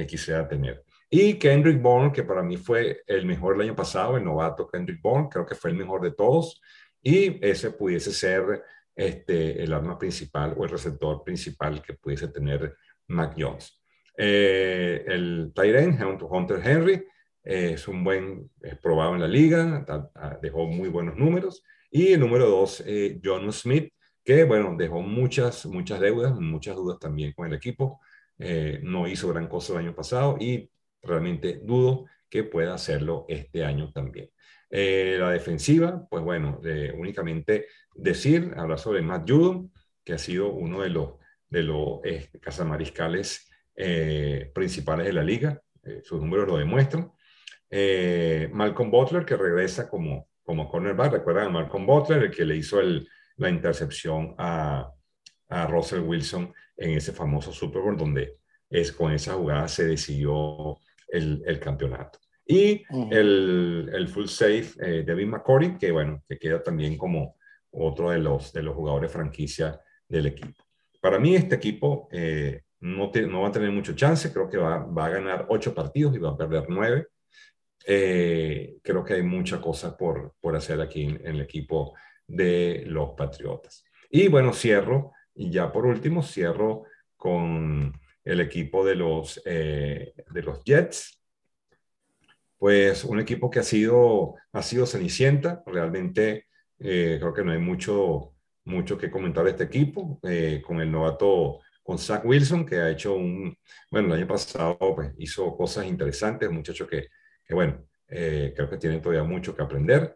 quisiera 0.07 0.45
tener. 0.45 0.84
Y 1.10 1.36
Kendrick 1.36 1.82
Bourne, 1.82 2.12
que 2.12 2.24
para 2.24 2.44
mí 2.44 2.57
fue 2.57 3.03
el 3.07 3.26
mejor 3.26 3.56
el 3.56 3.62
año 3.62 3.76
pasado, 3.76 4.18
el 4.18 4.26
novato 4.26 4.68
Kendrick 4.68 5.02
Bourne, 5.02 5.30
creo 5.32 5.45
que 5.45 5.56
fue 5.56 5.70
el 5.70 5.78
mejor 5.78 6.02
de 6.02 6.12
todos. 6.12 6.62
Y 7.02 7.40
ese 7.48 7.72
pudiese 7.72 8.12
ser 8.12 8.64
este, 8.95 9.64
el 9.64 9.72
arma 9.72 9.98
principal 9.98 10.53
o 10.57 10.64
el 10.64 10.70
receptor 10.70 11.24
principal 11.24 11.82
que 11.82 11.94
pudiese 11.94 12.28
tener 12.28 12.76
Mac 13.07 13.36
Jones. 13.38 13.82
Eh, 14.18 15.03
el 15.07 15.52
Tyrant, 15.53 16.02
Hunter 16.22 16.62
Henry, 16.64 16.94
eh, 17.44 17.72
es 17.74 17.88
un 17.88 18.03
buen, 18.03 18.49
es 18.62 18.78
probado 18.78 19.16
en 19.16 19.22
la 19.22 19.28
liga, 19.28 19.86
dejó 20.41 20.66
muy 20.66 20.90
buenos 20.90 21.16
números. 21.18 21.64
Y 21.91 22.14
el 22.14 22.20
número 22.20 22.49
dos, 22.49 22.84
eh, 22.86 23.20
John 23.24 23.52
Smith, 23.52 23.94
que 24.24 24.44
bueno, 24.44 24.76
dejó 24.78 25.02
muchas, 25.02 25.66
muchas 25.66 25.99
deudas, 25.99 26.34
muchas 26.40 26.76
dudas 26.76 26.99
también 26.99 27.34
con 27.34 27.48
el 27.48 27.53
equipo. 27.53 27.99
no 28.84 29.07
hizo 29.07 29.30
gran 29.30 29.48
cosa 29.48 29.74
el 29.74 29.80
año 29.80 29.95
pasado 29.95 30.38
y 30.40 30.70
realmente 31.02 31.62
dudo 31.64 32.06
que 32.30 32.44
pueda 32.44 32.74
hacerlo 32.74 33.26
este 33.30 33.64
año 33.64 33.91
también. 33.94 34.30
Eh, 34.70 35.16
la 35.20 35.32
defensiva, 35.32 36.06
pues 36.10 36.24
bueno, 36.24 36.60
únicamente 36.98 37.68
decir, 37.94 38.53
hablar 38.57 38.80
sobre 38.80 39.02
Matt 39.02 39.30
Judon, 39.30 39.72
que 40.03 40.14
ha 40.14 40.18
sido 40.18 40.52
uno 40.52 40.82
de 40.82 40.90
los, 40.90 41.12
de 41.49 41.64
los 41.64 41.99
eh, 42.03 42.30
cazamariscales 42.41 43.49
eh, 43.76 44.52
principales 44.53 45.06
de 45.06 45.14
la 45.14 45.24
liga, 45.24 45.62
sus 46.03 46.20
números 46.20 46.48
lo 46.48 46.57
demuestran. 46.57 47.12
Malcolm 48.52 48.90
Butler, 48.90 49.24
que 49.24 49.38
regresa 49.38 49.88
como, 49.88 50.28
como 50.46 50.70
cornerback, 50.70 51.14
recuerdan 51.14 51.48
a 51.48 51.50
Malcolm 51.50 51.86
Butler, 51.86 52.24
el 52.24 52.32
que 52.32 52.46
le 52.46 52.56
hizo 52.56 52.80
el, 52.80 53.08
la 53.38 53.50
intercepción 53.50 54.36
a, 54.38 54.92
a 55.50 55.68
Russell 55.68 56.02
Wilson 56.02 56.54
en 56.78 56.92
ese 56.92 57.12
famoso 57.12 57.52
Super 57.52 57.82
Bowl, 57.82 57.98
donde 57.98 58.38
es, 58.70 58.92
con 58.92 59.12
esa 59.12 59.34
jugada 59.34 59.68
se 59.68 59.88
decidió 59.88 60.78
el, 61.08 61.44
el 61.46 61.60
campeonato. 61.60 62.20
Y 62.48 62.84
el, 63.12 63.90
el, 63.92 64.08
full 64.08 64.28
safe, 64.28 64.74
eh, 64.80 65.04
Devin 65.04 65.30
McCordy, 65.30 65.78
que 65.78 65.92
bueno, 65.92 66.24
que 66.30 66.38
queda 66.38 66.62
también 66.62 66.96
como 66.96 67.38
otro 67.72 68.12
de 68.12 68.20
los, 68.20 68.54
de 68.54 68.62
los 68.62 68.76
jugadores 68.76 69.12
franquicia 69.12 69.82
del 70.08 70.28
equipo. 70.28 70.64
Para 71.02 71.20
mí 71.20 71.36
este 71.36 71.56
equipo 71.56 72.08
eh, 72.12 72.62
no, 72.82 73.12
no 73.12 73.42
va 73.42 73.48
a 73.48 73.52
tener 73.52 73.72
mucho 73.72 73.96
chance, 73.96 74.32
creo 74.32 74.48
que 74.48 74.58
va, 74.58 74.86
va, 74.86 75.06
a 75.08 75.10
ganar 75.10 75.48
ocho 75.50 75.74
partidos 75.74 76.16
y 76.16 76.20
va 76.20 76.32
a 76.32 76.38
perder 76.38 76.66
nueve. 76.70 77.08
Eh, 77.86 78.78
creo 78.82 79.03
que 79.03 79.16
hay 79.16 79.24
mucha 79.24 79.62
cosa 79.62 79.95
por, 79.95 80.36
por 80.41 80.56
hacer 80.56 80.82
aquí 80.82 81.03
en, 81.03 81.22
el 81.26 81.41
equipo 81.41 81.94
de 82.28 82.84
los 82.88 83.12
Patriotas. 83.12 83.84
Y 84.10 84.28
bueno, 84.28 84.53
cierro, 84.53 85.12
y 85.36 85.52
ya 85.52 85.72
por 85.72 85.86
último, 85.86 86.24
cierro 86.24 86.84
con 87.16 87.94
el 88.24 88.40
equipo 88.40 88.86
de 88.86 88.95
los, 88.95 89.41
de 89.44 90.14
los 90.44 90.64
Jets 90.64 91.16
pues 92.57 93.03
un 93.03 93.20
equipo 93.20 93.49
que 93.49 93.60
ha 93.60 93.64
sido, 93.64 94.36
ha 94.52 94.64
sido 94.64 94.86
cenicienta, 94.86 95.62
realmente 95.68 96.48
eh, 96.80 97.18
creo 97.20 97.34
que 97.34 97.44
no 97.44 97.52
hay 97.52 97.60
mucho, 97.60 98.34
mucho 98.64 98.98
que 98.98 99.12
comentar 99.12 99.44
de 99.44 99.52
este 99.52 99.66
equipo, 99.66 100.20
eh, 100.24 100.62
con 100.66 100.80
el 100.82 100.91
novato, 100.91 101.60
con 101.84 101.99
Zach 101.99 102.26
Wilson, 102.26 102.66
que 102.66 102.78
ha 102.78 102.90
hecho 102.90 103.16
un, 103.16 103.56
bueno, 103.91 104.07
el 104.07 104.22
año 104.22 104.28
pasado 104.28 104.78
pues, 104.95 105.14
hizo 105.20 105.56
cosas 105.56 105.86
interesantes, 105.86 106.49
un 106.49 106.56
muchacho 106.56 106.88
que, 106.88 107.10
que 107.46 107.54
bueno, 107.54 107.86
eh, 108.08 108.54
creo 108.56 108.70
que 108.70 108.78
tiene 108.78 109.00
todavía 109.00 109.24
mucho 109.24 109.56
que 109.56 109.64
aprender. 109.64 110.16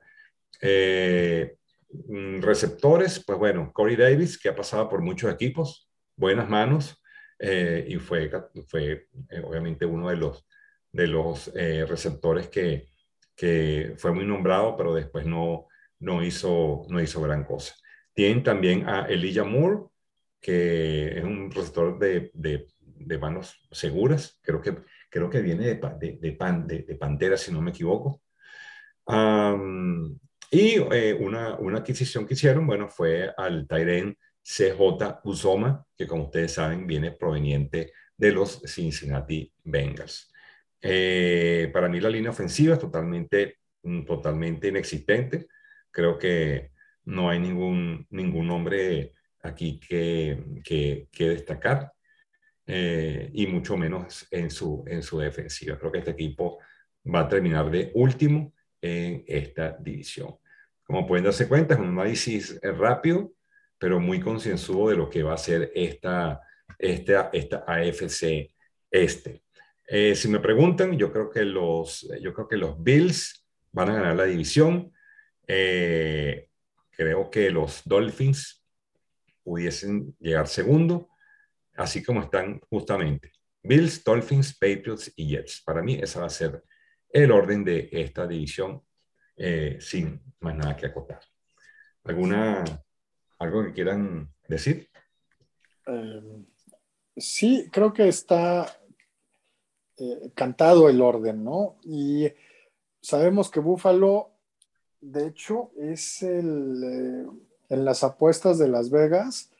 Mm, 1.91 2.41
receptores, 2.41 3.23
pues 3.25 3.39
bueno, 3.39 3.71
Corey 3.73 3.95
Davis, 3.95 4.37
que 4.37 4.49
ha 4.49 4.55
pasado 4.55 4.87
por 4.89 5.01
muchos 5.01 5.33
equipos, 5.33 5.89
buenas 6.15 6.47
manos, 6.47 7.01
y 7.41 7.95
fue, 7.95 8.29
fue 8.67 9.07
obviamente 9.43 9.85
uno 9.85 10.09
de 10.09 10.17
los 10.17 10.45
de 10.91 11.07
los 11.07 11.51
eh, 11.55 11.85
receptores 11.87 12.47
que, 12.47 12.87
que, 13.35 13.93
fue 13.97 14.11
muy 14.11 14.25
nombrado, 14.25 14.75
pero 14.75 14.93
después 14.93 15.25
no, 15.25 15.67
no, 15.99 16.23
hizo, 16.23 16.85
no 16.89 17.01
hizo 17.01 17.21
gran 17.21 17.43
cosa. 17.43 17.75
Tienen 18.13 18.43
también 18.43 18.87
a 18.87 19.05
Elijah 19.05 19.43
Moore, 19.43 19.83
que 20.41 21.17
es 21.17 21.23
un 21.23 21.51
receptor 21.51 21.99
de, 21.99 22.31
de, 22.33 23.17
manos 23.17 23.59
seguras. 23.71 24.39
Creo 24.41 24.61
que, 24.61 24.75
creo 25.09 25.29
que 25.29 25.41
viene 25.41 25.65
de, 25.65 25.75
de, 25.99 26.17
de, 26.21 26.31
pan, 26.33 26.67
de, 26.67 26.83
Pantera, 26.99 27.37
si 27.37 27.51
no 27.51 27.61
me 27.61 27.71
equivoco. 27.71 28.21
y 30.51 30.75
eh, 30.91 31.17
una, 31.19 31.55
una, 31.57 31.79
adquisición 31.79 32.25
que 32.25 32.35
hicieron, 32.35 32.67
bueno, 32.67 32.87
fue 32.87 33.31
al 33.35 33.67
Tyren 33.67 34.17
CJ 34.43 35.21
Uzoma, 35.23 35.85
que 35.95 36.07
como 36.07 36.25
ustedes 36.25 36.53
saben 36.53 36.87
viene 36.87 37.11
proveniente 37.11 37.93
de 38.17 38.31
los 38.31 38.61
Cincinnati 38.65 39.51
Bengals. 39.63 40.31
Eh, 40.81 41.69
para 41.73 41.89
mí 41.89 41.99
la 41.99 42.09
línea 42.09 42.31
ofensiva 42.31 42.73
es 42.73 42.79
totalmente, 42.79 43.59
mm, 43.83 44.05
totalmente 44.05 44.67
inexistente. 44.69 45.47
Creo 45.91 46.17
que 46.17 46.71
no 47.05 47.29
hay 47.29 47.39
ningún, 47.39 48.07
ningún 48.09 48.47
nombre 48.47 49.13
aquí 49.41 49.79
que, 49.79 50.43
que, 50.63 51.07
que 51.11 51.29
destacar. 51.29 51.93
Eh, 52.71 53.31
y 53.33 53.47
mucho 53.47 53.75
menos 53.75 54.27
en 54.29 54.51
su, 54.51 54.83
en 54.85 55.01
su 55.01 55.17
defensiva. 55.17 55.75
Creo 55.79 55.91
que 55.91 55.97
este 55.97 56.11
equipo 56.11 56.59
va 57.03 57.21
a 57.21 57.27
terminar 57.27 57.71
de 57.71 57.91
último 57.95 58.53
en 58.79 59.23
esta 59.25 59.75
división. 59.79 60.35
Como 60.83 61.07
pueden 61.07 61.25
darse 61.25 61.47
cuenta, 61.47 61.73
es 61.73 61.79
un 61.79 61.87
análisis 61.87 62.59
rápido, 62.61 63.33
pero 63.79 63.99
muy 63.99 64.19
concienzudo 64.19 64.89
de 64.89 64.97
lo 64.97 65.09
que 65.09 65.23
va 65.23 65.33
a 65.33 65.37
ser 65.37 65.71
esta, 65.73 66.41
esta, 66.77 67.31
esta 67.33 67.63
AFC 67.65 68.53
este. 68.91 69.41
Eh, 69.87 70.13
si 70.13 70.27
me 70.27 70.39
preguntan, 70.39 70.95
yo 70.95 71.11
creo, 71.11 71.31
que 71.31 71.45
los, 71.45 72.07
yo 72.21 72.35
creo 72.35 72.47
que 72.47 72.57
los 72.57 72.83
Bills 72.83 73.47
van 73.71 73.89
a 73.89 73.93
ganar 73.95 74.15
la 74.15 74.25
división. 74.25 74.93
Eh, 75.47 76.49
creo 76.91 77.31
que 77.31 77.49
los 77.49 77.81
Dolphins 77.83 78.63
pudiesen 79.41 80.15
llegar 80.19 80.47
segundo 80.47 81.08
así 81.79 82.03
como 82.03 82.21
están 82.21 82.59
justamente 82.69 83.31
Bills, 83.63 84.03
Dolphins, 84.03 84.57
Patriots 84.57 85.11
y 85.15 85.29
Jets. 85.29 85.61
Para 85.65 85.81
mí 85.81 85.95
esa 85.95 86.19
va 86.19 86.27
a 86.27 86.29
ser 86.29 86.63
el 87.09 87.31
orden 87.31 87.63
de 87.63 87.89
esta 87.91 88.27
división 88.27 88.81
eh, 89.35 89.77
sin 89.79 90.21
más 90.41 90.55
nada 90.55 90.75
que 90.75 90.87
acotar. 90.87 91.21
¿Alguna, 92.03 92.63
algo 93.37 93.63
que 93.63 93.73
quieran 93.73 94.33
decir? 94.47 94.89
Eh, 95.87 96.45
sí, 97.15 97.69
creo 97.71 97.93
que 97.93 98.07
está 98.07 98.65
eh, 99.97 100.31
cantado 100.35 100.89
el 100.89 101.01
orden, 101.01 101.43
¿no? 101.43 101.77
Y 101.83 102.27
sabemos 103.01 103.49
que 103.49 103.59
Buffalo, 103.59 104.31
de 104.99 105.27
hecho, 105.27 105.71
es 105.77 106.23
el, 106.23 107.29
en 107.69 107.85
las 107.85 108.03
apuestas 108.03 108.57
de 108.59 108.67
Las 108.67 108.89
Vegas, 108.89 109.51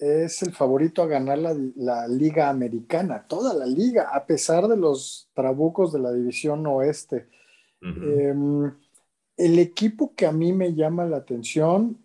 es 0.00 0.42
el 0.42 0.52
favorito 0.52 1.02
a 1.02 1.06
ganar 1.06 1.38
la, 1.38 2.08
liga 2.08 2.48
americana, 2.48 3.26
toda 3.28 3.52
la 3.52 3.66
liga, 3.66 4.08
a 4.12 4.24
pesar 4.24 4.66
de 4.66 4.76
los 4.76 5.28
trabucos 5.34 5.92
de 5.92 5.98
la 5.98 6.10
división 6.10 6.66
oeste. 6.66 7.28
Em, 7.82 8.72
el 9.36 9.58
equipo 9.58 10.14
que 10.14 10.26
a 10.26 10.32
mí 10.32 10.54
me 10.54 10.74
llama 10.74 11.04
la 11.04 11.18
atención, 11.18 12.02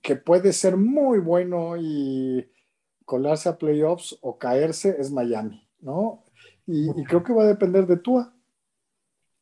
que 0.00 0.14
puede 0.14 0.52
ser 0.52 0.76
muy 0.76 1.18
bueno 1.18 1.76
y 1.76 2.48
colarse 3.04 3.48
a 3.48 3.58
playoffs 3.58 4.16
o 4.20 4.38
caerse, 4.38 4.94
es 4.98 5.10
Miami, 5.10 5.68
¿no? 5.80 6.24
Y, 6.66 7.04
creo 7.04 7.24
que 7.24 7.32
va 7.32 7.42
a 7.42 7.48
depender 7.48 7.86
de 7.86 7.96
Tua. 7.96 8.32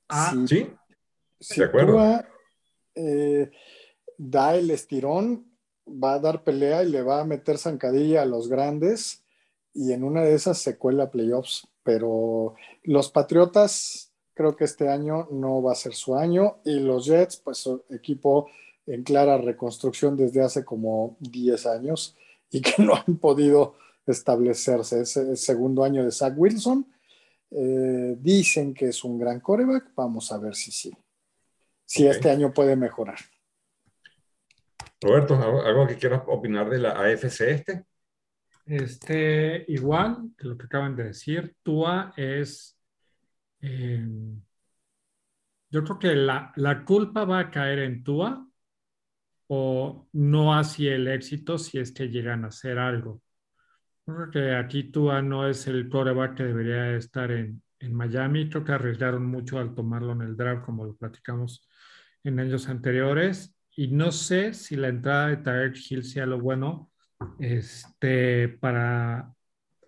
Ah, 0.08 0.34
sí. 0.46 0.66
Si 1.38 1.60
Tua 1.70 2.26
eh, 2.94 3.50
da 4.16 4.56
el 4.56 4.70
estirón, 4.70 5.49
va 5.90 6.14
a 6.14 6.18
dar 6.18 6.44
pelea 6.44 6.82
y 6.84 6.90
le 6.90 7.02
va 7.02 7.20
a 7.20 7.24
meter 7.24 7.58
zancadilla 7.58 8.22
a 8.22 8.26
los 8.26 8.48
grandes 8.48 9.22
y 9.74 9.92
en 9.92 10.04
una 10.04 10.22
de 10.22 10.34
esas 10.34 10.58
se 10.58 10.76
cuela 10.76 11.10
playoffs. 11.10 11.66
Pero 11.82 12.54
los 12.82 13.10
Patriotas 13.10 14.12
creo 14.34 14.56
que 14.56 14.64
este 14.64 14.88
año 14.88 15.28
no 15.30 15.62
va 15.62 15.72
a 15.72 15.76
ser 15.76 15.94
su 15.94 16.16
año 16.16 16.58
y 16.64 16.80
los 16.80 17.06
Jets, 17.06 17.36
pues 17.36 17.68
equipo 17.90 18.48
en 18.86 19.02
clara 19.02 19.38
reconstrucción 19.38 20.16
desde 20.16 20.42
hace 20.42 20.64
como 20.64 21.16
10 21.20 21.66
años 21.66 22.16
y 22.50 22.60
que 22.60 22.82
no 22.82 22.94
han 22.94 23.18
podido 23.18 23.74
establecerse. 24.06 25.02
Es 25.02 25.16
el 25.16 25.36
segundo 25.36 25.84
año 25.84 26.04
de 26.04 26.10
Zach 26.10 26.34
Wilson. 26.36 26.86
Eh, 27.50 28.16
dicen 28.20 28.74
que 28.74 28.88
es 28.88 29.04
un 29.04 29.18
gran 29.18 29.40
coreback. 29.40 29.92
Vamos 29.94 30.30
a 30.32 30.38
ver 30.38 30.54
si 30.54 30.70
sí. 30.70 30.92
Si 31.84 32.06
este 32.06 32.30
año 32.30 32.52
puede 32.52 32.76
mejorar. 32.76 33.18
Roberto, 35.00 35.34
¿algo, 35.64 35.86
que 35.86 35.96
quieras 35.96 36.22
opinar 36.26 36.68
de 36.68 36.78
la 36.78 36.90
AFC 36.90 37.40
este? 37.40 37.84
Este, 38.66 39.64
igual 39.68 40.30
que 40.36 40.46
lo 40.46 40.58
que 40.58 40.66
acaban 40.66 40.94
de 40.94 41.04
decir, 41.04 41.56
Tua 41.62 42.12
es. 42.16 42.78
Eh, 43.62 44.06
yo 45.70 45.84
creo 45.84 45.98
que 45.98 46.14
la, 46.14 46.52
la, 46.56 46.84
culpa 46.84 47.24
va 47.24 47.40
a 47.40 47.50
caer 47.50 47.80
en 47.80 48.02
Tua 48.02 48.46
o 49.48 50.08
no 50.12 50.54
hacia 50.54 50.94
el 50.94 51.08
éxito 51.08 51.58
si 51.58 51.78
es 51.78 51.92
que 51.92 52.08
llegan 52.08 52.44
a 52.44 52.48
hacer 52.48 52.78
algo. 52.78 53.22
creo 54.04 54.30
que 54.30 54.54
aquí 54.54 54.84
Tua 54.90 55.22
no 55.22 55.48
es 55.48 55.66
el 55.66 55.88
coreback 55.88 56.36
que 56.36 56.44
debería 56.44 56.94
estar 56.96 57.30
en, 57.30 57.62
en 57.78 57.94
Miami. 57.94 58.50
Creo 58.50 58.64
que 58.64 58.72
arriesgaron 58.72 59.24
mucho 59.26 59.58
al 59.58 59.74
tomarlo 59.74 60.12
en 60.12 60.22
el 60.22 60.36
draft, 60.36 60.64
como 60.64 60.84
lo 60.84 60.96
platicamos 60.96 61.66
en 62.24 62.38
años 62.40 62.68
anteriores 62.68 63.56
y 63.80 63.88
no 63.88 64.12
sé 64.12 64.52
si 64.52 64.76
la 64.76 64.88
entrada 64.88 65.28
de 65.28 65.38
Tarek 65.38 65.74
Hill 65.74 66.04
sea 66.04 66.26
lo 66.26 66.38
bueno 66.38 66.90
este, 67.38 68.46
para, 68.46 69.34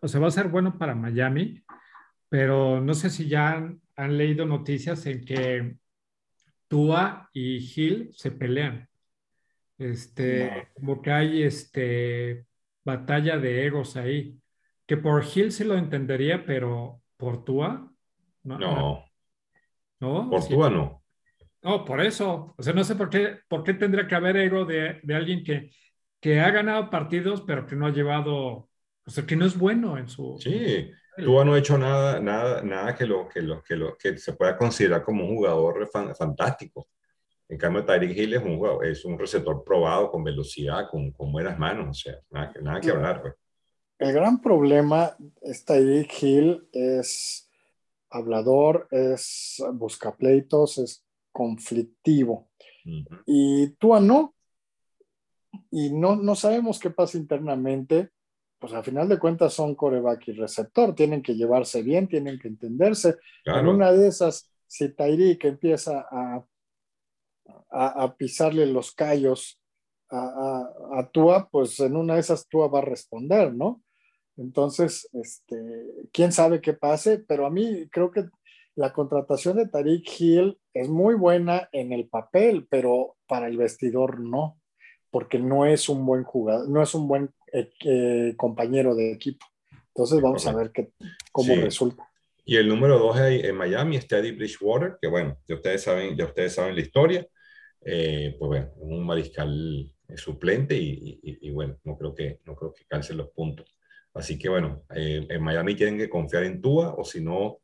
o 0.01 0.09
sea, 0.09 0.19
va 0.19 0.29
a 0.29 0.31
ser 0.31 0.49
bueno 0.49 0.79
para 0.79 0.95
Miami, 0.95 1.63
pero 2.31 2.81
no 2.81 2.95
sé 2.95 3.11
si 3.11 3.29
ya 3.29 3.53
han, 3.97 4.17
leído 4.17 4.47
noticias 4.47 5.05
en 5.05 5.23
que 5.23 5.77
Tua 6.69 7.29
y 7.35 7.59
Hill 7.59 8.15
se 8.17 8.31
pelean. 8.31 8.89
Este, 9.77 10.69
como 10.73 11.03
que 11.03 11.13
hay 11.13 11.43
este, 11.43 12.47
batalla 12.87 13.37
de 13.37 13.67
egos 13.67 13.99
ahí. 13.99 14.41
Que 14.87 14.97
por 14.97 15.23
Hill 15.23 15.53
sí 15.53 15.65
lo 15.65 15.77
entendería, 15.77 16.47
pero 16.47 17.03
por 17.19 17.45
Tua, 17.45 17.93
no. 18.45 18.59
No. 18.59 19.05
¿No? 20.01 20.31
Por 20.31 20.49
Tua 20.49 20.71
no. 20.71 21.02
No, 21.63 21.85
por 21.85 22.01
eso. 22.01 22.55
O 22.57 22.63
sea, 22.63 22.73
no 22.73 22.83
sé 22.85 22.97
por 22.97 23.09
qué, 23.09 23.39
por 23.49 23.63
qué 23.63 23.75
tendría 23.75 24.07
que 24.07 24.15
haber 24.15 24.37
ego 24.37 24.65
de, 24.65 25.01
de 25.03 25.15
alguien 25.15 25.45
que, 25.45 25.71
que 26.21 26.41
ha 26.41 26.51
ganado 26.51 26.91
partidos, 26.91 27.43
pero 27.43 27.67
que 27.67 27.77
no 27.77 27.87
ha 27.87 27.91
llevado, 27.91 28.35
o 29.07 29.11
sea, 29.11 29.25
que 29.25 29.37
no 29.37 29.47
es 29.47 29.57
bueno 29.57 29.97
en 29.97 30.09
su... 30.09 30.37
Sí, 30.41 30.91
tú 31.17 31.45
no 31.45 31.55
ha 31.55 31.59
hecho 31.59 31.79
nada, 31.79 32.21
nada, 32.21 32.63
nada 32.63 32.95
que, 32.95 33.07
lo, 33.07 33.29
que, 33.29 33.43
lo, 33.43 33.63
que, 33.63 33.77
lo, 33.77 33.97
que 33.97 34.19
se 34.19 34.33
pueda 34.33 34.57
considerar 34.57 35.03
como 35.03 35.25
un 35.25 35.37
jugador 35.37 35.89
fantástico. 36.17 36.89
En 37.49 37.59
cambio, 37.59 37.85
Tyreek 37.85 38.17
Hill 38.17 38.35
es 38.35 38.43
un, 38.43 38.57
jugador, 38.57 38.87
es 38.87 39.05
un 39.05 39.19
receptor 39.19 39.63
probado, 39.63 40.11
con 40.11 40.25
velocidad, 40.25 40.89
con, 40.91 41.13
con 41.13 41.31
buenas 41.31 41.59
manos, 41.59 41.91
o 41.91 41.95
sea, 41.95 42.19
nada, 42.31 42.53
nada 42.61 42.81
que 42.81 42.91
hablar. 42.91 43.21
Pues. 43.21 43.35
El 43.99 44.13
gran 44.13 44.41
problema 44.41 45.17
es 45.43 45.65
Tyreek 45.65 46.23
Hill 46.23 46.69
es 46.73 47.49
hablador, 48.11 48.89
es 48.91 49.63
buscapleitos, 49.75 50.79
es 50.79 51.05
conflictivo. 51.33 52.49
Y 53.27 53.69
tú 53.79 53.99
no. 54.01 54.35
Y 55.71 55.93
no, 55.93 56.17
no 56.17 56.35
sabemos 56.35 56.79
qué 56.79 56.91
pasa 56.91 57.19
internamente. 57.19 58.11
Pues 58.59 58.73
al 58.75 58.85
final 58.85 59.09
de 59.09 59.19
cuentas 59.19 59.55
son 59.55 59.75
coreback 59.75 60.29
y 60.29 60.33
receptor. 60.33 60.95
Tienen 60.95 61.23
que 61.23 61.35
llevarse 61.35 61.83
bien, 61.83 62.07
tienen 62.07 62.39
que 62.39 62.49
entenderse. 62.49 63.17
En 63.45 63.67
una 63.67 63.91
de 63.93 64.09
esas, 64.09 64.51
si 64.67 64.95
que 64.95 65.49
empieza 65.49 66.07
a, 66.11 66.45
a, 67.71 68.15
pisarle 68.17 68.67
los 68.67 68.93
callos 68.93 69.61
a, 70.11 70.71
a, 70.95 71.11
Tua, 71.11 71.49
pues 71.51 71.81
en 71.81 71.97
una 71.97 72.15
de 72.15 72.21
esas 72.21 72.47
Tua 72.47 72.69
va 72.69 72.79
a 72.79 72.83
responder, 72.83 73.53
¿no? 73.53 73.83
Entonces, 74.37 75.09
este, 75.13 75.57
quién 76.13 76.33
sabe 76.33 76.61
qué 76.61 76.73
pase, 76.73 77.19
pero 77.19 77.47
a 77.47 77.51
mí 77.51 77.89
creo 77.91 78.11
que 78.11 78.29
la 78.75 78.93
contratación 78.93 79.57
de 79.57 79.69
Tariq 79.69 80.09
Hill 80.19 80.59
es 80.73 80.89
muy 80.89 81.15
buena 81.15 81.69
en 81.73 81.93
el 81.93 82.09
papel, 82.09 82.67
pero 82.71 83.17
para 83.27 83.47
el 83.47 83.57
vestidor 83.57 84.21
no, 84.21 84.61
porque 85.11 85.39
no 85.39 85.67
es 85.67 85.89
un 85.89 86.07
buen 86.07 86.25
jugador, 86.25 86.69
no 86.69 86.83
es 86.83 86.95
un 86.95 87.07
buen 87.07 87.31
eh, 87.53 87.71
eh, 87.85 88.35
compañero 88.37 88.95
de 88.95 89.13
equipo. 89.13 89.45
Entonces 89.89 90.21
vamos 90.23 90.47
a 90.47 90.55
ver 90.55 90.71
qué, 90.73 90.93
cómo 91.31 91.55
resulta. 91.57 92.09
Y 92.45 92.57
el 92.57 92.67
número 92.67 92.99
dos 92.99 93.19
en 93.21 93.55
Miami 93.55 93.97
está 93.97 94.19
Eddie 94.19 94.33
Bridgewater, 94.33 94.97
que 95.01 95.07
bueno, 95.07 95.39
ya 95.47 95.55
ustedes 95.55 95.83
saben, 95.83 96.17
ya 96.17 96.25
ustedes 96.25 96.55
saben 96.55 96.75
la 96.75 96.81
historia. 96.81 97.27
Eh, 97.85 98.37
pues 98.39 98.49
bueno, 98.49 98.73
un 98.77 99.05
mariscal 99.05 99.93
suplente 100.17 100.77
y, 100.77 101.21
y, 101.23 101.51
bueno, 101.51 101.79
no 101.85 101.97
creo 101.97 102.15
que, 102.15 102.41
no 102.45 102.55
creo 102.55 102.73
que 102.73 102.85
calcen 102.87 103.17
los 103.17 103.31
puntos. 103.31 103.77
Así 104.15 104.39
que 104.39 104.49
bueno, 104.49 104.85
en 104.91 105.43
Miami 105.43 105.75
tienen 105.75 105.97
que 105.97 106.11
confiar 106.11 106.45
en 106.45 106.61
Tua 106.61 106.95
o 106.97 107.05
si 107.05 107.23
no, 107.23 107.62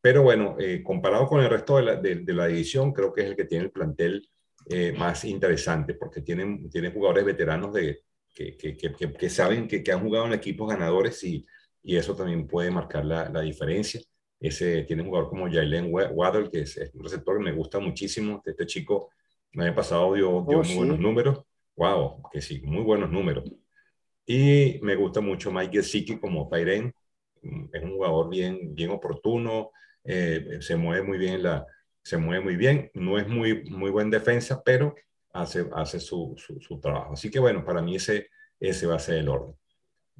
pero 0.00 0.22
bueno, 0.22 0.56
eh, 0.58 0.82
comparado 0.82 1.26
con 1.26 1.40
el 1.40 1.50
resto 1.50 1.76
de 1.76 1.82
la, 1.82 1.96
de, 1.96 2.34
la, 2.34 2.46
división, 2.46 2.92
creo 2.92 3.12
que 3.12 3.22
es 3.22 3.26
el 3.28 3.36
que 3.36 3.44
tiene 3.44 3.64
el 3.64 3.70
plantel 3.70 4.28
eh, 4.68 4.92
más 4.96 5.24
interesante, 5.24 5.94
porque 5.94 6.22
tienen, 6.22 6.70
tienen 6.70 6.92
jugadores 6.92 7.24
veteranos 7.24 7.72
de, 7.72 8.00
que, 8.34 8.56
que, 8.56 8.76
que, 8.76 9.12
que 9.12 9.30
saben 9.30 9.66
que, 9.68 9.82
han 9.92 10.02
jugado 10.02 10.26
en 10.26 10.32
equipos 10.32 10.68
ganadores 10.68 11.22
y, 11.24 11.44
y, 11.82 11.96
eso 11.96 12.14
también 12.14 12.46
puede 12.46 12.70
marcar 12.70 13.04
la, 13.04 13.28
la, 13.28 13.40
diferencia. 13.42 14.00
ese 14.38 14.82
tiene 14.84 15.02
un 15.02 15.08
jugador 15.08 15.28
como 15.28 15.50
Jalen 15.50 15.88
Waddle, 15.90 16.50
que 16.50 16.60
es, 16.60 16.78
un 16.94 17.02
receptor 17.02 17.38
que 17.38 17.44
me 17.44 17.52
gusta 17.52 17.78
muchísimo. 17.78 18.42
Este 18.44 18.66
chico, 18.66 19.10
el 19.52 19.62
año 19.62 19.74
pasado 19.74 20.14
dio, 20.14 20.44
dio 20.48 20.58
Oh, 20.58 20.62
muy 20.62 20.64
sí. 20.64 20.76
buenos 20.76 20.98
números. 20.98 21.44
Wow, 21.76 22.22
que 22.32 22.40
sí, 22.40 22.60
muy 22.62 22.82
buenos 22.82 23.10
números. 23.10 23.44
Y 24.26 24.78
me 24.82 24.94
gusta 24.94 25.20
mucho 25.20 25.50
Mike 25.50 25.78
Gesicki 25.78 26.18
como 26.18 26.48
Tyren. 26.48 26.94
Es 27.72 27.82
un 27.82 27.92
jugador 27.92 28.28
bien, 28.28 28.74
bien 28.74 28.90
oportuno, 28.90 29.72
eh, 30.04 30.58
se 30.60 30.76
mueve 30.76 31.06
muy 31.06 31.18
bien 31.18 31.42
la, 31.42 31.66
se 32.02 32.16
mueve 32.16 32.42
muy 32.44 32.56
bien. 32.56 32.90
No 32.94 33.18
es 33.18 33.28
muy, 33.28 33.64
muy 33.70 33.90
buen 33.90 34.10
defensa, 34.10 34.62
pero 34.64 34.94
hace, 35.32 35.66
hace 35.74 36.00
su, 36.00 36.34
su, 36.36 36.60
su 36.60 36.80
trabajo. 36.80 37.12
Así 37.12 37.30
que 37.30 37.38
bueno, 37.38 37.64
para 37.64 37.82
mí 37.82 37.96
ese, 37.96 38.28
ese 38.58 38.86
va 38.86 38.96
a 38.96 39.00
ser 39.00 39.16
el 39.16 39.28
orden. 39.28 39.54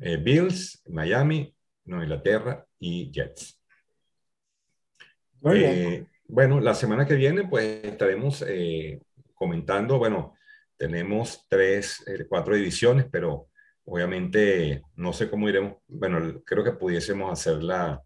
Eh, 0.00 0.16
Bills, 0.16 0.82
Miami, 0.88 1.54
Nueva 1.84 2.04
Inglaterra 2.04 2.66
y 2.78 3.10
Jets. 3.10 3.60
Muy 5.40 5.58
bien. 5.58 5.72
Eh, 5.72 6.06
bueno, 6.26 6.60
la 6.60 6.74
semana 6.74 7.06
que 7.06 7.14
viene 7.14 7.46
pues 7.46 7.84
estaremos 7.84 8.44
eh, 8.46 9.00
comentando, 9.34 9.98
bueno, 9.98 10.34
tenemos 10.76 11.46
tres, 11.48 12.04
cuatro 12.28 12.54
divisiones, 12.54 13.06
pero 13.10 13.48
obviamente 13.84 14.82
no 14.96 15.12
sé 15.12 15.28
cómo 15.28 15.48
iremos, 15.48 15.78
bueno, 15.88 16.40
creo 16.44 16.62
que 16.62 16.72
pudiésemos 16.72 17.30
hacerla, 17.32 18.02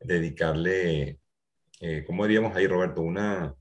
dedicarle, 0.00 1.18
eh, 1.80 2.04
¿cómo 2.06 2.24
diríamos 2.26 2.56
ahí, 2.56 2.66
Roberto? 2.66 3.02
Una, 3.02 3.54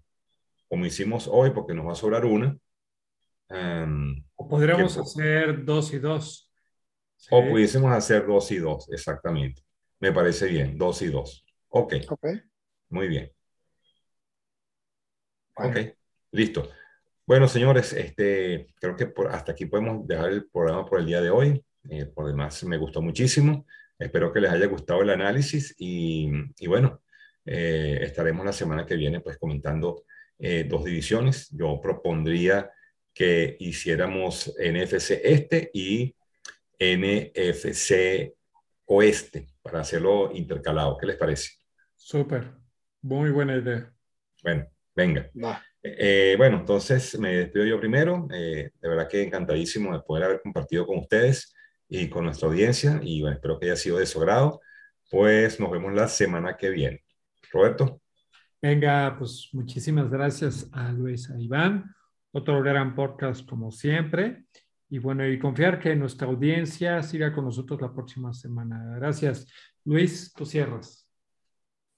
como 0.67 0.85
hicimos 0.85 1.27
hoy, 1.31 1.51
porque 1.51 1.73
nos 1.73 1.87
va 1.87 1.91
a 1.93 1.95
sobrar 1.95 2.25
una. 2.25 2.57
um, 3.49 4.23
O 4.35 4.47
podríamos 4.47 4.93
que- 4.95 5.01
hacer 5.01 5.63
dos 5.65 5.93
y 5.93 5.99
dos. 5.99 6.43
Sí. 7.19 7.29
o 7.31 7.49
pudiésemos 7.49 7.91
hacer 7.91 8.27
dos 8.27 8.51
y 8.51 8.57
dos, 8.57 8.87
exactamente. 8.91 9.63
Me 9.99 10.11
parece 10.11 10.47
bien, 10.47 10.77
dos 10.77 11.01
y 11.01 11.07
dos. 11.07 11.43
Ok, 11.69 11.95
Ok. 12.09 12.27
muy 12.89 13.07
bien. 13.07 13.31
Bueno. 15.55 15.71
Ok, 15.71 15.87
listo. 16.31 16.69
Bueno, 17.25 17.47
señores, 17.47 17.91
este, 17.93 18.67
creo 18.79 18.95
que 18.95 19.07
por, 19.07 19.27
hasta 19.29 19.51
aquí 19.53 19.65
podemos 19.65 20.05
dejar 20.07 20.29
el 20.31 20.47
programa 20.49 20.85
por 20.85 20.99
el 20.99 21.05
día 21.07 21.19
de 21.21 21.29
hoy. 21.31 21.63
Eh, 21.89 22.05
por 22.05 22.27
demás, 22.27 22.63
me 22.63 22.77
gustó 22.77 23.01
muchísimo. 23.01 23.65
Espero 23.99 24.31
que 24.31 24.41
les 24.41 24.51
haya 24.51 24.67
gustado 24.67 25.01
el 25.01 25.09
análisis 25.09 25.75
y, 25.77 26.29
y 26.59 26.67
bueno, 26.67 27.01
eh, 27.45 27.99
estaremos 28.01 28.45
la 28.45 28.53
semana 28.53 28.85
que 28.85 28.95
viene 28.95 29.21
pues 29.21 29.37
comentando 29.37 30.03
eh, 30.37 30.65
dos 30.69 30.83
divisiones. 30.83 31.49
Yo 31.51 31.79
propondría 31.81 32.69
que 33.13 33.57
hiciéramos 33.59 34.53
NFC 34.59 35.19
Este 35.23 35.71
y 35.73 36.15
NFC 36.79 38.33
Oeste 38.85 39.47
para 39.61 39.79
hacerlo 39.79 40.31
intercalado. 40.33 40.97
¿Qué 40.97 41.07
les 41.07 41.15
parece? 41.15 41.51
Súper. 41.95 42.51
Muy 43.01 43.31
buena 43.31 43.57
idea. 43.57 43.91
Bueno, 44.43 44.67
venga. 44.95 45.29
Eh, 45.81 46.35
bueno, 46.37 46.59
entonces 46.59 47.17
me 47.19 47.37
despido 47.37 47.65
yo 47.65 47.79
primero. 47.79 48.27
Eh, 48.31 48.71
de 48.79 48.89
verdad 48.89 49.07
que 49.07 49.23
encantadísimo 49.23 49.93
de 49.93 50.03
poder 50.03 50.25
haber 50.25 50.41
compartido 50.41 50.85
con 50.85 50.99
ustedes 50.99 51.55
y 51.89 52.09
con 52.09 52.25
nuestra 52.25 52.47
audiencia 52.47 52.99
y 53.03 53.21
bueno, 53.21 53.35
espero 53.35 53.59
que 53.59 53.67
haya 53.67 53.75
sido 53.75 53.97
de 53.97 54.05
su 54.05 54.19
agrado. 54.19 54.61
Pues 55.09 55.59
nos 55.59 55.71
vemos 55.71 55.93
la 55.93 56.07
semana 56.07 56.57
que 56.57 56.69
viene. 56.69 57.03
Roberto, 57.51 58.01
Venga, 58.59 59.15
pues 59.19 59.49
muchísimas 59.53 60.09
gracias 60.09 60.67
a 60.71 60.91
Luis, 60.91 61.29
a 61.29 61.39
Iván. 61.39 61.93
Otro 62.31 62.63
gran 62.63 62.95
podcast 62.95 63.47
como 63.47 63.71
siempre. 63.71 64.45
Y 64.89 64.97
bueno, 64.97 65.27
y 65.27 65.37
confiar 65.37 65.79
que 65.79 65.95
nuestra 65.95 66.27
audiencia 66.27 67.03
siga 67.03 67.31
con 67.31 67.45
nosotros 67.45 67.79
la 67.79 67.93
próxima 67.93 68.33
semana. 68.33 68.95
Gracias. 68.95 69.47
Luis, 69.85 70.33
tú 70.33 70.43
cierras. 70.43 71.07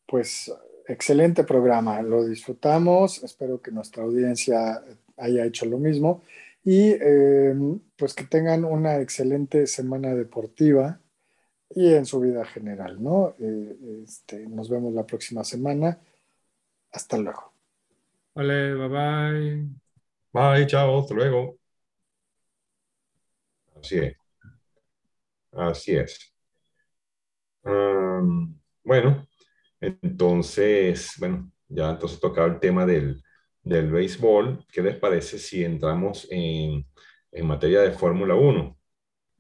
Pues 0.06 0.52
excelente 0.86 1.46
programa, 1.46 2.02
lo 2.02 2.26
disfrutamos, 2.26 3.24
espero 3.24 3.62
que 3.62 3.72
nuestra 3.72 4.04
audiencia 4.04 4.84
haya 5.18 5.46
hecho 5.46 5.66
lo 5.66 5.78
mismo 5.78 6.24
y 6.64 6.92
eh, 6.92 7.54
pues 7.96 8.14
que 8.14 8.26
tengan 8.26 8.66
una 8.66 9.00
excelente 9.00 9.68
semana 9.68 10.14
deportiva 10.14 11.00
y 11.70 11.94
en 11.94 12.06
su 12.06 12.20
vida 12.20 12.46
general, 12.46 13.02
¿no? 13.02 13.36
Eh, 13.40 14.04
este, 14.04 14.48
nos 14.48 14.70
vemos 14.70 14.94
la 14.94 15.06
próxima 15.06 15.44
semana. 15.44 16.00
Hasta 16.92 17.18
luego. 17.18 17.54
Vale, 18.34 18.74
bye 18.74 18.88
bye. 18.88 19.70
bye, 20.32 20.68
chao, 20.68 21.00
hasta 21.00 21.14
luego. 21.14 21.58
Así 23.76 23.98
es. 23.98 24.16
Así 25.52 25.96
es. 25.96 26.34
Um, 27.64 28.60
bueno, 28.84 29.28
entonces, 29.80 31.14
bueno, 31.20 31.52
ya 31.68 31.92
entonces 31.92 32.20
tocaba 32.20 32.48
el 32.48 32.60
tema 32.60 32.86
del, 32.86 33.22
del 33.70 33.92
béisbol. 33.92 34.66
¿Qué 34.72 34.82
les 34.82 34.98
parece 34.98 35.38
si 35.38 35.64
entramos 35.64 36.28
en, 36.32 36.86
en 37.32 37.48
materia 37.48 37.82
de 37.82 37.92
Fórmula 37.92 38.36
1? 38.36 38.78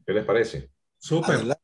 ¿Qué 0.05 0.13
les 0.13 0.25
parece? 0.25 0.71
Súper. 0.97 1.58